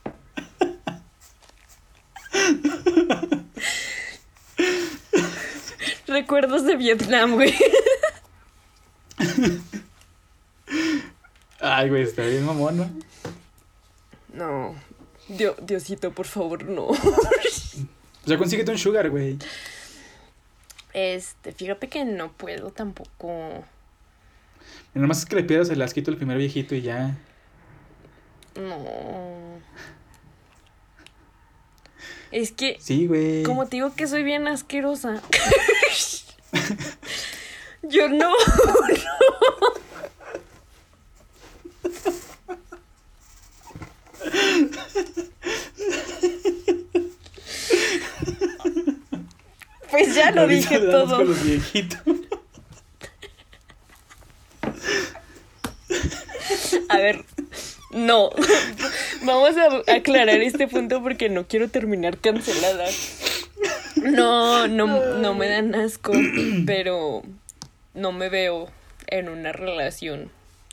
Recuerdos 6.06 6.64
de 6.64 6.76
Vietnam, 6.76 7.34
güey. 7.34 7.54
Ay, 11.60 11.88
güey, 11.88 12.02
está 12.02 12.22
bien 12.22 12.44
mamón, 12.44 12.76
¿no? 12.76 12.90
No. 14.34 14.74
Diosito, 15.28 16.12
por 16.12 16.26
favor, 16.26 16.64
no. 16.64 16.86
o 16.86 16.96
sea, 18.26 18.36
consíguete 18.36 18.70
un 18.70 18.78
sugar, 18.78 19.10
güey. 19.10 19.38
Este, 20.92 21.52
fíjate 21.52 21.88
que 21.88 22.04
no 22.04 22.32
puedo 22.32 22.70
tampoco. 22.70 23.64
Nada 24.94 25.06
más 25.08 25.20
es 25.20 25.26
que 25.26 25.36
le 25.36 25.44
pidas 25.44 25.70
el 25.70 25.82
asquito 25.82 26.10
al 26.10 26.16
primer 26.16 26.38
viejito 26.38 26.74
y 26.74 26.82
ya. 26.82 27.16
No. 28.54 29.60
Es 32.34 32.50
que. 32.50 32.76
Sí, 32.80 33.06
güey. 33.06 33.44
Como 33.44 33.66
te 33.66 33.76
digo 33.76 33.94
que 33.94 34.08
soy 34.08 34.24
bien 34.24 34.48
asquerosa. 34.48 35.22
Yo 37.82 38.08
no, 38.08 38.16
no. 38.18 38.34
Pues 49.92 50.16
ya 50.16 50.32
lo 50.32 50.48
dije 50.48 50.80
todo. 50.80 51.18
Con 51.18 51.28
los 51.28 51.44
viejitos. 51.44 52.00
A 56.88 56.98
ver, 56.98 57.24
no. 57.94 58.30
Vamos 59.24 59.56
a 59.56 59.94
aclarar 59.94 60.40
este 60.42 60.68
punto 60.68 61.02
porque 61.02 61.28
no 61.28 61.46
quiero 61.46 61.68
terminar 61.68 62.18
cancelada. 62.18 62.84
No, 64.02 64.68
no, 64.68 65.18
no 65.18 65.34
me 65.34 65.48
dan 65.48 65.74
asco, 65.74 66.12
pero 66.66 67.22
no 67.94 68.12
me 68.12 68.28
veo 68.28 68.68
en 69.06 69.28
una 69.28 69.52
relación 69.52 70.30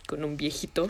con 0.08 0.24
un 0.24 0.36
viejito. 0.36 0.90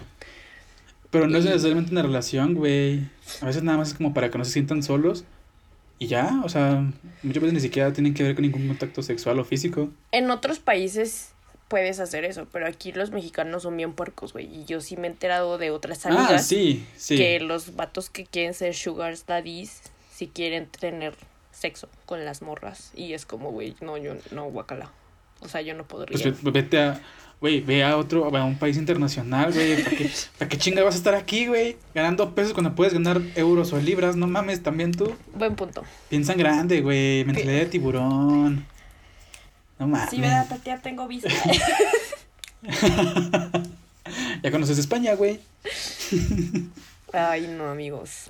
Pero 1.11 1.27
no 1.27 1.37
es 1.37 1.45
necesariamente 1.45 1.91
una 1.91 2.01
relación, 2.01 2.55
güey. 2.55 3.01
A 3.41 3.45
veces 3.45 3.63
nada 3.63 3.77
más 3.77 3.89
es 3.89 3.93
como 3.93 4.13
para 4.13 4.31
que 4.31 4.37
no 4.37 4.45
se 4.45 4.51
sientan 4.51 4.81
solos 4.81 5.25
y 6.01 6.07
ya, 6.07 6.41
o 6.43 6.49
sea, 6.49 6.83
muchas 7.21 7.43
veces 7.43 7.53
ni 7.53 7.59
siquiera 7.59 7.93
tienen 7.93 8.15
que 8.15 8.23
ver 8.23 8.33
con 8.33 8.41
ningún 8.41 8.67
contacto 8.67 9.03
sexual 9.03 9.37
o 9.37 9.45
físico. 9.45 9.91
En 10.11 10.31
otros 10.31 10.57
países 10.57 11.30
puedes 11.71 11.99
hacer 12.01 12.25
eso, 12.25 12.45
pero 12.51 12.67
aquí 12.67 12.91
los 12.91 13.11
mexicanos 13.11 13.63
son 13.63 13.77
bien 13.77 13.93
puercos, 13.93 14.33
güey. 14.33 14.45
Y 14.53 14.65
yo 14.65 14.81
sí 14.81 14.97
me 14.97 15.07
he 15.07 15.09
enterado 15.11 15.57
de 15.57 15.71
otras 15.71 16.05
amigas 16.05 16.29
Ah, 16.33 16.37
sí, 16.39 16.85
sí. 16.97 17.15
que 17.15 17.39
los 17.39 17.75
vatos 17.77 18.09
que 18.09 18.25
quieren 18.25 18.53
ser 18.53 18.75
sugar 18.75 19.15
daddies 19.25 19.81
si 20.13 20.27
quieren 20.27 20.67
tener 20.67 21.15
sexo 21.51 21.87
con 22.05 22.25
las 22.25 22.41
morras. 22.41 22.91
Y 22.93 23.13
es 23.13 23.25
como, 23.25 23.51
güey, 23.51 23.75
no, 23.79 23.95
yo 23.97 24.15
no, 24.31 24.45
guacala. 24.51 24.91
O 25.39 25.47
sea, 25.47 25.61
yo 25.61 25.73
no 25.73 25.85
podría. 25.87 26.11
Pues 26.21 26.43
ve- 26.43 26.51
vete 26.51 26.79
a, 26.79 27.01
güey, 27.39 27.61
ve 27.61 27.83
a 27.85 27.95
otro, 27.97 28.25
a 28.35 28.43
un 28.43 28.59
país 28.59 28.75
internacional, 28.77 29.53
güey. 29.53 29.81
¿Para 29.81 29.95
qué, 29.95 30.09
¿Para 30.37 30.49
qué 30.49 30.57
chinga 30.57 30.83
vas 30.83 30.95
a 30.95 30.97
estar 30.97 31.15
aquí, 31.15 31.47
güey? 31.47 31.77
Ganando 31.95 32.35
pesos 32.35 32.53
cuando 32.53 32.75
puedes 32.75 32.93
ganar 32.93 33.21
euros 33.35 33.71
o 33.73 33.79
libras. 33.79 34.15
No 34.17 34.27
mames, 34.27 34.61
también 34.61 34.91
tú. 34.91 35.15
Buen 35.33 35.55
punto. 35.55 35.83
Piensan 36.09 36.37
grande, 36.37 36.81
güey. 36.81 37.23
Mentalidad 37.25 37.59
de 37.61 37.65
tiburón. 37.67 38.67
No 39.81 39.87
mames. 39.87 40.11
Sí, 40.11 40.21
¿verdad, 40.21 40.47
Tatia? 40.47 40.77
Tengo 40.77 41.07
visa. 41.07 41.27
ya 44.43 44.51
conoces 44.51 44.77
España, 44.77 45.15
güey. 45.15 45.39
Ay, 47.11 47.47
no, 47.47 47.67
amigos. 47.71 48.29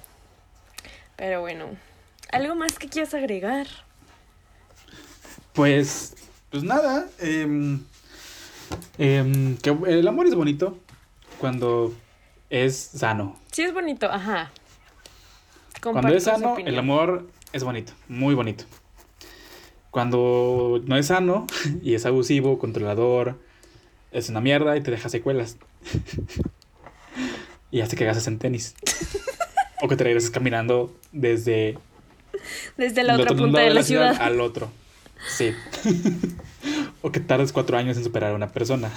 Pero 1.18 1.42
bueno, 1.42 1.66
¿algo 2.32 2.56
más 2.56 2.80
que 2.80 2.88
quieras 2.88 3.14
agregar? 3.14 3.68
Pues, 5.52 6.16
pues 6.52 6.64
nada. 6.64 7.10
em, 7.20 7.84
em, 8.98 9.58
que 9.58 9.76
el 9.88 10.08
amor 10.08 10.28
es 10.28 10.36
bonito 10.36 10.78
cuando 11.38 11.94
es 12.50 12.78
sano. 12.78 13.38
Sí, 13.52 13.64
es 13.64 13.74
bonito, 13.74 14.10
ajá. 14.10 14.52
Cuando 15.84 16.16
es 16.16 16.24
sano, 16.24 16.56
el 16.58 16.80
amor 16.80 17.28
es 17.52 17.66
bonito, 17.66 17.92
muy 18.08 18.36
bonito. 18.36 18.64
Cuando 19.92 20.82
no 20.86 20.98
es 20.98 21.08
sano 21.08 21.46
y 21.84 21.94
es 21.94 22.06
abusivo, 22.06 22.58
controlador, 22.58 23.40
es 24.12 24.30
una 24.30 24.42
mierda 24.42 24.76
y 24.78 24.82
te 24.82 24.90
deja 24.90 25.10
secuelas. 25.10 25.58
y 27.72 27.82
hace 27.82 27.96
que 27.96 28.06
gastes 28.06 28.28
en 28.28 28.40
tenis. 28.40 28.76
o 29.82 29.88
que 29.88 29.96
te 29.96 30.04
regreses 30.06 30.32
caminando 30.32 30.96
desde 31.12 31.78
Desde 32.78 33.04
la 33.04 33.16
otra 33.16 33.36
punta 33.36 33.60
de 33.60 33.74
la 33.74 33.84
ciudad. 33.84 34.16
al 34.20 34.40
otro. 34.40 34.72
Sí. 35.28 35.54
o 37.02 37.12
que 37.12 37.20
tardes 37.20 37.52
cuatro 37.52 37.78
años 37.78 37.98
en 37.98 38.04
superar 38.04 38.32
a 38.32 38.36
una 38.36 38.52
persona. 38.52 38.92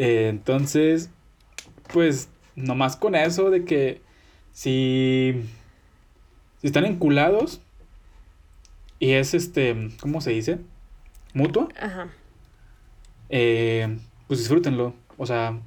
Eh, 0.00 0.28
entonces, 0.28 1.10
pues, 1.92 2.28
nomás 2.54 2.94
con 2.94 3.16
eso 3.16 3.50
de 3.50 3.64
que 3.64 4.00
si, 4.52 5.34
si 6.60 6.66
están 6.68 6.84
enculados 6.84 7.60
y 8.98 9.12
es 9.12 9.34
este, 9.34 9.90
¿cómo 10.00 10.20
se 10.20 10.30
dice? 10.30 10.58
Mutuo, 11.34 11.68
Ajá. 11.80 12.08
eh, 13.28 13.96
pues 14.26 14.40
disfrútenlo. 14.40 14.94
O 15.16 15.26
sea, 15.26 15.58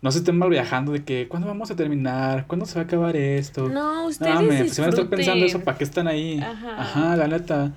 no 0.00 0.10
se 0.12 0.18
estén 0.18 0.38
mal 0.38 0.50
viajando 0.50 0.92
de 0.92 1.04
que, 1.04 1.28
¿cuándo 1.28 1.48
vamos 1.48 1.70
a 1.70 1.76
terminar? 1.76 2.46
¿Cuándo 2.46 2.66
se 2.66 2.74
va 2.74 2.82
a 2.82 2.84
acabar 2.84 3.16
esto? 3.16 3.68
No, 3.68 4.06
ustedes 4.06 4.34
mames, 4.34 4.72
si 4.72 4.80
van 4.80 4.90
a 4.90 4.90
estar 4.90 5.08
pensando 5.08 5.44
eso. 5.46 5.60
¿para 5.60 5.78
qué 5.78 5.84
están 5.84 6.08
ahí? 6.08 6.40
Ajá. 6.40 6.80
Ajá, 6.80 7.16
la 7.16 7.28
neta. 7.28 7.72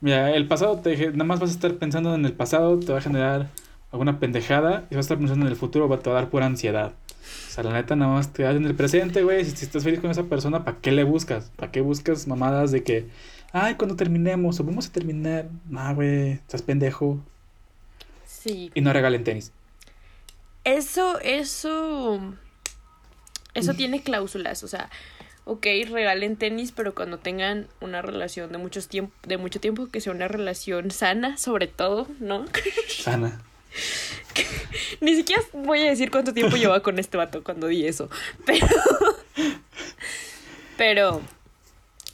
Mira, 0.00 0.30
el 0.34 0.46
pasado, 0.46 0.78
te, 0.78 1.10
nada 1.12 1.24
más 1.24 1.40
vas 1.40 1.50
a 1.50 1.52
estar 1.54 1.74
pensando 1.74 2.14
en 2.14 2.24
el 2.24 2.32
pasado, 2.32 2.78
te 2.78 2.92
va 2.92 2.98
a 2.98 3.02
generar 3.02 3.48
alguna 3.90 4.20
pendejada 4.20 4.84
y 4.90 4.94
vas 4.94 4.98
a 4.98 5.06
estar 5.06 5.18
pensando 5.18 5.44
en 5.46 5.50
el 5.50 5.56
futuro, 5.56 5.88
va- 5.88 5.98
te 5.98 6.08
va 6.10 6.18
a 6.18 6.20
dar 6.22 6.30
pura 6.30 6.46
ansiedad. 6.46 6.92
O 7.48 7.50
sea, 7.50 7.64
la 7.64 7.72
neta, 7.72 7.96
nada 7.96 8.12
más 8.12 8.32
te 8.32 8.44
das 8.44 8.54
en 8.56 8.64
el 8.64 8.74
presente, 8.74 9.22
güey. 9.24 9.44
Si, 9.44 9.50
si 9.56 9.64
estás 9.64 9.82
feliz 9.82 10.00
con 10.00 10.10
esa 10.10 10.22
persona, 10.24 10.64
¿para 10.64 10.78
qué 10.78 10.92
le 10.92 11.02
buscas? 11.04 11.50
¿Para 11.56 11.72
qué 11.72 11.80
buscas 11.80 12.26
mamadas 12.28 12.70
de 12.70 12.84
que, 12.84 13.08
ay, 13.52 13.74
cuando 13.76 13.96
terminemos 13.96 14.58
o 14.60 14.64
vamos 14.64 14.86
a 14.88 14.92
terminar? 14.92 15.48
No, 15.68 15.94
güey, 15.94 16.32
estás 16.32 16.62
pendejo. 16.62 17.18
Sí. 18.26 18.70
Y 18.74 18.80
no 18.80 18.92
regalen 18.92 19.24
tenis. 19.24 19.52
Eso, 20.64 21.18
eso. 21.20 22.20
Eso 23.54 23.74
tiene 23.74 24.02
cláusulas. 24.02 24.62
O 24.62 24.68
sea, 24.68 24.90
ok, 25.44 25.66
regalen 25.90 26.36
tenis, 26.36 26.72
pero 26.72 26.94
cuando 26.94 27.18
tengan 27.18 27.66
una 27.80 28.02
relación 28.02 28.52
de, 28.52 28.58
muchos 28.58 28.88
tiemp- 28.90 29.10
de 29.26 29.38
mucho 29.38 29.60
tiempo, 29.60 29.88
que 29.88 30.00
sea 30.00 30.12
una 30.12 30.28
relación 30.28 30.90
sana, 30.90 31.36
sobre 31.38 31.66
todo, 31.66 32.06
¿no? 32.20 32.44
Sana. 32.88 33.40
Ni 35.00 35.14
siquiera 35.16 35.42
voy 35.52 35.80
a 35.80 35.90
decir 35.90 36.10
cuánto 36.10 36.32
tiempo 36.34 36.56
lleva 36.56 36.82
con 36.82 36.98
este 36.98 37.16
vato 37.16 37.42
cuando 37.42 37.66
di 37.66 37.86
eso. 37.86 38.08
Pero. 38.46 38.66
Pero. 40.76 41.22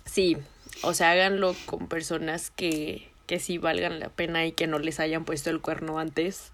Sí. 0.05 0.36
O 0.82 0.92
sea, 0.94 1.12
háganlo 1.12 1.55
con 1.66 1.88
personas 1.88 2.51
que, 2.51 3.09
que 3.26 3.38
sí 3.38 3.59
valgan 3.59 4.01
la 4.01 4.09
pena 4.09 4.44
y 4.44 4.52
que 4.52 4.66
no 4.66 4.78
les 4.78 5.01
hayan 5.01 5.24
puesto 5.24 5.51
el 5.51 5.60
cuerno 5.60 5.98
antes. 5.98 6.52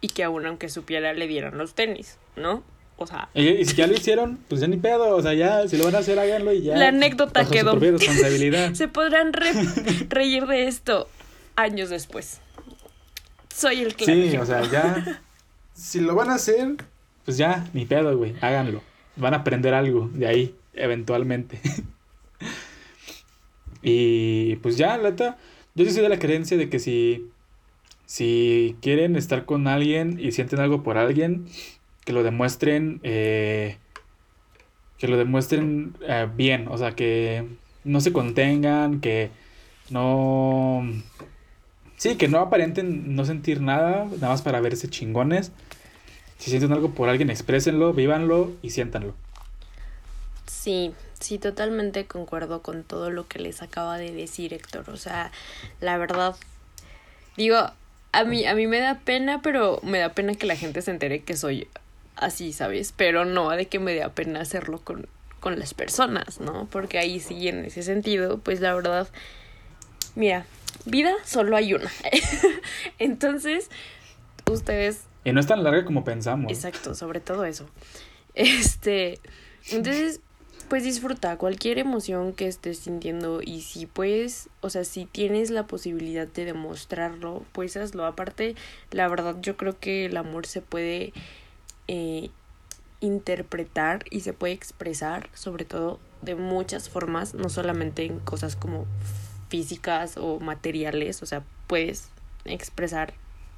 Y 0.00 0.08
que 0.08 0.24
aún 0.24 0.46
aunque 0.46 0.68
supiera 0.68 1.12
le 1.12 1.26
dieran 1.26 1.58
los 1.58 1.74
tenis, 1.74 2.18
¿no? 2.36 2.62
O 2.96 3.06
sea, 3.06 3.30
Y, 3.34 3.64
si 3.64 3.76
ya 3.76 3.86
lo 3.86 3.94
hicieron, 3.94 4.38
pues 4.48 4.60
ya 4.60 4.66
ni 4.68 4.76
pedo. 4.76 5.16
O 5.16 5.22
sea, 5.22 5.32
ya, 5.34 5.66
si 5.66 5.76
lo 5.78 5.84
van 5.84 5.94
a 5.94 5.98
hacer, 5.98 6.18
háganlo 6.18 6.52
y 6.52 6.62
ya. 6.62 6.76
La 6.76 6.88
anécdota 6.88 7.46
quedó. 7.48 7.74
responsabilidad. 7.78 8.74
se 8.74 8.88
podrán 8.88 9.32
re- 9.32 9.52
reír 10.08 10.46
de 10.46 10.68
esto 10.68 11.08
años 11.56 11.88
después. 11.90 12.40
Soy 13.54 13.80
el 13.80 13.94
claro 13.94 14.12
Sí, 14.12 14.36
o 14.36 14.46
sea, 14.46 14.62
ya. 14.70 15.22
Si 15.74 16.00
lo 16.00 16.14
van 16.14 16.30
a 16.30 16.34
hacer, 16.34 16.76
pues 17.24 17.36
ya, 17.38 17.66
ni 17.72 17.86
pedo, 17.86 18.16
güey. 18.16 18.34
Háganlo. 18.42 18.82
Van 19.16 19.34
a 19.34 19.38
aprender 19.38 19.72
algo 19.74 20.08
de 20.12 20.26
ahí, 20.26 20.54
eventualmente. 20.74 21.60
y 23.82 24.56
pues 24.56 24.76
ya, 24.76 24.96
la 24.96 25.10
neta. 25.10 25.38
Yo 25.74 25.84
sí 25.84 25.92
soy 25.92 26.02
de 26.02 26.08
la 26.08 26.18
creencia 26.18 26.56
de 26.56 26.68
que 26.68 26.78
si. 26.78 27.28
Si 28.06 28.76
quieren 28.82 29.14
estar 29.14 29.44
con 29.44 29.68
alguien 29.68 30.18
y 30.20 30.32
sienten 30.32 30.58
algo 30.58 30.82
por 30.82 30.98
alguien, 30.98 31.46
que 32.04 32.12
lo 32.12 32.24
demuestren. 32.24 33.00
eh, 33.04 33.76
que 34.98 35.08
lo 35.08 35.16
demuestren 35.16 35.94
eh, 36.06 36.28
bien. 36.36 36.68
O 36.68 36.76
sea, 36.76 36.92
que 36.92 37.46
no 37.84 38.00
se 38.00 38.12
contengan, 38.12 39.00
que 39.00 39.30
no. 39.88 40.86
Sí, 41.96 42.16
que 42.16 42.28
no 42.28 42.38
aparenten 42.38 43.14
no 43.14 43.24
sentir 43.24 43.60
nada, 43.60 44.04
nada 44.04 44.28
más 44.28 44.42
para 44.42 44.60
verse 44.60 44.88
chingones. 44.88 45.52
Si 46.38 46.50
sienten 46.50 46.72
algo 46.72 46.90
por 46.90 47.08
alguien, 47.08 47.30
exprésenlo, 47.30 47.92
vívanlo 47.92 48.52
y 48.62 48.70
siéntanlo. 48.70 49.14
Sí, 50.46 50.92
sí, 51.20 51.38
totalmente 51.38 52.06
concuerdo 52.06 52.62
con 52.62 52.82
todo 52.82 53.10
lo 53.10 53.28
que 53.28 53.38
les 53.38 53.62
acaba 53.62 53.98
de 53.98 54.12
decir 54.12 54.52
Héctor. 54.52 54.90
O 54.90 54.96
sea, 54.96 55.30
la 55.80 55.96
verdad, 55.98 56.34
digo, 57.36 57.70
a 58.12 58.24
mí, 58.24 58.44
a 58.46 58.54
mí 58.54 58.66
me 58.66 58.80
da 58.80 58.98
pena, 58.98 59.40
pero 59.42 59.80
me 59.82 59.98
da 59.98 60.10
pena 60.10 60.34
que 60.34 60.46
la 60.46 60.56
gente 60.56 60.82
se 60.82 60.90
entere 60.90 61.22
que 61.22 61.36
soy 61.36 61.68
así, 62.16 62.52
¿sabes? 62.52 62.92
Pero 62.96 63.24
no 63.24 63.50
de 63.50 63.66
que 63.66 63.78
me 63.78 63.94
da 63.94 64.08
pena 64.10 64.40
hacerlo 64.40 64.80
con, 64.80 65.06
con 65.38 65.58
las 65.58 65.74
personas, 65.74 66.40
¿no? 66.40 66.66
Porque 66.70 66.98
ahí 66.98 67.20
sí, 67.20 67.48
en 67.48 67.64
ese 67.64 67.82
sentido, 67.82 68.38
pues 68.38 68.60
la 68.60 68.74
verdad, 68.74 69.08
mira, 70.14 70.44
vida 70.84 71.12
solo 71.24 71.56
hay 71.56 71.74
una. 71.74 71.90
Entonces, 72.98 73.70
ustedes 74.50 75.02
Y 75.24 75.32
no 75.32 75.40
es 75.40 75.46
tan 75.46 75.62
larga 75.62 75.84
como 75.84 76.04
pensamos. 76.04 76.50
Exacto, 76.50 76.94
sobre 76.94 77.20
todo 77.20 77.44
eso. 77.44 77.68
Este, 78.34 79.18
entonces, 79.70 80.20
pues 80.70 80.84
disfruta 80.84 81.36
cualquier 81.36 81.78
emoción 81.78 82.32
que 82.32 82.46
estés 82.46 82.78
sintiendo 82.78 83.40
y 83.42 83.62
si 83.62 83.86
puedes, 83.86 84.48
o 84.60 84.70
sea, 84.70 84.84
si 84.84 85.04
tienes 85.04 85.50
la 85.50 85.66
posibilidad 85.66 86.28
de 86.28 86.44
demostrarlo, 86.44 87.42
pues 87.50 87.76
hazlo. 87.76 88.06
Aparte, 88.06 88.54
la 88.92 89.08
verdad, 89.08 89.36
yo 89.42 89.56
creo 89.56 89.80
que 89.80 90.06
el 90.06 90.16
amor 90.16 90.46
se 90.46 90.62
puede 90.62 91.12
eh, 91.88 92.30
interpretar 93.00 94.04
y 94.12 94.20
se 94.20 94.32
puede 94.32 94.52
expresar, 94.52 95.28
sobre 95.34 95.64
todo 95.64 95.98
de 96.22 96.36
muchas 96.36 96.88
formas, 96.88 97.34
no 97.34 97.48
solamente 97.48 98.04
en 98.04 98.20
cosas 98.20 98.54
como 98.54 98.86
físicas 99.48 100.16
o 100.18 100.38
materiales, 100.38 101.20
o 101.24 101.26
sea, 101.26 101.42
puedes 101.66 102.10
expresar 102.44 103.12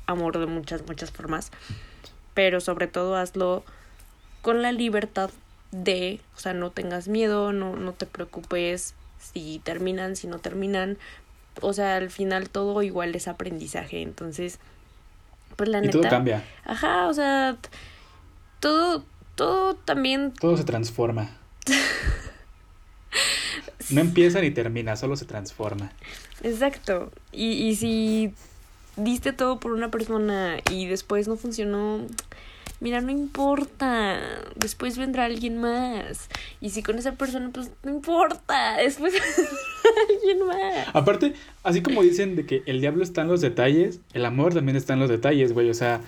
amor 0.06 0.38
de 0.38 0.46
muchas, 0.46 0.86
muchas 0.86 1.10
formas, 1.10 1.50
pero 2.32 2.62
sobre 2.62 2.86
todo 2.86 3.16
hazlo 3.16 3.64
con 4.40 4.62
la 4.62 4.72
libertad 4.72 5.30
de, 5.72 6.20
o 6.36 6.38
sea, 6.38 6.54
no 6.54 6.70
tengas 6.70 7.08
miedo, 7.08 7.52
no, 7.52 7.76
no 7.76 7.92
te 7.92 8.06
preocupes 8.06 8.94
si 9.18 9.60
terminan, 9.64 10.14
si 10.14 10.28
no 10.28 10.38
terminan, 10.38 10.98
o 11.60 11.72
sea, 11.72 11.96
al 11.96 12.10
final 12.10 12.48
todo 12.48 12.82
igual 12.82 13.14
es 13.14 13.26
aprendizaje, 13.26 14.02
entonces, 14.02 14.58
pues 15.56 15.68
la 15.68 15.78
y 15.78 15.82
neta, 15.82 15.92
todo 15.92 16.10
cambia, 16.10 16.44
ajá, 16.64 17.08
o 17.08 17.14
sea, 17.14 17.56
todo, 18.60 19.04
todo 19.34 19.74
también 19.74 20.32
todo 20.32 20.56
se 20.56 20.64
transforma. 20.64 21.30
No 23.90 24.00
empieza 24.00 24.40
ni 24.40 24.50
termina, 24.50 24.96
solo 24.96 25.16
se 25.16 25.26
transforma. 25.26 25.92
Exacto. 26.42 27.12
Y, 27.30 27.52
y 27.52 27.76
si 27.76 28.32
diste 28.96 29.32
todo 29.32 29.60
por 29.60 29.72
una 29.72 29.90
persona 29.90 30.58
y 30.70 30.86
después 30.86 31.28
no 31.28 31.36
funcionó, 31.36 32.06
mira, 32.82 33.00
no 33.00 33.10
importa, 33.10 34.18
después 34.56 34.98
vendrá 34.98 35.24
alguien 35.24 35.58
más. 35.58 36.28
Y 36.60 36.70
si 36.70 36.82
con 36.82 36.98
esa 36.98 37.12
persona, 37.12 37.50
pues 37.54 37.70
no 37.84 37.90
importa, 37.92 38.76
después 38.76 39.14
alguien 40.10 40.46
más. 40.46 40.88
Aparte, 40.92 41.32
así 41.62 41.80
como 41.80 42.02
dicen 42.02 42.36
de 42.36 42.44
que 42.44 42.62
el 42.66 42.80
diablo 42.80 43.02
está 43.02 43.22
en 43.22 43.28
los 43.28 43.40
detalles, 43.40 44.00
el 44.12 44.24
amor 44.26 44.52
también 44.52 44.76
está 44.76 44.92
en 44.92 45.00
los 45.00 45.08
detalles, 45.08 45.52
güey. 45.54 45.70
O 45.70 45.74
sea, 45.74 46.00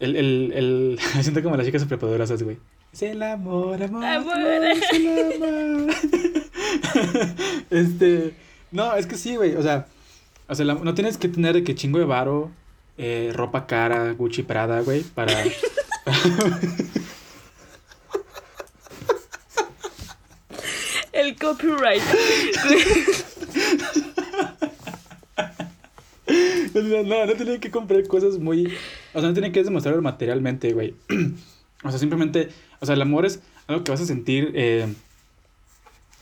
el, 0.00 0.16
el, 0.16 0.52
el... 0.54 0.98
siento 1.22 1.42
como 1.42 1.56
las 1.56 1.66
chicas 1.66 1.82
superpoderosas, 1.82 2.42
güey. 2.42 2.56
Es 2.92 3.02
el 3.02 3.22
amor, 3.22 3.82
amor, 3.82 4.04
Amor. 4.04 4.36
es 4.38 4.92
el 4.92 5.42
amor. 5.42 5.94
este, 7.70 8.34
no, 8.70 8.94
es 8.94 9.06
que 9.06 9.16
sí, 9.16 9.36
güey, 9.36 9.54
o 9.56 9.62
sea, 9.62 9.86
o 10.48 10.54
sea, 10.54 10.64
la- 10.66 10.74
no 10.74 10.94
tienes 10.94 11.16
que 11.18 11.28
tener 11.28 11.54
de 11.54 11.64
que 11.64 11.74
chingo 11.74 11.98
de 11.98 12.04
varo, 12.04 12.50
eh, 12.98 13.30
ropa 13.34 13.66
cara, 13.66 14.12
Gucci 14.12 14.42
Prada, 14.42 14.80
güey, 14.80 15.02
para... 15.02 15.32
El 21.12 21.36
copyright. 21.36 22.02
No, 26.74 27.26
no 27.26 27.34
tienen 27.34 27.60
que 27.60 27.70
comprar 27.70 28.06
cosas 28.06 28.38
muy... 28.38 28.72
O 29.12 29.20
sea, 29.20 29.28
no 29.28 29.34
tienen 29.34 29.52
que 29.52 29.62
demostrarlo 29.62 30.00
materialmente, 30.00 30.72
güey. 30.72 30.94
O 31.84 31.90
sea, 31.90 31.98
simplemente... 31.98 32.48
O 32.80 32.86
sea, 32.86 32.94
el 32.94 33.02
amor 33.02 33.26
es 33.26 33.42
algo 33.66 33.84
que 33.84 33.90
vas 33.90 34.00
a 34.00 34.06
sentir... 34.06 34.52
eh, 34.54 34.86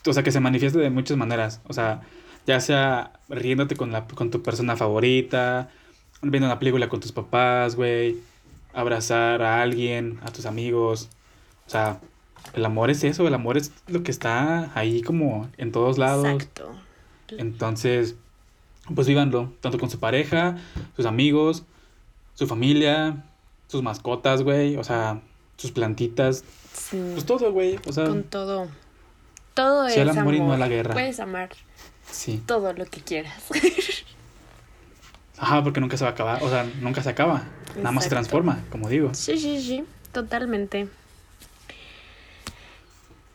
o 0.07 0.13
sea, 0.13 0.23
que 0.23 0.33
se 0.33 0.41
manifiesta 0.41 0.79
de 0.79 0.91
muchas 0.91 1.17
maneras. 1.17 1.61
O 1.69 1.73
sea, 1.73 2.03
ya 2.47 2.61
sea 2.61 3.13
riéndote 3.29 3.77
con, 3.77 3.93
la, 3.93 4.07
con 4.07 4.31
tu 4.31 4.43
persona 4.43 4.77
favorita, 4.77 5.71
viendo 6.23 6.47
una 6.47 6.59
película 6.59 6.89
con 6.89 7.01
tus 7.01 7.13
papás, 7.13 7.77
güey, 7.77 8.19
abrazar 8.73 9.43
a 9.43 9.63
alguien, 9.63 10.19
a 10.23 10.31
tus 10.31 10.47
amigos. 10.47 11.09
O 11.67 11.71
sea, 11.71 12.01
el 12.55 12.65
amor 12.65 12.91
es 12.91 13.05
eso, 13.05 13.27
el 13.27 13.35
amor 13.35 13.57
es 13.57 13.73
lo 13.87 14.03
que 14.03 14.11
está 14.11 14.71
ahí 14.79 15.03
como 15.03 15.49
en 15.59 15.73
todos 15.73 15.99
lados. 15.99 16.27
Exacto. 16.27 16.71
Entonces, 17.29 18.17
pues 18.95 19.07
vívanlo, 19.07 19.53
tanto 19.61 19.79
con 19.79 19.89
su 19.91 20.01
pareja, 20.01 20.57
sus 20.97 21.07
amigos, 21.07 21.65
su 22.35 22.47
familia, 22.47 23.25
sus 23.69 23.83
mascotas, 23.83 24.43
güey, 24.43 24.77
o 24.77 24.85
sea, 24.85 25.21
sus 25.57 25.71
plantitas, 25.71 26.45
Sí. 26.73 27.01
pues 27.13 27.25
todo, 27.27 27.53
güey, 27.53 27.79
o 27.87 27.93
sea, 27.93 28.07
Con 28.07 28.23
todo. 28.25 28.69
Todo 29.55 29.89
Sí 29.89 29.95
es 29.95 30.01
al 30.01 30.11
amor 30.11 30.35
amor. 30.35 30.35
y 30.35 30.41
no 30.41 30.57
la 30.57 30.69
guerra. 30.69 30.93
Puedes 30.95 31.21
amar 31.21 31.51
sí. 32.11 32.43
todo 32.47 32.73
lo 32.73 32.85
que 32.87 33.01
quieras. 33.01 33.35
Ajá, 35.41 35.65
porque 35.65 35.81
nunca 35.81 35.97
se 35.97 36.05
va 36.05 36.11
a 36.11 36.13
acabar, 36.13 36.43
o 36.43 36.51
sea, 36.51 36.69
nunca 36.83 37.03
se 37.03 37.09
acaba, 37.09 37.45
nada 37.77 37.93
más 37.93 38.05
se 38.05 38.11
transforma, 38.11 38.63
como 38.69 38.91
digo. 38.91 39.15
Sí, 39.15 39.39
sí, 39.39 39.59
sí, 39.63 39.85
totalmente. 40.13 40.87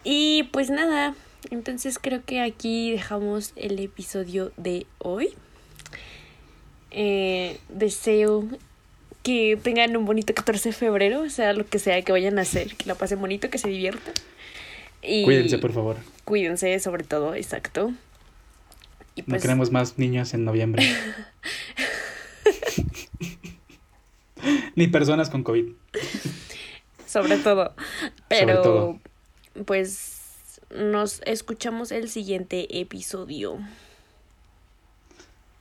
Y 0.04 0.44
pues 0.52 0.70
nada, 0.70 1.16
entonces 1.50 1.98
creo 2.00 2.24
que 2.24 2.42
aquí 2.42 2.92
dejamos 2.92 3.54
el 3.56 3.80
episodio 3.80 4.52
de 4.56 4.86
hoy. 5.00 5.34
Eh, 6.92 7.60
deseo 7.70 8.48
que 9.24 9.58
tengan 9.62 9.98
un 9.98 10.06
bonito 10.06 10.36
14 10.36 10.70
de 10.70 10.74
febrero, 10.74 11.22
o 11.22 11.30
sea, 11.32 11.54
lo 11.54 11.66
que 11.66 11.80
sea 11.80 12.00
que 12.04 12.12
vayan 12.12 12.38
a 12.38 12.44
hacer, 12.44 12.76
que 12.76 12.86
la 12.86 12.94
pasen 12.94 13.20
bonito, 13.20 13.50
que 13.50 13.58
se 13.58 13.70
diviertan. 13.70 14.14
Y 15.02 15.24
Cuídense, 15.24 15.58
por 15.58 15.74
favor, 15.74 15.98
Cuídense, 16.24 16.80
sobre 16.80 17.04
todo, 17.04 17.34
exacto. 17.34 17.92
Y 19.16 19.22
no 19.22 19.28
pues, 19.28 19.42
queremos 19.42 19.72
más 19.72 19.98
niños 19.98 20.34
en 20.34 20.44
noviembre. 20.44 20.84
Ni 24.76 24.88
personas 24.88 25.30
con 25.30 25.44
COVID. 25.44 25.72
sobre 27.08 27.38
todo. 27.38 27.74
Pero, 28.28 28.62
todo. 28.62 29.00
pues, 29.66 30.60
nos 30.70 31.22
escuchamos 31.26 31.92
el 31.92 32.10
siguiente 32.10 32.80
episodio. 32.80 33.60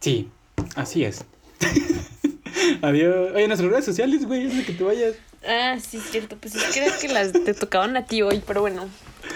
Sí, 0.01 0.29
así 0.75 1.05
es. 1.05 1.25
Adiós. 2.83 3.33
Oye, 3.35 3.47
nuestras 3.47 3.71
redes 3.71 3.85
sociales, 3.85 4.27
güey, 4.27 4.47
es 4.47 4.57
de 4.57 4.65
que 4.65 4.73
te 4.73 4.83
vayas. 4.83 5.15
Ah, 5.47 5.79
sí, 5.81 6.01
cierto. 6.01 6.37
Pues 6.37 6.55
es 6.55 6.65
que 6.73 6.85
era 6.85 6.99
que 6.99 7.09
las 7.09 7.33
te 7.33 7.55
tocaban 7.55 7.97
a 7.97 8.05
ti 8.05 8.23
hoy, 8.23 8.43
pero 8.47 8.63
bueno. 8.63 8.89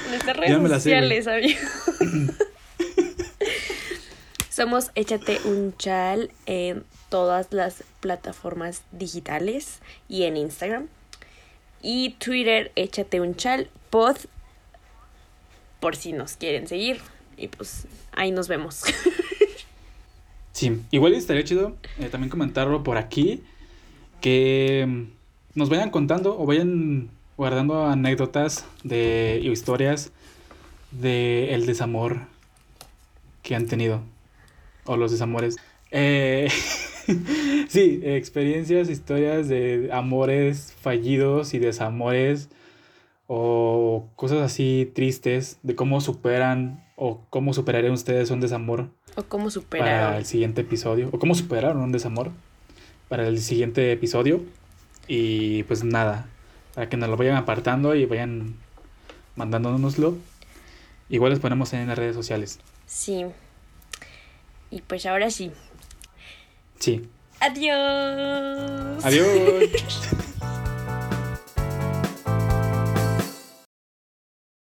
Nuestras 0.09 0.36
redes 0.36 0.69
sociales, 0.69 1.27
amigos. 1.27 1.61
Somos 4.59 4.90
Échate 4.97 5.39
un 5.44 5.72
chal 5.76 6.32
en 6.47 6.82
todas 7.10 7.52
las 7.52 7.85
plataformas 8.01 8.82
digitales 8.90 9.78
y 10.09 10.24
en 10.24 10.36
Instagram. 10.36 10.89
Y 11.80 12.14
Twitter, 12.14 12.72
Échate 12.74 13.20
un 13.20 13.36
chal 13.36 13.70
pod 13.89 14.16
por 15.78 15.94
si 15.94 16.12
nos 16.12 16.32
quieren 16.32 16.66
seguir. 16.66 17.01
Y 17.36 17.47
pues 17.47 17.86
ahí 18.10 18.32
nos 18.32 18.48
vemos. 18.48 18.82
Sí, 20.52 20.82
igual 20.90 21.14
estaría 21.14 21.44
chido 21.44 21.76
eh, 22.01 22.09
también 22.09 22.28
comentarlo 22.28 22.82
por 22.82 22.97
aquí, 22.97 23.44
que 24.20 24.85
mm, 24.89 25.05
nos 25.55 25.68
vayan 25.68 25.90
contando 25.90 26.36
o 26.36 26.47
vayan 26.47 27.10
guardando 27.36 27.86
anécdotas 27.86 28.64
de 28.82 29.39
y 29.40 29.51
historias 29.51 30.10
de 30.90 31.55
el 31.55 31.64
desamor 31.64 32.22
que 33.44 33.55
han 33.55 33.68
tenido 33.68 34.02
o 34.89 34.97
los 34.97 35.12
desamores. 35.12 35.56
Eh, 35.90 36.48
sí, 37.69 38.01
experiencias, 38.02 38.90
historias 38.90 39.48
de 39.48 39.90
amores 39.93 40.74
fallidos 40.81 41.55
y 41.55 41.59
desamores 41.59 42.48
o 43.27 44.09
cosas 44.16 44.39
así 44.39 44.90
tristes 44.94 45.59
de 45.62 45.74
cómo 45.74 46.01
superan 46.01 46.85
o 46.97 47.20
cómo 47.31 47.52
superarían 47.55 47.93
ustedes 47.93 48.31
un 48.31 48.40
desamor 48.40 48.89
o 49.19 49.24
cómo 49.24 49.44
para 49.44 49.51
superaron. 49.51 50.15
el 50.15 50.24
siguiente 50.24 50.60
episodio. 50.60 51.09
O 51.12 51.19
cómo 51.19 51.35
superaron 51.35 51.78
un 51.78 51.93
desamor 51.93 52.31
para 53.09 53.27
el 53.27 53.40
siguiente 53.40 53.90
episodio. 53.90 54.43
Y 55.09 55.65
pues 55.65 55.82
nada, 55.82 56.28
para 56.74 56.89
que 56.89 56.97
nos 56.97 57.09
lo 57.09 57.16
vayan 57.16 57.36
apartando 57.36 57.94
y 57.94 58.06
vayan 58.06 58.55
mandándonoslo. 59.35 60.16
Igual 61.09 61.32
les 61.32 61.40
ponemos 61.40 61.73
en 61.73 61.89
las 61.89 61.98
redes 61.98 62.15
sociales. 62.15 62.60
Sí. 62.86 63.27
Y 64.70 64.82
pues 64.82 65.07
ahora 65.07 65.31
sí. 65.31 65.51
Sí. 66.78 67.09
Adiós. 67.40 69.05
Adiós. 69.05 69.70